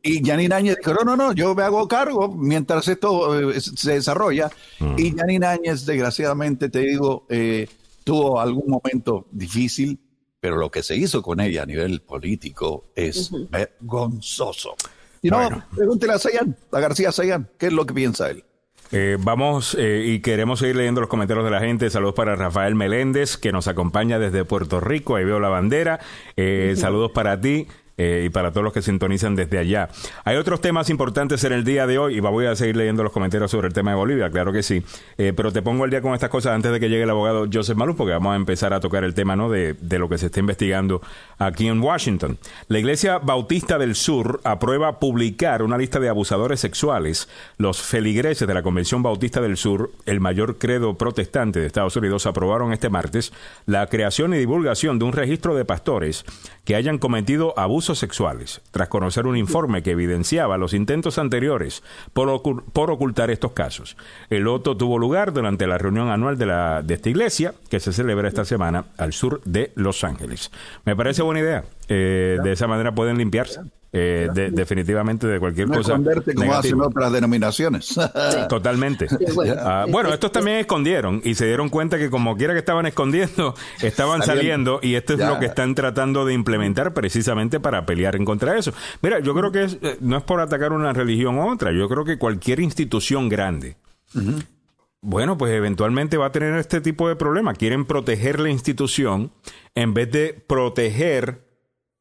Y 0.02 0.24
Janine 0.24 0.54
Áñez 0.54 0.76
dijo, 0.76 0.94
no, 0.94 1.04
no, 1.04 1.16
no, 1.16 1.32
yo 1.32 1.52
me 1.54 1.64
hago 1.64 1.88
cargo 1.88 2.28
mientras 2.28 2.86
esto 2.86 3.50
eh, 3.50 3.60
se 3.60 3.94
desarrolla. 3.94 4.50
Mm. 4.78 4.94
Y 4.96 5.16
Janine 5.16 5.46
Áñez, 5.46 5.84
desgraciadamente, 5.84 6.68
te 6.68 6.80
digo, 6.80 7.26
eh, 7.28 7.68
tuvo 8.04 8.40
algún 8.40 8.70
momento 8.70 9.26
difícil 9.32 9.98
pero 10.40 10.56
lo 10.56 10.70
que 10.70 10.82
se 10.82 10.96
hizo 10.96 11.22
con 11.22 11.40
ella 11.40 11.62
a 11.62 11.66
nivel 11.66 12.00
político 12.00 12.90
es 12.94 13.30
vergonzoso. 13.50 14.74
Y 15.20 15.30
no, 15.30 15.64
pregúntele 15.74 16.12
a 16.12 16.18
Sayan, 16.18 16.56
a 16.70 16.80
García 16.80 17.10
Sayan, 17.10 17.48
¿qué 17.58 17.66
es 17.66 17.72
lo 17.72 17.86
que 17.86 17.94
piensa 17.94 18.30
él? 18.30 18.44
Eh, 18.90 19.18
vamos 19.20 19.76
eh, 19.78 20.02
y 20.06 20.20
queremos 20.20 20.60
seguir 20.60 20.76
leyendo 20.76 21.00
los 21.00 21.10
comentarios 21.10 21.44
de 21.44 21.50
la 21.50 21.60
gente. 21.60 21.90
Saludos 21.90 22.14
para 22.14 22.36
Rafael 22.36 22.74
Meléndez, 22.74 23.36
que 23.36 23.52
nos 23.52 23.68
acompaña 23.68 24.18
desde 24.18 24.44
Puerto 24.44 24.80
Rico. 24.80 25.16
Ahí 25.16 25.24
veo 25.24 25.40
la 25.40 25.48
bandera. 25.48 26.00
Eh, 26.36 26.74
saludos 26.76 27.10
para 27.12 27.38
ti. 27.40 27.66
Eh, 27.98 28.22
y 28.26 28.28
para 28.30 28.52
todos 28.52 28.62
los 28.62 28.72
que 28.72 28.80
sintonizan 28.80 29.34
desde 29.34 29.58
allá. 29.58 29.88
Hay 30.24 30.36
otros 30.36 30.60
temas 30.60 30.88
importantes 30.88 31.42
en 31.42 31.52
el 31.52 31.64
día 31.64 31.84
de 31.84 31.98
hoy 31.98 32.16
y 32.16 32.20
voy 32.20 32.46
a 32.46 32.54
seguir 32.54 32.76
leyendo 32.76 33.02
los 33.02 33.12
comentarios 33.12 33.50
sobre 33.50 33.66
el 33.66 33.74
tema 33.74 33.90
de 33.90 33.96
Bolivia, 33.96 34.30
claro 34.30 34.52
que 34.52 34.62
sí. 34.62 34.84
Eh, 35.16 35.32
pero 35.34 35.52
te 35.52 35.62
pongo 35.62 35.84
el 35.84 35.90
día 35.90 36.00
con 36.00 36.14
estas 36.14 36.30
cosas 36.30 36.52
antes 36.52 36.70
de 36.70 36.78
que 36.78 36.88
llegue 36.88 37.02
el 37.02 37.10
abogado 37.10 37.46
Joseph 37.52 37.76
Maluf, 37.76 37.96
porque 37.96 38.12
vamos 38.12 38.34
a 38.34 38.36
empezar 38.36 38.72
a 38.72 38.78
tocar 38.78 39.02
el 39.02 39.14
tema 39.14 39.34
¿no? 39.34 39.50
de, 39.50 39.74
de 39.74 39.98
lo 39.98 40.08
que 40.08 40.16
se 40.16 40.26
está 40.26 40.38
investigando 40.38 41.02
aquí 41.38 41.66
en 41.66 41.80
Washington. 41.80 42.38
La 42.68 42.78
Iglesia 42.78 43.18
Bautista 43.18 43.78
del 43.78 43.96
Sur 43.96 44.40
aprueba 44.44 45.00
publicar 45.00 45.64
una 45.64 45.76
lista 45.76 45.98
de 45.98 46.08
abusadores 46.08 46.60
sexuales. 46.60 47.28
Los 47.56 47.82
feligreses 47.82 48.46
de 48.46 48.54
la 48.54 48.62
Convención 48.62 49.02
Bautista 49.02 49.40
del 49.40 49.56
Sur, 49.56 49.90
el 50.06 50.20
mayor 50.20 50.58
credo 50.58 50.96
protestante 50.96 51.58
de 51.58 51.66
Estados 51.66 51.96
Unidos, 51.96 52.26
aprobaron 52.26 52.72
este 52.72 52.90
martes 52.90 53.32
la 53.66 53.88
creación 53.88 54.34
y 54.34 54.38
divulgación 54.38 55.00
de 55.00 55.04
un 55.04 55.12
registro 55.12 55.56
de 55.56 55.64
pastores 55.64 56.24
que 56.64 56.76
hayan 56.76 56.98
cometido 56.98 57.58
abusos 57.58 57.87
sexuales, 57.94 58.60
tras 58.70 58.88
conocer 58.88 59.26
un 59.26 59.36
informe 59.36 59.82
que 59.82 59.92
evidenciaba 59.92 60.58
los 60.58 60.74
intentos 60.74 61.18
anteriores 61.18 61.82
por, 62.12 62.28
ocultar 62.28 63.30
estos 63.30 63.52
casos. 63.52 63.96
El 64.30 64.48
otro 64.48 64.76
tuvo 64.76 64.98
lugar 64.98 65.32
durante 65.32 65.66
la 65.66 65.78
reunión 65.78 66.08
anual 66.10 66.36
de, 66.38 66.46
la, 66.46 66.82
de 66.82 66.94
esta 66.94 67.08
iglesia, 67.08 67.54
que 67.70 67.80
se 67.80 67.92
celebra 67.92 68.28
esta 68.28 68.44
semana 68.44 68.86
al 68.96 69.12
sur 69.12 69.40
de 69.44 69.72
Los 69.74 70.04
Ángeles. 70.04 70.50
Me 70.84 70.96
parece 70.96 71.22
buena 71.22 71.40
idea. 71.40 71.64
Eh, 71.88 72.38
de 72.42 72.52
esa 72.52 72.66
manera 72.66 72.94
pueden 72.94 73.16
limpiarse. 73.16 73.60
Eh, 73.90 74.28
definitivamente 74.52 75.26
de 75.26 75.40
cualquier 75.40 75.68
cosa. 75.68 75.98
como 76.34 76.54
hacen 76.54 76.80
otras 76.80 77.10
denominaciones. 77.12 77.98
Totalmente. 78.48 79.06
Ah, 79.60 79.86
bueno, 79.88 80.12
estos 80.12 80.32
también 80.32 80.58
escondieron 80.58 81.20
y 81.24 81.34
se 81.34 81.46
dieron 81.46 81.68
cuenta 81.68 81.98
que 81.98 82.10
como 82.10 82.36
quiera 82.36 82.52
que 82.52 82.60
estaban 82.60 82.86
escondiendo, 82.86 83.54
estaban 83.82 84.22
saliendo, 84.22 84.80
y 84.82 84.94
esto 84.94 85.14
es 85.14 85.20
lo 85.20 85.38
que 85.38 85.46
están 85.46 85.74
tratando 85.74 86.24
de 86.24 86.34
implementar 86.34 86.92
precisamente 86.92 87.60
para 87.60 87.86
pelear 87.86 88.16
en 88.16 88.24
contra 88.24 88.52
de 88.52 88.60
eso. 88.60 88.72
Mira, 89.02 89.20
yo 89.20 89.34
creo 89.34 89.52
que 89.52 89.64
eh, 89.64 89.96
no 90.00 90.16
es 90.16 90.22
por 90.22 90.40
atacar 90.40 90.72
una 90.72 90.92
religión 90.92 91.38
u 91.38 91.50
otra, 91.50 91.72
yo 91.72 91.88
creo 91.88 92.04
que 92.04 92.18
cualquier 92.18 92.60
institución 92.60 93.28
grande. 93.28 93.76
Bueno, 95.00 95.38
pues 95.38 95.52
eventualmente 95.52 96.16
va 96.16 96.26
a 96.26 96.32
tener 96.32 96.54
este 96.54 96.80
tipo 96.80 97.08
de 97.08 97.16
problema. 97.16 97.54
Quieren 97.54 97.84
proteger 97.84 98.40
la 98.40 98.50
institución 98.50 99.30
en 99.74 99.94
vez 99.94 100.10
de 100.10 100.44
proteger 100.46 101.44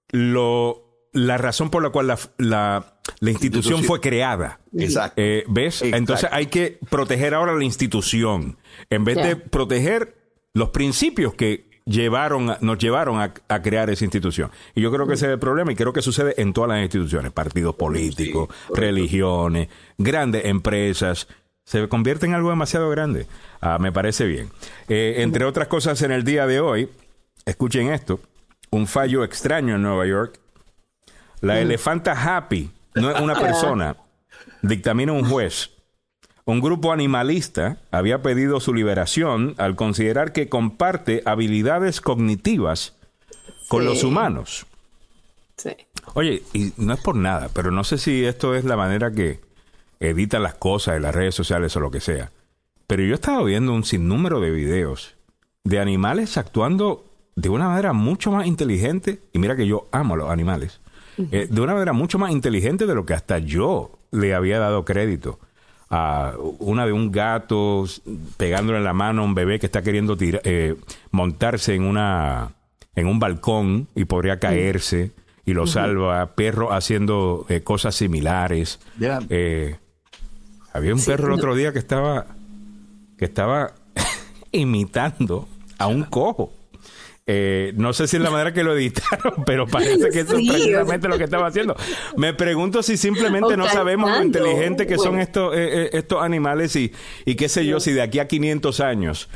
lo 0.09 0.86
la 1.17 1.37
razón 1.37 1.69
por 1.69 1.81
la 1.81 1.89
cual 1.89 2.07
la, 2.07 2.17
la, 3.19 3.31
institución 3.31 3.83
fue 3.83 3.99
creada. 3.99 4.59
Exacto. 4.77 5.21
Eh, 5.21 5.43
¿Ves? 5.47 5.81
Entonces 5.81 6.29
hay 6.31 6.47
que 6.47 6.79
proteger 6.89 7.33
ahora 7.33 7.55
la 7.55 7.63
institución 7.63 8.57
en 8.89 9.03
vez 9.03 9.17
de 9.17 9.35
proteger 9.35 10.15
los 10.53 10.69
principios 10.69 11.33
que 11.33 11.67
llevaron, 11.85 12.55
nos 12.61 12.77
llevaron 12.77 13.19
a, 13.19 13.61
crear 13.61 13.89
esa 13.89 14.03
institución. 14.03 14.51
Y 14.75 14.81
yo 14.81 14.91
creo 14.91 15.07
que 15.07 15.13
ese 15.13 15.25
es 15.25 15.31
el 15.31 15.39
problema 15.39 15.71
y 15.71 15.75
creo 15.75 15.93
que 15.93 16.01
sucede 16.01 16.39
en 16.39 16.53
todas 16.53 16.69
las 16.69 16.81
instituciones, 16.81 17.31
partidos 17.31 17.75
políticos, 17.75 18.49
religiones, 18.73 19.69
grandes 19.97 20.45
empresas. 20.45 21.27
Se 21.63 21.87
convierte 21.87 22.25
en 22.25 22.33
algo 22.33 22.49
demasiado 22.49 22.89
grande. 22.89 23.25
Ah, 23.61 23.77
me 23.79 23.91
parece 23.91 24.25
bien. 24.25 24.49
Eh, 24.87 25.15
entre 25.17 25.45
otras 25.45 25.67
cosas, 25.67 26.01
en 26.01 26.11
el 26.11 26.23
día 26.23 26.45
de 26.45 26.59
hoy, 26.59 26.89
escuchen 27.45 27.89
esto, 27.89 28.19
un 28.69 28.87
fallo 28.87 29.23
extraño 29.23 29.75
en 29.75 29.81
Nueva 29.81 30.05
York 30.05 30.39
la 31.41 31.55
mm. 31.55 31.57
elefanta 31.57 32.37
Happy 32.37 32.71
no 32.95 33.11
es 33.11 33.21
una 33.21 33.35
persona, 33.35 33.97
dictamina 34.61 35.11
un 35.11 35.25
juez. 35.25 35.71
Un 36.45 36.61
grupo 36.61 36.93
animalista 36.93 37.77
había 37.91 38.21
pedido 38.21 38.59
su 38.61 38.73
liberación 38.73 39.53
al 39.57 39.75
considerar 39.75 40.31
que 40.31 40.47
comparte 40.47 41.21
habilidades 41.25 41.99
cognitivas 41.99 42.95
con 43.67 43.83
los 43.83 44.03
humanos. 44.03 44.65
Sí. 45.57 45.71
Oye, 46.13 46.43
y 46.53 46.71
no 46.77 46.93
es 46.93 47.01
por 47.01 47.15
nada, 47.15 47.49
pero 47.53 47.71
no 47.71 47.83
sé 47.83 47.97
si 47.97 48.23
esto 48.23 48.55
es 48.55 48.63
la 48.63 48.77
manera 48.77 49.11
que 49.11 49.41
editan 49.99 50.43
las 50.43 50.53
cosas 50.53 50.95
en 50.95 51.01
las 51.01 51.13
redes 51.13 51.35
sociales 51.35 51.75
o 51.75 51.79
lo 51.79 51.91
que 51.91 51.99
sea. 51.99 52.31
Pero 52.87 53.03
yo 53.03 53.11
he 53.11 53.15
estado 53.15 53.43
viendo 53.43 53.73
un 53.73 53.83
sinnúmero 53.83 54.39
de 54.39 54.51
videos 54.51 55.15
de 55.65 55.79
animales 55.79 56.37
actuando 56.37 57.05
de 57.35 57.49
una 57.49 57.67
manera 57.67 57.91
mucho 57.91 58.31
más 58.31 58.47
inteligente. 58.47 59.19
Y 59.33 59.39
mira 59.39 59.57
que 59.57 59.67
yo 59.67 59.87
amo 59.91 60.13
a 60.13 60.17
los 60.17 60.29
animales. 60.29 60.79
Eh, 61.31 61.47
de 61.49 61.61
una 61.61 61.73
manera 61.73 61.93
mucho 61.93 62.19
más 62.19 62.31
inteligente 62.31 62.85
de 62.85 62.95
lo 62.95 63.05
que 63.05 63.13
hasta 63.13 63.39
yo 63.39 63.99
le 64.11 64.33
había 64.33 64.59
dado 64.59 64.85
crédito. 64.85 65.39
A 65.89 66.33
una 66.59 66.85
de 66.85 66.91
un 66.91 67.11
gato 67.11 67.85
pegándole 68.35 68.79
en 68.79 68.83
la 68.83 68.93
mano 68.93 69.21
a 69.21 69.25
un 69.25 69.33
bebé 69.33 69.57
que 69.57 69.65
está 69.65 69.81
queriendo 69.81 70.17
eh, 70.19 70.75
montarse 71.11 71.75
en 71.75 71.83
una 71.83 72.51
en 72.93 73.07
un 73.07 73.19
balcón 73.19 73.87
y 73.95 74.05
podría 74.05 74.37
caerse 74.39 75.11
y 75.45 75.53
lo 75.53 75.65
salva. 75.65 76.35
Perro 76.35 76.73
haciendo 76.73 77.45
eh, 77.47 77.61
cosas 77.61 77.95
similares. 77.95 78.79
había 80.73 80.93
un 80.93 81.03
perro 81.03 81.27
el 81.27 81.33
otro 81.33 81.55
día 81.55 81.71
que 81.71 81.79
estaba 81.79 82.27
que 83.17 83.25
estaba 83.25 83.73
imitando 84.51 85.47
a 85.77 85.87
un 85.87 86.03
cojo. 86.09 86.51
Eh, 87.29 87.73
no 87.75 87.91
sé 87.91 88.07
si 88.07 88.15
es 88.15 88.23
la 88.23 88.29
manera 88.29 88.53
que 88.53 88.63
lo 88.63 88.73
editaron, 88.73 89.33
pero 89.45 89.67
parece 89.67 90.09
que 90.11 90.21
eso 90.21 90.37
es 90.37 90.47
precisamente 90.47 91.09
lo 91.09 91.17
que 91.17 91.25
estaba 91.25 91.47
haciendo. 91.47 91.75
Me 92.15 92.33
pregunto 92.33 92.81
si 92.81 92.95
simplemente 92.95 93.57
no 93.57 93.67
sabemos 93.67 94.09
lo 94.09 94.23
inteligente 94.23 94.87
que 94.87 94.97
son 94.97 95.19
estos, 95.19 95.53
eh, 95.53 95.57
eh, 95.59 95.89
estos 95.91 96.23
animales 96.23 96.75
y, 96.77 96.93
y 97.25 97.35
qué 97.35 97.49
sé 97.49 97.65
yo, 97.65 97.81
si 97.81 97.91
de 97.91 98.01
aquí 98.01 98.19
a 98.19 98.29
500 98.29 98.79
años 98.79 99.29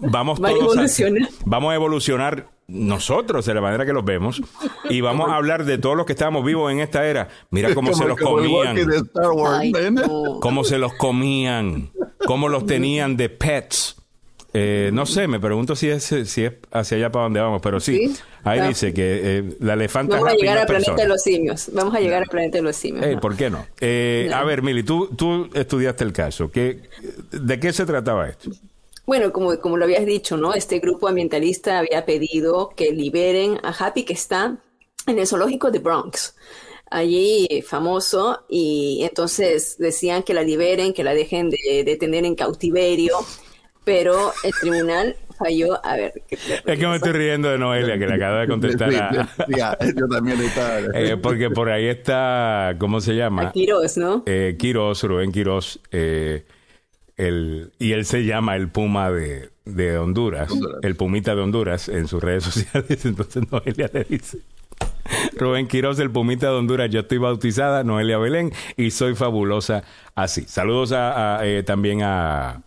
vamos, 0.00 0.40
todos 0.40 0.78
a, 0.78 1.04
vamos 1.44 1.72
a 1.72 1.74
evolucionar 1.74 2.48
nosotros 2.66 3.44
de 3.44 3.54
la 3.54 3.60
manera 3.60 3.84
que 3.84 3.92
los 3.92 4.04
vemos 4.04 4.40
y 4.88 5.02
vamos 5.02 5.28
a 5.30 5.36
hablar 5.36 5.66
de 5.66 5.76
todos 5.76 5.96
los 5.96 6.06
que 6.06 6.14
estábamos 6.14 6.46
vivos 6.46 6.72
en 6.72 6.80
esta 6.80 7.06
era. 7.06 7.28
Mira 7.50 7.74
cómo 7.74 7.92
se 7.92 8.06
los 8.06 8.18
comían. 8.18 8.76
Cómo 10.40 10.64
se 10.64 10.78
los 10.78 10.94
comían, 10.94 11.90
cómo 12.26 12.48
los 12.48 12.64
tenían 12.64 13.18
de 13.18 13.28
pets 13.28 13.96
eh, 14.58 14.90
no 14.90 15.04
sé, 15.04 15.28
me 15.28 15.38
pregunto 15.38 15.76
si 15.76 15.90
es, 15.90 16.04
si 16.04 16.44
es 16.44 16.52
hacia 16.70 16.96
allá 16.96 17.12
para 17.12 17.24
donde 17.24 17.40
vamos, 17.40 17.60
pero 17.62 17.78
sí. 17.78 18.14
Ahí 18.42 18.66
dice 18.68 18.94
que 18.94 19.20
eh, 19.22 19.56
la 19.60 19.74
elefanta 19.74 20.16
Vamos 20.16 20.32
a 20.32 20.34
llegar 20.34 20.56
al 20.56 20.66
planeta 20.66 20.94
de 20.94 21.08
los 21.08 21.22
simios. 21.22 21.70
Vamos 21.74 21.94
a 21.94 22.00
llegar 22.00 22.22
al 22.22 22.28
planeta 22.28 22.56
de 22.56 22.62
los 22.62 22.74
simios. 22.74 23.04
Eh, 23.04 23.18
¿Por 23.20 23.36
qué 23.36 23.50
no? 23.50 23.58
A 23.58 24.44
ver, 24.44 24.62
Mili, 24.62 24.82
tú, 24.82 25.08
tú 25.14 25.50
estudiaste 25.52 26.04
el 26.04 26.14
caso. 26.14 26.50
¿Qué, 26.50 26.80
¿De 27.30 27.60
qué 27.60 27.70
se 27.72 27.84
trataba 27.84 28.30
esto? 28.30 28.50
Bueno, 29.04 29.30
como, 29.30 29.60
como 29.60 29.76
lo 29.76 29.84
habías 29.84 30.06
dicho, 30.06 30.38
¿no? 30.38 30.54
Este 30.54 30.78
grupo 30.78 31.06
ambientalista 31.06 31.80
había 31.80 32.06
pedido 32.06 32.70
que 32.74 32.92
liberen 32.92 33.58
a 33.62 33.72
Happy 33.72 34.04
que 34.04 34.14
está 34.14 34.56
en 35.06 35.18
el 35.18 35.26
zoológico 35.26 35.70
de 35.70 35.80
Bronx. 35.80 36.34
allí 36.90 37.62
famoso 37.66 38.44
y 38.48 39.00
entonces 39.02 39.76
decían 39.78 40.22
que 40.22 40.34
la 40.34 40.42
liberen, 40.42 40.92
que 40.92 41.04
la 41.04 41.14
dejen 41.14 41.50
de, 41.50 41.96
tener 41.98 42.24
en 42.24 42.34
cautiverio, 42.34 43.18
pero 43.86 44.32
el 44.42 44.52
tribunal 44.52 45.16
falló. 45.38 45.78
A 45.86 45.96
ver. 45.96 46.12
es 46.28 46.78
que 46.78 46.86
me 46.88 46.96
estoy 46.96 47.12
riendo 47.12 47.48
de 47.48 47.56
Noelia, 47.56 47.96
que 47.96 48.06
le 48.06 48.14
acaba 48.14 48.40
de 48.40 48.48
contestar 48.48 48.92
a. 48.92 49.28
yo 49.96 50.08
también 50.08 50.40
estaba. 50.42 50.76
Eh, 50.94 51.16
porque 51.16 51.50
por 51.50 51.70
ahí 51.70 51.86
está, 51.86 52.74
¿cómo 52.78 53.00
se 53.00 53.14
llama? 53.14 53.52
Quiroz, 53.52 53.96
¿no? 53.96 54.24
Eh, 54.26 54.56
Quiroz, 54.58 55.04
Rubén 55.04 55.30
Quiroz. 55.30 55.78
Eh, 55.92 56.44
el, 57.16 57.70
y 57.78 57.92
él 57.92 58.04
se 58.04 58.24
llama 58.24 58.56
el 58.56 58.68
Puma 58.68 59.10
de, 59.10 59.50
de 59.64 59.96
Honduras, 59.98 60.52
el 60.82 60.96
Pumita 60.96 61.36
de 61.36 61.42
Honduras 61.42 61.88
en 61.88 62.08
sus 62.08 62.22
redes 62.22 62.42
sociales. 62.44 63.04
Entonces 63.04 63.44
Noelia 63.50 63.88
le 63.92 64.04
dice. 64.04 64.38
Rubén 65.36 65.68
Quiroz, 65.68 66.00
el 66.00 66.10
Pumita 66.10 66.46
de 66.46 66.56
Honduras. 66.56 66.90
Yo 66.90 67.00
estoy 67.00 67.18
bautizada, 67.18 67.84
Noelia 67.84 68.18
Belén, 68.18 68.52
y 68.76 68.90
soy 68.90 69.14
fabulosa 69.14 69.84
así. 70.16 70.42
Saludos 70.42 70.90
a, 70.92 71.38
eh, 71.44 71.62
también 71.62 72.02
a, 72.02 72.62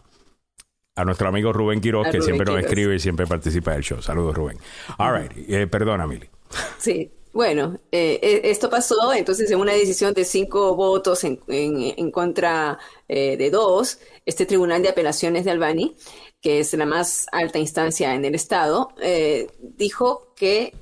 a 0.99 1.05
nuestro 1.05 1.27
amigo 1.27 1.53
Rubén 1.53 1.81
Quiroz, 1.81 2.07
que 2.09 2.21
siempre 2.21 2.45
nos 2.45 2.59
escribe 2.59 2.95
y 2.95 2.99
siempre 2.99 3.25
participa 3.25 3.73
del 3.73 3.83
show. 3.83 4.01
Saludos, 4.01 4.35
Rubén. 4.35 4.57
All 4.97 5.21
right. 5.21 5.31
Eh, 5.49 5.67
perdona, 5.67 6.05
Mili. 6.07 6.29
Sí. 6.77 7.11
Bueno, 7.31 7.79
eh, 7.91 8.41
esto 8.43 8.71
pasó 8.71 9.13
entonces 9.13 9.49
en 9.51 9.59
una 9.59 9.73
decisión 9.73 10.15
de 10.15 10.25
cinco 10.25 10.75
votos 10.75 11.23
en, 11.23 11.39
en, 11.47 12.11
contra 12.11 12.79
de 13.07 13.49
dos. 13.51 13.99
Este 14.25 14.47
Tribunal 14.47 14.81
de 14.81 14.89
Apelaciones 14.89 15.45
de 15.45 15.51
Albany, 15.51 15.95
que 16.41 16.59
es 16.59 16.73
la 16.73 16.87
más 16.87 17.27
alta 17.31 17.59
instancia 17.59 18.15
en 18.15 18.25
el 18.25 18.33
Estado, 18.33 18.89
dijo 19.77 20.33
que 20.35 20.73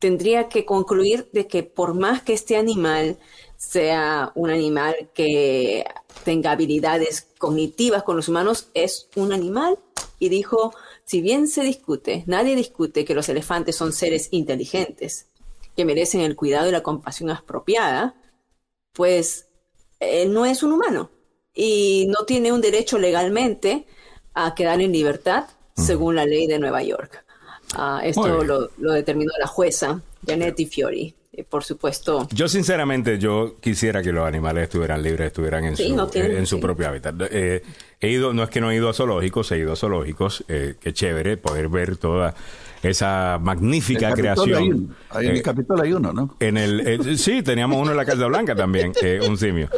tendría 0.00 0.48
que 0.48 0.64
concluir 0.64 1.28
de 1.32 1.46
que 1.46 1.62
por 1.62 1.94
más 1.94 2.22
que 2.22 2.32
este 2.32 2.56
animal 2.56 3.18
sea 3.60 4.32
un 4.36 4.48
animal 4.48 5.10
que 5.12 5.84
tenga 6.24 6.52
habilidades 6.52 7.26
cognitivas 7.36 8.02
con 8.02 8.16
los 8.16 8.26
humanos, 8.26 8.68
es 8.72 9.10
un 9.16 9.34
animal. 9.34 9.78
Y 10.18 10.30
dijo, 10.30 10.72
si 11.04 11.20
bien 11.20 11.46
se 11.46 11.62
discute, 11.62 12.24
nadie 12.26 12.56
discute 12.56 13.04
que 13.04 13.14
los 13.14 13.28
elefantes 13.28 13.76
son 13.76 13.92
seres 13.92 14.28
inteligentes, 14.30 15.26
que 15.76 15.84
merecen 15.84 16.22
el 16.22 16.36
cuidado 16.36 16.70
y 16.70 16.72
la 16.72 16.82
compasión 16.82 17.28
apropiada, 17.28 18.14
pues 18.94 19.48
él 19.98 20.32
no 20.32 20.46
es 20.46 20.62
un 20.62 20.72
humano 20.72 21.10
y 21.54 22.06
no 22.08 22.24
tiene 22.24 22.52
un 22.52 22.62
derecho 22.62 22.98
legalmente 22.98 23.84
a 24.32 24.54
quedar 24.54 24.80
en 24.80 24.92
libertad 24.92 25.44
según 25.76 26.16
la 26.16 26.24
ley 26.24 26.46
de 26.46 26.58
Nueva 26.58 26.82
York. 26.82 27.26
Ah, 27.74 28.00
esto 28.02 28.42
lo, 28.42 28.70
determinó 28.94 29.32
la 29.38 29.46
jueza 29.46 30.00
Janetti 30.26 30.64
Fiori. 30.64 31.14
Eh, 31.40 31.46
por 31.48 31.64
supuesto. 31.64 32.28
Yo 32.32 32.48
sinceramente, 32.48 33.18
yo 33.18 33.56
quisiera 33.60 34.02
que 34.02 34.12
los 34.12 34.26
animales 34.26 34.64
estuvieran 34.64 35.02
libres, 35.02 35.28
estuvieran 35.28 35.64
en, 35.64 35.76
su, 35.76 35.82
eh, 36.14 36.38
en 36.38 36.46
su 36.46 36.60
propio 36.60 36.88
hábitat. 36.88 37.14
Eh, 37.30 37.62
he 38.00 38.08
ido, 38.10 38.32
no 38.32 38.42
es 38.42 38.50
que 38.50 38.60
no 38.60 38.70
he 38.70 38.76
ido 38.76 38.88
a 38.88 38.92
zoológicos, 38.92 39.50
he 39.52 39.58
ido 39.58 39.72
a 39.72 39.76
zoológicos, 39.76 40.44
eh, 40.48 40.74
qué 40.80 40.92
chévere 40.92 41.36
poder 41.36 41.68
ver 41.68 41.96
toda 41.96 42.34
esa 42.82 43.38
magnífica 43.40 44.12
creación. 44.12 44.94
Hay, 45.10 45.26
en 45.26 45.36
el 45.36 45.42
Capitol 45.42 45.80
hay 45.80 45.92
uno, 45.92 46.12
¿no? 46.12 46.36
En 46.40 46.56
el, 46.56 47.18
sí, 47.18 47.42
teníamos 47.42 47.80
uno 47.80 47.90
en 47.90 47.96
la 47.96 48.04
Casa 48.06 48.26
Blanca 48.26 48.54
también, 48.54 48.92
un 49.28 49.36
simio. 49.36 49.68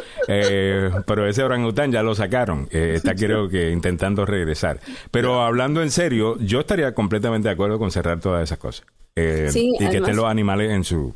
pero 1.05 1.27
ese 1.27 1.43
orangután 1.43 1.91
ya 1.91 2.01
lo 2.01 2.15
sacaron. 2.15 2.67
está 2.71 3.15
creo 3.15 3.49
que 3.49 3.71
intentando 3.71 4.25
regresar. 4.25 4.79
Pero 5.11 5.41
hablando 5.41 5.81
en 5.81 5.91
serio, 5.91 6.37
yo 6.39 6.61
estaría 6.61 6.93
completamente 6.93 7.47
de 7.49 7.53
acuerdo 7.53 7.77
con 7.77 7.91
cerrar 7.91 8.19
todas 8.19 8.43
esas 8.43 8.57
cosas. 8.57 8.85
y 9.15 9.77
que 9.77 9.97
estén 9.97 10.15
los 10.15 10.25
animales 10.25 10.71
en 10.71 10.83
su 10.85 11.13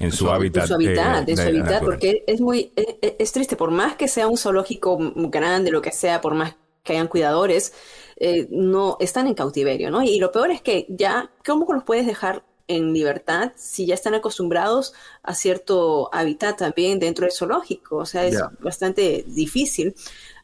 en 0.00 0.12
su, 0.12 0.30
hábitat. 0.30 0.62
En 0.62 0.68
su 0.68 0.74
hábitat, 0.74 1.28
en 1.28 1.36
su 1.36 1.42
hábitat 1.42 1.82
porque 1.82 2.24
es 2.26 2.40
muy, 2.40 2.72
es, 2.76 3.32
triste, 3.32 3.56
por 3.56 3.70
más 3.70 3.96
que 3.96 4.08
sea 4.08 4.28
un 4.28 4.36
zoológico 4.36 4.98
grande, 5.16 5.70
lo 5.70 5.82
que 5.82 5.92
sea, 5.92 6.20
por 6.20 6.34
más 6.34 6.56
que 6.82 6.92
hayan 6.92 7.08
cuidadores, 7.08 7.72
eh, 8.16 8.46
no 8.50 8.96
están 9.00 9.26
en 9.26 9.34
cautiverio, 9.34 9.90
¿no? 9.90 10.02
Y 10.02 10.18
lo 10.18 10.32
peor 10.32 10.50
es 10.50 10.62
que 10.62 10.86
ya, 10.88 11.30
¿cómo 11.44 11.72
los 11.72 11.84
puedes 11.84 12.06
dejar 12.06 12.44
en 12.68 12.92
libertad 12.92 13.52
si 13.56 13.86
ya 13.86 13.94
están 13.94 14.14
acostumbrados 14.14 14.92
a 15.22 15.34
cierto 15.34 16.10
hábitat 16.12 16.58
también 16.58 16.98
dentro 16.98 17.24
del 17.24 17.32
zoológico? 17.32 17.96
O 17.96 18.06
sea, 18.06 18.24
es 18.26 18.40
bastante 18.60 19.24
difícil. 19.26 19.94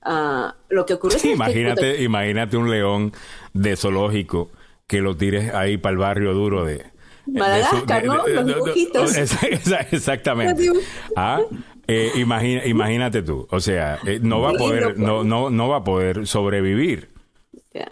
Ah, 0.02 0.56
lo 0.68 0.84
que 0.84 0.94
ocurre 0.94 1.16
es 1.16 1.24
imagínate, 1.24 2.02
imagínate 2.02 2.56
un 2.56 2.70
león 2.70 3.12
de 3.54 3.76
zoológico 3.76 4.50
que 4.86 5.00
lo 5.00 5.16
tires 5.16 5.54
ahí 5.54 5.78
para 5.78 5.92
el 5.92 5.98
barrio 5.98 6.34
duro 6.34 6.64
de, 6.64 6.84
Madagascar, 7.26 8.04
¿no? 8.04 8.26
Los 8.26 8.46
dibujitos. 8.46 9.16
Exactamente. 9.16 10.70
Ah, 11.16 11.40
eh, 11.86 12.12
imagínate 12.16 13.22
tú, 13.22 13.46
o 13.50 13.60
sea, 13.60 13.98
eh, 14.06 14.18
no 14.22 14.40
va 14.40 14.50
a 14.50 14.54
poder, 14.54 14.98
no, 14.98 15.22
no, 15.22 15.50
no 15.50 15.68
va 15.68 15.78
a 15.78 15.84
poder 15.84 16.26
sobrevivir. 16.26 17.10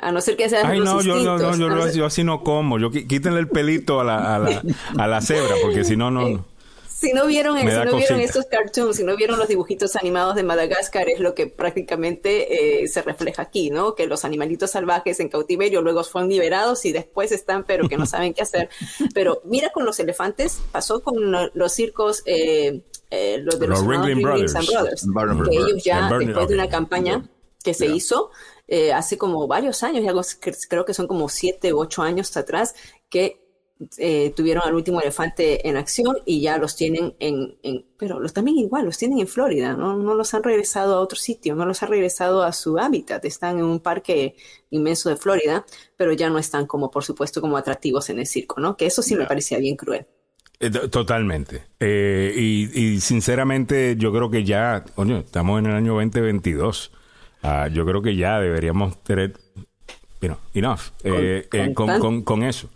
A 0.01 0.13
no 0.13 0.21
ser 0.21 0.37
que 0.37 0.49
sea 0.49 0.61
Ay, 0.65 0.79
no, 0.79 1.03
yo, 1.03 1.17
no, 1.17 1.57
no, 1.57 1.93
yo, 1.93 2.07
así 2.07 2.23
no 2.23 2.45
como. 2.45 2.79
Yo 2.79 2.93
quítenle 2.93 3.41
el 3.41 3.49
pelito 3.49 4.01
a 4.01 4.05
la, 4.05 4.37
a 4.37 4.39
la, 4.39 4.63
a 4.97 5.07
la 5.09 5.21
cebra, 5.21 5.57
porque 5.61 5.83
si 5.83 5.97
no, 5.97 6.11
no. 6.11 6.45
Eh, 7.03 7.09
si 7.09 7.13
no 7.13 7.27
vieron, 7.27 7.59
si 7.59 7.65
no 7.65 7.97
vieron 7.97 8.21
estos 8.21 8.47
cartoons, 8.47 8.97
si 8.97 9.05
no 9.05 9.17
vieron 9.17 9.39
los 9.39 9.49
dibujitos 9.49 9.97
animados 9.97 10.35
de 10.37 10.43
Madagascar, 10.43 11.09
es 11.09 11.21
lo 11.21 11.35
que 11.35 11.47
prácticamente 11.47 12.83
eh, 12.83 12.89
se 12.89 13.03
refleja 13.03 13.43
aquí, 13.43 13.71
¿no? 13.71 13.95
Que 13.95 14.07
los 14.07 14.25
animalitos 14.25 14.71
salvajes 14.71 15.21
en 15.21 15.29
cautiverio 15.29 15.83
luego 15.83 16.05
fueron 16.05 16.31
liberados 16.31 16.85
y 16.85 16.93
después 16.93 17.33
están, 17.33 17.65
pero 17.65 17.89
que 17.89 17.97
no 17.97 18.07
saben 18.07 18.35
qué 18.35 18.43
hacer. 18.43 18.69
Pero 19.15 19.43
mira 19.45 19.71
con 19.71 19.85
los 19.85 19.99
elefantes, 20.01 20.61
pasó 20.71 21.03
con 21.03 21.17
los 21.53 21.73
circos, 21.73 22.23
eh, 22.27 22.83
eh, 23.11 23.39
los 23.39 23.59
de 23.59 23.69
los, 23.69 23.87
Ringling 23.87 24.23
Brothers, 24.23 24.55
que 24.55 25.57
ellos 25.57 25.85
ya, 25.85 26.09
después 26.19 26.49
de 26.49 26.55
una 26.55 26.69
campaña 26.69 27.29
que 27.63 27.75
se 27.75 27.87
hizo, 27.87 28.31
hace 28.95 29.19
como 29.19 29.47
varios 29.47 29.83
años, 29.83 30.39
creo 30.69 30.85
que 30.85 30.95
son 30.95 31.07
como 31.07 31.29
siete 31.29 31.73
u 31.75 31.79
ocho 31.79 32.03
años 32.03 32.37
atrás, 32.37 32.75
que 33.11 33.42
eh, 33.97 34.33
tuvieron 34.37 34.65
al 34.65 34.75
último 34.75 35.01
elefante 35.01 35.69
en 35.69 35.77
acción 35.77 36.17
y 36.25 36.41
ya 36.41 36.59
los 36.59 36.77
tienen 36.77 37.15
en, 37.19 37.57
pero 37.97 38.21
los 38.21 38.33
también 38.33 38.59
igual, 38.59 38.85
los 38.85 38.99
tienen 38.99 39.21
en 39.21 39.29
Florida, 39.29 39.75
¿no? 39.75 39.97
no 39.97 40.15
los 40.15 40.35
han 40.35 40.43
regresado 40.43 40.97
a 40.97 41.01
otro 41.01 41.19
sitio, 41.19 41.55
no 41.55 41.65
los 41.65 41.83
han 41.83 41.89
regresado 41.89 42.43
a 42.43 42.53
su 42.53 42.79
hábitat, 42.79 43.25
están 43.25 43.59
en 43.59 43.65
un 43.65 43.81
parque 43.81 44.37
inmenso 44.71 45.09
de 45.09 45.17
Florida, 45.17 45.65
pero 45.97 46.13
ya 46.13 46.31
no 46.31 46.39
están 46.39 46.67
como, 46.67 46.91
por 46.91 47.05
supuesto, 47.05 47.41
como 47.41 47.57
atractivos 47.57 48.11
en 48.11 48.19
el 48.19 48.27
circo, 48.27 48.61
¿no? 48.61 48.77
Que 48.77 48.87
eso 48.87 49.03
sí 49.03 49.15
me 49.15 49.27
parecía 49.27 49.59
bien 49.59 49.77
cruel. 49.77 50.07
Eh, 50.61 50.71
totalmente. 50.71 51.65
Eh, 51.81 52.33
y, 52.37 53.01
sinceramente 53.01 53.97
yo 53.99 54.13
creo 54.13 54.31
que 54.31 54.45
ya, 54.45 54.85
coño, 54.95 55.19
estamos 55.19 55.59
en 55.59 55.67
el 55.67 55.73
año 55.75 55.95
2022. 55.95 56.93
Ah, 57.43 57.69
yo 57.69 57.85
creo 57.85 58.01
que 58.01 58.15
ya 58.15 58.39
deberíamos 58.39 59.03
tener, 59.03 59.33
you 60.21 60.37
enough 60.55 60.81
con, 61.75 62.23
con 62.23 62.43
eso. 62.45 62.69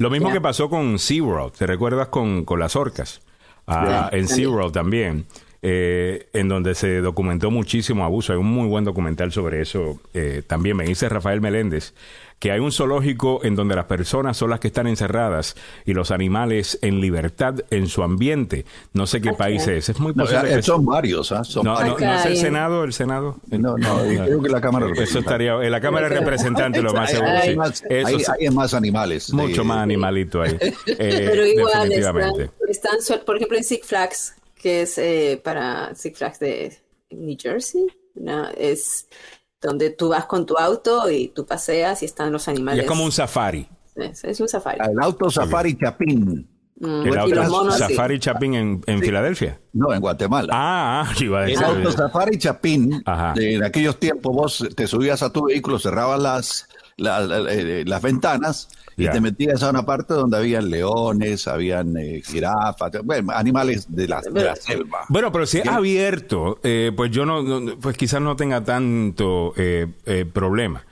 Lo 0.00 0.08
mismo 0.08 0.32
que 0.32 0.40
pasó 0.40 0.70
con 0.70 0.98
SeaWorld, 0.98 1.52
¿te 1.52 1.66
recuerdas 1.66 2.08
con, 2.08 2.46
con 2.46 2.58
las 2.58 2.74
orcas? 2.74 3.20
Ah, 3.66 4.08
en 4.12 4.28
SeaWorld 4.28 4.72
también. 4.72 5.26
Eh, 5.62 6.30
en 6.32 6.48
donde 6.48 6.74
se 6.74 7.02
documentó 7.02 7.50
muchísimo 7.50 8.02
abuso. 8.02 8.32
Hay 8.32 8.38
un 8.38 8.46
muy 8.46 8.66
buen 8.66 8.84
documental 8.84 9.30
sobre 9.30 9.60
eso. 9.60 10.00
Eh, 10.14 10.42
también 10.46 10.74
me 10.74 10.84
dice 10.84 11.06
Rafael 11.10 11.42
Meléndez 11.42 11.92
que 12.40 12.50
hay 12.50 12.58
un 12.58 12.72
zoológico 12.72 13.44
en 13.44 13.54
donde 13.54 13.76
las 13.76 13.84
personas 13.84 14.34
son 14.34 14.48
las 14.48 14.60
que 14.60 14.68
están 14.68 14.86
encerradas 14.86 15.56
y 15.84 15.92
los 15.92 16.10
animales 16.10 16.78
en 16.80 17.00
libertad 17.00 17.56
en 17.68 17.86
su 17.86 18.02
ambiente. 18.02 18.64
No 18.94 19.06
sé 19.06 19.20
qué 19.20 19.34
país 19.34 19.66
es. 19.68 19.90
Es 19.90 20.00
muy 20.00 20.14
posible. 20.14 20.62
son 20.62 20.86
varios. 20.86 21.30
¿ah? 21.32 21.42
no, 21.62 21.84
no, 21.84 21.98
es 21.98 22.26
el 22.26 22.38
Senado, 22.38 22.82
el 22.84 22.94
Senado. 22.94 23.36
No, 23.50 23.76
no, 23.76 23.98
creo 24.02 24.40
que 24.40 24.48
la 24.48 24.60
Cámara 24.60 24.86
Eso 24.96 25.18
estaría, 25.18 25.52
en 25.62 25.70
la 25.70 25.82
Cámara 25.82 26.08
de 26.08 26.18
Representantes 26.18 26.82
lo 26.82 26.94
más 26.94 27.10
seguro. 27.10 27.30
Hay, 27.30 27.54
más, 27.54 27.84
hay, 27.90 28.48
más 28.48 28.72
animales. 28.72 29.32
Mucho 29.34 29.62
más 29.62 29.78
animalito 29.78 30.42
ahí. 30.42 30.56
Eh, 30.86 31.26
Pero 31.30 31.46
igual 31.46 31.92
están, 32.68 32.98
por 33.24 33.36
ejemplo, 33.36 33.56
en 33.56 33.64
Six 33.64 33.86
Flags, 33.86 34.34
que 34.54 34.82
es 34.82 34.98
eh, 34.98 35.40
para 35.42 35.94
Six 35.94 36.18
Flags 36.18 36.38
de 36.40 36.78
New 37.10 37.36
Jersey. 37.38 37.86
No, 38.14 38.48
es 38.56 39.06
donde 39.60 39.90
tú 39.90 40.08
vas 40.08 40.26
con 40.26 40.46
tu 40.46 40.56
auto 40.56 41.10
y 41.10 41.28
tú 41.28 41.46
paseas 41.46 42.02
y 42.02 42.06
están 42.06 42.32
los 42.32 42.48
animales. 42.48 42.84
es 42.84 42.88
como 42.88 43.04
un 43.04 43.12
safari. 43.12 43.68
Es, 43.94 44.40
un 44.40 44.48
safari. 44.48 44.78
El 44.90 45.00
auto 45.00 45.30
Safari 45.30 45.76
Chapín. 45.76 46.48
Mm, 46.76 47.06
el 47.06 47.18
auto 47.18 47.70
Safari 47.72 48.18
Chapín 48.18 48.54
en, 48.54 48.80
en 48.86 49.00
Filadelfia. 49.00 49.60
No, 49.74 49.92
en 49.92 50.00
Guatemala. 50.00 50.50
Ah, 50.54 51.04
ah 51.06 51.14
iba 51.20 51.40
a 51.40 51.42
decir. 51.42 51.58
El 51.58 51.64
auto 51.64 51.92
Safari 51.92 52.38
Chapín, 52.38 53.02
en 53.36 53.64
aquellos 53.64 53.98
tiempos 53.98 54.34
vos 54.34 54.68
te 54.74 54.86
subías 54.86 55.22
a 55.22 55.30
tu 55.30 55.44
vehículo, 55.44 55.78
cerrabas 55.78 56.20
las, 56.20 56.68
las, 57.00 57.30
eh, 57.48 57.84
las 57.86 58.02
ventanas 58.02 58.68
y 58.96 59.08
te 59.08 59.20
metías 59.20 59.62
a 59.62 59.70
una 59.70 59.84
parte 59.84 60.14
donde 60.14 60.36
había 60.36 60.60
leones, 60.60 61.48
habían 61.48 61.96
eh, 61.96 62.22
jirafas, 62.24 62.92
bueno, 63.02 63.32
animales 63.32 63.86
de 63.88 64.06
la, 64.06 64.22
selva. 64.56 65.06
Bueno, 65.08 65.32
pero 65.32 65.46
si 65.46 65.58
es 65.58 65.66
abierto, 65.66 66.60
eh, 66.62 66.92
pues 66.94 67.10
yo 67.10 67.24
no, 67.24 67.78
pues 67.80 67.96
quizás 67.96 68.20
no 68.20 68.36
tenga 68.36 68.62
tanto 68.62 69.54
eh, 69.56 69.86
problema. 70.32 70.84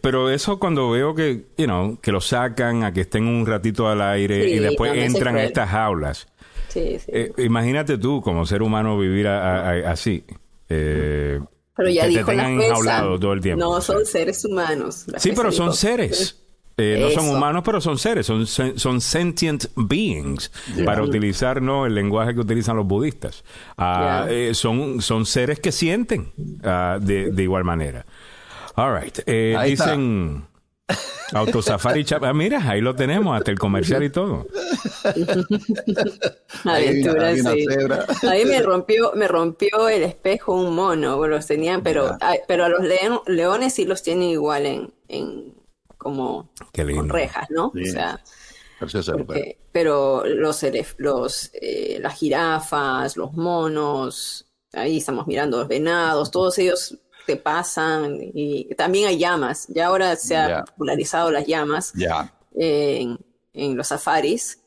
pero 0.00 0.30
eso 0.30 0.58
cuando 0.58 0.90
veo 0.90 1.14
que, 1.14 1.46
you 1.58 1.66
know, 1.66 1.98
que 2.00 2.12
lo 2.12 2.20
sacan 2.20 2.84
a 2.84 2.92
que 2.92 3.02
estén 3.02 3.26
un 3.26 3.44
ratito 3.46 3.88
al 3.88 4.00
aire 4.00 4.48
y 4.48 4.58
después 4.58 4.96
entran 4.96 5.36
a 5.36 5.42
estas 5.42 5.68
jaulas. 5.70 6.28
Eh, 6.74 7.32
imagínate 7.38 7.98
tú 7.98 8.20
como 8.20 8.46
ser 8.46 8.62
humano 8.62 8.98
vivir 8.98 9.28
así. 9.28 10.24
Eh, 10.68 11.40
pero 11.78 11.90
ya 11.90 12.08
dijo 12.08 12.32
la 12.32 12.50
enjaulado 12.50 13.20
todo 13.20 13.32
el 13.34 13.40
tiempo. 13.40 13.64
No, 13.64 13.80
son 13.80 14.04
seres 14.04 14.44
humanos. 14.44 15.04
Sí, 15.18 15.30
pero 15.30 15.52
son 15.52 15.72
seres. 15.72 16.42
Eh, 16.76 16.98
no 17.00 17.10
son 17.10 17.28
humanos, 17.36 17.62
pero 17.64 17.80
son 17.80 17.98
seres, 17.98 18.26
son, 18.26 18.46
son 18.46 19.00
sentient 19.00 19.66
beings, 19.76 20.50
para 20.84 21.04
utilizar 21.04 21.62
¿no? 21.62 21.86
el 21.86 21.94
lenguaje 21.94 22.34
que 22.34 22.40
utilizan 22.40 22.76
los 22.76 22.84
budistas. 22.84 23.44
Ah, 23.76 24.26
eh, 24.28 24.54
son, 24.54 25.00
son 25.00 25.24
seres 25.24 25.60
que 25.60 25.70
sienten 25.70 26.32
ah, 26.64 26.98
de, 27.00 27.30
de, 27.30 27.42
igual 27.44 27.62
manera. 27.62 28.04
All 28.74 29.00
right. 29.00 29.16
Eh, 29.26 29.56
dicen 29.64 30.47
Autosafari 31.32 32.06
ah, 32.22 32.32
mira, 32.32 32.62
ahí 32.66 32.80
lo 32.80 32.94
tenemos, 32.96 33.36
hasta 33.36 33.50
el 33.50 33.58
comercial 33.58 34.02
y 34.02 34.10
todo. 34.10 34.46
Aventura, 36.64 37.36
sí. 37.36 37.66
Ahí 38.26 38.46
me 38.46 38.62
rompió, 38.62 39.12
me 39.14 39.28
rompió 39.28 39.88
el 39.88 40.04
espejo 40.04 40.54
un 40.54 40.74
mono, 40.74 41.26
los 41.26 41.46
tenían, 41.46 41.82
pero, 41.82 42.16
pero 42.46 42.64
a 42.64 42.68
los 42.68 42.80
leones 43.26 43.74
sí 43.74 43.84
los 43.84 44.02
tienen 44.02 44.30
igual 44.30 44.64
en, 44.66 44.94
en 45.08 45.54
como 45.98 46.50
con 46.74 47.08
rejas, 47.08 47.50
¿no? 47.50 47.72
O 47.74 47.84
sea, 47.84 48.22
pero 49.72 50.24
los, 50.24 50.64
los 50.96 51.50
eh, 51.54 51.98
las 52.00 52.14
jirafas, 52.14 53.16
los 53.16 53.34
monos, 53.34 54.46
ahí 54.72 54.98
estamos 54.98 55.26
mirando 55.26 55.58
los 55.58 55.68
venados, 55.68 56.30
todos 56.30 56.58
ellos 56.58 56.96
te 57.28 57.36
pasan 57.36 58.16
y 58.32 58.74
también 58.74 59.06
hay 59.06 59.18
llamas. 59.18 59.66
Ya 59.68 59.88
ahora 59.88 60.16
se 60.16 60.34
ha 60.34 60.64
popularizado 60.64 61.30
las 61.30 61.46
llamas 61.46 61.92
en, 62.54 63.18
en, 63.52 63.76
los 63.76 63.88
safaris. 63.88 64.58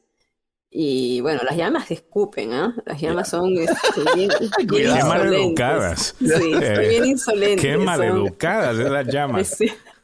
Y 0.69 1.21
bueno, 1.21 1.41
las 1.43 1.57
llamas 1.57 1.89
escupen, 1.89 2.53
¿ah? 2.53 2.75
Las 2.85 3.01
llamas 3.01 3.29
son 3.29 3.57
este, 3.57 3.73
bien, 4.15 4.29
bien 4.67 4.95
Qué 4.95 5.03
maleducadas. 5.03 6.15
Sí, 6.19 6.53
estoy 6.53 6.87
bien 6.87 7.05
insolente. 7.05 7.61
Qué 7.61 7.77
maleducadas 7.77 8.77
las 8.77 9.07
llamas. 9.11 9.57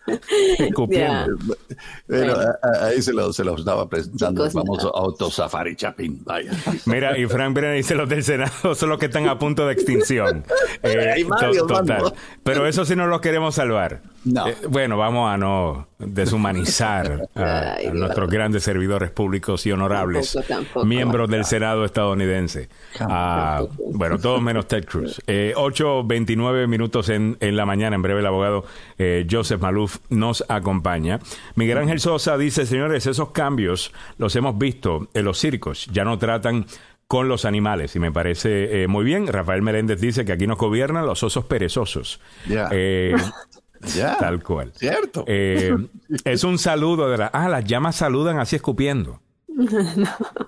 Pero 2.07 2.35
ahí 2.81 3.01
se 3.01 3.13
los, 3.13 3.35
se 3.35 3.43
los 3.43 3.59
estaba 3.59 3.89
presentando 3.89 4.45
el 4.45 4.51
famoso 4.51 4.95
Auto 4.95 5.29
Safari 5.29 5.75
Chapin. 5.75 6.21
Vaya. 6.23 6.51
Mira, 6.85 7.17
y 7.17 7.25
Frank 7.25 7.53
Brenner 7.53 7.75
dice 7.75 7.95
los 7.95 8.07
del 8.07 8.23
Senado 8.23 8.75
son 8.75 8.89
los 8.89 8.99
que 8.99 9.07
están 9.07 9.27
a 9.27 9.37
punto 9.37 9.67
de 9.67 9.73
extinción. 9.73 10.45
Eh, 10.83 11.25
total. 11.67 12.13
Pero 12.43 12.67
eso 12.67 12.85
sí 12.85 12.95
no 12.95 13.07
los 13.07 13.19
queremos 13.19 13.55
salvar. 13.55 14.01
No. 14.23 14.47
Eh, 14.47 14.55
bueno, 14.69 14.97
vamos 14.97 15.31
a 15.31 15.37
no 15.37 15.87
deshumanizar 15.99 17.27
a, 17.35 17.77
nuestros 17.93 18.29
grandes 18.29 18.63
servidores 18.63 19.09
públicos 19.09 19.65
y 19.65 19.71
honorables, 19.71 20.37
miembros 20.83 21.29
del 21.29 21.45
Senado 21.45 21.85
estadounidense. 21.85 22.69
Ah, 22.99 23.63
bueno, 23.91 24.19
todos 24.19 24.41
menos 24.41 24.67
Ted 24.67 24.85
Cruz. 24.85 25.21
Eh, 25.27 25.53
8.29 25.55 26.67
minutos 26.67 27.09
en, 27.09 27.37
en, 27.39 27.55
la 27.55 27.65
mañana. 27.65 27.95
En 27.95 28.01
breve 28.01 28.19
el 28.19 28.27
abogado 28.27 28.65
eh, 28.97 29.25
Joseph 29.29 29.61
Maluf 29.61 29.96
nos 30.09 30.43
acompaña. 30.49 31.19
Miguel 31.55 31.77
Ángel 31.77 31.99
Sosa 31.99 32.37
dice, 32.37 32.65
señores, 32.65 33.05
esos 33.07 33.31
cambios 33.31 33.91
los 34.17 34.35
hemos 34.35 34.57
visto 34.57 35.09
en 35.13 35.25
los 35.25 35.39
circos. 35.39 35.87
Ya 35.91 36.03
no 36.03 36.17
tratan 36.17 36.65
con 37.07 37.29
los 37.29 37.45
animales 37.45 37.95
y 37.95 37.99
me 37.99 38.11
parece 38.11 38.83
eh, 38.83 38.87
muy 38.87 39.05
bien. 39.05 39.27
Rafael 39.27 39.61
Meléndez 39.61 39.99
dice 40.01 40.25
que 40.25 40.33
aquí 40.33 40.47
nos 40.47 40.57
gobiernan 40.57 41.05
los 41.05 41.23
osos 41.23 41.45
perezosos. 41.45 42.19
Eh, 42.49 43.15
ya. 43.95 44.17
Tal 44.17 44.43
cual. 44.43 44.73
Cierto. 44.75 45.23
Eh, 45.27 45.75
es 46.25 46.43
un 46.43 46.57
saludo 46.57 47.09
de 47.09 47.17
la. 47.17 47.27
Ah, 47.27 47.49
las 47.49 47.63
llamas 47.65 47.95
saludan 47.95 48.39
así 48.39 48.57
escupiendo. 48.57 49.21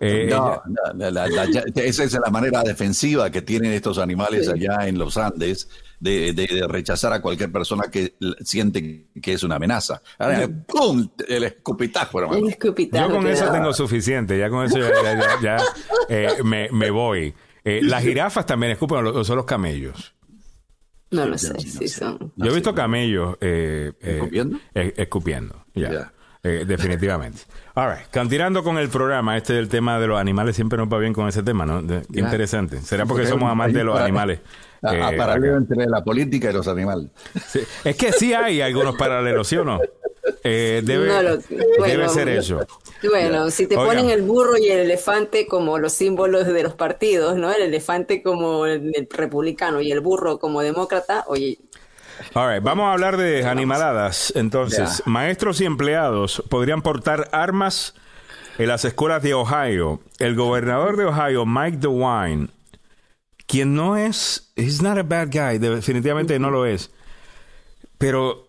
Eh, 0.01 0.27
no, 0.29 0.61
esa 1.75 2.03
es 2.03 2.13
la 2.13 2.29
manera 2.29 2.61
defensiva 2.61 3.29
que 3.29 3.41
tienen 3.41 3.73
estos 3.73 3.97
animales 3.97 4.47
allá 4.47 4.87
en 4.87 4.97
los 4.97 5.17
Andes 5.17 5.67
de, 5.99 6.65
rechazar 6.67 7.13
a 7.13 7.21
cualquier 7.21 7.51
persona 7.51 7.85
que 7.91 8.15
siente 8.41 9.07
que 9.21 9.33
es 9.33 9.43
una 9.43 9.55
amenaza. 9.55 10.01
¡Pum! 10.67 11.09
El 11.27 11.43
escupitajo, 11.43 12.33
El 12.33 12.49
escupitajo, 12.49 13.09
Yo 13.09 13.15
con 13.15 13.27
eso 13.27 13.51
tengo 13.51 13.73
suficiente, 13.73 14.37
ya 14.37 14.49
con 14.49 14.65
eso 14.65 14.77
ya, 15.41 15.57
eh, 16.07 16.29
me, 16.43 16.69
me, 16.71 16.91
voy. 16.91 17.33
las 17.63 18.03
jirafas 18.03 18.45
también 18.45 18.73
escupen, 18.73 19.05
o 19.07 19.23
son 19.23 19.37
los 19.37 19.45
camellos. 19.45 20.13
No 21.11 21.25
lo 21.25 21.37
sé, 21.37 21.59
sí 21.59 21.87
son. 21.87 22.31
Yo 22.35 22.51
he 22.51 22.53
visto 22.53 22.75
camellos 22.75 23.35
eh, 23.41 23.93
eh, 23.99 24.17
escupiendo. 24.17 24.57
Eh, 24.75 24.93
escupiendo, 24.97 25.65
ya. 26.43 26.65
definitivamente. 26.65 27.39
All 27.75 27.89
right. 27.89 28.07
Continuando 28.11 28.63
con 28.63 28.77
el 28.77 28.89
programa, 28.89 29.37
este 29.37 29.53
del 29.53 29.69
tema 29.69 29.99
de 29.99 30.07
los 30.07 30.19
animales, 30.19 30.55
siempre 30.55 30.77
nos 30.77 30.91
va 30.91 30.97
bien 30.97 31.13
con 31.13 31.27
ese 31.27 31.43
tema, 31.43 31.65
¿no? 31.65 31.85
qué 31.85 32.19
interesante. 32.19 32.81
¿Será 32.81 33.05
porque, 33.05 33.25
somos 33.25 33.51
amantes 33.51 33.75
de 33.75 33.83
los 33.83 33.99
animales? 33.99 34.39
A, 34.81 35.11
paralelo 35.17 35.57
entre 35.57 35.87
la 35.87 36.01
política 36.01 36.51
y 36.51 36.53
los 36.53 36.65
animales. 36.69 37.09
Es 37.83 37.97
que 37.97 38.13
sí 38.13 38.33
hay 38.33 38.61
algunos 38.61 38.95
paralelos, 38.95 39.45
¿sí 39.45 39.57
o 39.57 39.65
no? 39.65 39.77
Eh, 40.43 40.81
debe, 40.85 41.11
debe 41.85 42.09
ser 42.09 42.29
eso. 42.29 42.65
Bueno, 43.03 43.49
si 43.51 43.67
te 43.67 43.75
ponen 43.75 44.09
el 44.09 44.21
burro 44.21 44.57
y 44.57 44.67
el 44.69 44.79
elefante 44.79 45.47
como 45.47 45.79
los 45.79 45.93
símbolos 45.93 46.47
de 46.47 46.63
los 46.63 46.73
partidos, 46.73 47.37
¿no? 47.37 47.51
El 47.51 47.63
elefante 47.63 48.21
como 48.21 48.65
el, 48.65 49.07
republicano 49.09 49.81
y 49.81 49.91
el 49.91 50.01
burro 50.01 50.39
como 50.39 50.61
demócrata, 50.61 51.25
oye. 51.27 51.57
Vamos 52.33 52.85
a 52.85 52.93
hablar 52.93 53.17
de 53.17 53.45
animaladas. 53.45 54.33
Entonces, 54.35 55.03
maestros 55.05 55.61
y 55.61 55.65
empleados 55.65 56.43
podrían 56.49 56.81
portar 56.81 57.29
armas 57.31 57.95
en 58.57 58.67
las 58.67 58.85
escuelas 58.85 59.23
de 59.23 59.33
Ohio. 59.33 60.01
El 60.19 60.35
gobernador 60.35 60.97
de 60.97 61.05
Ohio, 61.05 61.45
Mike 61.45 61.77
DeWine, 61.77 62.49
quien 63.47 63.73
no 63.73 63.97
es, 63.97 64.51
he's 64.55 64.81
not 64.81 64.97
a 64.97 65.03
bad 65.03 65.29
guy, 65.31 65.57
definitivamente 65.57 66.37
no 66.39 66.51
lo 66.51 66.65
es, 66.65 66.91
pero 67.97 68.47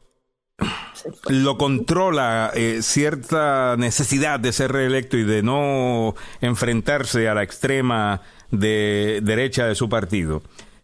lo 1.29 1.57
controla 1.57 2.51
eh, 2.55 2.81
cierta 2.83 3.77
necesidad 3.79 4.39
de 4.41 4.53
ser 4.53 4.73
reelecto 4.73 5.17
y 5.17 5.25
de 5.25 5.43
no 5.43 6.15
enfrentarse 6.41 7.29
a 7.29 7.35
la 7.35 7.43
extrema 7.43 8.21
de 8.51 9.21
derecha 9.23 9.67
de 9.67 9.75
su 9.75 9.89
partido 9.89 10.43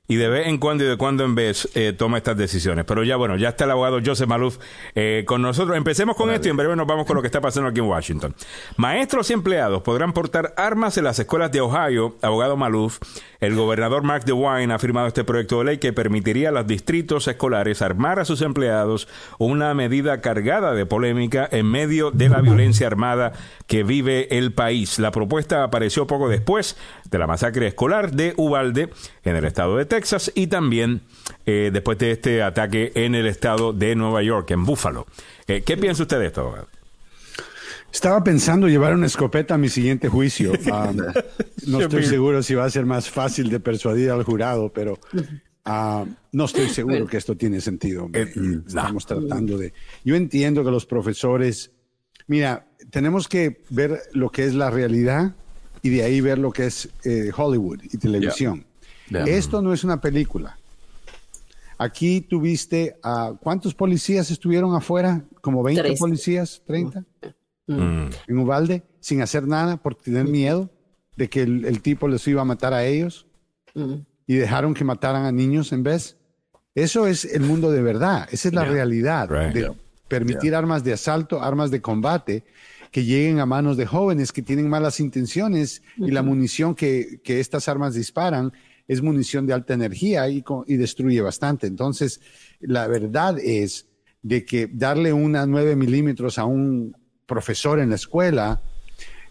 y 0.08 0.16
de 0.16 0.28
vez 0.28 0.46
en 0.46 0.58
cuando 0.58 0.84
y 0.84 0.86
de 0.86 0.96
cuando 0.96 1.24
en 1.24 1.34
vez 1.34 1.68
eh, 1.74 1.92
toma 1.92 2.18
estas 2.18 2.36
decisiones. 2.36 2.84
Pero 2.84 3.04
ya 3.04 3.16
bueno, 3.16 3.36
ya 3.36 3.50
está 3.50 3.64
el 3.64 3.72
abogado 3.72 4.00
Joseph 4.04 4.28
Maluf 4.28 4.58
eh, 4.94 5.24
con 5.26 5.42
nosotros. 5.42 5.76
Empecemos 5.76 6.16
con 6.16 6.30
esto 6.30 6.48
y 6.48 6.50
en 6.50 6.56
breve 6.56 6.76
nos 6.76 6.86
vamos 6.86 7.06
con 7.06 7.16
lo 7.16 7.22
que 7.22 7.28
está 7.28 7.40
pasando 7.40 7.70
aquí 7.70 7.80
en 7.80 7.86
Washington. 7.86 8.34
Maestros 8.76 9.30
y 9.30 9.32
empleados 9.32 9.82
podrán 9.82 10.12
portar 10.12 10.54
armas 10.56 10.96
en 10.98 11.04
las 11.04 11.18
escuelas 11.18 11.50
de 11.52 11.60
Ohio, 11.60 12.16
abogado 12.22 12.56
Maluf. 12.56 12.98
El 13.40 13.54
gobernador 13.54 14.02
Mark 14.02 14.24
DeWine 14.24 14.72
ha 14.72 14.78
firmado 14.78 15.06
este 15.06 15.24
proyecto 15.24 15.58
de 15.58 15.64
ley 15.64 15.78
que 15.78 15.92
permitiría 15.92 16.48
a 16.48 16.52
los 16.52 16.66
distritos 16.66 17.28
escolares 17.28 17.82
armar 17.82 18.18
a 18.18 18.24
sus 18.24 18.42
empleados 18.42 19.08
una 19.38 19.74
medida 19.74 20.20
cargada 20.20 20.72
de 20.74 20.86
polémica 20.86 21.48
en 21.50 21.66
medio 21.66 22.10
de 22.10 22.28
la 22.28 22.40
violencia 22.40 22.86
armada 22.86 23.32
que 23.66 23.82
vive 23.82 24.38
el 24.38 24.52
país. 24.52 24.98
La 24.98 25.10
propuesta 25.10 25.64
apareció 25.64 26.06
poco 26.06 26.28
después 26.28 26.76
de 27.10 27.18
la 27.18 27.26
masacre 27.26 27.66
escolar 27.66 28.12
de 28.12 28.34
Uvalde 28.36 28.90
en 29.24 29.36
el 29.36 29.44
estado 29.44 29.76
de 29.76 29.84
Texas 29.84 30.32
y 30.34 30.46
también 30.46 31.02
eh, 31.44 31.70
después 31.72 31.98
de 31.98 32.12
este 32.12 32.42
ataque 32.42 32.92
en 32.94 33.14
el 33.14 33.26
estado 33.26 33.72
de 33.72 33.94
Nueva 33.96 34.22
York, 34.22 34.50
en 34.50 34.64
Buffalo. 34.64 35.06
Eh, 35.46 35.62
¿Qué 35.62 35.76
piensa 35.76 36.02
usted 36.02 36.18
de 36.18 36.26
esto? 36.26 36.66
Estaba 37.92 38.22
pensando 38.22 38.68
llevar 38.68 38.94
una 38.94 39.06
escopeta 39.06 39.54
a 39.54 39.58
mi 39.58 39.68
siguiente 39.68 40.08
juicio. 40.08 40.52
Um, 40.52 40.96
no 41.66 41.80
estoy 41.80 42.04
seguro 42.04 42.42
si 42.42 42.54
va 42.54 42.64
a 42.64 42.70
ser 42.70 42.84
más 42.84 43.08
fácil 43.08 43.48
de 43.48 43.60
persuadir 43.60 44.10
al 44.10 44.22
jurado, 44.22 44.72
pero 44.72 44.98
uh, 45.66 46.06
no 46.32 46.44
estoy 46.44 46.68
seguro 46.68 47.06
que 47.06 47.16
esto 47.16 47.36
tiene 47.36 47.60
sentido. 47.60 48.08
Eh, 48.12 48.32
estamos 48.66 49.06
tratando 49.06 49.56
de... 49.56 49.72
Yo 50.04 50.14
entiendo 50.14 50.64
que 50.64 50.70
los 50.70 50.86
profesores... 50.86 51.72
Mira, 52.26 52.66
tenemos 52.90 53.28
que 53.28 53.62
ver 53.70 54.00
lo 54.12 54.30
que 54.30 54.44
es 54.44 54.54
la 54.54 54.70
realidad 54.70 55.34
y 55.82 55.90
de 55.90 56.02
ahí 56.02 56.20
ver 56.20 56.38
lo 56.38 56.50
que 56.50 56.66
es 56.66 56.88
eh, 57.04 57.30
Hollywood 57.34 57.80
y 57.84 57.96
televisión. 57.98 58.66
Esto 59.10 59.62
no 59.62 59.72
es 59.72 59.84
una 59.84 60.00
película. 60.00 60.58
Aquí 61.78 62.22
tuviste 62.22 62.96
a 63.02 63.34
cuántos 63.40 63.74
policías 63.74 64.30
estuvieron 64.30 64.74
afuera, 64.74 65.24
como 65.40 65.62
20 65.62 65.96
policías, 65.96 66.62
30, 66.66 67.04
mm. 67.66 68.08
en 68.28 68.38
Ubalde, 68.38 68.82
sin 69.00 69.22
hacer 69.22 69.46
nada 69.46 69.76
por 69.76 69.94
tener 69.94 70.26
miedo 70.26 70.70
de 71.16 71.28
que 71.28 71.42
el, 71.42 71.80
tipo 71.82 72.08
les 72.08 72.26
iba 72.28 72.42
a 72.42 72.44
matar 72.44 72.74
a 72.74 72.84
ellos 72.84 73.26
mm. 73.74 73.94
y 74.26 74.34
dejaron 74.34 74.74
que 74.74 74.84
mataran 74.84 75.24
a 75.24 75.32
niños 75.32 75.72
en 75.72 75.82
vez. 75.82 76.16
Eso 76.74 77.06
es 77.06 77.24
el 77.24 77.42
mundo 77.42 77.70
de 77.70 77.82
verdad, 77.82 78.28
esa 78.30 78.48
es 78.48 78.54
la 78.54 78.64
realidad 78.64 79.28
de 79.28 79.72
permitir 80.08 80.54
armas 80.54 80.84
de 80.84 80.92
asalto, 80.92 81.42
armas 81.42 81.70
de 81.70 81.80
combate 81.80 82.44
que 82.90 83.04
lleguen 83.04 83.40
a 83.40 83.46
manos 83.46 83.76
de 83.76 83.86
jóvenes 83.86 84.32
que 84.32 84.42
tienen 84.42 84.68
malas 84.68 85.00
intenciones 85.00 85.82
y 85.96 86.10
la 86.10 86.22
munición 86.22 86.74
que, 86.74 87.20
que, 87.24 87.40
estas 87.40 87.68
armas 87.68 87.94
disparan 87.94 88.52
es 88.88 89.02
munición 89.02 89.46
de 89.46 89.52
alta 89.52 89.74
energía 89.74 90.28
y, 90.28 90.44
y, 90.66 90.76
destruye 90.76 91.20
bastante. 91.20 91.66
Entonces, 91.66 92.20
la 92.60 92.86
verdad 92.86 93.38
es 93.38 93.86
de 94.22 94.44
que 94.44 94.68
darle 94.72 95.12
unas 95.12 95.48
9 95.48 95.76
milímetros 95.76 96.38
a 96.38 96.44
un 96.44 96.96
profesor 97.26 97.80
en 97.80 97.90
la 97.90 97.96
escuela 97.96 98.60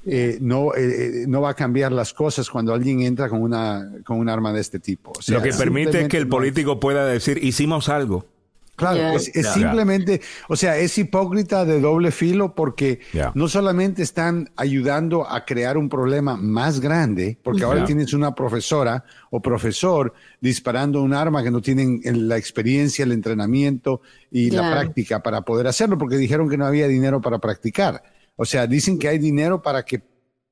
eh, 0.07 0.37
no, 0.39 0.75
eh, 0.75 1.23
eh, 1.23 1.25
no 1.27 1.41
va 1.41 1.49
a 1.49 1.53
cambiar 1.55 1.91
las 1.91 2.13
cosas 2.13 2.47
cuando 2.49 2.75
alguien 2.75 3.01
entra 3.01 3.27
con 3.27 3.41
una 3.41 3.91
con 4.05 4.19
un 4.19 4.29
arma 4.29 4.53
de 4.53 4.61
este 4.61 4.79
tipo. 4.79 5.13
Lo 5.27 5.41
que 5.41 5.51
permite 5.51 6.01
es 6.01 6.07
que 6.07 6.17
el 6.17 6.27
político 6.27 6.79
pueda 6.79 7.07
decir 7.07 7.43
hicimos 7.43 7.89
algo. 7.89 8.27
Claro, 8.75 9.15
es, 9.15 9.31
simplemente, 9.53 10.19
o 10.49 10.55
sea, 10.57 10.77
es 10.77 10.97
hipócrita 10.97 11.63
de 11.63 11.79
doble 11.79 12.11
filo 12.11 12.55
porque 12.55 12.99
no 13.33 13.47
solamente 13.47 14.03
están 14.03 14.49
ayudando 14.57 15.29
a 15.29 15.45
crear 15.45 15.77
un 15.77 15.87
problema 15.87 16.35
más 16.35 16.81
grande, 16.81 17.37
porque 17.41 17.63
ahora 17.63 17.85
tienes 17.85 18.13
una 18.13 18.35
profesora 18.35 19.05
o 19.29 19.41
profesor 19.41 20.13
disparando 20.41 21.01
un 21.01 21.13
arma 21.13 21.41
que 21.41 21.51
no 21.51 21.61
tienen 21.61 22.01
la 22.27 22.37
experiencia, 22.37 23.03
el 23.03 23.13
entrenamiento 23.13 24.01
y 24.29 24.51
la 24.51 24.69
práctica 24.71 25.23
para 25.23 25.41
poder 25.41 25.67
hacerlo, 25.67 25.97
porque 25.97 26.17
dijeron 26.17 26.49
que 26.49 26.57
no 26.57 26.65
había 26.65 26.87
dinero 26.87 27.21
para 27.21 27.39
practicar. 27.39 28.03
O 28.35 28.43
sea, 28.43 28.67
dicen 28.67 28.99
que 28.99 29.07
hay 29.07 29.17
dinero 29.17 29.61
para 29.61 29.83
que 29.83 30.01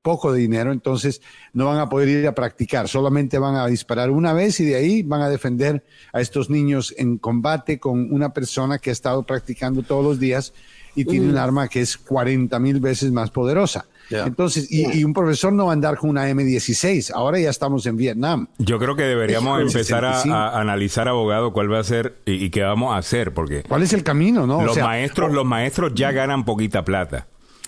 poco 0.04 0.34
de 0.34 0.40
dinero, 0.40 0.70
entonces 0.70 1.22
no 1.54 1.64
van 1.64 1.78
a 1.78 1.88
poder 1.88 2.10
ir 2.10 2.26
a 2.26 2.34
practicar, 2.34 2.88
solamente 2.88 3.38
van 3.38 3.56
a 3.56 3.66
disparar 3.66 4.10
una 4.10 4.34
vez 4.34 4.60
y 4.60 4.66
de 4.66 4.74
ahí 4.76 5.02
van 5.02 5.22
a 5.22 5.30
defender 5.30 5.82
a 6.12 6.20
estos 6.20 6.50
niños 6.50 6.94
en 6.98 7.16
combate 7.16 7.78
con 7.80 8.12
una 8.12 8.34
persona 8.34 8.78
que 8.78 8.90
ha 8.90 8.92
estado 8.92 9.22
practicando 9.22 9.82
todos 9.82 10.04
los 10.04 10.20
días 10.20 10.52
y 10.94 11.06
tiene 11.06 11.30
un 11.30 11.38
arma 11.38 11.68
que 11.68 11.80
es 11.80 11.96
40 11.96 12.58
mil 12.58 12.80
veces 12.80 13.10
más 13.12 13.30
poderosa. 13.30 13.86
Entonces, 14.10 14.70
y, 14.70 15.02
un 15.02 15.14
profesor 15.14 15.54
no 15.54 15.64
va 15.64 15.72
a 15.72 15.72
andar 15.72 15.96
con 15.96 16.10
una 16.10 16.28
M16. 16.28 17.10
Ahora 17.14 17.40
ya 17.40 17.48
estamos 17.48 17.86
en 17.86 17.96
Vietnam. 17.96 18.48
Yo 18.58 18.78
creo 18.78 18.94
que 18.94 19.04
deberíamos 19.04 19.62
empezar 19.62 20.04
a, 20.04 20.60
analizar, 20.60 21.08
abogado, 21.08 21.54
cuál 21.54 21.72
va 21.72 21.80
a 21.80 21.84
ser 21.84 22.18
y, 22.26 22.50
qué 22.50 22.62
vamos 22.62 22.94
a 22.94 22.98
hacer, 22.98 23.32
porque 23.32 23.62
cuál 23.62 23.82
es 23.82 23.94
el 23.94 24.04
camino, 24.04 24.46
¿no? 24.46 24.62
Los 24.62 24.76
maestros, 24.76 25.32
los 25.32 25.46
maestros 25.46 25.92
ya 25.94 26.12
ganan 26.12 26.44
poquita 26.44 26.84
plata. 26.84 27.26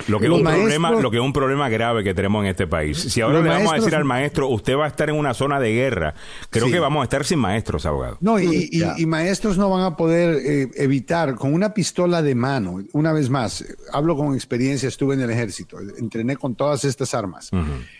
Lo 0.09 0.21
que, 0.21 0.27
es 0.27 0.33
un 0.33 0.45
problema, 0.45 0.91
lo 0.93 1.11
que 1.11 1.17
es 1.17 1.23
un 1.23 1.33
problema 1.33 1.69
grave 1.69 2.05
que 2.05 2.15
tenemos 2.15 2.45
en 2.45 2.51
este 2.51 2.67
país. 2.67 2.99
Si 2.99 3.21
ahora 3.23 3.41
le 3.41 3.49
vamos 3.49 3.73
a 3.73 3.77
decir 3.77 3.95
al 3.95 4.05
maestro, 4.05 4.49
usted 4.49 4.77
va 4.77 4.85
a 4.85 4.89
estar 4.89 5.09
en 5.09 5.17
una 5.17 5.35
zona 5.35 5.59
de 5.59 5.73
guerra, 5.73 6.15
creo 6.51 6.67
que 6.67 6.79
vamos 6.79 7.01
a 7.01 7.05
estar 7.05 7.25
sin 7.25 7.39
maestros, 7.39 7.87
abogado. 7.87 8.19
No, 8.21 8.39
y, 8.39 9.07
maestros 9.07 9.57
no 9.59 9.71
van 9.71 9.85
a 9.85 9.97
poder 9.97 10.37
eh, 10.45 10.71
evitar 10.77 11.35
con 11.35 11.55
una 11.55 11.73
pistola 11.73 12.23
de 12.23 12.35
mano. 12.35 12.79
Una 12.93 13.13
vez 13.13 13.31
más, 13.31 13.65
hablo 13.93 14.17
con 14.17 14.35
experiencia, 14.35 14.89
estuve 14.89 15.15
en 15.15 15.23
el 15.23 15.31
ejército, 15.31 15.79
entrené 15.99 16.37
con 16.37 16.55
todas 16.55 16.85
estas 16.85 17.15
armas. 17.15 17.51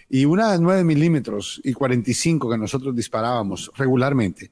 Y 0.09 0.27
una 0.27 0.57
9 0.59 0.85
milímetros 0.85 1.61
y 1.65 1.73
45 1.73 2.51
que 2.51 2.59
nosotros 2.59 2.95
disparábamos 2.95 3.73
regularmente, 3.75 4.51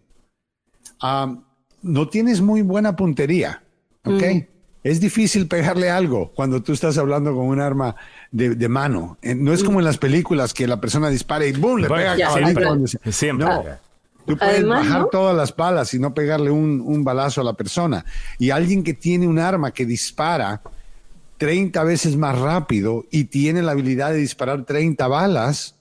ah, 1.03 1.37
no 1.83 2.09
tienes 2.09 2.41
muy 2.41 2.62
buena 2.62 2.97
puntería, 2.97 3.62
¿ok? 4.05 4.23
Es 4.85 5.01
difícil 5.01 5.48
pegarle 5.48 5.90
algo 5.90 6.31
cuando 6.35 6.62
tú 6.62 6.74
estás 6.74 6.98
hablando 6.98 7.35
con 7.35 7.47
un 7.47 7.59
arma 7.59 7.97
de, 8.31 8.69
mano. 8.69 9.16
Eh, 9.23 9.35
no 9.35 9.55
es 9.55 9.65
como 9.65 9.78
en 9.78 9.86
las 9.86 9.97
películas 9.97 10.52
que 10.52 10.66
la 10.66 10.78
persona 10.78 11.09
dispara 11.09 11.47
y 11.47 11.52
¡boom! 11.52 11.81
le 11.81 11.89
pega 11.89 12.15
siempre, 12.31 12.66
siempre. 13.11 13.47
No, 13.47 13.65
tú 14.27 14.36
puedes 14.36 14.66
bajar 14.66 15.06
todas 15.11 15.35
las 15.35 15.56
balas 15.56 15.94
y 15.94 15.98
no 15.98 16.12
pegarle 16.12 16.51
un, 16.51 17.02
balazo 17.02 17.40
a 17.40 17.44
la 17.44 17.55
persona. 17.55 18.05
Y 18.39 18.51
alguien 18.51 18.85
que 18.85 18.93
tiene 18.93 19.27
un 19.27 19.39
arma 19.39 19.70
que 19.70 19.86
dispara 19.86 20.61
30 21.39 21.82
veces 21.85 22.16
más 22.16 22.39
rápido 22.39 23.06
y 23.11 23.24
tiene 23.24 23.62
la 23.62 23.73
habilidad 23.73 24.11
de 24.11 24.19
disparar 24.19 24.65
30 24.65 25.09
balas, 25.09 25.77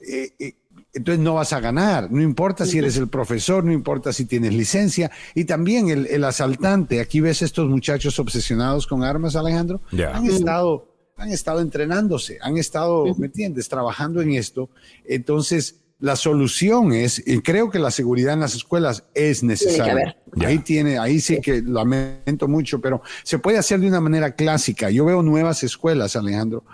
eh, 0.00 0.34
eh, 0.38 0.54
entonces 0.94 1.22
no 1.22 1.34
vas 1.34 1.52
a 1.52 1.60
ganar. 1.60 2.10
No 2.10 2.20
importa 2.20 2.66
si 2.66 2.78
eres 2.78 2.96
el 2.96 3.08
profesor, 3.08 3.64
no 3.64 3.72
importa 3.72 4.12
si 4.12 4.26
tienes 4.26 4.52
licencia. 4.52 5.10
Y 5.34 5.44
también 5.44 5.88
el, 5.88 6.24
asaltante. 6.24 7.00
Aquí 7.00 7.20
ves 7.20 7.42
estos 7.42 7.68
muchachos 7.68 8.18
obsesionados 8.18 8.86
con 8.86 9.02
armas, 9.02 9.34
Alejandro. 9.36 9.80
Han 10.12 10.26
estado, 10.26 10.88
han 11.16 11.30
estado 11.30 11.60
entrenándose, 11.60 12.38
han 12.42 12.58
estado, 12.58 13.06
¿me 13.16 13.26
entiendes?, 13.26 13.68
trabajando 13.68 14.20
en 14.20 14.32
esto. 14.32 14.68
Entonces, 15.04 15.82
la 15.98 16.16
solución 16.16 16.92
es, 16.92 17.22
y 17.24 17.40
creo 17.40 17.70
que 17.70 17.78
la 17.78 17.92
seguridad 17.92 18.34
en 18.34 18.40
las 18.40 18.54
escuelas 18.54 19.04
es 19.14 19.42
necesaria. 19.42 20.16
Ahí 20.44 20.58
tiene, 20.58 20.98
ahí 20.98 21.20
sí 21.20 21.40
que 21.40 21.62
lamento 21.62 22.48
mucho, 22.48 22.80
pero 22.80 23.02
se 23.22 23.38
puede 23.38 23.56
hacer 23.56 23.78
de 23.80 23.86
una 23.86 24.00
manera 24.00 24.34
clásica. 24.34 24.90
Yo 24.90 25.04
veo 25.04 25.22
nuevas 25.22 25.62
escuelas, 25.62 26.16
Alejandro, 26.16 26.64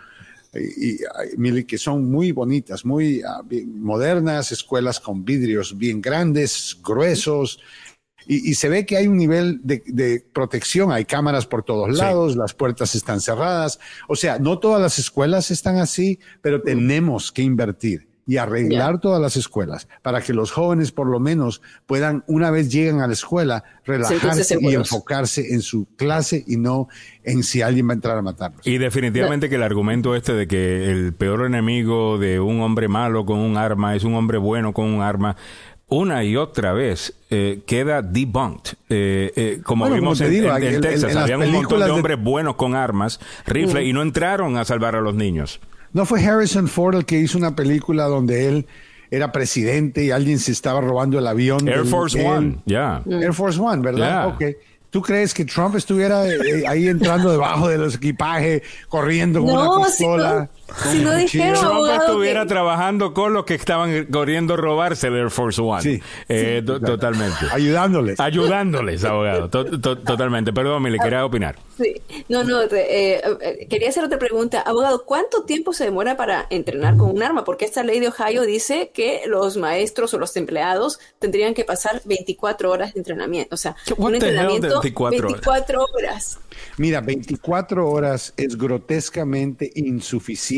y, 0.55 1.65
que 1.65 1.79
son 1.79 2.11
muy 2.11 2.33
bonitas, 2.33 2.85
muy 2.85 3.23
ah, 3.23 3.43
modernas, 3.67 4.53
escuelas 4.53 5.01
con 5.01 5.25
vidrios 5.25 5.77
bien 5.77 6.01
grandes, 6.01 6.79
gruesos, 6.83 7.61
y, 8.31 8.55
se 8.57 8.69
ve 8.69 8.85
que 8.85 8.99
hay 8.99 9.07
un 9.07 9.17
nivel 9.17 9.61
de, 9.63 10.23
protección, 10.35 10.93
hay 10.93 11.07
cámaras 11.07 11.47
por 11.47 11.63
todos 11.63 11.97
lados, 11.97 12.37
las 12.37 12.53
puertas 12.53 12.95
están 12.95 13.23
cerradas, 13.23 13.81
o 14.07 14.17
sea, 14.17 14.39
no 14.39 14.59
todas 14.59 14.83
las 14.83 14.99
escuelas 14.99 15.51
están 15.51 15.79
así, 15.79 16.19
pero 16.43 16.61
tenemos 16.61 17.33
que 17.33 17.41
invertir 17.41 18.08
y 18.29 18.37
arreglar 18.37 19.01
todas 19.01 19.23
las 19.23 19.37
escuelas 19.37 19.89
para 20.03 20.21
que 20.21 20.35
los 20.35 20.53
jóvenes 20.53 20.93
por 20.93 21.07
lo 21.07 21.19
menos 21.19 21.63
puedan, 21.87 22.25
una 22.27 22.51
vez 22.51 22.71
lleguen 22.71 23.01
a 23.01 23.07
la 23.07 23.15
escuela, 23.15 23.65
relajarse 23.87 24.59
y 24.61 24.75
enfocarse 24.75 25.55
en 25.55 25.63
su 25.63 25.87
clase 25.97 26.45
y 26.47 26.59
no 26.59 26.89
en 27.25 27.43
si 27.43 27.63
alguien 27.63 27.89
va 27.89 27.93
a 27.93 27.95
entrar 27.95 28.19
a 28.19 28.23
matarlos. 28.23 28.67
Y 28.67 28.77
definitivamente 28.77 29.49
que 29.49 29.55
el 29.55 29.63
argumento 29.63 30.15
este 30.15 30.35
de 30.35 30.47
que 30.47 30.91
el 30.91 31.15
peor 31.15 31.47
enemigo 31.47 32.19
de 32.19 32.39
un 32.39 32.61
hombre 32.61 32.87
malo 32.87 33.25
con 33.25 33.39
un 33.39 33.57
arma 33.57 33.97
es 33.97 34.05
un 34.05 34.15
hombre 34.15 34.37
bueno 34.37 34.75
con 34.75 34.85
un 34.85 35.01
arma, 35.01 35.35
una 35.87 36.23
y 36.23 36.37
otra 36.37 36.75
vez 36.75 37.15
eh, 37.31 37.63
queda 37.67 38.03
debunked. 38.03 38.75
Eh, 38.91 39.33
eh, 39.37 39.61
como 39.65 39.89
vimos 39.89 40.21
en, 40.21 40.83
Texas, 40.83 41.17
había 41.17 41.39
un 41.39 41.51
montón 41.51 41.81
de 41.81 41.91
hombres 41.91 42.23
buenos 42.23 42.57
con 42.57 42.75
armas, 42.75 43.21
rifles, 43.47 43.87
y 43.87 43.95
no 43.95 44.03
entraron 44.03 44.59
a 44.59 44.67
salvar 44.67 44.97
a 44.97 45.01
los 45.01 45.15
niños. 45.15 45.61
¿No 45.99 46.07
fue 46.07 46.25
Harrison 46.25 46.69
Ford 46.69 46.95
el 46.95 47.05
que 47.05 47.19
hizo 47.19 47.37
una 47.37 47.57
película 47.57 48.05
donde 48.05 48.47
él 48.47 48.67
era 49.11 49.33
presidente 49.33 50.05
y 50.05 50.13
alguien 50.13 50.39
se 50.39 50.53
estaba 50.53 50.81
robando 50.81 51.19
el 51.19 51.27
avión? 51.27 51.67
Air 51.67 51.85
Force 51.87 52.25
One, 52.25 52.59
ya. 52.67 53.03
Air 53.11 53.35
Force 53.35 53.59
One, 53.59 53.83
¿verdad? 53.83 54.29
Okay. 54.29 54.55
¿Tú 54.91 55.03
crees 55.03 55.35
que 55.35 55.45
Trump 55.45 55.75
estuviera 55.75 56.23
ahí 56.69 56.87
entrando 56.87 57.33
debajo 57.33 57.67
de 57.67 57.79
los 57.79 57.97
equipajes, 57.97 58.63
corriendo 58.89 59.45
con 59.45 59.51
una 59.51 59.87
pistola? 59.87 60.49
Si 60.91 60.99
no 61.01 61.15
dijeron, 61.15 61.61
Trump 61.61 62.01
estuviera 62.01 62.47
trabajando 62.47 63.15
con 63.15 63.33
los 63.33 63.45
que 63.45 63.55
estaban 63.55 64.07
corriendo 64.07 64.55
a 64.55 64.57
robarse 64.57 65.07
el 65.07 65.17
Air 65.17 65.31
Force 65.31 65.61
One. 65.61 65.83
Sí. 65.83 66.03
Eh, 66.29 66.63
totalmente. 66.65 67.47
Ayudándoles. 67.51 68.21
Ayudándoles, 68.21 69.05
abogado. 69.05 69.49
totalmente. 69.49 70.53
Perdón, 70.53 70.83
me 70.83 70.91
le 70.91 70.99
quería 70.99 71.25
opinar. 71.25 71.57
Sí. 71.79 71.95
No, 72.29 72.45
no, 72.45 72.63
eh, 72.63 72.69
eh, 72.73 73.67
quería 73.71 73.89
hacer 73.89 74.05
otra 74.05 74.19
pregunta. 74.19 74.61
Abogado, 74.61 75.05
¿cuánto 75.05 75.45
tiempo 75.45 75.73
se 75.73 75.85
demora 75.85 76.17
para 76.17 76.47
entrenar 76.51 76.97
con 76.97 77.11
un 77.11 77.23
arma? 77.23 77.45
Porque 77.45 77.65
esta 77.65 77.83
ley 77.83 78.01
de 78.01 78.09
Ohio 78.09 78.43
dice 78.43 78.91
que 78.93 79.23
los 79.27 79.57
maestros 79.57 80.13
o 80.15 80.19
los 80.19 80.37
empleados 80.37 80.99
tendrían 81.19 81.55
que 81.55 81.65
pasar 81.65 82.03
24 82.05 82.71
horas 82.71 82.95
de 82.95 83.01
entrenamiento. 83.01 83.55
O 83.55 83.59
sea, 83.59 83.77
un 83.97 84.15
entrenamiento 84.15 84.81
24, 84.81 85.29
24 85.29 85.85
horas. 85.97 86.39
Mira, 86.77 87.01
24 87.01 87.89
horas 87.89 88.35
es 88.37 88.59
grotescamente 88.59 89.71
insuficiente 89.77 90.58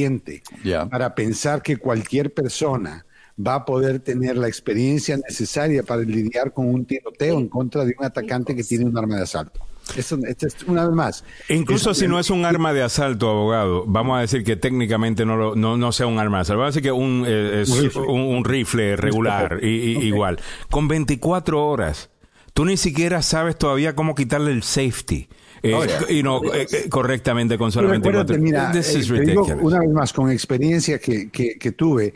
para 0.90 1.14
pensar 1.14 1.62
que 1.62 1.76
cualquier 1.76 2.32
persona 2.32 3.04
va 3.46 3.54
a 3.54 3.64
poder 3.64 4.00
tener 4.00 4.36
la 4.36 4.48
experiencia 4.48 5.16
necesaria 5.16 5.82
para 5.82 6.02
lidiar 6.02 6.52
con 6.52 6.66
un 6.66 6.84
tiroteo 6.84 7.38
en 7.38 7.48
contra 7.48 7.84
de 7.84 7.94
un 7.98 8.04
atacante 8.04 8.54
que 8.54 8.64
tiene 8.64 8.84
un 8.84 8.96
arma 8.96 9.16
de 9.16 9.22
asalto. 9.22 9.60
Eso, 9.96 10.18
es 10.24 10.56
una 10.68 10.86
vez 10.86 10.94
más. 10.94 11.24
Incluso 11.48 11.94
si 11.94 12.06
no 12.06 12.20
es 12.20 12.30
un 12.30 12.44
arma 12.44 12.72
de 12.72 12.82
asalto, 12.82 13.28
abogado, 13.28 13.84
vamos 13.86 14.18
a 14.18 14.20
decir 14.20 14.44
que 14.44 14.56
técnicamente 14.56 15.24
no, 15.24 15.54
no, 15.56 15.92
sea 15.92 16.06
un 16.06 16.18
arma 16.18 16.38
de 16.38 16.42
asalto, 16.42 16.60
vamos 16.60 16.74
a 16.74 16.76
decir 16.76 16.82
que 16.82 16.92
un, 16.92 17.24
eh, 17.26 17.62
es 17.62 17.70
un, 17.70 18.44
rifle 18.44 18.96
regular, 18.96 19.58
y, 19.62 19.66
igual. 20.06 20.38
Con 20.70 20.86
24 20.86 21.66
horas, 21.66 22.10
tú 22.52 22.64
ni 22.64 22.76
siquiera 22.76 23.22
sabes 23.22 23.56
todavía 23.56 23.96
cómo 23.96 24.14
quitarle 24.14 24.52
el 24.52 24.62
safety. 24.62 25.28
Eh, 25.62 25.76
y 26.08 26.22
no 26.22 26.42
eh, 26.54 26.66
eh, 26.72 26.88
correctamente 26.88 27.58
con 27.58 27.70
solamente 27.70 28.10
cuatro. 28.10 28.38
Mira, 28.38 28.72
una 29.60 29.80
vez 29.80 29.90
más, 29.90 30.12
con 30.12 30.30
experiencia 30.30 30.98
que, 30.98 31.30
que, 31.30 31.72
tuve, 31.72 32.14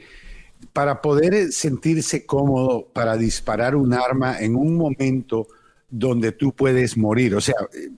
para 0.73 1.01
poder 1.03 1.53
sentirse 1.53 2.25
cómodo 2.25 2.87
para 2.93 3.17
disparar 3.17 3.77
un 3.77 3.93
arma 3.93 4.39
en 4.41 4.57
un 4.57 4.77
momento 4.77 5.47
donde 5.91 6.33
tú 6.33 6.53
puedes 6.53 6.97
morir. 6.97 7.35
O 7.37 7.41
sea, 7.41 7.55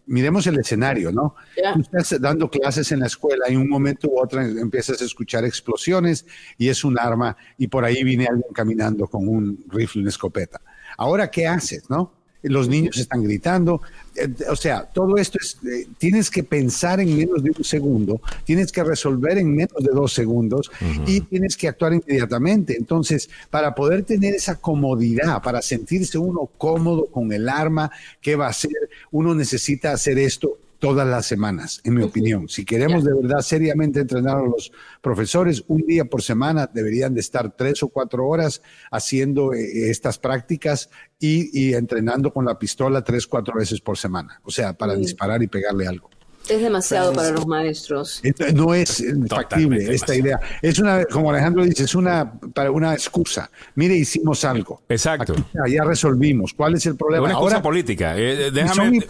miremos 0.06 0.46
el 0.48 0.58
escenario, 0.58 1.12
¿no? 1.12 1.36
Tú 1.74 1.80
estás 1.80 2.20
dando 2.20 2.50
clases 2.50 2.90
en 2.92 3.00
la 3.00 3.06
escuela 3.06 3.46
y 3.48 3.54
en 3.54 3.60
un 3.60 3.68
momento 3.68 4.08
u 4.08 4.20
otro 4.20 4.42
empiezas 4.42 5.00
a 5.00 5.04
escuchar 5.04 5.44
explosiones 5.44 6.26
y 6.58 6.68
es 6.68 6.84
un 6.84 6.98
arma 6.98 7.36
y 7.56 7.68
por 7.68 7.84
ahí 7.84 8.02
viene 8.02 8.26
alguien 8.26 8.52
caminando 8.52 9.06
con 9.06 9.26
un 9.28 9.64
rifle, 9.68 10.02
una 10.02 10.10
escopeta. 10.10 10.60
Ahora, 10.98 11.30
¿qué 11.30 11.46
haces, 11.46 11.88
no? 11.88 12.15
Los 12.48 12.68
niños 12.68 12.96
están 12.98 13.22
gritando. 13.22 13.80
Eh, 14.14 14.28
o 14.48 14.56
sea, 14.56 14.82
todo 14.84 15.16
esto 15.16 15.38
es, 15.40 15.58
eh, 15.64 15.86
tienes 15.98 16.30
que 16.30 16.42
pensar 16.42 17.00
en 17.00 17.16
menos 17.16 17.42
de 17.42 17.50
un 17.56 17.64
segundo, 17.64 18.20
tienes 18.44 18.72
que 18.72 18.82
resolver 18.82 19.38
en 19.38 19.54
menos 19.54 19.82
de 19.82 19.90
dos 19.92 20.12
segundos 20.12 20.70
y 21.06 21.20
tienes 21.22 21.56
que 21.56 21.68
actuar 21.68 21.94
inmediatamente. 21.94 22.76
Entonces, 22.76 23.28
para 23.50 23.74
poder 23.74 24.02
tener 24.04 24.34
esa 24.34 24.56
comodidad, 24.56 25.42
para 25.42 25.62
sentirse 25.62 26.18
uno 26.18 26.50
cómodo 26.58 27.06
con 27.06 27.32
el 27.32 27.48
arma, 27.48 27.90
¿qué 28.20 28.36
va 28.36 28.46
a 28.46 28.50
hacer? 28.50 28.70
Uno 29.10 29.34
necesita 29.34 29.92
hacer 29.92 30.18
esto 30.18 30.58
todas 30.78 31.06
las 31.06 31.26
semanas, 31.26 31.80
en 31.84 31.94
mi 31.94 32.02
opinión. 32.02 32.48
Si 32.48 32.64
queremos 32.64 33.04
de 33.04 33.14
verdad 33.14 33.40
seriamente 33.40 34.00
entrenar 34.00 34.38
a 34.38 34.42
los 34.42 34.72
profesores, 35.00 35.64
un 35.68 35.82
día 35.82 36.04
por 36.04 36.22
semana 36.22 36.70
deberían 36.72 37.14
de 37.14 37.20
estar 37.20 37.54
tres 37.56 37.82
o 37.82 37.88
cuatro 37.88 38.26
horas 38.26 38.62
haciendo 38.90 39.52
eh, 39.52 39.90
estas 39.90 40.18
prácticas 40.18 40.90
y, 41.18 41.74
entrenando 41.74 42.32
con 42.32 42.44
la 42.44 42.58
pistola 42.58 43.02
tres, 43.02 43.26
cuatro 43.26 43.54
veces 43.54 43.80
por 43.80 43.96
semana. 43.96 44.40
O 44.44 44.50
sea, 44.50 44.72
para 44.74 44.94
disparar 44.94 45.42
y 45.42 45.46
pegarle 45.46 45.86
algo. 45.86 46.10
Es 46.48 46.60
demasiado 46.62 47.12
para 47.12 47.30
los 47.30 47.46
maestros. 47.46 48.22
No 48.54 48.74
es 48.74 49.04
factible 49.28 49.92
esta 49.92 50.14
idea. 50.14 50.38
Es 50.62 50.78
una, 50.78 51.04
como 51.04 51.30
Alejandro 51.30 51.64
dice, 51.64 51.84
es 51.84 51.94
una, 51.94 52.32
para 52.54 52.70
una 52.70 52.94
excusa. 52.94 53.50
Mire, 53.74 53.94
hicimos 53.94 54.44
algo. 54.44 54.82
Exacto. 54.88 55.34
ya 55.68 55.84
resolvimos. 55.84 56.52
¿Cuál 56.54 56.74
es 56.74 56.86
el 56.86 56.96
problema? 56.96 57.24
Una 57.24 57.32
excusa 57.34 57.62
política. 57.62 58.16
Eh, 58.16 58.50
déjame, 58.52 59.00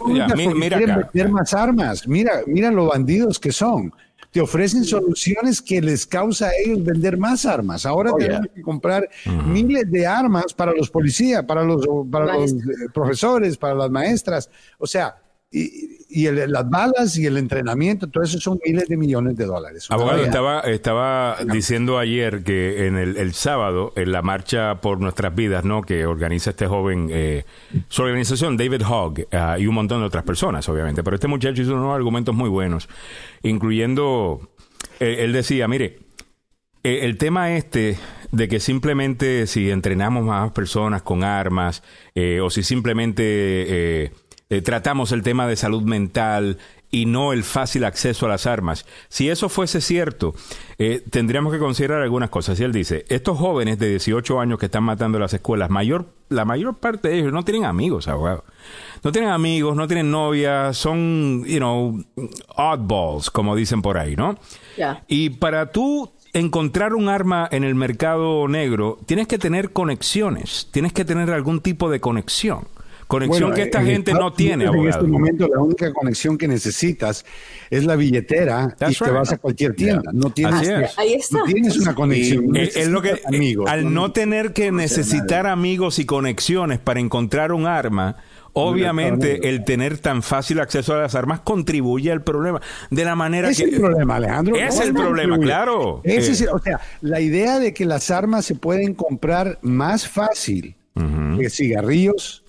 mira 0.55 0.77
meter 0.77 1.29
más 1.29 1.53
armas. 1.53 2.07
Mira, 2.07 2.41
mira 2.47 2.71
los 2.71 2.89
bandidos 2.89 3.39
que 3.39 3.51
son. 3.51 3.93
Te 4.31 4.41
ofrecen 4.41 4.83
soluciones 4.83 5.61
que 5.61 5.81
les 5.81 6.05
causa 6.05 6.47
a 6.47 6.51
ellos 6.63 6.83
vender 6.83 7.17
más 7.17 7.45
armas. 7.45 7.85
Ahora 7.85 8.11
oh, 8.13 8.17
tenemos 8.17 8.47
que 8.53 8.61
comprar 8.61 9.07
miles 9.45 9.89
de 9.89 10.05
armas 10.05 10.53
para 10.53 10.73
los 10.73 10.89
policías, 10.89 11.43
para 11.43 11.63
los, 11.63 11.87
para 12.11 12.37
los 12.37 12.51
eh, 12.51 12.55
profesores, 12.93 13.57
para 13.57 13.73
las 13.73 13.89
maestras. 13.89 14.49
O 14.77 14.85
sea, 14.85 15.15
y, 15.49 16.29
las 16.29 16.69
balas 16.69 17.17
y 17.17 17.25
el 17.25 17.37
entrenamiento, 17.37 18.07
todo 18.07 18.23
eso 18.23 18.39
son 18.39 18.59
miles 18.65 18.87
de 18.87 18.97
millones 18.97 19.35
de 19.35 19.45
dólares. 19.45 19.87
Abogado, 19.89 20.23
estaba, 20.23 20.61
estaba 20.61 21.37
diciendo 21.45 21.99
ayer 21.99 22.43
que 22.43 22.87
en 22.87 22.97
el, 22.97 23.33
sábado, 23.33 23.93
en 23.95 24.11
la 24.11 24.21
marcha 24.21 24.81
por 24.81 24.99
nuestras 24.99 25.35
vidas, 25.35 25.63
¿no? 25.63 25.81
Que 25.81 26.05
organiza 26.05 26.51
este 26.51 26.67
joven, 26.67 27.09
eh, 27.11 27.45
su 27.87 28.01
organización, 28.01 28.57
David 28.57 28.81
Hogg, 28.87 29.27
ah, 29.31 29.57
y 29.59 29.67
un 29.67 29.75
montón 29.75 30.01
de 30.01 30.07
otras 30.07 30.23
personas, 30.23 30.67
obviamente. 30.69 31.03
Pero 31.03 31.15
este 31.15 31.27
muchacho 31.27 31.61
hizo 31.61 31.75
unos 31.75 31.95
argumentos 31.95 32.33
muy 32.35 32.49
buenos, 32.49 32.89
incluyendo, 33.43 34.49
eh, 34.99 35.17
él 35.19 35.33
decía, 35.33 35.67
mire, 35.67 35.99
eh, 36.83 36.99
el 37.03 37.17
tema 37.17 37.55
este 37.55 37.97
de 38.31 38.47
que 38.47 38.59
simplemente 38.59 39.47
si 39.47 39.69
entrenamos 39.69 40.25
más 40.25 40.51
personas 40.51 41.01
con 41.03 41.23
armas, 41.23 41.83
o 42.41 42.49
si 42.49 42.63
simplemente 42.63 44.11
eh, 44.49 44.61
tratamos 44.61 45.11
el 45.11 45.23
tema 45.23 45.47
de 45.47 45.55
salud 45.55 45.83
mental 45.83 46.57
y 46.89 47.05
no 47.05 47.33
el 47.33 47.43
fácil 47.43 47.83
acceso 47.83 48.25
a 48.25 48.29
las 48.29 48.47
armas. 48.47 48.85
Si 49.09 49.29
eso 49.29 49.49
fuese 49.49 49.81
cierto, 49.81 50.33
eh, 50.77 51.03
tendríamos 51.09 51.51
que 51.51 51.59
considerar 51.59 52.01
algunas 52.01 52.29
cosas. 52.29 52.59
Y 52.59 52.63
él 52.63 52.71
dice, 52.71 53.05
estos 53.09 53.37
jóvenes 53.37 53.77
de 53.77 53.89
18 53.89 54.39
años 54.39 54.57
que 54.57 54.67
están 54.67 54.83
matando 54.83 55.17
en 55.17 55.23
las 55.23 55.33
escuelas, 55.33 55.69
mayor, 55.69 56.05
la 56.29 56.45
mayor 56.45 56.77
parte 56.77 57.09
de 57.09 57.19
ellos 57.19 57.33
no 57.33 57.43
tienen 57.43 57.65
amigos, 57.65 58.07
abogado. 58.07 58.45
No 59.03 59.11
tienen 59.11 59.31
amigos, 59.31 59.75
no 59.75 59.87
tienen 59.87 60.11
novia, 60.11 60.73
son, 60.73 61.43
you 61.45 61.57
know, 61.57 62.03
oddballs, 62.55 63.29
como 63.29 63.55
dicen 63.55 63.81
por 63.81 63.97
ahí, 63.97 64.15
¿no? 64.15 64.37
Y 65.07 65.31
para 65.31 65.71
tú 65.71 66.13
encontrar 66.33 66.93
un 66.93 67.09
arma 67.09 67.47
en 67.51 67.63
el 67.63 67.75
mercado 67.75 68.47
negro, 68.47 68.97
tienes 69.05 69.27
que 69.27 69.37
tener 69.37 69.71
conexiones, 69.73 70.69
tienes 70.71 70.93
que 70.93 71.03
tener 71.03 71.31
algún 71.31 71.61
tipo 71.61 71.89
de 71.89 71.99
conexión. 71.99 72.67
Conexión 73.07 73.53
que 73.53 73.63
esta 73.63 73.81
gente 73.83 74.13
no 74.13 74.33
tiene, 74.33 74.65
En 74.65 74.87
este 74.87 75.03
momento 75.03 75.47
la 75.47 75.61
única 75.61 75.93
conexión 75.93 76.37
que 76.37 76.47
necesitas 76.47 77.25
es 77.69 77.85
la 77.85 77.95
billetera 77.95 78.75
y 78.89 78.93
te 78.93 79.11
vas 79.11 79.31
a 79.31 79.37
cualquier 79.37 79.75
tienda. 79.75 80.11
No 80.13 80.29
tienes, 80.31 80.95
tienes 81.45 81.77
una 81.77 81.95
conexión. 81.95 82.55
es, 82.55 82.87
lo 82.87 83.01
que, 83.01 83.21
al 83.67 83.93
no 83.93 84.11
tener 84.11 84.53
que 84.53 84.71
necesitar 84.71 85.47
amigos 85.47 85.99
y 85.99 86.05
conexiones 86.05 86.79
para 86.79 86.99
encontrar 86.99 87.51
un 87.51 87.65
arma, 87.65 88.17
Obviamente, 88.59 89.49
el 89.49 89.63
tener 89.63 89.99
tan 89.99 90.23
fácil 90.23 90.59
acceso 90.59 90.95
a 90.95 90.97
las 90.97 91.13
armas 91.13 91.41
contribuye 91.41 92.11
al 92.11 92.23
problema. 92.23 92.59
De 92.89 93.05
la 93.05 93.15
manera 93.15 93.49
es 93.49 93.57
que. 93.57 93.65
Es 93.65 93.73
el 93.73 93.79
problema, 93.79 94.15
Alejandro. 94.15 94.55
Es 94.55 94.79
el 94.79 94.93
problema, 94.93 95.37
claro. 95.37 96.01
Es, 96.03 96.41
o 96.41 96.59
sea, 96.59 96.79
la 97.01 97.21
idea 97.21 97.59
de 97.59 97.73
que 97.73 97.85
las 97.85 98.09
armas 98.09 98.45
se 98.45 98.55
pueden 98.55 98.95
comprar 98.95 99.59
más 99.61 100.07
fácil 100.07 100.75
que 101.39 101.49
cigarrillos, 101.51 102.43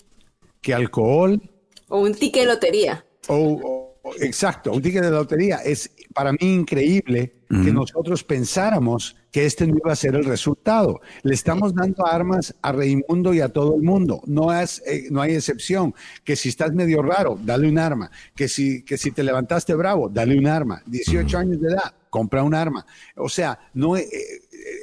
que 0.61 0.73
alcohol. 0.73 1.41
O 1.87 2.01
un 2.01 2.13
ticket 2.13 2.43
de 2.43 2.47
lotería. 2.47 3.05
O, 3.27 3.95
exacto, 4.19 4.71
un 4.71 4.81
ticket 4.81 5.03
de 5.03 5.11
lotería. 5.11 5.57
Es 5.57 5.91
para 6.13 6.31
mí 6.31 6.39
increíble 6.41 7.35
que 7.49 7.73
nosotros 7.73 8.23
pensáramos 8.23 9.15
que 9.31 9.45
este 9.45 9.65
no 9.65 9.75
iba 9.77 9.91
a 9.91 9.95
ser 9.95 10.15
el 10.15 10.25
resultado. 10.25 11.01
Le 11.23 11.33
estamos 11.33 11.73
dando 11.73 12.05
armas 12.05 12.53
a 12.61 12.71
Raimundo 12.71 13.33
y 13.33 13.41
a 13.41 13.49
todo 13.49 13.75
el 13.75 13.81
mundo. 13.81 14.21
No, 14.25 14.53
es, 14.53 14.81
eh, 14.85 15.07
no 15.09 15.21
hay 15.21 15.35
excepción. 15.35 15.93
Que 16.23 16.35
si 16.35 16.49
estás 16.49 16.73
medio 16.73 17.01
raro, 17.01 17.39
dale 17.41 17.67
un 17.67 17.79
arma. 17.79 18.11
Que 18.35 18.47
si, 18.47 18.83
que 18.83 18.97
si 18.97 19.11
te 19.11 19.23
levantaste 19.23 19.73
bravo, 19.73 20.09
dale 20.09 20.37
un 20.37 20.47
arma. 20.47 20.81
18 20.85 21.37
años 21.37 21.61
de 21.61 21.69
edad, 21.69 21.93
compra 22.09 22.43
un 22.43 22.53
arma. 22.53 22.85
O 23.15 23.29
sea, 23.29 23.59
no, 23.73 23.97
eh, 23.97 24.07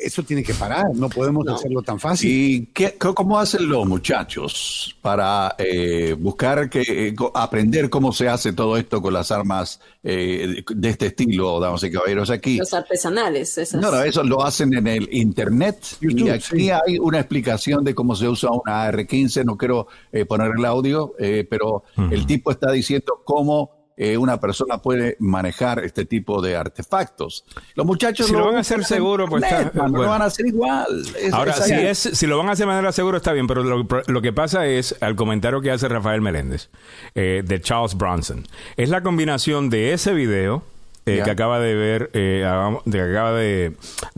eso 0.00 0.22
tiene 0.22 0.42
que 0.42 0.54
parar, 0.54 0.86
no 0.94 1.08
podemos 1.08 1.46
hacerlo 1.48 1.82
tan 1.82 1.98
fácil. 1.98 2.30
¿Y 2.30 2.66
qué, 2.66 2.94
cómo 2.96 3.38
hacen 3.38 3.68
los 3.68 3.86
muchachos 3.86 4.96
para 5.02 5.54
eh, 5.58 6.14
buscar 6.18 6.68
que, 6.70 7.08
eh, 7.08 7.14
aprender 7.34 7.90
cómo 7.90 8.12
se 8.12 8.28
hace 8.28 8.52
todo 8.52 8.76
esto 8.76 9.02
con 9.02 9.12
las 9.12 9.30
armas 9.30 9.80
eh, 10.02 10.62
de 10.68 10.88
este 10.88 11.06
estilo, 11.06 11.60
damas 11.60 11.82
y 11.84 11.90
caballeros? 11.90 12.30
Aquí. 12.30 12.58
Los 12.58 12.74
artesanales. 12.74 13.58
Esas. 13.58 13.80
No, 13.80 13.90
no, 13.90 14.02
eso 14.02 14.22
lo 14.22 14.44
hacen 14.44 14.74
en 14.74 14.86
el 14.86 15.08
Internet. 15.12 15.78
y 16.00 16.28
aquí 16.28 16.70
hay 16.70 16.98
una 16.98 17.18
explicación 17.18 17.84
de 17.84 17.94
cómo 17.94 18.14
se 18.14 18.28
usa 18.28 18.50
una 18.50 18.84
AR-15. 18.84 19.44
No 19.44 19.56
quiero 19.56 19.88
poner 20.28 20.52
el 20.56 20.64
audio, 20.64 21.14
pero 21.48 21.84
el 22.10 22.26
tipo 22.26 22.50
está 22.50 22.70
diciendo 22.70 23.22
cómo 23.24 23.75
eh, 23.96 24.16
una 24.18 24.38
persona 24.38 24.78
puede 24.78 25.16
manejar 25.18 25.82
este 25.84 26.04
tipo 26.04 26.42
de 26.42 26.56
artefactos. 26.56 27.44
Los 27.74 27.86
muchachos 27.86 28.26
si 28.26 28.32
lo, 28.32 28.44
van 28.44 28.56
a 28.56 28.60
hacer 28.60 28.84
seguro, 28.84 29.26
pues 29.26 29.42
está, 29.42 29.72
lo 29.88 30.06
van 30.06 30.22
a 30.22 30.26
hacer 30.26 30.46
igual. 30.46 30.86
Ahora, 31.32 31.54
si, 31.54 31.72
es, 31.72 31.98
si 31.98 32.26
lo 32.26 32.36
van 32.36 32.48
a 32.48 32.52
hacer 32.52 32.66
de 32.66 32.72
manera 32.72 32.92
segura, 32.92 33.16
está 33.16 33.32
bien, 33.32 33.46
pero 33.46 33.62
lo, 33.62 34.22
que 34.22 34.32
pasa 34.32 34.66
es, 34.66 34.96
al 35.00 35.16
comentario 35.16 35.60
que 35.60 35.70
hace 35.70 35.88
Rafael 35.88 36.20
Meléndez, 36.20 36.68
eh, 37.14 37.42
de 37.44 37.60
Charles 37.60 37.96
Bronson, 37.96 38.46
es 38.76 38.90
la 38.90 39.02
combinación 39.02 39.70
de 39.70 39.92
ese 39.92 40.12
video 40.12 40.62
eh, 41.06 41.22
que 41.24 41.30
acaba 41.30 41.60
de 41.60 41.74
ver, 41.74 42.10
que 42.10 42.44
acaba 42.44 43.32
de, 43.32 43.72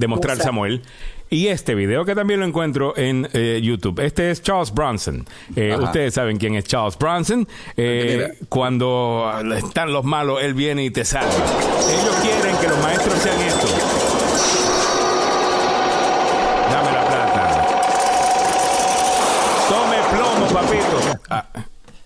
mostrar 0.09 0.38
Samuel, 0.38 0.82
y 1.30 1.48
este 1.48 1.74
video 1.74 2.05
que 2.05 2.14
también 2.14 2.40
lo 2.40 2.46
encuentro 2.46 2.96
en 2.96 3.28
eh, 3.32 3.60
YouTube. 3.62 4.00
Este 4.00 4.30
es 4.30 4.42
Charles 4.42 4.72
Bronson. 4.72 5.26
Eh, 5.55 5.76
ustedes 5.78 6.14
saben 6.14 6.38
quién 6.38 6.55
es 6.55 6.64
Charles 6.64 6.98
Bronson. 6.98 7.46
Eh, 7.76 8.38
cuando 8.48 9.30
están 9.56 9.92
los 9.92 10.05
malos, 10.05 10.42
él 10.42 10.55
viene 10.55 10.84
y 10.84 10.90
te 10.90 11.05
salva. 11.05 11.28
Ellos 11.28 12.16
quieren 12.22 12.56
que 12.59 12.68
los 12.68 12.78
maestros 12.82 13.18
sean 13.18 13.40
esto. 13.40 13.66
Dame 16.70 16.92
la 16.92 17.06
plata. 17.06 17.66
Tome 19.68 19.96
plomo, 20.10 20.46
papito. 20.46 21.18
Ah. 21.30 21.46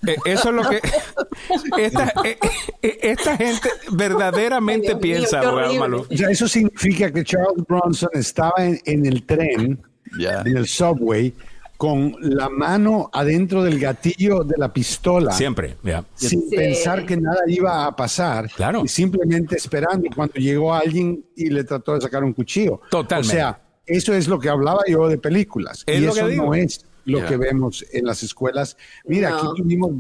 Eh, 0.07 0.17
eso 0.25 0.49
es 0.49 0.55
lo 0.55 0.69
que 0.69 0.81
esta, 1.79 2.13
eh, 2.25 2.39
eh, 2.83 2.99
esta 3.03 3.37
gente 3.37 3.69
verdaderamente 3.93 4.97
piensa, 4.97 5.41
abogado 5.41 6.07
eso 6.11 6.49
significa 6.49 7.13
que 7.13 7.23
Charles 7.23 7.65
Bronson 7.69 8.11
estaba 8.15 8.55
en, 8.59 9.07
el 9.07 9.25
tren, 9.25 9.81
en 10.19 10.57
el 10.57 10.67
subway, 10.67 11.33
con 11.77 12.17
la 12.21 12.49
mano 12.49 13.11
adentro 13.13 13.63
del 13.63 13.79
gatillo 13.79 14.45
de 14.45 14.55
la 14.57 14.73
pistola. 14.73 15.33
Siempre, 15.33 15.77
Sin 16.15 16.49
pensar 16.51 17.05
que 17.07 17.17
nada 17.17 17.41
iba 17.47 17.87
a 17.87 17.95
pasar. 17.95 18.49
Claro. 18.51 18.85
Y 18.85 18.89
simplemente 18.89 19.57
esperando 19.57 20.09
cuando 20.15 20.35
llegó 20.35 20.75
alguien 20.75 21.25
y 21.37 21.51
le 21.51 21.65
trató 21.65 21.95
de 21.95 22.01
sacar 22.01 22.23
un 22.23 22.33
cuchillo. 22.33 22.81
Totalmente. 22.91 23.37
O 23.37 23.37
sea, 23.37 23.61
eso 23.87 24.15
es 24.15 24.29
lo 24.29 24.39
que 24.39 24.49
hablaba 24.49 24.81
yo 24.89 25.09
de 25.09 25.19
películas. 25.19 25.85
y 25.87 26.05
eso 26.05 26.29
no 26.29 26.55
es 26.55 26.85
lo 27.05 27.25
que 27.27 27.37
vemos 27.37 27.85
en 27.93 28.07
las 28.07 28.23
escuelas. 28.23 28.77
Mira, 29.05 29.37
aquí 29.37 29.47
tuvimos, 29.57 29.91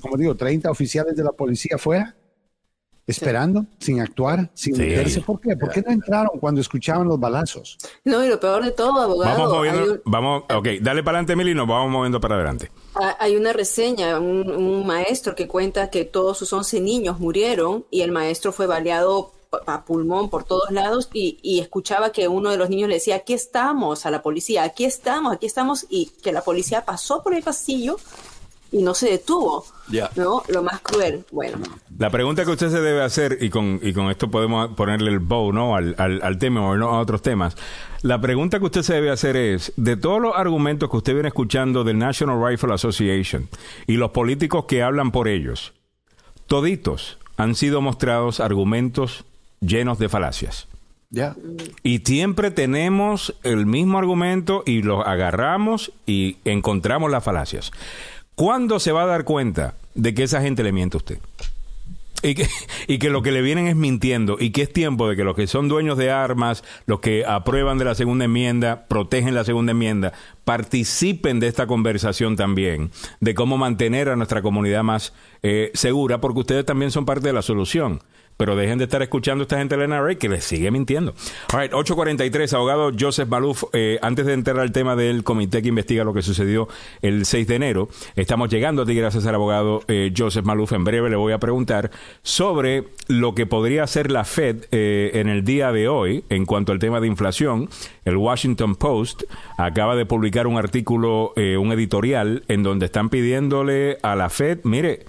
como 0.00 0.16
digo, 0.16 0.36
30 0.36 0.70
oficiales 0.70 1.16
de 1.16 1.24
la 1.24 1.32
policía 1.32 1.76
afuera, 1.76 2.16
esperando, 3.06 3.66
sin 3.78 4.00
actuar, 4.00 4.50
sin 4.54 4.76
meterse. 4.76 5.20
¿Por 5.20 5.40
qué? 5.40 5.56
¿Por 5.56 5.70
qué 5.70 5.82
no 5.82 5.92
entraron 5.92 6.38
cuando 6.38 6.60
escuchaban 6.60 7.08
los 7.08 7.18
balazos? 7.18 7.76
No, 8.04 8.24
y 8.24 8.28
lo 8.28 8.38
peor 8.38 8.64
de 8.64 8.70
todo, 8.72 9.00
abogado. 9.00 9.36
Vamos 9.36 9.52
moviendo, 9.52 10.02
vamos, 10.04 10.44
ok, 10.48 10.68
dale 10.80 11.02
para 11.02 11.18
adelante, 11.18 11.36
Mili, 11.36 11.54
nos 11.54 11.66
vamos 11.66 11.90
moviendo 11.90 12.20
para 12.20 12.36
adelante. 12.36 12.70
Hay 13.18 13.36
una 13.36 13.52
reseña, 13.52 14.18
un, 14.20 14.50
un 14.50 14.86
maestro 14.86 15.34
que 15.34 15.48
cuenta 15.48 15.90
que 15.90 16.04
todos 16.04 16.38
sus 16.38 16.52
11 16.52 16.80
niños 16.80 17.18
murieron 17.18 17.84
y 17.90 18.02
el 18.02 18.12
maestro 18.12 18.52
fue 18.52 18.66
baleado 18.66 19.32
a 19.66 19.84
pulmón 19.84 20.30
por 20.30 20.44
todos 20.44 20.70
lados 20.70 21.08
y, 21.12 21.60
escuchaba 21.60 22.12
que 22.12 22.28
uno 22.28 22.50
de 22.50 22.56
los 22.56 22.70
niños 22.70 22.88
le 22.88 22.94
decía, 22.94 23.16
aquí 23.16 23.32
estamos 23.32 24.06
a 24.06 24.10
la 24.10 24.22
policía, 24.22 24.62
aquí 24.62 24.84
estamos, 24.84 25.32
aquí 25.32 25.46
estamos, 25.46 25.86
y 25.88 26.10
que 26.22 26.32
la 26.32 26.42
policía 26.42 26.84
pasó 26.84 27.22
por 27.22 27.34
el 27.34 27.42
pasillo 27.42 27.96
y 28.72 28.82
no 28.82 28.94
se 28.94 29.10
detuvo. 29.10 29.64
¿No? 30.14 30.44
Lo 30.48 30.62
más 30.62 30.80
cruel. 30.80 31.24
Bueno. 31.32 31.58
La 31.98 32.10
pregunta 32.10 32.44
que 32.44 32.52
usted 32.52 32.70
se 32.70 32.80
debe 32.80 33.02
hacer, 33.02 33.38
y 33.40 33.50
con, 33.50 33.80
y 33.82 33.92
con 33.92 34.08
esto 34.08 34.30
podemos 34.30 34.68
ponerle 34.76 35.10
el 35.10 35.18
bow 35.18 35.52
¿no? 35.52 35.74
al, 35.74 35.96
al, 35.98 36.38
tema 36.38 36.64
o 36.64 36.76
¿no? 36.76 36.90
a 36.90 37.00
otros 37.00 37.22
temas. 37.22 37.56
La 38.02 38.20
pregunta 38.20 38.60
que 38.60 38.66
usted 38.66 38.82
se 38.82 38.94
debe 38.94 39.10
hacer 39.10 39.36
es: 39.36 39.72
de 39.76 39.96
todos 39.96 40.20
los 40.20 40.36
argumentos 40.36 40.88
que 40.88 40.96
usted 40.96 41.14
viene 41.14 41.28
escuchando 41.28 41.82
del 41.82 41.98
National 41.98 42.40
Rifle 42.40 42.72
Association 42.72 43.48
y 43.88 43.94
los 43.94 44.12
políticos 44.12 44.66
que 44.66 44.84
hablan 44.84 45.10
por 45.10 45.26
ellos, 45.26 45.72
toditos 46.46 47.18
han 47.36 47.56
sido 47.56 47.80
mostrados 47.80 48.38
argumentos 48.38 49.24
llenos 49.60 49.98
de 49.98 50.08
falacias. 50.08 50.66
Ya. 51.10 51.34
Y 51.82 51.98
siempre 51.98 52.52
tenemos 52.52 53.34
el 53.42 53.66
mismo 53.66 53.98
argumento 53.98 54.62
y 54.64 54.82
lo 54.82 55.04
agarramos 55.04 55.92
y 56.06 56.36
encontramos 56.44 57.10
las 57.10 57.24
falacias. 57.24 57.72
¿Cuándo 58.36 58.78
se 58.78 58.92
va 58.92 59.02
a 59.02 59.06
dar 59.06 59.24
cuenta 59.24 59.74
de 59.94 60.14
que 60.14 60.22
esa 60.22 60.40
gente 60.40 60.62
le 60.62 60.72
miente 60.72 60.96
a 60.96 60.98
usted? 60.98 61.18
Y 62.22 62.34
que, 62.34 62.46
y 62.86 62.98
que 62.98 63.10
lo 63.10 63.22
que 63.22 63.32
le 63.32 63.42
vienen 63.42 63.66
es 63.66 63.74
mintiendo 63.74 64.36
y 64.38 64.50
que 64.50 64.62
es 64.62 64.72
tiempo 64.72 65.08
de 65.08 65.16
que 65.16 65.24
los 65.24 65.34
que 65.34 65.46
son 65.48 65.68
dueños 65.68 65.98
de 65.98 66.10
armas, 66.10 66.62
los 66.86 67.00
que 67.00 67.24
aprueban 67.24 67.78
de 67.78 67.86
la 67.86 67.94
segunda 67.94 68.26
enmienda, 68.26 68.86
protegen 68.86 69.34
la 69.34 69.42
segunda 69.42 69.72
enmienda, 69.72 70.12
participen 70.44 71.40
de 71.40 71.48
esta 71.48 71.66
conversación 71.66 72.36
también, 72.36 72.92
de 73.20 73.34
cómo 73.34 73.56
mantener 73.56 74.10
a 74.10 74.16
nuestra 74.16 74.42
comunidad 74.42 74.84
más 74.84 75.12
eh, 75.42 75.70
segura, 75.74 76.20
porque 76.20 76.40
ustedes 76.40 76.66
también 76.66 76.90
son 76.90 77.04
parte 77.04 77.26
de 77.26 77.32
la 77.32 77.42
solución 77.42 78.00
pero 78.40 78.56
dejen 78.56 78.78
de 78.78 78.84
estar 78.84 79.02
escuchando 79.02 79.42
a 79.42 79.44
esta 79.44 79.58
gente 79.58 79.76
de 79.76 79.86
la 79.86 79.98
NRA 79.98 80.14
que 80.14 80.26
les 80.26 80.44
sigue 80.44 80.70
mintiendo. 80.70 81.12
All 81.52 81.60
right, 81.60 81.74
843, 81.74 82.54
abogado 82.54 82.90
Joseph 82.98 83.28
Maluf, 83.28 83.64
eh, 83.74 83.98
antes 84.00 84.24
de 84.24 84.32
entrar 84.32 84.58
al 84.60 84.72
tema 84.72 84.96
del 84.96 85.24
comité 85.24 85.60
que 85.60 85.68
investiga 85.68 86.04
lo 86.04 86.14
que 86.14 86.22
sucedió 86.22 86.66
el 87.02 87.26
6 87.26 87.46
de 87.46 87.56
enero, 87.56 87.90
estamos 88.16 88.48
llegando 88.48 88.80
a 88.80 88.86
ti 88.86 88.94
gracias 88.94 89.26
al 89.26 89.34
abogado 89.34 89.82
eh, 89.88 90.10
Joseph 90.16 90.46
Maluf. 90.46 90.72
En 90.72 90.84
breve 90.84 91.10
le 91.10 91.16
voy 91.16 91.34
a 91.34 91.38
preguntar 91.38 91.90
sobre 92.22 92.84
lo 93.08 93.34
que 93.34 93.44
podría 93.44 93.82
hacer 93.82 94.10
la 94.10 94.24
Fed 94.24 94.64
eh, 94.70 95.10
en 95.12 95.28
el 95.28 95.44
día 95.44 95.70
de 95.70 95.88
hoy 95.88 96.24
en 96.30 96.46
cuanto 96.46 96.72
al 96.72 96.78
tema 96.78 96.98
de 96.98 97.08
inflación. 97.08 97.68
El 98.06 98.16
Washington 98.16 98.74
Post 98.74 99.24
acaba 99.58 99.96
de 99.96 100.06
publicar 100.06 100.46
un 100.46 100.56
artículo, 100.56 101.34
un 101.36 101.72
editorial, 101.72 102.44
en 102.48 102.62
donde 102.62 102.86
están 102.86 103.10
pidiéndole 103.10 103.98
a 104.02 104.16
la 104.16 104.30
Fed, 104.30 104.60
mire, 104.64 105.00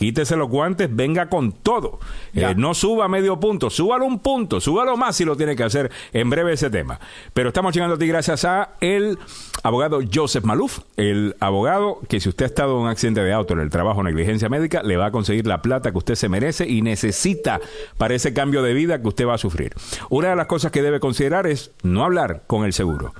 quítese 0.00 0.34
los 0.34 0.48
guantes, 0.48 0.88
venga 0.90 1.28
con 1.28 1.52
todo. 1.52 2.00
Eh, 2.32 2.54
no 2.56 2.72
suba 2.72 3.06
medio 3.06 3.38
punto, 3.38 3.68
súbalo 3.68 4.06
un 4.06 4.20
punto, 4.20 4.58
súbalo 4.58 4.96
más 4.96 5.14
si 5.14 5.26
lo 5.26 5.36
tiene 5.36 5.54
que 5.54 5.62
hacer 5.62 5.90
en 6.14 6.30
breve 6.30 6.54
ese 6.54 6.70
tema. 6.70 6.98
Pero 7.34 7.48
estamos 7.48 7.74
llegando 7.74 7.96
a 7.96 7.98
ti 7.98 8.06
gracias 8.06 8.46
a 8.46 8.70
el 8.80 9.18
abogado 9.62 10.00
Joseph 10.10 10.42
Maluf, 10.42 10.78
el 10.96 11.36
abogado 11.38 12.00
que 12.08 12.18
si 12.18 12.30
usted 12.30 12.46
ha 12.46 12.48
estado 12.48 12.76
en 12.76 12.84
un 12.84 12.88
accidente 12.88 13.22
de 13.22 13.34
auto 13.34 13.52
en 13.52 13.60
el 13.60 13.68
trabajo 13.68 14.00
o 14.00 14.02
negligencia 14.02 14.48
médica, 14.48 14.82
le 14.82 14.96
va 14.96 15.06
a 15.06 15.10
conseguir 15.10 15.46
la 15.46 15.60
plata 15.60 15.92
que 15.92 15.98
usted 15.98 16.14
se 16.14 16.30
merece 16.30 16.66
y 16.66 16.80
necesita 16.80 17.60
para 17.98 18.14
ese 18.14 18.32
cambio 18.32 18.62
de 18.62 18.72
vida 18.72 19.02
que 19.02 19.08
usted 19.08 19.26
va 19.26 19.34
a 19.34 19.38
sufrir. 19.38 19.74
Una 20.08 20.30
de 20.30 20.36
las 20.36 20.46
cosas 20.46 20.72
que 20.72 20.80
debe 20.80 20.98
considerar 20.98 21.46
es 21.46 21.72
no 21.82 22.04
hablar 22.04 22.44
con 22.46 22.64
el 22.64 22.72
seguro. 22.72 23.12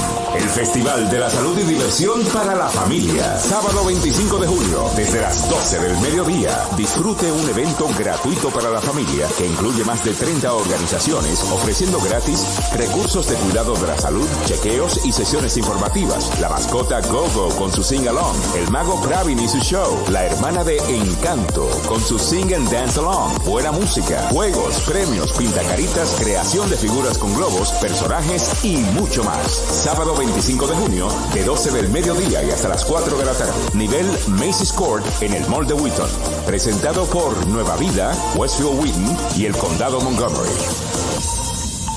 el 0.42 0.48
Festival 0.48 1.10
de 1.10 1.18
la 1.18 1.28
Salud 1.28 1.58
y 1.58 1.64
Diversión 1.64 2.24
para 2.32 2.54
la 2.54 2.68
Familia. 2.68 3.38
Sábado 3.38 3.84
25 3.84 4.38
de 4.38 4.46
julio, 4.46 4.90
desde 4.96 5.20
las 5.20 5.48
12 5.48 5.78
del 5.80 5.98
mediodía, 5.98 6.50
disfrute 6.76 7.30
un 7.30 7.48
evento 7.48 7.86
gratuito 7.98 8.48
para 8.48 8.70
la 8.70 8.80
familia 8.80 9.26
que 9.36 9.46
incluye 9.46 9.84
más 9.84 10.02
de 10.04 10.14
30 10.14 10.52
organizaciones 10.52 11.42
ofreciendo 11.52 12.00
gratis 12.00 12.42
recursos 12.74 13.28
de 13.28 13.34
cuidado 13.36 13.74
de 13.74 13.86
la 13.86 13.98
salud, 13.98 14.26
chequeos 14.46 15.04
y 15.04 15.12
sesiones 15.12 15.56
informativas. 15.58 16.40
La 16.40 16.48
mascota 16.48 17.00
Gogo 17.02 17.50
con 17.56 17.70
su 17.70 17.82
sing 17.82 18.08
along, 18.08 18.36
el 18.56 18.70
mago 18.70 19.00
Pravin 19.02 19.38
y 19.40 19.48
su 19.48 19.58
show, 19.58 20.04
la 20.10 20.24
hermana 20.24 20.64
de 20.64 20.78
Encanto 20.88 21.68
con 21.86 22.00
su 22.00 22.18
sing 22.18 22.54
and 22.54 22.70
dance 22.70 22.98
along, 22.98 23.44
buena 23.44 23.72
música, 23.72 24.28
juegos, 24.30 24.80
premios, 24.80 25.32
pintacaritas 25.32 26.16
creación 26.18 26.70
de 26.70 26.76
figuras 26.76 27.18
con 27.18 27.34
globos, 27.34 27.72
personajes 27.72 28.64
y 28.64 28.78
mucho 28.78 29.22
más. 29.22 29.50
Sábado 29.50 30.14
25 30.14 30.29
de 30.34 30.74
junio, 30.74 31.08
de 31.34 31.44
12 31.44 31.72
del 31.72 31.88
mediodía 31.88 32.42
y 32.44 32.50
hasta 32.50 32.68
las 32.68 32.84
4 32.84 33.18
de 33.18 33.24
la 33.24 33.32
tarde. 33.32 33.52
Nivel 33.74 34.06
Macy's 34.28 34.72
Court 34.72 35.04
en 35.22 35.34
el 35.34 35.46
Mall 35.48 35.66
de 35.66 35.74
Wheaton. 35.74 36.08
Presentado 36.46 37.04
por 37.06 37.46
Nueva 37.48 37.76
Vida, 37.76 38.12
Westfield 38.36 38.80
Wheaton 38.80 39.16
y 39.36 39.46
el 39.46 39.56
Condado 39.56 40.00
Montgomery. 40.00 40.50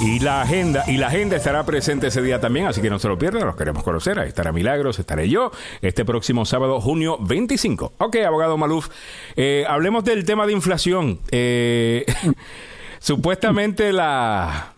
Y 0.01 0.19
la 0.19 0.41
agenda, 0.41 0.83
y 0.87 0.97
la 0.97 1.07
agenda 1.07 1.35
estará 1.35 1.63
presente 1.63 2.07
ese 2.07 2.21
día 2.21 2.41
también, 2.41 2.65
así 2.65 2.81
que 2.81 2.89
no 2.89 2.97
se 2.97 3.07
lo 3.07 3.17
pierdan, 3.17 3.45
los 3.45 3.55
queremos 3.55 3.83
conocer. 3.83 4.17
Ahí 4.17 4.29
estará 4.29 4.51
Milagros, 4.51 4.97
estaré 4.97 5.29
yo, 5.29 5.51
este 5.81 6.03
próximo 6.03 6.43
sábado, 6.45 6.81
junio 6.81 7.17
25. 7.21 7.93
Ok, 7.99 8.15
abogado 8.25 8.57
Maluf, 8.57 8.89
eh, 9.35 9.63
hablemos 9.67 10.03
del 10.03 10.25
tema 10.25 10.47
de 10.47 10.53
inflación. 10.53 11.19
Eh, 11.31 12.05
Supuestamente 13.03 13.91
la 13.91 14.72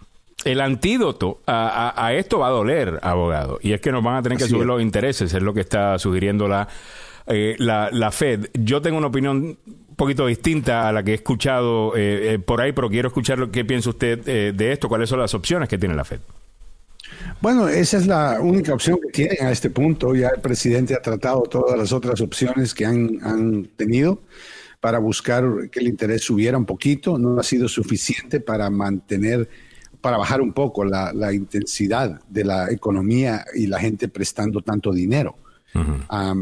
el 0.45 0.61
antídoto 0.61 1.41
a, 1.47 2.13
esto 2.13 2.39
va 2.39 2.47
a 2.47 2.51
doler, 2.51 2.99
abogado, 3.01 3.59
y 3.61 3.73
es 3.73 3.81
que 3.81 3.91
nos 3.91 4.03
van 4.03 4.15
a 4.15 4.21
tener 4.21 4.37
que 4.37 4.45
subir 4.45 4.65
los 4.65 4.81
intereses, 4.81 5.33
es 5.33 5.41
lo 5.41 5.53
que 5.53 5.61
está 5.61 5.99
sugiriendo 5.99 6.47
la, 6.47 6.67
eh, 7.27 7.55
la, 7.57 8.11
Fed. 8.11 8.49
Yo 8.53 8.81
tengo 8.81 8.97
una 8.97 9.07
opinión 9.07 9.57
un 9.65 9.95
poquito 9.95 10.27
distinta 10.27 10.87
a 10.87 10.91
la 10.91 11.03
que 11.03 11.11
he 11.11 11.15
escuchado 11.15 11.95
eh, 11.95 12.33
eh, 12.33 12.39
por 12.39 12.61
ahí, 12.61 12.71
pero 12.71 12.89
quiero 12.89 13.07
escuchar 13.07 13.39
lo 13.39 13.51
que 13.51 13.65
piensa 13.65 13.89
usted 13.89 14.53
de 14.53 14.71
esto, 14.71 14.87
cuáles 14.87 15.09
son 15.09 15.19
las 15.19 15.33
opciones 15.33 15.67
que 15.67 15.77
tiene 15.77 15.95
la 15.95 16.05
Fed. 16.05 16.19
Bueno, 17.41 17.67
esa 17.67 17.97
es 17.97 18.07
la 18.07 18.39
única 18.39 18.73
opción 18.73 18.99
que 19.01 19.09
tienen 19.09 19.47
a 19.47 19.51
este 19.51 19.69
punto. 19.69 20.15
Ya 20.15 20.29
el 20.29 20.41
presidente 20.41 20.95
ha 20.95 21.01
tratado 21.01 21.43
todas 21.43 21.77
las 21.77 21.91
otras 21.91 22.21
opciones 22.21 22.73
que 22.73 22.85
han, 22.85 23.19
han 23.23 23.65
tenido 23.75 24.21
para 24.79 24.99
buscar 24.99 25.43
que 25.71 25.79
el 25.79 25.87
interés 25.87 26.23
subiera 26.23 26.57
un 26.57 26.65
poquito, 26.65 27.17
no 27.17 27.39
ha 27.39 27.43
sido 27.43 27.67
suficiente 27.67 28.39
para 28.39 28.69
mantener, 28.69 29.49
para 30.05 30.17
bajar 30.17 30.39
un 30.39 30.53
poco 30.53 30.85
la, 30.85 31.33
intensidad 31.33 32.21
de 32.29 32.43
la 32.43 32.71
economía 32.71 33.43
y 33.55 33.65
la 33.65 33.79
gente 33.79 34.07
prestando 34.07 34.61
tanto 34.61 34.93
dinero. 34.93 35.35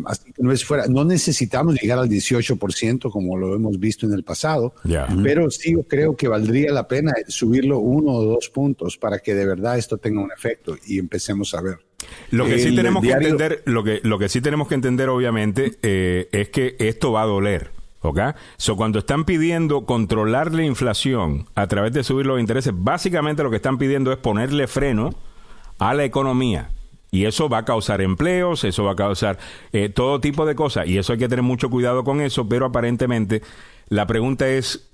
así 0.05 0.33
que 0.33 0.43
no 0.43 0.51
es 0.51 0.65
fuera, 0.65 0.85
no 0.87 1.05
necesitamos 1.05 1.81
llegar 1.81 1.97
al 1.97 2.09
18% 2.09 3.09
como 3.09 3.37
lo 3.37 3.55
hemos 3.55 3.79
visto 3.79 4.05
en 4.05 4.11
el 4.11 4.25
pasado, 4.25 4.75
pero 5.23 5.49
sí 5.49 5.77
creo 5.87 6.13
que 6.17 6.27
valdría 6.27 6.73
la 6.73 6.89
pena 6.89 7.13
subirlo 7.29 7.79
uno 7.79 8.11
o 8.11 8.25
dos 8.25 8.49
puntos 8.49 8.97
para 8.97 9.19
que 9.19 9.33
de 9.33 9.45
verdad 9.45 9.77
esto 9.77 9.97
tenga 9.97 10.19
un 10.19 10.33
efecto 10.33 10.75
y 10.85 10.99
empecemos 10.99 11.53
a 11.53 11.61
ver. 11.61 11.77
Lo 12.31 12.43
que 12.43 12.59
sí 12.59 12.75
tenemos 12.75 13.01
que 13.01 13.11
entender, 13.11 13.63
lo 13.63 13.81
que, 13.81 14.01
lo 14.03 14.19
que 14.19 14.27
sí 14.27 14.41
tenemos 14.41 14.67
que 14.67 14.75
entender 14.75 15.07
obviamente 15.07 15.77
eh, 15.81 16.27
es 16.33 16.49
que 16.49 16.75
esto 16.79 17.13
va 17.13 17.21
a 17.21 17.27
doler. 17.27 17.71
¿Ok? 18.03 18.19
So, 18.57 18.75
cuando 18.75 18.99
están 18.99 19.23
pidiendo 19.23 19.85
controlar 19.85 20.53
la 20.53 20.63
inflación 20.63 21.47
a 21.55 21.67
través 21.67 21.93
de 21.93 22.03
subir 22.03 22.25
los 22.25 22.39
intereses, 22.39 22.73
básicamente 22.75 23.43
lo 23.43 23.49
que 23.49 23.55
están 23.55 23.77
pidiendo 23.77 24.11
es 24.11 24.17
ponerle 24.17 24.67
freno 24.67 25.11
a 25.79 25.93
la 25.93 26.03
economía. 26.03 26.69
Y 27.11 27.25
eso 27.25 27.47
va 27.47 27.59
a 27.59 27.65
causar 27.65 28.01
empleos, 28.01 28.63
eso 28.63 28.83
va 28.83 28.91
a 28.91 28.95
causar 28.95 29.39
eh, 29.71 29.87
todo 29.87 30.19
tipo 30.19 30.45
de 30.45 30.55
cosas. 30.55 30.87
Y 30.87 30.97
eso 30.97 31.13
hay 31.13 31.19
que 31.19 31.29
tener 31.29 31.43
mucho 31.43 31.69
cuidado 31.69 32.03
con 32.03 32.21
eso, 32.21 32.49
pero 32.49 32.65
aparentemente 32.65 33.41
la 33.87 34.05
pregunta 34.05 34.49
es, 34.49 34.89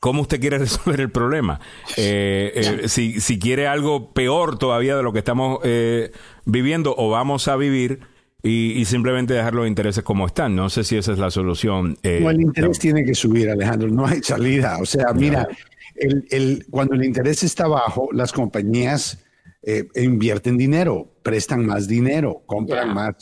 ¿cómo 0.00 0.22
usted 0.22 0.40
quiere 0.40 0.58
resolver 0.58 1.00
el 1.00 1.10
problema? 1.10 1.60
Eh, 1.96 2.52
eh, 2.84 2.88
si, 2.88 3.20
si 3.20 3.38
quiere 3.38 3.68
algo 3.68 4.12
peor 4.12 4.58
todavía 4.58 4.96
de 4.96 5.04
lo 5.04 5.12
que 5.12 5.20
estamos 5.20 5.60
eh, 5.62 6.10
viviendo 6.44 6.94
o 6.98 7.08
vamos 7.08 7.46
a 7.46 7.54
vivir 7.56 8.00
y, 8.42 8.84
simplemente 8.84 9.34
dejar 9.34 9.54
los 9.54 9.68
intereses 9.68 10.02
como 10.02 10.26
están. 10.26 10.56
No 10.56 10.68
sé 10.68 10.84
si 10.84 10.96
esa 10.96 11.12
es 11.12 11.18
la 11.18 11.30
solución. 11.30 11.96
no, 12.02 12.30
el 12.30 12.40
interés 12.40 12.78
tiene 12.78 13.04
que 13.04 13.14
subir, 13.14 13.50
Alejandro, 13.50 13.88
no 13.88 14.06
hay 14.06 14.22
salida. 14.22 14.78
O 14.80 14.86
sea, 14.86 15.12
mira, 15.14 15.48
el, 15.94 16.26
el, 16.30 16.66
cuando 16.70 16.94
el 16.94 17.04
interés 17.04 17.42
está 17.42 17.68
bajo, 17.68 18.08
las 18.12 18.32
compañías 18.32 19.18
invierten 19.94 20.58
dinero, 20.58 21.08
prestan 21.22 21.64
más 21.64 21.86
dinero, 21.86 22.42
compran 22.46 22.92
más 22.92 23.14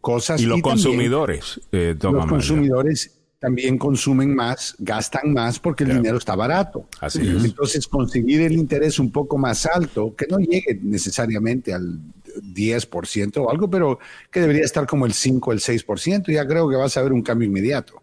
cosas. 0.00 0.40
Y 0.40 0.46
los 0.46 0.62
consumidores. 0.62 1.60
los 1.70 2.26
consumidores 2.26 3.12
también 3.38 3.76
consumen 3.76 4.34
más, 4.34 4.74
gastan 4.78 5.34
más 5.34 5.58
porque 5.58 5.84
el 5.84 5.94
dinero 5.94 6.16
está 6.16 6.34
barato. 6.34 6.88
Así 7.00 7.20
es. 7.20 7.44
Entonces, 7.44 7.86
conseguir 7.86 8.40
el 8.42 8.52
interés 8.54 8.98
un 8.98 9.12
poco 9.12 9.36
más 9.36 9.66
alto, 9.66 10.14
que 10.16 10.26
no 10.28 10.38
llegue 10.38 10.78
necesariamente 10.82 11.74
al 11.74 12.00
10% 12.42 13.36
o 13.38 13.50
algo, 13.50 13.68
pero 13.70 13.98
que 14.30 14.40
debería 14.40 14.64
estar 14.64 14.86
como 14.86 15.06
el 15.06 15.12
5, 15.12 15.52
el 15.52 15.60
6%, 15.60 16.32
ya 16.32 16.46
creo 16.46 16.68
que 16.68 16.76
vas 16.76 16.96
a 16.96 17.02
ver 17.02 17.12
un 17.12 17.22
cambio 17.22 17.48
inmediato. 17.48 18.02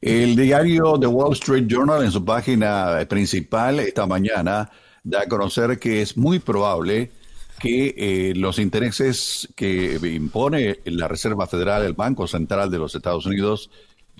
El 0.00 0.36
diario 0.36 0.98
The 0.98 1.06
Wall 1.06 1.32
Street 1.32 1.66
Journal 1.66 2.04
en 2.04 2.10
su 2.10 2.24
página 2.24 2.98
principal 3.08 3.80
esta 3.80 4.06
mañana 4.06 4.70
da 5.02 5.22
a 5.22 5.26
conocer 5.26 5.78
que 5.78 6.02
es 6.02 6.16
muy 6.16 6.38
probable 6.38 7.10
que 7.58 7.94
eh, 7.96 8.32
los 8.34 8.58
intereses 8.58 9.48
que 9.54 9.98
impone 10.02 10.80
la 10.84 11.06
Reserva 11.06 11.46
Federal, 11.46 11.84
el 11.84 11.92
Banco 11.92 12.26
Central 12.26 12.70
de 12.70 12.78
los 12.78 12.94
Estados 12.94 13.24
Unidos, 13.24 13.70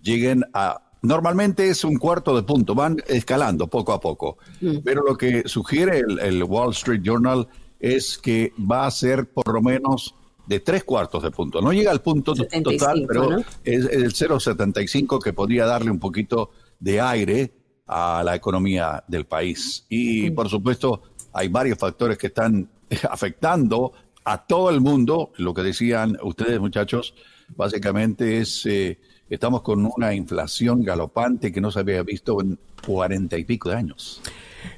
lleguen 0.00 0.44
a... 0.54 0.80
Normalmente 1.02 1.68
es 1.68 1.82
un 1.82 1.96
cuarto 1.96 2.36
de 2.36 2.44
punto, 2.44 2.76
van 2.76 2.98
escalando 3.08 3.66
poco 3.66 3.92
a 3.92 4.00
poco, 4.00 4.38
mm. 4.60 4.78
pero 4.84 5.02
lo 5.02 5.16
que 5.16 5.42
sugiere 5.46 5.98
el, 5.98 6.44
Wall 6.44 6.70
Street 6.70 7.00
Journal 7.02 7.48
es 7.82 8.16
que 8.16 8.52
va 8.58 8.86
a 8.86 8.90
ser 8.90 9.28
por 9.28 9.52
lo 9.52 9.60
menos 9.60 10.14
de 10.46 10.60
tres 10.60 10.84
cuartos 10.84 11.22
de 11.22 11.30
punto. 11.30 11.60
No 11.60 11.72
llega 11.72 11.90
al 11.90 12.00
punto 12.00 12.32
total, 12.34 13.04
pero 13.06 13.38
es 13.64 13.84
el 13.86 14.12
0,75 14.12 15.22
que 15.22 15.32
podría 15.32 15.66
darle 15.66 15.90
un 15.90 15.98
poquito 15.98 16.50
de 16.78 17.00
aire 17.00 17.52
a 17.86 18.22
la 18.24 18.36
economía 18.36 19.02
del 19.08 19.26
país. 19.26 19.84
Y 19.88 20.30
por 20.30 20.48
supuesto, 20.48 21.02
hay 21.32 21.48
varios 21.48 21.78
factores 21.78 22.16
que 22.16 22.28
están 22.28 22.70
afectando 23.10 23.92
a 24.24 24.46
todo 24.46 24.70
el 24.70 24.80
mundo. 24.80 25.32
Lo 25.36 25.52
que 25.52 25.62
decían 25.62 26.16
ustedes, 26.22 26.60
muchachos, 26.60 27.14
básicamente 27.56 28.38
es 28.38 28.64
eh, 28.66 29.00
Estamos 29.30 29.62
con 29.62 29.88
una 29.96 30.14
inflación 30.14 30.82
galopante 30.82 31.52
que 31.52 31.60
no 31.60 31.70
se 31.70 31.80
había 31.80 32.02
visto 32.02 32.40
en 32.40 32.58
cuarenta 32.84 33.38
y 33.38 33.44
pico 33.44 33.70
de 33.70 33.76
años. 33.76 34.20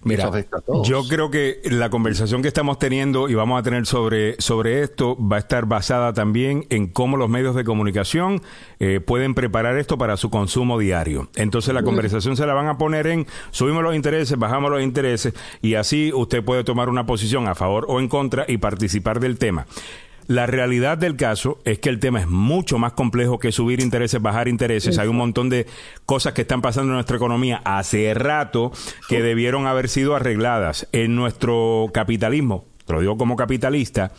Mira, 0.02 0.30
yo 0.84 1.06
creo 1.08 1.30
que 1.30 1.60
la 1.64 1.90
conversación 1.90 2.42
que 2.42 2.48
estamos 2.48 2.78
teniendo 2.78 3.28
y 3.28 3.34
vamos 3.34 3.58
a 3.58 3.62
tener 3.62 3.86
sobre, 3.86 4.40
sobre 4.40 4.82
esto 4.82 5.16
va 5.18 5.36
a 5.36 5.38
estar 5.38 5.66
basada 5.66 6.12
también 6.12 6.66
en 6.70 6.86
cómo 6.88 7.16
los 7.16 7.28
medios 7.28 7.54
de 7.54 7.64
comunicación 7.64 8.42
eh, 8.80 9.00
pueden 9.00 9.34
preparar 9.34 9.76
esto 9.78 9.98
para 9.98 10.16
su 10.16 10.30
consumo 10.30 10.78
diario. 10.78 11.28
Entonces 11.36 11.74
la 11.74 11.82
conversación 11.82 12.36
se 12.36 12.46
la 12.46 12.54
van 12.54 12.68
a 12.68 12.78
poner 12.78 13.06
en 13.06 13.26
subimos 13.50 13.82
los 13.82 13.94
intereses, 13.94 14.38
bajamos 14.38 14.70
los 14.70 14.82
intereses 14.82 15.34
y 15.62 15.74
así 15.74 16.12
usted 16.14 16.44
puede 16.44 16.64
tomar 16.64 16.88
una 16.88 17.06
posición 17.06 17.48
a 17.48 17.54
favor 17.54 17.86
o 17.88 18.00
en 18.00 18.08
contra 18.08 18.44
y 18.48 18.58
participar 18.58 19.20
del 19.20 19.38
tema. 19.38 19.66
La 20.26 20.46
realidad 20.46 20.96
del 20.96 21.16
caso 21.16 21.58
es 21.64 21.78
que 21.78 21.90
el 21.90 22.00
tema 22.00 22.20
es 22.20 22.28
mucho 22.28 22.78
más 22.78 22.94
complejo 22.94 23.38
que 23.38 23.52
subir 23.52 23.80
intereses, 23.80 24.22
bajar 24.22 24.48
intereses. 24.48 24.98
Hay 24.98 25.08
un 25.08 25.16
montón 25.16 25.50
de 25.50 25.66
cosas 26.06 26.32
que 26.32 26.42
están 26.42 26.62
pasando 26.62 26.92
en 26.92 26.94
nuestra 26.94 27.16
economía 27.16 27.60
hace 27.64 28.12
rato 28.14 28.72
que 29.08 29.22
debieron 29.22 29.66
haber 29.66 29.88
sido 29.88 30.16
arregladas. 30.16 30.88
En 30.92 31.14
nuestro 31.14 31.90
capitalismo, 31.92 32.64
te 32.86 32.94
lo 32.94 33.00
digo 33.00 33.18
como 33.18 33.36
capitalista, 33.36 34.12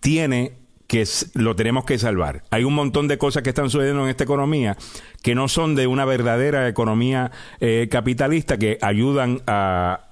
tiene 0.00 0.54
que 0.88 1.06
lo 1.34 1.56
tenemos 1.56 1.84
que 1.84 1.98
salvar. 1.98 2.42
Hay 2.50 2.64
un 2.64 2.74
montón 2.74 3.08
de 3.08 3.16
cosas 3.16 3.42
que 3.42 3.48
están 3.48 3.70
sucediendo 3.70 4.02
en 4.02 4.10
esta 4.10 4.24
economía 4.24 4.76
que 5.22 5.34
no 5.34 5.48
son 5.48 5.74
de 5.74 5.86
una 5.86 6.04
verdadera 6.04 6.68
economía 6.68 7.30
eh, 7.60 7.88
capitalista 7.90 8.58
que 8.58 8.78
ayudan 8.82 9.40
a, 9.46 10.11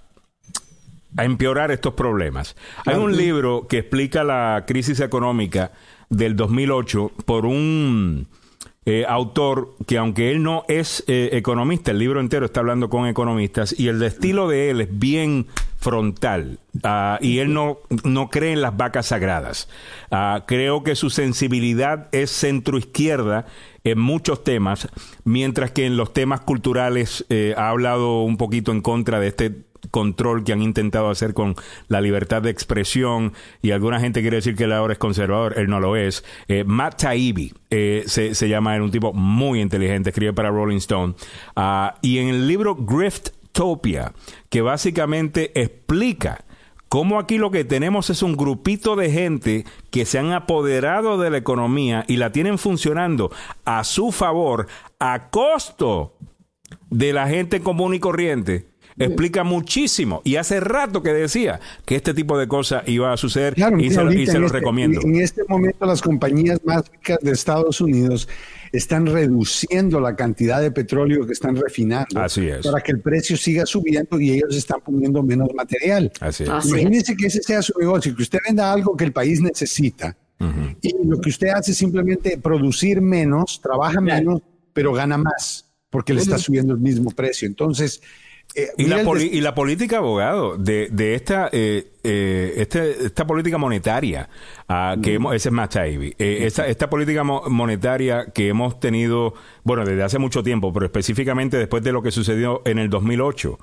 a 1.16 1.24
empeorar 1.24 1.70
estos 1.70 1.94
problemas. 1.94 2.56
Hay 2.86 2.96
un 2.96 3.16
libro 3.16 3.66
que 3.68 3.78
explica 3.78 4.24
la 4.24 4.64
crisis 4.66 5.00
económica 5.00 5.72
del 6.08 6.36
2008 6.36 7.12
por 7.24 7.46
un 7.46 8.28
eh, 8.86 9.04
autor 9.06 9.76
que 9.86 9.98
aunque 9.98 10.30
él 10.30 10.42
no 10.42 10.64
es 10.66 11.04
eh, 11.06 11.30
economista, 11.32 11.90
el 11.90 11.98
libro 11.98 12.18
entero 12.18 12.46
está 12.46 12.60
hablando 12.60 12.88
con 12.88 13.06
economistas 13.06 13.78
y 13.78 13.88
el 13.88 14.02
estilo 14.02 14.48
de 14.48 14.70
él 14.70 14.80
es 14.80 14.98
bien 14.98 15.46
frontal 15.76 16.58
ah, 16.82 17.18
y 17.20 17.38
él 17.38 17.52
no, 17.52 17.78
no 18.04 18.30
cree 18.30 18.52
en 18.52 18.62
las 18.62 18.76
vacas 18.76 19.06
sagradas. 19.06 19.68
Ah, 20.10 20.44
creo 20.46 20.82
que 20.82 20.94
su 20.94 21.10
sensibilidad 21.10 22.08
es 22.12 22.30
centroizquierda 22.30 23.46
en 23.84 23.98
muchos 23.98 24.44
temas, 24.44 24.88
mientras 25.24 25.70
que 25.72 25.86
en 25.86 25.96
los 25.96 26.12
temas 26.12 26.40
culturales 26.40 27.24
eh, 27.28 27.54
ha 27.56 27.68
hablado 27.68 28.22
un 28.22 28.36
poquito 28.36 28.72
en 28.72 28.80
contra 28.80 29.20
de 29.20 29.28
este 29.28 29.69
control 29.90 30.44
que 30.44 30.52
han 30.52 30.62
intentado 30.62 31.11
hacer 31.11 31.35
con 31.35 31.55
la 31.89 32.01
libertad 32.01 32.43
de 32.43 32.51
expresión 32.51 33.32
y 33.62 33.70
alguna 33.70 34.01
gente 34.01 34.20
quiere 34.20 34.36
decir 34.36 34.57
que 34.57 34.65
él 34.65 34.73
ahora 34.73 34.93
es 34.93 34.98
conservador, 34.98 35.59
él 35.59 35.69
no 35.69 35.81
lo 35.81 35.97
es. 35.97 36.24
Eh, 36.48 36.65
Matt 36.65 37.02
Taibbi 37.02 37.52
eh, 37.70 38.05
se, 38.07 38.35
se, 38.35 38.48
llama, 38.48 38.74
era 38.74 38.85
un 38.85 38.90
tipo 38.90 39.12
muy 39.12 39.61
inteligente, 39.61 40.11
escribe 40.11 40.32
para 40.32 40.51
Rolling 40.51 40.78
Stone. 40.78 41.15
Ah, 41.57 41.97
y 42.02 42.19
en 42.19 42.28
el 42.28 42.47
libro 42.47 42.77
Grifftopia, 42.77 44.12
que 44.48 44.62
básicamente 44.62 45.61
explica 45.61 46.44
cómo 46.89 47.19
aquí 47.19 47.39
lo 47.39 47.51
que 47.51 47.65
tenemos 47.65 48.11
es 48.11 48.23
un 48.23 48.36
grupito 48.36 48.97
de 48.97 49.11
gente 49.11 49.65
que 49.90 50.05
se 50.05 50.19
han 50.19 50.32
apoderado 50.32 51.19
de 51.19 51.31
la 51.31 51.39
economía 51.39 52.05
y 52.09 52.16
la 52.16 52.32
tienen 52.32 52.59
funcionando 52.59 53.31
a 53.65 53.85
su 53.85 54.11
favor 54.11 54.66
a 54.98 55.31
costo 55.31 56.16
de 56.90 57.12
la 57.12 57.28
gente 57.28 57.61
común 57.61 57.94
y 57.94 58.01
corriente 58.01 58.69
explica 59.05 59.44
muchísimo. 59.44 60.22
Y 60.24 60.36
hace 60.36 60.60
rato 60.60 61.02
que 61.02 61.12
decía 61.12 61.60
que 61.85 61.97
este 61.97 62.14
tipo 62.14 62.39
de 62.39 62.47
cosas 62.47 62.85
iba 62.86 63.12
a 63.12 63.16
suceder 63.16 63.55
y, 63.78 63.90
se, 63.90 64.05
lo 64.05 64.10
este 64.10 64.39
recomiendo. 64.39 65.01
En 65.02 65.16
este 65.16 65.43
momento 65.48 65.86
las 65.86 66.02
compañías 66.02 66.60
más 66.64 66.90
ricas 66.90 67.18
de 67.20 67.32
Estados 67.32 67.81
Unidos 67.81 68.28
están 68.72 69.06
reduciendo 69.06 70.01
la 70.01 70.14
cantidad 70.14 70.60
de 70.60 70.70
petróleo 70.70 71.27
que 71.27 71.32
están 71.32 71.56
refinando 71.56 72.20
Así 72.20 72.47
es. 72.47 72.64
para 72.64 72.81
que 72.81 72.93
el 72.93 73.01
precio 73.01 73.36
siga 73.36 73.66
subiendo 73.66 74.20
y 74.20 74.31
ellos 74.31 74.55
están 74.56 74.81
poniendo 74.81 75.22
menos 75.22 75.48
material. 75.55 76.12
Así 76.20 76.44
es. 76.44 76.66
Imagínense 76.66 77.16
que 77.16 77.27
ese 77.27 77.43
sea 77.43 77.62
su 77.62 77.72
negocio, 77.78 78.14
que 78.14 78.22
usted 78.22 78.39
venda 78.47 78.72
algo 78.72 78.97
que 78.97 79.05
el 79.05 79.12
país 79.12 79.40
necesita 79.40 80.16
y 80.81 80.94
lo 81.05 81.20
que 81.20 81.28
usted 81.28 81.48
hace 81.48 81.72
es 81.72 81.77
simplemente 81.77 82.39
producir 82.39 83.02
menos, 83.02 83.60
trabaja 83.60 84.01
menos, 84.01 84.40
pero 84.72 84.93
gana 84.93 85.18
más 85.18 85.66
porque 85.90 86.14
le 86.14 86.20
está 86.20 86.39
subiendo 86.39 86.72
el 86.72 86.81
mismo 86.81 87.10
precio. 87.10 87.47
Entonces, 87.47 88.01
eh, 88.55 88.68
y, 88.77 88.86
la 88.86 89.02
y, 89.02 89.40
la 89.40 89.55
política, 89.55 89.98
abogado, 89.98 90.56
de, 90.56 90.89
de 90.90 91.14
esta, 91.14 91.48
eh, 91.52 91.93
eh, 92.02 92.55
este, 92.56 93.06
esta 93.06 93.24
política 93.24 93.59
monetaria, 93.59 94.28
ah, 94.68 94.97
que 95.01 95.14
hemos, 95.14 95.36
ese 95.36 95.51
es 95.51 95.52
más 95.52 95.68
eh, 95.77 96.14
esta, 96.18 96.66
esta, 96.66 96.90
política 96.90 97.22
monetaria 97.22 98.27
que 98.35 98.48
hemos 98.48 98.81
tenido, 98.81 99.35
bueno, 99.62 99.85
desde 99.85 100.02
hace 100.02 100.18
mucho 100.18 100.43
tiempo, 100.43 100.72
pero 100.72 100.86
específicamente 100.86 101.59
después 101.59 101.85
de 101.85 101.93
lo 101.93 102.02
que 102.02 102.10
sucedió 102.10 102.62
en 102.64 102.78
el 102.78 102.90
2008. 102.90 103.59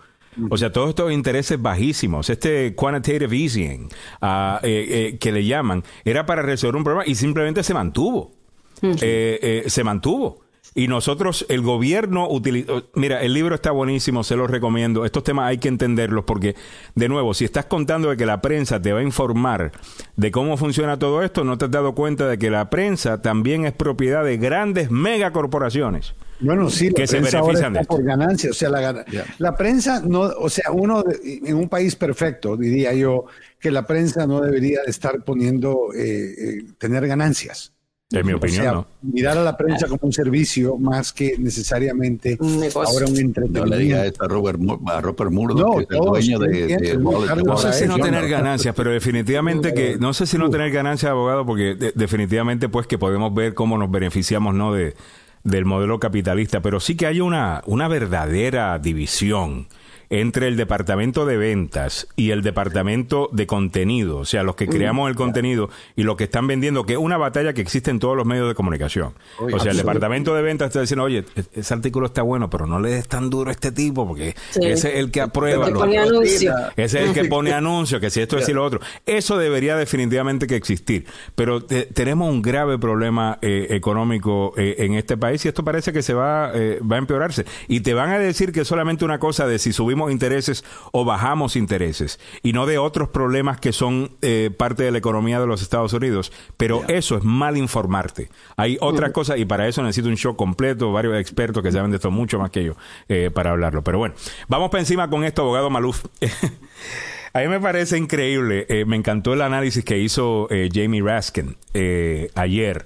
O 0.52 0.58
sea, 0.58 0.72
todos 0.72 0.90
estos 0.90 1.12
intereses 1.12 1.60
bajísimos, 1.60 2.30
este 2.30 2.76
quantitative 2.76 3.36
easing 3.36 3.90
ah, 4.22 4.60
que 4.62 5.32
le 5.34 5.44
llaman, 5.44 5.84
era 6.06 6.28
para 6.28 6.44
resolver 6.44 6.76
un 6.76 6.84
problema 6.84 7.10
y 7.10 7.16
simplemente 7.16 7.64
se 7.64 7.74
mantuvo. 7.74 8.32
se 8.80 9.84
mantuvo. 9.84 10.47
Y 10.76 10.88
nosotros, 10.88 11.46
el 11.50 11.62
gobierno 11.62 12.30
utilizó, 12.30 12.84
mira, 12.94 13.22
el 13.22 13.34
libro 13.34 13.56
está 13.56 13.72
buenísimo, 13.72 14.24
se 14.24 14.36
lo 14.36 14.48
recomiendo. 14.48 15.06
Estos 15.06 15.24
temas 15.24 15.48
hay 15.48 15.58
que 15.58 15.68
entenderlos 15.68 16.26
porque, 16.26 16.56
de 16.96 17.10
nuevo, 17.10 17.34
si 17.34 17.46
estás 17.46 17.66
contando 17.66 18.10
de 18.10 18.18
que 18.18 18.26
la 18.26 18.42
prensa 18.42 18.82
te 18.82 18.94
va 18.94 19.00
a 19.00 19.04
informar 19.04 19.72
de 20.16 20.32
cómo 20.32 20.58
funciona 20.58 21.00
todo 21.00 21.24
esto, 21.24 21.44
no 21.44 21.58
te 21.58 21.66
has 21.66 21.72
dado 21.72 21.96
cuenta 21.96 22.28
de 22.28 22.38
que 22.38 22.50
la 22.50 22.70
prensa 22.70 23.22
también 23.22 23.66
es 23.66 23.74
propiedad 23.74 24.24
de 24.24 24.38
grandes 24.38 24.92
megacorporaciones. 24.92 26.14
Bueno, 26.40 26.70
sí, 26.70 26.92
que 26.94 27.08
se 27.08 27.20
benefician 27.20 27.74
de 27.74 27.84
por 27.84 28.04
ganancia, 28.04 28.52
o 28.52 28.54
sea, 28.54 28.70
la, 28.70 29.04
la 29.40 29.56
prensa 29.56 30.02
no, 30.06 30.20
o 30.22 30.50
sea, 30.50 30.72
uno 30.72 31.04
en 31.24 31.56
un 31.56 31.68
país 31.68 31.96
perfecto 31.96 32.56
diría 32.56 32.94
yo 32.94 33.26
que 33.60 33.72
la 33.72 33.88
prensa 33.88 34.28
no 34.28 34.42
debería 34.42 34.82
estar 34.86 35.24
poniendo 35.24 35.92
eh, 35.96 36.60
eh, 36.60 36.64
tener 36.78 37.08
ganancias. 37.08 37.74
En 38.10 38.26
mi 38.26 38.32
opinión, 38.32 38.66
no. 38.66 38.88
Mirar 39.02 39.38
a 39.38 39.44
la 39.44 39.58
prensa 39.58 39.86
como 39.88 40.00
un 40.04 40.14
servicio 40.14 40.78
más 40.78 41.12
que 41.12 41.36
necesariamente 41.38 42.38
ahora 42.40 43.06
un 43.06 43.18
entretenimiento. 43.18 43.60
No 43.60 43.66
le 43.66 43.78
diga 43.78 44.06
esto 44.06 44.24
a 44.24 44.28
Robert, 44.30 44.58
a 44.86 45.02
Robert 45.02 45.30
Murdoch, 45.30 45.86
que 45.86 45.96
es 45.96 46.00
el 46.00 46.06
dueño 46.06 46.40
de, 46.40 46.98
No 47.44 47.58
sé 47.58 47.74
si 47.74 47.86
no 47.86 47.98
tener 47.98 48.30
ganancias, 48.30 48.74
pero 48.76 48.92
definitivamente 48.92 49.74
que... 49.74 49.98
No 49.98 50.14
sé 50.14 50.26
si 50.26 50.38
no 50.38 50.50
tener 50.50 50.72
ganancias, 50.72 51.12
abogado, 51.12 51.46
porque 51.46 51.76
definitivamente 51.96 52.70
pues 52.70 52.88
que 52.88 52.98
podemos 52.98 53.34
ver 53.34 53.54
cómo 53.54 53.78
nos 53.78 53.92
beneficiamos, 53.92 54.56
¿no? 54.56 54.74
De, 54.74 54.96
del 55.44 55.66
modelo 55.66 56.00
capitalista, 56.00 56.62
pero 56.62 56.80
sí 56.80 56.96
que 56.96 57.08
hay 57.08 57.20
una, 57.20 57.62
una 57.66 57.90
verdadera 57.90 58.80
división 58.80 59.68
entre 60.10 60.48
el 60.48 60.58
departamento 60.58 61.26
de 61.26 61.38
ventas 61.38 62.08
y 62.16 62.32
el 62.32 62.42
departamento 62.42 63.30
de 63.32 63.48
contenido, 63.48 64.18
o 64.18 64.26
sea, 64.26 64.44
los 64.44 64.56
que 64.56 64.68
creamos 64.68 65.10
el 65.10 65.16
contenido 65.16 65.70
y 65.96 66.04
los 66.04 66.16
que 66.16 66.26
están 66.26 66.48
vendiendo, 66.48 66.86
que 66.86 66.94
es 66.94 67.00
una 67.00 67.18
batalla 67.18 67.54
que 67.54 67.62
existe 67.62 67.92
en 67.92 68.00
todos 68.00 68.16
los 68.16 68.26
medios 68.26 68.48
de 68.48 68.56
comunicación. 68.56 69.14
o 69.40 69.60
sea, 69.60 69.72
el 69.72 69.78
departamento 69.78 70.34
de 70.34 70.42
ventas 70.42 70.68
está 70.68 70.82
diciendo, 70.82 71.04
oye, 71.04 71.26
e-, 71.36 71.60
ese 71.60 71.74
artículo 71.74 72.08
está 72.08 72.22
bueno, 72.22 72.50
pero 72.50 72.68
no 72.68 72.80
le 72.80 72.92
des 72.92 73.08
tan 73.08 73.30
duro 73.30 73.50
a 73.50 73.54
este 73.54 73.72
tipo, 73.72 74.08
porque 74.08 74.36
ese 74.56 74.72
es 74.72 74.86
el 74.86 75.12
que 75.12 75.22
aprueba. 75.22 75.68
ese 76.76 76.76
es 76.76 76.94
el 76.94 77.14
que 77.14 77.26
pone 77.30 77.54
anuncios, 77.54 78.02
que 78.02 78.10
si 78.10 78.22
esto 78.22 78.38
es 78.38 78.48
y 78.48 78.54
lo 78.54 78.64
otro. 78.64 78.80
Eso 79.06 79.38
debería 79.38 79.76
definitivamente 79.76 80.48
que 80.48 80.56
existir. 80.56 81.06
Pero 81.36 81.64
tenemos 81.66 82.30
un 82.30 82.42
grave 82.42 82.78
problema 82.80 83.40
eh, 83.42 83.68
económico 83.72 84.54
eh, 84.58 84.76
en 84.80 84.94
este 84.94 85.18
país 85.18 85.44
y 85.46 85.50
esto 85.50 85.64
parece 85.64 85.92
que 85.94 86.02
se 86.02 86.14
va, 86.14 86.52
eh, 86.54 86.80
va 86.80 86.96
a 86.96 87.00
empeorarse. 87.00 87.46
Y 87.68 87.82
te 87.82 87.94
van 87.94 88.10
a 88.12 88.20
decir 88.20 88.52
que 88.52 88.62
es 88.62 88.68
solamente 88.68 89.06
una 89.06 89.20
cosa 89.20 89.48
de 89.48 89.60
si 89.60 89.74
subimos 89.74 89.97
intereses 90.12 90.64
o 90.92 91.06
bajamos 91.06 91.56
intereses 91.56 92.20
y 92.44 92.54
no 92.54 92.66
de 92.66 92.78
otros 92.78 93.10
problemas 93.10 93.60
que 93.60 93.74
son 93.74 94.12
eh, 94.22 94.52
parte 94.56 94.84
de 94.84 94.92
la 94.92 94.98
economía 94.98 95.40
de 95.40 95.48
los 95.48 95.62
Estados 95.62 95.94
Unidos. 95.94 96.32
Pero 96.58 96.84
eso 96.88 97.18
es 97.18 97.24
mal 97.24 97.58
informarte. 97.58 98.30
Hay 98.56 98.78
otras 98.82 99.12
cosas 99.12 99.38
y 99.38 99.46
para 99.46 99.68
eso 99.68 99.82
necesito 99.84 100.10
un 100.10 100.18
show 100.18 100.36
completo, 100.36 100.92
varios 100.92 101.20
expertos 101.20 101.64
que 101.64 101.72
saben 101.72 101.92
de 101.92 101.98
esto 101.98 102.12
mucho 102.12 102.40
más 102.40 102.52
que 102.52 102.64
yo 102.64 102.74
eh, 103.10 103.32
para 103.34 103.52
hablarlo. 103.52 103.84
Pero 103.84 103.98
bueno, 103.98 104.16
vamos 104.48 104.70
para 104.70 104.82
encima 104.82 105.10
con 105.10 105.24
esto, 105.24 105.42
abogado 105.42 105.70
Maluf. 105.70 106.06
A 107.34 107.42
mí 107.42 107.48
me 107.50 107.60
parece 107.60 107.98
increíble, 107.98 108.66
eh, 108.68 108.86
me 108.86 108.96
encantó 108.96 109.34
el 109.34 109.42
análisis 109.42 109.84
que 109.84 110.00
hizo 110.00 110.48
Jamie 110.74 111.04
Raskin 111.04 111.56
ayer, 112.34 112.86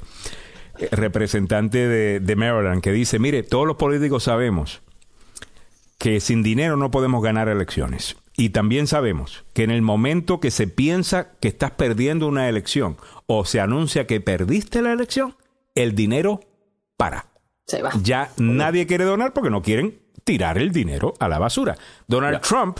representante 0.91 1.87
de, 1.87 2.19
de 2.19 2.35
Maryland, 2.35 2.81
que 2.81 2.91
dice, 2.91 3.17
mire, 3.17 3.43
todos 3.43 3.65
los 3.65 3.77
políticos 3.77 4.23
sabemos 4.23 4.81
que 6.01 6.19
sin 6.19 6.41
dinero 6.41 6.77
no 6.77 6.89
podemos 6.89 7.21
ganar 7.21 7.47
elecciones. 7.47 8.17
Y 8.35 8.49
también 8.49 8.87
sabemos 8.87 9.45
que 9.53 9.61
en 9.61 9.69
el 9.69 9.83
momento 9.83 10.39
que 10.39 10.49
se 10.49 10.65
piensa 10.65 11.33
que 11.39 11.47
estás 11.47 11.69
perdiendo 11.69 12.27
una 12.27 12.49
elección 12.49 12.97
o 13.27 13.45
se 13.45 13.59
anuncia 13.59 14.07
que 14.07 14.19
perdiste 14.19 14.81
la 14.81 14.93
elección, 14.93 15.35
el 15.75 15.93
dinero 15.93 16.39
para. 16.97 17.27
Se 17.67 17.83
va. 17.83 17.91
Ya 18.01 18.31
nadie 18.37 18.87
quiere 18.87 19.03
donar 19.03 19.31
porque 19.31 19.51
no 19.51 19.61
quieren 19.61 20.01
tirar 20.23 20.57
el 20.57 20.71
dinero 20.71 21.13
a 21.19 21.29
la 21.29 21.37
basura. 21.37 21.77
Donald 22.07 22.41
Trump 22.41 22.79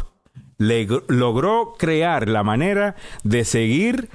logró 0.57 1.75
crear 1.77 2.27
la 2.27 2.41
manera 2.41 2.95
de 3.23 3.45
seguir 3.45 4.09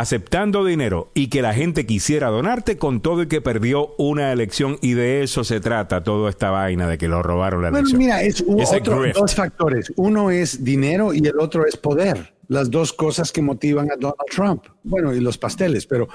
aceptando 0.00 0.64
dinero 0.64 1.10
y 1.14 1.28
que 1.28 1.40
la 1.40 1.54
gente 1.54 1.86
quisiera 1.86 2.28
donarte 2.28 2.76
con 2.76 3.00
todo 3.00 3.22
y 3.22 3.28
que 3.28 3.40
perdió 3.40 3.94
una 3.96 4.30
elección 4.30 4.78
y 4.82 4.92
de 4.92 5.22
eso 5.22 5.42
se 5.42 5.58
trata 5.60 6.04
toda 6.04 6.28
esta 6.28 6.50
vaina 6.50 6.86
de 6.86 6.98
que 6.98 7.08
lo 7.08 7.22
robaron 7.22 7.62
la 7.62 7.70
bueno, 7.70 7.88
Mira, 7.96 8.22
es 8.22 8.44
dos 8.46 9.34
factores. 9.34 9.92
Uno 9.96 10.30
es 10.30 10.62
dinero 10.62 11.14
y 11.14 11.26
el 11.26 11.40
otro 11.40 11.64
es 11.66 11.76
poder. 11.76 12.34
Las 12.48 12.70
dos 12.70 12.92
cosas 12.92 13.32
que 13.32 13.42
motivan 13.42 13.90
a 13.90 13.96
Donald 13.96 14.30
Trump. 14.30 14.64
Bueno, 14.84 15.12
y 15.14 15.20
los 15.20 15.38
pasteles, 15.38 15.86
pero 15.86 16.08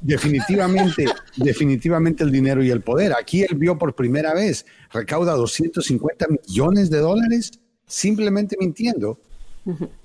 definitivamente, 0.00 1.06
definitivamente 1.36 2.24
el 2.24 2.32
dinero 2.32 2.62
y 2.62 2.70
el 2.70 2.82
poder. 2.82 3.14
Aquí 3.18 3.42
él 3.42 3.56
vio 3.56 3.78
por 3.78 3.94
primera 3.94 4.34
vez, 4.34 4.66
recauda 4.92 5.32
250 5.32 6.26
millones 6.28 6.90
de 6.90 6.98
dólares 6.98 7.52
simplemente 7.86 8.56
mintiendo 8.60 9.18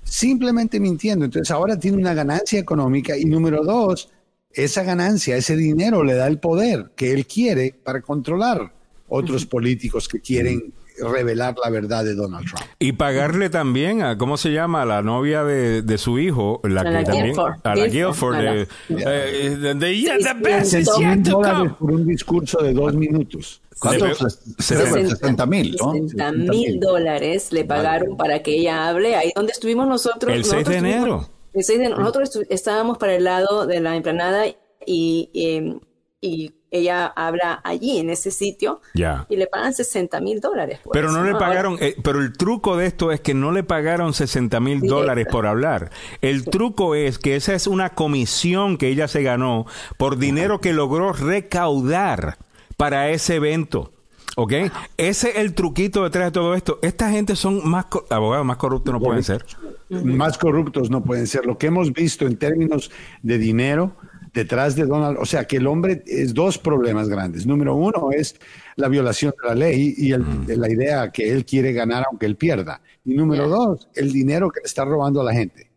simplemente 0.02 0.80
mintiendo. 0.80 1.24
Entonces 1.24 1.50
ahora 1.50 1.78
tiene 1.78 1.96
una 1.96 2.14
ganancia 2.14 2.58
económica 2.58 3.16
y 3.16 3.24
número 3.24 3.64
dos, 3.64 4.10
esa 4.52 4.82
ganancia, 4.82 5.36
ese 5.36 5.56
dinero 5.56 6.04
le 6.04 6.14
da 6.14 6.26
el 6.26 6.38
poder 6.38 6.92
que 6.96 7.12
él 7.12 7.26
quiere 7.26 7.74
para 7.82 8.00
controlar 8.00 8.72
otros 9.08 9.46
políticos 9.46 10.08
que 10.08 10.20
quieren 10.20 10.72
revelar 10.98 11.54
la 11.62 11.70
verdad 11.70 12.04
de 12.04 12.14
Donald 12.14 12.46
Trump. 12.46 12.64
Y 12.78 12.92
pagarle 12.92 13.50
también 13.50 14.02
a, 14.02 14.16
¿cómo 14.16 14.36
se 14.36 14.52
llama? 14.52 14.84
la 14.84 15.02
novia 15.02 15.42
de, 15.44 15.98
su 15.98 16.18
hijo, 16.18 16.60
la 16.62 16.82
a 16.82 16.84
que 16.84 16.90
la 16.90 17.04
también... 17.04 17.34
A 17.64 17.74
la 17.74 17.86
Guilford. 17.86 18.36
De, 18.36 18.68
por 21.78 21.90
un 21.92 22.06
discurso 22.06 22.62
de 22.62 22.72
dos 22.72 22.94
minutos. 22.94 23.60
60 23.74 25.46
mil, 25.46 25.76
¿no? 25.80 25.92
60 25.92 26.32
mil 26.32 26.80
dólares 26.80 27.52
le 27.52 27.64
pagaron 27.64 28.16
para 28.16 28.42
que 28.42 28.56
ella 28.58 28.88
hable. 28.88 29.16
Ahí 29.16 29.32
donde 29.34 29.52
estuvimos 29.52 29.86
nosotros. 29.86 30.32
El 30.32 30.44
6 30.44 30.66
de 30.66 30.76
enero. 30.76 31.28
El 31.52 31.64
6 31.64 31.78
de 31.78 31.84
enero. 31.86 32.00
Nosotros 32.00 32.38
estábamos 32.48 32.98
para 32.98 33.14
el 33.14 33.24
lado 33.24 33.66
de 33.66 33.80
la 33.80 33.96
emplanada 33.96 34.46
y, 34.86 35.30
em, 35.34 35.80
y, 36.20 36.52
ella 36.70 37.06
habla 37.06 37.60
allí, 37.62 37.98
en 37.98 38.10
ese 38.10 38.32
sitio. 38.32 38.80
Ya. 38.94 39.26
Y 39.28 39.36
le 39.36 39.46
pagan 39.46 39.72
60 39.72 40.20
mil 40.20 40.40
dólares. 40.40 40.80
Pero 40.92 41.12
no, 41.12 41.22
le 41.22 41.32
pagaron, 41.34 41.78
eh, 41.80 41.94
pero 42.02 42.18
el 42.18 42.32
truco 42.32 42.76
de 42.76 42.86
esto 42.86 43.12
es 43.12 43.20
que 43.20 43.32
no 43.32 43.52
le 43.52 43.62
pagaron 43.62 44.12
60 44.12 44.58
mil 44.58 44.80
dólares 44.80 45.28
por 45.30 45.46
hablar. 45.46 45.92
El 46.20 46.44
truco 46.44 46.96
es 46.96 47.20
que 47.20 47.36
esa 47.36 47.54
es 47.54 47.68
una 47.68 47.90
comisión 47.90 48.76
que 48.76 48.88
ella 48.88 49.06
se 49.06 49.22
ganó 49.22 49.66
por 49.98 50.18
dinero 50.18 50.60
que 50.60 50.72
logró 50.72 51.12
recaudar 51.12 52.38
para 52.76 53.10
ese 53.10 53.36
evento. 53.36 53.92
¿Ok? 54.36 54.52
Ese 54.96 55.30
es 55.30 55.36
el 55.36 55.54
truquito 55.54 56.02
detrás 56.02 56.26
de 56.26 56.30
todo 56.32 56.54
esto. 56.54 56.78
Esta 56.82 57.10
gente 57.10 57.36
son 57.36 57.68
más 57.68 57.86
abogados 58.10 58.44
más 58.44 58.56
corruptos 58.56 58.92
no 58.92 59.00
pueden 59.00 59.22
ser. 59.22 59.44
Más 59.90 60.38
corruptos 60.38 60.90
no 60.90 61.04
pueden 61.04 61.26
ser. 61.26 61.46
Lo 61.46 61.56
que 61.56 61.68
hemos 61.68 61.92
visto 61.92 62.26
en 62.26 62.36
términos 62.36 62.90
de 63.22 63.38
dinero 63.38 63.96
detrás 64.32 64.74
de 64.74 64.84
Donald, 64.84 65.16
o 65.20 65.24
sea 65.24 65.46
que 65.46 65.58
el 65.58 65.66
hombre 65.68 66.02
es 66.06 66.34
dos 66.34 66.58
problemas 66.58 67.08
grandes. 67.08 67.46
Número 67.46 67.76
uno 67.76 68.08
es 68.10 68.34
la 68.74 68.88
violación 68.88 69.32
de 69.40 69.48
la 69.48 69.54
ley 69.54 69.94
y 69.96 70.08
la 70.08 70.68
idea 70.68 71.10
que 71.12 71.30
él 71.30 71.44
quiere 71.44 71.72
ganar 71.72 72.04
aunque 72.10 72.26
él 72.26 72.36
pierda. 72.36 72.80
Y 73.04 73.14
número 73.14 73.48
dos, 73.48 73.88
el 73.94 74.12
dinero 74.12 74.50
que 74.50 74.60
le 74.60 74.66
está 74.66 74.84
robando 74.84 75.20
a 75.20 75.24
la 75.24 75.32
gente. 75.32 75.70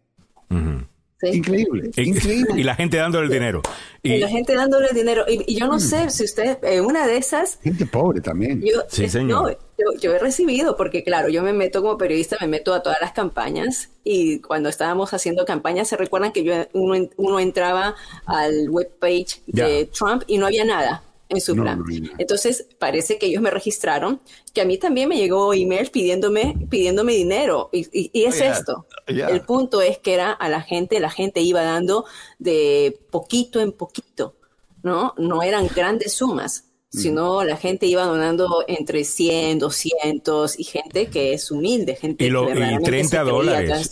Increíble, 1.21 1.89
increíble. 1.95 2.53
Y 2.57 2.63
la 2.63 2.75
gente 2.75 2.97
dándole 2.97 3.25
el 3.25 3.31
dinero. 3.31 3.61
Y, 4.03 4.17
la 4.19 4.27
gente 4.27 4.55
dándole 4.55 4.87
el 4.89 4.95
dinero. 4.95 5.25
Y, 5.27 5.55
yo 5.55 5.67
no 5.67 5.79
sé 5.79 6.09
si 6.09 6.23
usted, 6.23 6.57
en 6.63 6.85
una 6.85 7.07
de 7.07 7.17
esas... 7.17 7.59
Gente 7.61 7.85
pobre 7.85 8.21
también. 8.21 8.61
Yo, 8.61 8.83
sí, 8.87 9.09
señor. 9.09 9.57
yo, 9.99 10.13
he 10.13 10.19
recibido, 10.19 10.77
porque 10.77 11.03
claro, 11.03 11.29
yo 11.29 11.41
me 11.41 11.53
meto 11.53 11.81
como 11.81 11.97
periodista, 11.97 12.37
me 12.39 12.47
meto 12.47 12.73
a 12.73 12.83
todas 12.83 12.99
las 13.01 13.13
campañas 13.13 13.89
y 14.03 14.39
cuando 14.39 14.69
estábamos 14.69 15.13
haciendo 15.13 15.45
campañas, 15.45 15.87
se 15.87 15.97
recuerdan 15.97 16.31
que 16.31 16.43
yo 16.43 16.53
uno, 16.73 17.39
entraba 17.39 17.95
al 18.25 18.69
webpage 18.69 19.41
de 19.47 19.89
Trump 19.91 20.23
y 20.27 20.37
no 20.37 20.45
había 20.45 20.65
nada 20.65 21.03
en 21.29 21.41
su 21.41 21.55
plan. 21.55 21.83
Entonces, 22.17 22.67
parece 22.79 23.17
que 23.17 23.25
ellos 23.27 23.41
me 23.41 23.49
registraron, 23.49 24.21
que 24.53 24.61
a 24.61 24.65
mí 24.65 24.77
también 24.77 25.09
me 25.09 25.17
llegó 25.17 25.53
email 25.53 25.89
pidiéndome, 25.89 26.55
pidiéndome 26.69 27.13
dinero. 27.13 27.69
Y, 27.71 28.11
es 28.13 28.41
esto. 28.41 28.85
El 29.05 29.41
punto 29.41 29.81
es 29.81 29.97
que 29.97 30.13
era 30.13 30.31
a 30.31 30.49
la 30.49 30.61
gente, 30.61 30.99
la 30.99 31.09
gente 31.09 31.41
iba 31.41 31.61
dando 31.61 32.05
de 32.39 32.99
poquito 33.09 33.59
en 33.59 33.71
poquito, 33.71 34.35
¿no? 34.83 35.13
No 35.17 35.43
eran 35.43 35.67
grandes 35.67 36.13
sumas 36.13 36.66
sino 36.89 37.43
la 37.43 37.57
gente 37.57 37.85
iba 37.85 38.03
donando 38.03 38.63
entre 38.67 39.03
100, 39.03 39.59
200 39.59 40.59
y 40.59 40.63
gente 40.63 41.07
que 41.07 41.33
es 41.33 41.51
humilde, 41.51 41.95
gente 41.95 42.25
y, 42.25 42.29
lo, 42.29 42.47
que 42.47 42.53
y 42.53 42.83
30 42.83 43.23
dólares. 43.23 43.91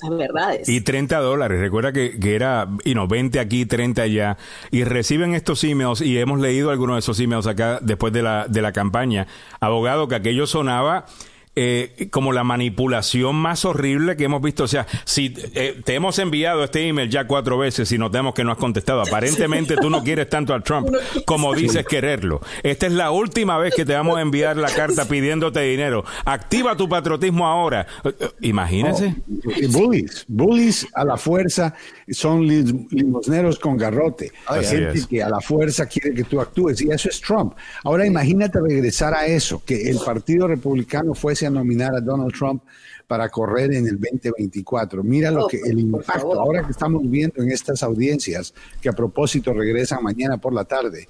Y 0.68 0.82
30 0.82 1.20
dólares, 1.20 1.60
recuerda 1.60 1.92
que, 1.92 2.18
que 2.20 2.36
era, 2.36 2.70
y 2.84 2.96
no, 2.96 3.08
20 3.08 3.40
aquí, 3.40 3.66
30 3.66 4.02
allá, 4.02 4.38
y 4.72 4.84
reciben 4.84 5.34
estos 5.34 5.64
emails, 5.64 6.02
y 6.02 6.18
hemos 6.18 6.40
leído 6.40 6.72
algunos 6.72 6.96
de 6.96 7.00
esos 7.00 7.20
emails 7.20 7.48
acá 7.48 7.80
después 7.82 8.14
de 8.14 8.22
la, 8.22 8.48
de 8.48 8.62
la 8.62 8.72
campaña, 8.72 9.28
abogado, 9.60 10.08
que 10.08 10.16
aquello 10.16 10.48
sonaba 10.48 11.06
eh, 11.58 12.08
como 12.12 12.34
la 12.34 12.44
manipulación 12.44 13.36
más 13.36 13.64
horrible 13.66 14.18
que 14.18 14.26
hemos 14.26 14.42
visto. 14.42 14.66
O 14.66 14.68
sea, 14.68 14.88
si 15.06 15.34
eh, 15.54 15.82
te 15.84 15.96
hemos 15.96 16.20
enviado 16.20 16.64
este 16.64 16.88
email 16.88 17.10
ya 17.10 17.28
cuatro 17.28 17.58
veces 17.58 17.92
y 17.92 17.98
notamos 17.98 18.34
que 18.34 18.44
no 18.44 18.52
has 18.52 18.58
contestado, 18.58 19.02
aparentemente 19.02 19.78
tú 19.78 19.90
no 19.90 20.04
quieres 20.04 20.30
tanto 20.30 20.54
a 20.54 20.62
Trump 20.62 20.90
como 21.26 21.54
dices 21.56 21.86
quererlo. 21.86 22.42
Esta 22.64 22.88
es 22.88 22.92
la 22.92 23.12
última 23.12 23.58
vez 23.58 23.74
que 23.74 23.86
te 23.86 23.94
vamos 23.94 24.18
a 24.18 24.22
enviar 24.22 24.58
la 24.58 24.70
carta 24.70 25.08
pidiéndote 25.08 25.62
dinero. 25.62 26.04
Activa 26.26 26.76
tu 26.76 26.90
patriotismo 26.90 27.48
ahora. 27.48 27.88
Eh, 28.04 28.30
imagínese. 28.42 29.16
bullies, 29.70 30.26
bullies 30.28 30.88
a 30.94 31.06
la 31.06 31.18
fuerza 31.18 31.74
son 32.10 32.46
limosneros 32.46 33.60
con 33.60 33.78
garrote. 33.78 34.32
Hay 34.48 34.66
gente 34.66 35.02
que 35.10 35.24
a 35.24 35.30
la 35.30 35.40
fuerza 35.40 35.86
quiere 35.86 36.14
que 36.14 36.24
tú 36.24 36.42
actúes 36.42 36.82
y 36.82 36.90
eso 36.90 37.10
es 37.10 37.22
Trump. 37.22 37.54
Ahora 37.84 38.06
imagínate 38.06 38.60
regresar 38.60 39.14
a 39.14 39.26
eso, 39.26 39.62
que 39.66 39.90
el 39.90 39.98
Partido 40.00 40.48
Republicano 40.48 41.14
fuese 41.14 41.45
a 41.46 41.50
nominar 41.50 41.96
a 41.96 42.02
Donald 42.02 42.34
Trump 42.34 42.64
para 43.08 43.30
correr 43.30 43.74
en 43.74 43.88
el 43.88 44.00
2024. 44.00 45.04
Mira 45.04 45.32
lo 45.32 45.48
que 45.48 45.58
el 45.58 45.80
impacto 45.80 46.40
ahora 46.40 46.64
que 46.64 46.72
estamos 46.72 47.10
viendo 47.10 47.42
en 47.42 47.52
estas 47.52 47.84
audiencias 47.84 48.54
que 48.82 48.90
a 48.90 48.94
propósito 48.94 49.54
regresan 49.54 50.04
mañana 50.04 50.38
por 50.38 50.54
la 50.54 50.66
tarde. 50.66 51.08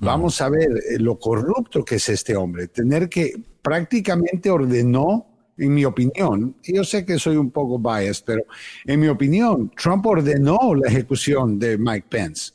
Vamos 0.00 0.40
a 0.40 0.48
ver 0.48 0.70
eh, 0.70 0.98
lo 0.98 1.18
corrupto 1.18 1.84
que 1.84 1.96
es 1.96 2.08
este 2.08 2.36
hombre, 2.36 2.68
tener 2.68 3.08
que 3.08 3.32
prácticamente 3.62 4.48
ordenó 4.48 5.26
en 5.56 5.74
mi 5.74 5.84
opinión, 5.84 6.54
y 6.62 6.76
yo 6.76 6.84
sé 6.84 7.04
que 7.04 7.18
soy 7.18 7.36
un 7.36 7.50
poco 7.50 7.80
biased, 7.80 8.22
pero 8.24 8.44
en 8.86 9.00
mi 9.00 9.08
opinión, 9.08 9.72
Trump 9.76 10.06
ordenó 10.06 10.74
la 10.76 10.88
ejecución 10.88 11.58
de 11.58 11.76
Mike 11.76 12.06
Pence. 12.08 12.52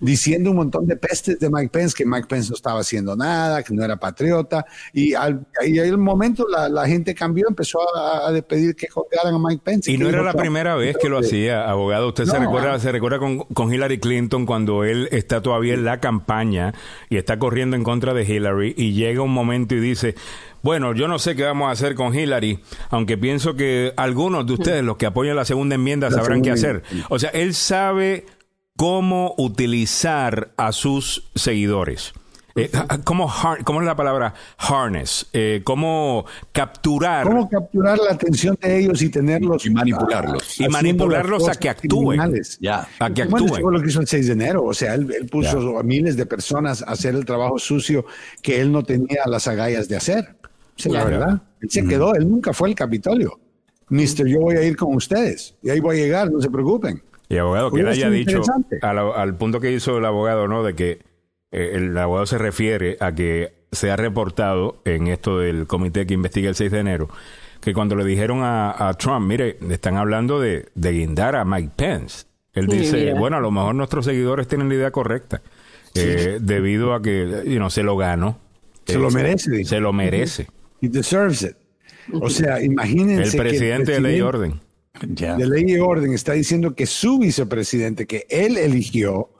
Diciendo 0.00 0.50
un 0.50 0.56
montón 0.56 0.86
de 0.86 0.96
pestes 0.96 1.38
de 1.38 1.50
Mike 1.50 1.70
Pence, 1.70 1.94
que 1.96 2.06
Mike 2.06 2.26
Pence 2.28 2.48
no 2.50 2.56
estaba 2.56 2.80
haciendo 2.80 3.16
nada, 3.16 3.62
que 3.62 3.74
no 3.74 3.84
era 3.84 3.96
patriota, 3.96 4.64
y 4.92 5.14
al, 5.14 5.46
y 5.64 5.78
el 5.78 5.98
momento 5.98 6.46
la, 6.48 6.86
gente 6.86 7.14
cambió, 7.14 7.46
empezó 7.48 7.80
a, 7.96 8.32
pedir 8.42 8.74
que 8.74 8.88
colgaran 8.88 9.34
a 9.34 9.38
Mike 9.38 9.62
Pence. 9.64 9.90
Y, 9.90 9.98
no 9.98 10.08
era 10.08 10.22
la 10.22 10.34
primera 10.34 10.74
vez 10.74 10.96
que 11.00 11.08
lo 11.08 11.18
hacía, 11.18 11.68
abogado. 11.68 12.08
Usted 12.08 12.26
se 12.26 12.38
recuerda, 12.38 12.78
se 12.78 12.92
recuerda 12.92 13.18
con, 13.18 13.38
con, 13.38 13.72
Hillary 13.72 13.98
Clinton 13.98 14.46
cuando 14.46 14.84
él 14.84 15.08
está 15.10 15.40
todavía 15.40 15.74
en 15.74 15.84
la 15.84 16.00
campaña 16.00 16.74
y 17.08 17.16
está 17.16 17.38
corriendo 17.38 17.76
en 17.76 17.84
contra 17.84 18.14
de 18.14 18.24
Hillary 18.24 18.74
y 18.76 18.92
llega 18.92 19.22
un 19.22 19.32
momento 19.32 19.74
y 19.74 19.80
dice, 19.80 20.14
bueno, 20.64 20.94
yo 20.94 21.08
no 21.08 21.18
sé 21.18 21.36
qué 21.36 21.42
vamos 21.42 21.68
a 21.68 21.72
hacer 21.72 21.94
con 21.94 22.14
Hillary, 22.14 22.58
aunque 22.88 23.18
pienso 23.18 23.54
que 23.54 23.92
algunos 23.98 24.46
de 24.46 24.54
ustedes, 24.54 24.82
los 24.82 24.96
que 24.96 25.04
apoyan 25.04 25.36
la 25.36 25.44
segunda 25.44 25.74
enmienda, 25.74 26.10
sabrán 26.10 26.40
qué 26.40 26.52
hacer. 26.52 26.82
O 27.10 27.18
sea, 27.18 27.28
él 27.30 27.52
sabe 27.52 28.24
cómo 28.76 29.34
utilizar 29.38 30.52
a 30.56 30.72
sus 30.72 31.30
seguidores. 31.34 32.12
Eh, 32.56 32.70
¿cómo, 33.02 33.26
es 33.26 33.84
la 33.84 33.96
palabra 33.96 34.32
harness? 34.58 35.26
Eh, 35.32 35.62
¿Cómo 35.64 36.24
capturar? 36.52 37.26
¿Cómo 37.26 37.48
capturar 37.48 37.98
la 37.98 38.12
atención 38.12 38.56
de 38.60 38.78
ellos 38.78 39.02
y 39.02 39.08
tenerlos? 39.08 39.66
Y 39.66 39.70
manipularlos. 39.70 40.60
Y 40.60 40.68
manipularlos 40.68 41.48
a 41.48 41.56
que 41.56 41.68
actúen. 41.68 42.20
Ya. 42.60 42.86
A 43.00 43.10
que 43.10 43.22
actúen. 43.22 43.60
Bueno, 43.60 43.78
lo 43.78 43.82
que 43.82 43.88
hizo 43.88 44.00
el 44.00 44.06
6 44.06 44.28
de 44.28 44.32
enero. 44.34 44.64
O 44.64 44.74
sea, 44.74 44.94
él, 44.94 45.28
puso 45.30 45.78
a 45.78 45.82
miles 45.82 46.16
de 46.16 46.26
personas 46.26 46.82
a 46.82 46.92
hacer 46.92 47.16
el 47.16 47.24
trabajo 47.24 47.58
sucio 47.58 48.06
que 48.40 48.60
él 48.60 48.70
no 48.70 48.84
tenía 48.84 49.22
las 49.26 49.48
agallas 49.48 49.88
de 49.88 49.96
hacer. 49.96 50.36
es 50.76 50.86
la 50.86 51.04
verdad. 51.04 51.42
Él 51.60 51.70
se 51.70 51.84
quedó, 51.84 52.14
él 52.14 52.28
nunca 52.30 52.52
fue 52.52 52.68
al 52.68 52.76
Capitolio. 52.76 53.40
Mister, 53.88 54.26
yo 54.28 54.40
voy 54.40 54.56
a 54.56 54.62
ir 54.62 54.76
con 54.76 54.94
ustedes. 54.94 55.56
Y 55.60 55.70
ahí 55.70 55.80
voy 55.80 55.98
a 55.98 56.02
llegar, 56.04 56.30
no 56.30 56.40
se 56.40 56.50
preocupen. 56.50 57.02
Y 57.28 57.38
abogado, 57.38 57.70
que 57.70 57.82
le 57.82 57.90
haya 57.90 58.10
dicho 58.10 58.42
al, 58.82 59.36
punto 59.36 59.60
que 59.60 59.72
hizo 59.72 59.98
el 59.98 60.04
abogado, 60.04 60.46
¿no? 60.46 60.62
De 60.62 60.74
que 60.74 61.00
eh, 61.50 61.72
el 61.74 61.96
abogado 61.96 62.26
se 62.26 62.38
refiere 62.38 62.96
a 63.00 63.14
que 63.14 63.64
se 63.72 63.90
ha 63.90 63.96
reportado 63.96 64.80
en 64.84 65.08
esto 65.08 65.38
del 65.38 65.66
comité 65.66 66.06
que 66.06 66.14
investiga 66.14 66.48
el 66.48 66.54
6 66.54 66.70
de 66.70 66.78
enero, 66.78 67.08
que 67.60 67.72
cuando 67.72 67.96
le 67.96 68.04
dijeron 68.04 68.40
a, 68.42 68.94
Trump, 68.98 69.26
mire, 69.26 69.58
están 69.70 69.96
hablando 69.96 70.38
de, 70.38 70.68
guindar 70.74 71.34
a 71.36 71.44
Mike 71.44 71.72
Pence. 71.74 72.26
Él 72.52 72.66
dice, 72.68 73.14
bueno, 73.14 73.38
a 73.38 73.40
lo 73.40 73.50
mejor 73.50 73.74
nuestros 73.74 74.04
seguidores 74.04 74.46
tienen 74.46 74.68
la 74.68 74.74
idea 74.74 74.90
correcta, 74.90 75.42
eh, 75.94 76.38
debido 76.40 76.94
a 76.94 77.02
que 77.02 77.42
you 77.46 77.70
se 77.70 77.82
lo 77.82 77.96
ganó. 77.96 78.38
Se 78.86 78.98
lo 78.98 79.10
merece. 79.10 79.64
Se 79.64 79.80
lo 79.80 79.92
merece. 79.92 80.46
He 80.80 80.88
deserves 80.88 81.42
it. 81.42 81.56
O 82.12 82.28
sea, 82.28 82.62
imagínense. 82.62 83.36
El 83.36 83.42
presidente 83.42 83.92
de 83.92 84.00
ley 84.00 84.18
y 84.18 84.20
orden 84.20 84.60
de 85.00 85.46
ley 85.46 85.64
y 85.68 85.78
orden 85.78 86.12
está 86.12 86.32
diciendo 86.32 86.74
que 86.74 86.86
su 86.86 87.18
vicepresidente, 87.18 88.06
que 88.06 88.26
él 88.28 88.56
eligió, 88.56 89.30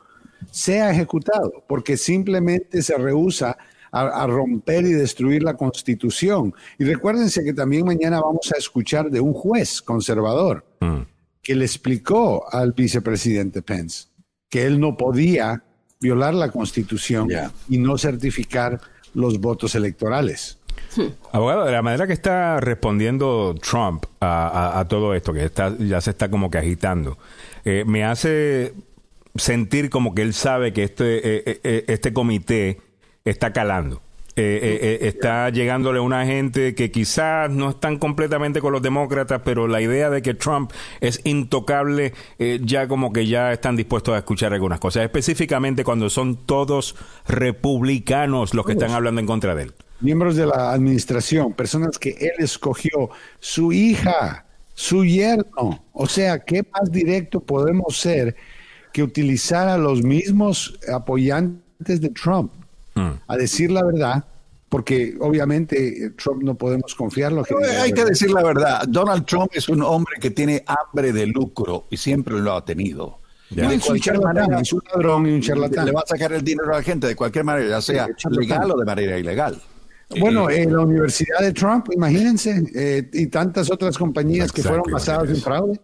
sea 0.51 0.91
ejecutado, 0.91 1.65
porque 1.69 1.97
simplemente 1.97 2.83
se 2.83 2.97
rehúsa 2.97 3.57
a, 3.93 4.27
romper 4.27 4.85
y 4.85 4.93
destruir 4.93 5.45
la 5.45 5.57
constitución. 5.57 6.53
Y 6.79 6.85
recuérdense 6.85 7.45
que 7.45 7.53
también 7.53 7.87
mañana 7.87 8.21
vamos 8.21 8.51
a 8.53 8.59
escuchar 8.59 9.09
de 9.09 9.21
un 9.21 9.33
juez 9.33 9.81
conservador 9.81 10.67
mm. 10.81 11.03
que 11.41 11.55
le 11.55 11.65
explicó 11.65 12.45
al 12.53 12.73
vicepresidente 12.73 13.63
Pence 13.63 14.09
que 14.55 14.67
él 14.67 14.79
no 14.79 14.97
podía 14.97 15.65
violar 16.01 16.33
la 16.33 16.51
constitución 16.51 17.29
y 17.69 17.79
no 17.79 17.99
certificar 17.99 18.81
los 19.13 19.41
votos 19.41 19.75
electorales. 19.75 20.59
Abogado, 21.33 21.65
de 21.65 21.73
la 21.73 21.83
manera 21.83 22.07
que 22.07 22.13
está 22.13 22.61
respondiendo 22.61 23.55
Trump 23.61 24.05
a, 24.21 24.85
todo 24.89 25.15
esto, 25.15 25.33
que 25.33 25.45
está, 25.45 25.75
ya 25.79 26.01
se 26.01 26.11
está 26.11 26.31
como 26.31 26.51
que 26.51 26.59
agitando, 26.59 27.19
eh, 27.65 27.85
me 27.87 28.05
hace 28.05 28.75
sentir 29.35 29.91
como 29.91 30.15
que 30.15 30.23
él 30.23 30.35
sabe 30.35 30.73
que 30.73 30.85
este, 30.85 31.17
eh, 31.19 31.61
eh, 31.65 31.85
este 31.89 32.13
comité 32.13 32.81
está 33.25 33.53
calando. 33.53 34.01
está 34.37 35.49
llegándole 35.51 35.99
a 35.99 36.03
una 36.03 36.27
gente 36.27 36.75
que 36.75 36.91
quizás 36.91 37.51
no 37.51 37.71
están 37.71 37.99
completamente 37.99 38.61
con 38.61 38.73
los 38.73 38.83
demócratas, 38.83 39.43
pero 39.45 39.69
la 39.69 39.81
idea 39.81 40.11
de 40.11 40.23
que 40.23 40.35
Trump 40.35 40.73
es 41.01 41.21
intocable, 41.25 42.13
ya 42.61 42.89
como 42.89 43.13
que 43.13 43.27
ya 43.27 43.53
están 43.53 43.77
dispuestos 43.77 44.15
a 44.15 44.19
escuchar 44.19 44.53
algunas 44.53 44.81
cosas, 44.81 45.05
específicamente 45.05 45.85
cuando 45.85 46.11
son 46.11 46.37
todos 46.47 46.97
republicanos 47.27 48.55
los 48.55 48.67
que 48.67 48.73
están 48.73 48.91
hablando 48.91 49.21
en 49.21 49.27
contra 49.27 49.55
de 49.55 49.65
él 49.65 49.75
miembros 50.01 50.37
de 50.37 50.47
la 50.47 50.73
administración, 50.73 51.53
personas 51.53 51.99
que 51.99 52.11
él 52.11 52.33
escogió, 52.39 53.11
su 53.41 53.73
hija, 53.73 54.45
su 54.75 55.05
yerno. 55.05 55.85
O 55.93 56.07
sea, 56.07 56.41
¿qué 56.41 56.65
más 56.73 56.91
directo 56.91 57.41
podemos 57.41 57.99
ser 57.99 58.37
que 58.93 59.03
utilizar 59.03 59.69
a 59.69 59.79
los 59.79 60.03
mismos 60.03 60.79
apoyantes 60.93 62.01
de 62.01 62.11
Trump 62.11 62.53
hmm. 62.95 63.11
a 63.27 63.37
decir 63.37 63.71
la 63.71 63.85
verdad? 63.85 64.25
Porque 64.69 65.15
obviamente 65.21 66.11
Trump 66.17 66.43
no 66.43 66.57
podemos 66.57 66.95
confiarlo. 66.97 67.45
hay 67.81 67.93
que 67.93 68.05
decir 68.05 68.31
la 68.31 68.43
verdad. 68.43 68.83
Donald 68.89 69.25
Trump 69.25 69.51
es 69.55 69.69
un 69.69 69.83
hombre 69.83 70.17
que 70.21 70.31
tiene 70.31 70.65
hambre 70.67 71.13
de 71.13 71.27
lucro 71.27 71.87
y 71.91 71.97
siempre 71.97 72.41
lo 72.41 72.55
ha 72.55 72.65
tenido. 72.65 73.21
De 73.51 73.79
cualquier 73.79 74.21
manera, 74.21 74.61
es 74.61 74.73
un 74.73 74.81
ladrón 74.93 75.29
y 75.29 75.33
un 75.33 75.41
charlatán. 75.41 75.87
Le 75.87 75.93
va 75.93 76.01
a 76.01 76.07
sacar 76.07 76.33
el 76.33 76.43
dinero 76.43 76.75
a 76.75 76.79
la 76.79 76.83
gente 76.83 77.07
de 77.07 77.15
cualquier 77.15 77.45
manera, 77.45 77.69
ya 77.69 77.81
sea 77.81 78.09
legal 78.31 78.69
o 78.73 78.77
de 78.77 78.85
manera 78.85 79.17
ilegal. 79.17 79.63
Bueno, 80.21 80.51
en 80.51 80.73
la 80.73 80.81
Universidad 80.81 81.41
de 81.41 81.53
Trump, 81.53 81.89
imagínense, 81.93 82.65
eh, 82.75 83.09
y 83.13 83.27
tantas 83.27 83.71
otras 83.71 83.97
compañías 83.99 84.53
que 84.53 84.63
fueron 84.63 84.85
basadas 84.91 85.31
en 85.31 85.37
fraude. 85.37 85.81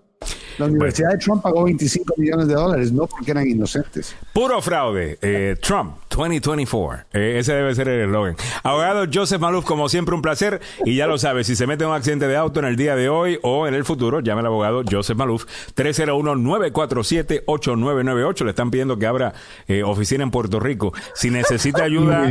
La 0.60 0.66
Universidad 0.66 1.12
de 1.12 1.16
Trump 1.16 1.42
pagó 1.42 1.64
25 1.64 2.12
millones 2.18 2.46
de 2.46 2.52
dólares, 2.52 2.92
no 2.92 3.06
porque 3.06 3.30
eran 3.30 3.48
inocentes. 3.48 4.14
Puro 4.34 4.60
fraude. 4.60 5.16
Eh, 5.22 5.56
Trump 5.58 5.94
2024. 6.10 7.06
Eh, 7.14 7.38
ese 7.38 7.54
debe 7.54 7.74
ser 7.74 7.88
el 7.88 8.02
eslogan. 8.02 8.36
Abogado 8.62 9.06
Joseph 9.10 9.40
Maluf, 9.40 9.64
como 9.64 9.88
siempre, 9.88 10.14
un 10.14 10.20
placer. 10.20 10.60
Y 10.84 10.96
ya 10.96 11.06
lo 11.06 11.16
sabe, 11.16 11.44
si 11.44 11.56
se 11.56 11.66
mete 11.66 11.84
en 11.84 11.90
un 11.90 11.96
accidente 11.96 12.28
de 12.28 12.36
auto 12.36 12.60
en 12.60 12.66
el 12.66 12.76
día 12.76 12.94
de 12.94 13.08
hoy 13.08 13.38
o 13.40 13.66
en 13.66 13.72
el 13.72 13.86
futuro, 13.86 14.20
llame 14.20 14.40
al 14.40 14.48
abogado 14.48 14.82
Joseph 14.88 15.16
Maluf. 15.16 15.46
301-947-8998. 15.76 18.44
Le 18.44 18.50
están 18.50 18.70
pidiendo 18.70 18.98
que 18.98 19.06
abra 19.06 19.32
eh, 19.66 19.82
oficina 19.82 20.24
en 20.24 20.30
Puerto 20.30 20.60
Rico. 20.60 20.92
Si 21.14 21.30
necesita 21.30 21.84
ayuda, 21.84 22.28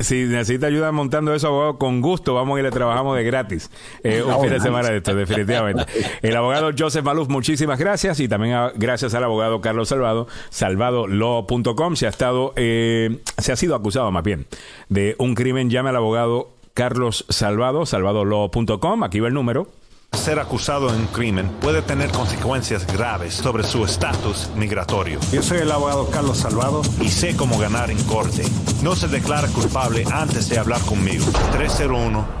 si 0.00 0.24
necesita 0.24 0.68
ayuda 0.68 0.92
montando 0.92 1.34
eso, 1.34 1.48
abogado, 1.48 1.76
con 1.76 2.00
gusto 2.00 2.32
vamos 2.32 2.58
y 2.58 2.62
le 2.62 2.70
trabajamos 2.70 3.18
de 3.18 3.24
gratis. 3.24 3.70
un 4.02 4.40
fin 4.40 4.50
de 4.50 4.60
semana 4.60 4.88
de 4.88 4.96
esto, 4.96 5.14
definitivamente. 5.14 5.84
El 6.22 6.34
abogado 6.36 6.70
Joseph 6.76 7.04
Maluf, 7.04 7.28
muchísimas 7.34 7.78
gracias 7.78 8.20
y 8.20 8.28
también 8.28 8.56
gracias 8.76 9.12
al 9.14 9.24
abogado 9.24 9.60
Carlos 9.60 9.88
Salvado, 9.88 10.28
salvadolaw.com. 10.50 11.96
Se 11.96 12.06
ha 12.06 12.08
estado, 12.08 12.52
eh, 12.56 13.18
se 13.38 13.52
ha 13.52 13.56
sido 13.56 13.74
acusado 13.74 14.10
más 14.10 14.22
bien 14.22 14.46
de 14.88 15.16
un 15.18 15.34
crimen. 15.34 15.68
Llame 15.68 15.90
al 15.90 15.96
abogado 15.96 16.50
Carlos 16.72 17.26
Salvado, 17.28 17.86
salvadolaw.com. 17.86 19.02
Aquí 19.02 19.20
va 19.20 19.28
el 19.28 19.34
número 19.34 19.66
ser 20.12 20.38
acusado 20.38 20.90
de 20.90 20.96
un 20.96 21.06
crimen 21.06 21.50
puede 21.60 21.82
tener 21.82 22.10
consecuencias 22.10 22.86
graves 22.86 23.34
sobre 23.34 23.64
su 23.64 23.84
estatus 23.84 24.48
migratorio. 24.56 25.20
Yo 25.32 25.42
soy 25.42 25.58
el 25.58 25.70
abogado 25.70 26.08
Carlos 26.10 26.38
Salvado 26.38 26.80
y 27.00 27.10
sé 27.10 27.36
cómo 27.36 27.58
ganar 27.58 27.90
en 27.90 28.02
corte. 28.04 28.42
No 28.82 28.96
se 28.96 29.08
declara 29.08 29.48
culpable 29.48 30.04
antes 30.12 30.48
de 30.48 30.58
hablar 30.58 30.80
conmigo. 30.82 31.26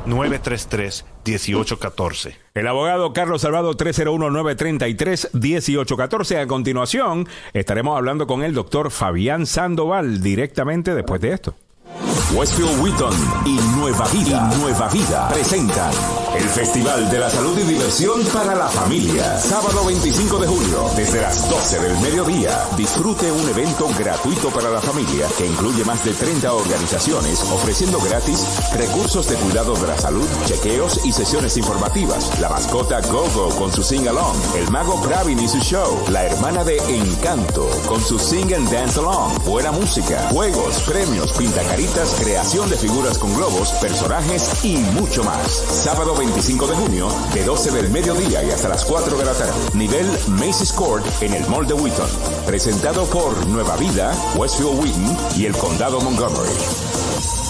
301-933-1814. 0.06 2.36
El 2.54 2.68
abogado 2.68 3.12
Carlos 3.12 3.42
Salvado 3.42 3.76
301-933-1814. 3.76 6.42
A 6.42 6.46
continuación 6.46 7.28
estaremos 7.52 7.94
hablando 7.96 8.26
con 8.26 8.42
el 8.42 8.54
doctor 8.54 8.90
Fabián 8.90 9.44
Sandoval 9.46 10.22
directamente 10.22 10.94
después 10.94 11.20
de 11.20 11.34
esto. 11.34 11.54
Westfield 12.32 12.80
Wheaton 12.80 13.14
y 13.46 13.58
Nueva 13.78 14.08
Vida, 14.08 14.50
Nueva 14.58 14.88
Vida 14.88 15.28
presentan 15.28 15.92
el 16.36 16.48
Festival 16.48 17.08
de 17.10 17.18
la 17.18 17.30
Salud 17.30 17.58
y 17.58 17.62
Diversión 17.62 18.24
para 18.32 18.54
la 18.54 18.68
Familia. 18.68 19.38
Sábado 19.38 19.84
25 19.84 20.38
de 20.38 20.46
julio, 20.46 20.90
desde 20.96 21.20
las 21.20 21.48
12 21.48 21.80
del 21.80 21.98
mediodía, 21.98 22.50
disfrute 22.76 23.30
un 23.30 23.48
evento 23.48 23.88
gratuito 23.98 24.48
para 24.50 24.70
la 24.70 24.80
familia 24.80 25.26
que 25.38 25.46
incluye 25.46 25.84
más 25.84 26.04
de 26.04 26.12
30 26.12 26.52
organizaciones 26.52 27.40
ofreciendo 27.52 28.00
gratis 28.00 28.44
recursos 28.74 29.28
de 29.28 29.36
cuidado 29.36 29.74
de 29.74 29.86
la 29.86 29.98
salud, 29.98 30.26
chequeos 30.46 31.04
y 31.04 31.12
sesiones 31.12 31.56
informativas. 31.56 32.38
La 32.40 32.48
mascota 32.48 33.00
Gogo 33.00 33.50
con 33.56 33.72
su 33.72 33.82
sing 33.82 34.08
along, 34.08 34.36
el 34.56 34.70
mago 34.70 35.00
Pravin 35.02 35.38
y 35.38 35.48
su 35.48 35.58
show, 35.60 36.04
la 36.10 36.24
hermana 36.24 36.64
de 36.64 36.78
Encanto 36.88 37.68
con 37.86 38.00
su 38.00 38.18
sing 38.18 38.52
and 38.54 38.70
dance 38.70 38.98
along, 38.98 39.42
buena 39.44 39.72
música, 39.72 40.28
juegos, 40.30 40.82
premios, 40.82 41.32
pintacaritas 41.32 42.14
creación 42.20 42.68
de 42.70 42.76
figuras 42.76 43.18
con 43.18 43.34
globos, 43.34 43.70
personajes 43.80 44.64
y 44.64 44.78
mucho 44.78 45.22
más. 45.22 45.48
Sábado 45.48 46.14
25 46.24 46.66
de 46.66 46.74
junio, 46.76 47.08
de 47.34 47.44
12 47.44 47.70
del 47.70 47.90
mediodía 47.90 48.42
y 48.42 48.50
hasta 48.50 48.70
las 48.70 48.84
4 48.86 49.18
de 49.18 49.24
la 49.26 49.34
tarde. 49.34 49.52
Nivel 49.74 50.06
Macy's 50.28 50.72
Court 50.72 51.04
en 51.20 51.34
el 51.34 51.46
Mall 51.48 51.66
de 51.66 51.74
Wheaton. 51.74 52.08
Presentado 52.46 53.04
por 53.04 53.46
Nueva 53.48 53.76
Vida, 53.76 54.14
Westfield 54.34 54.80
Wheaton 54.80 55.16
y 55.36 55.44
el 55.44 55.52
Condado 55.54 56.00
Montgomery. 56.00 57.43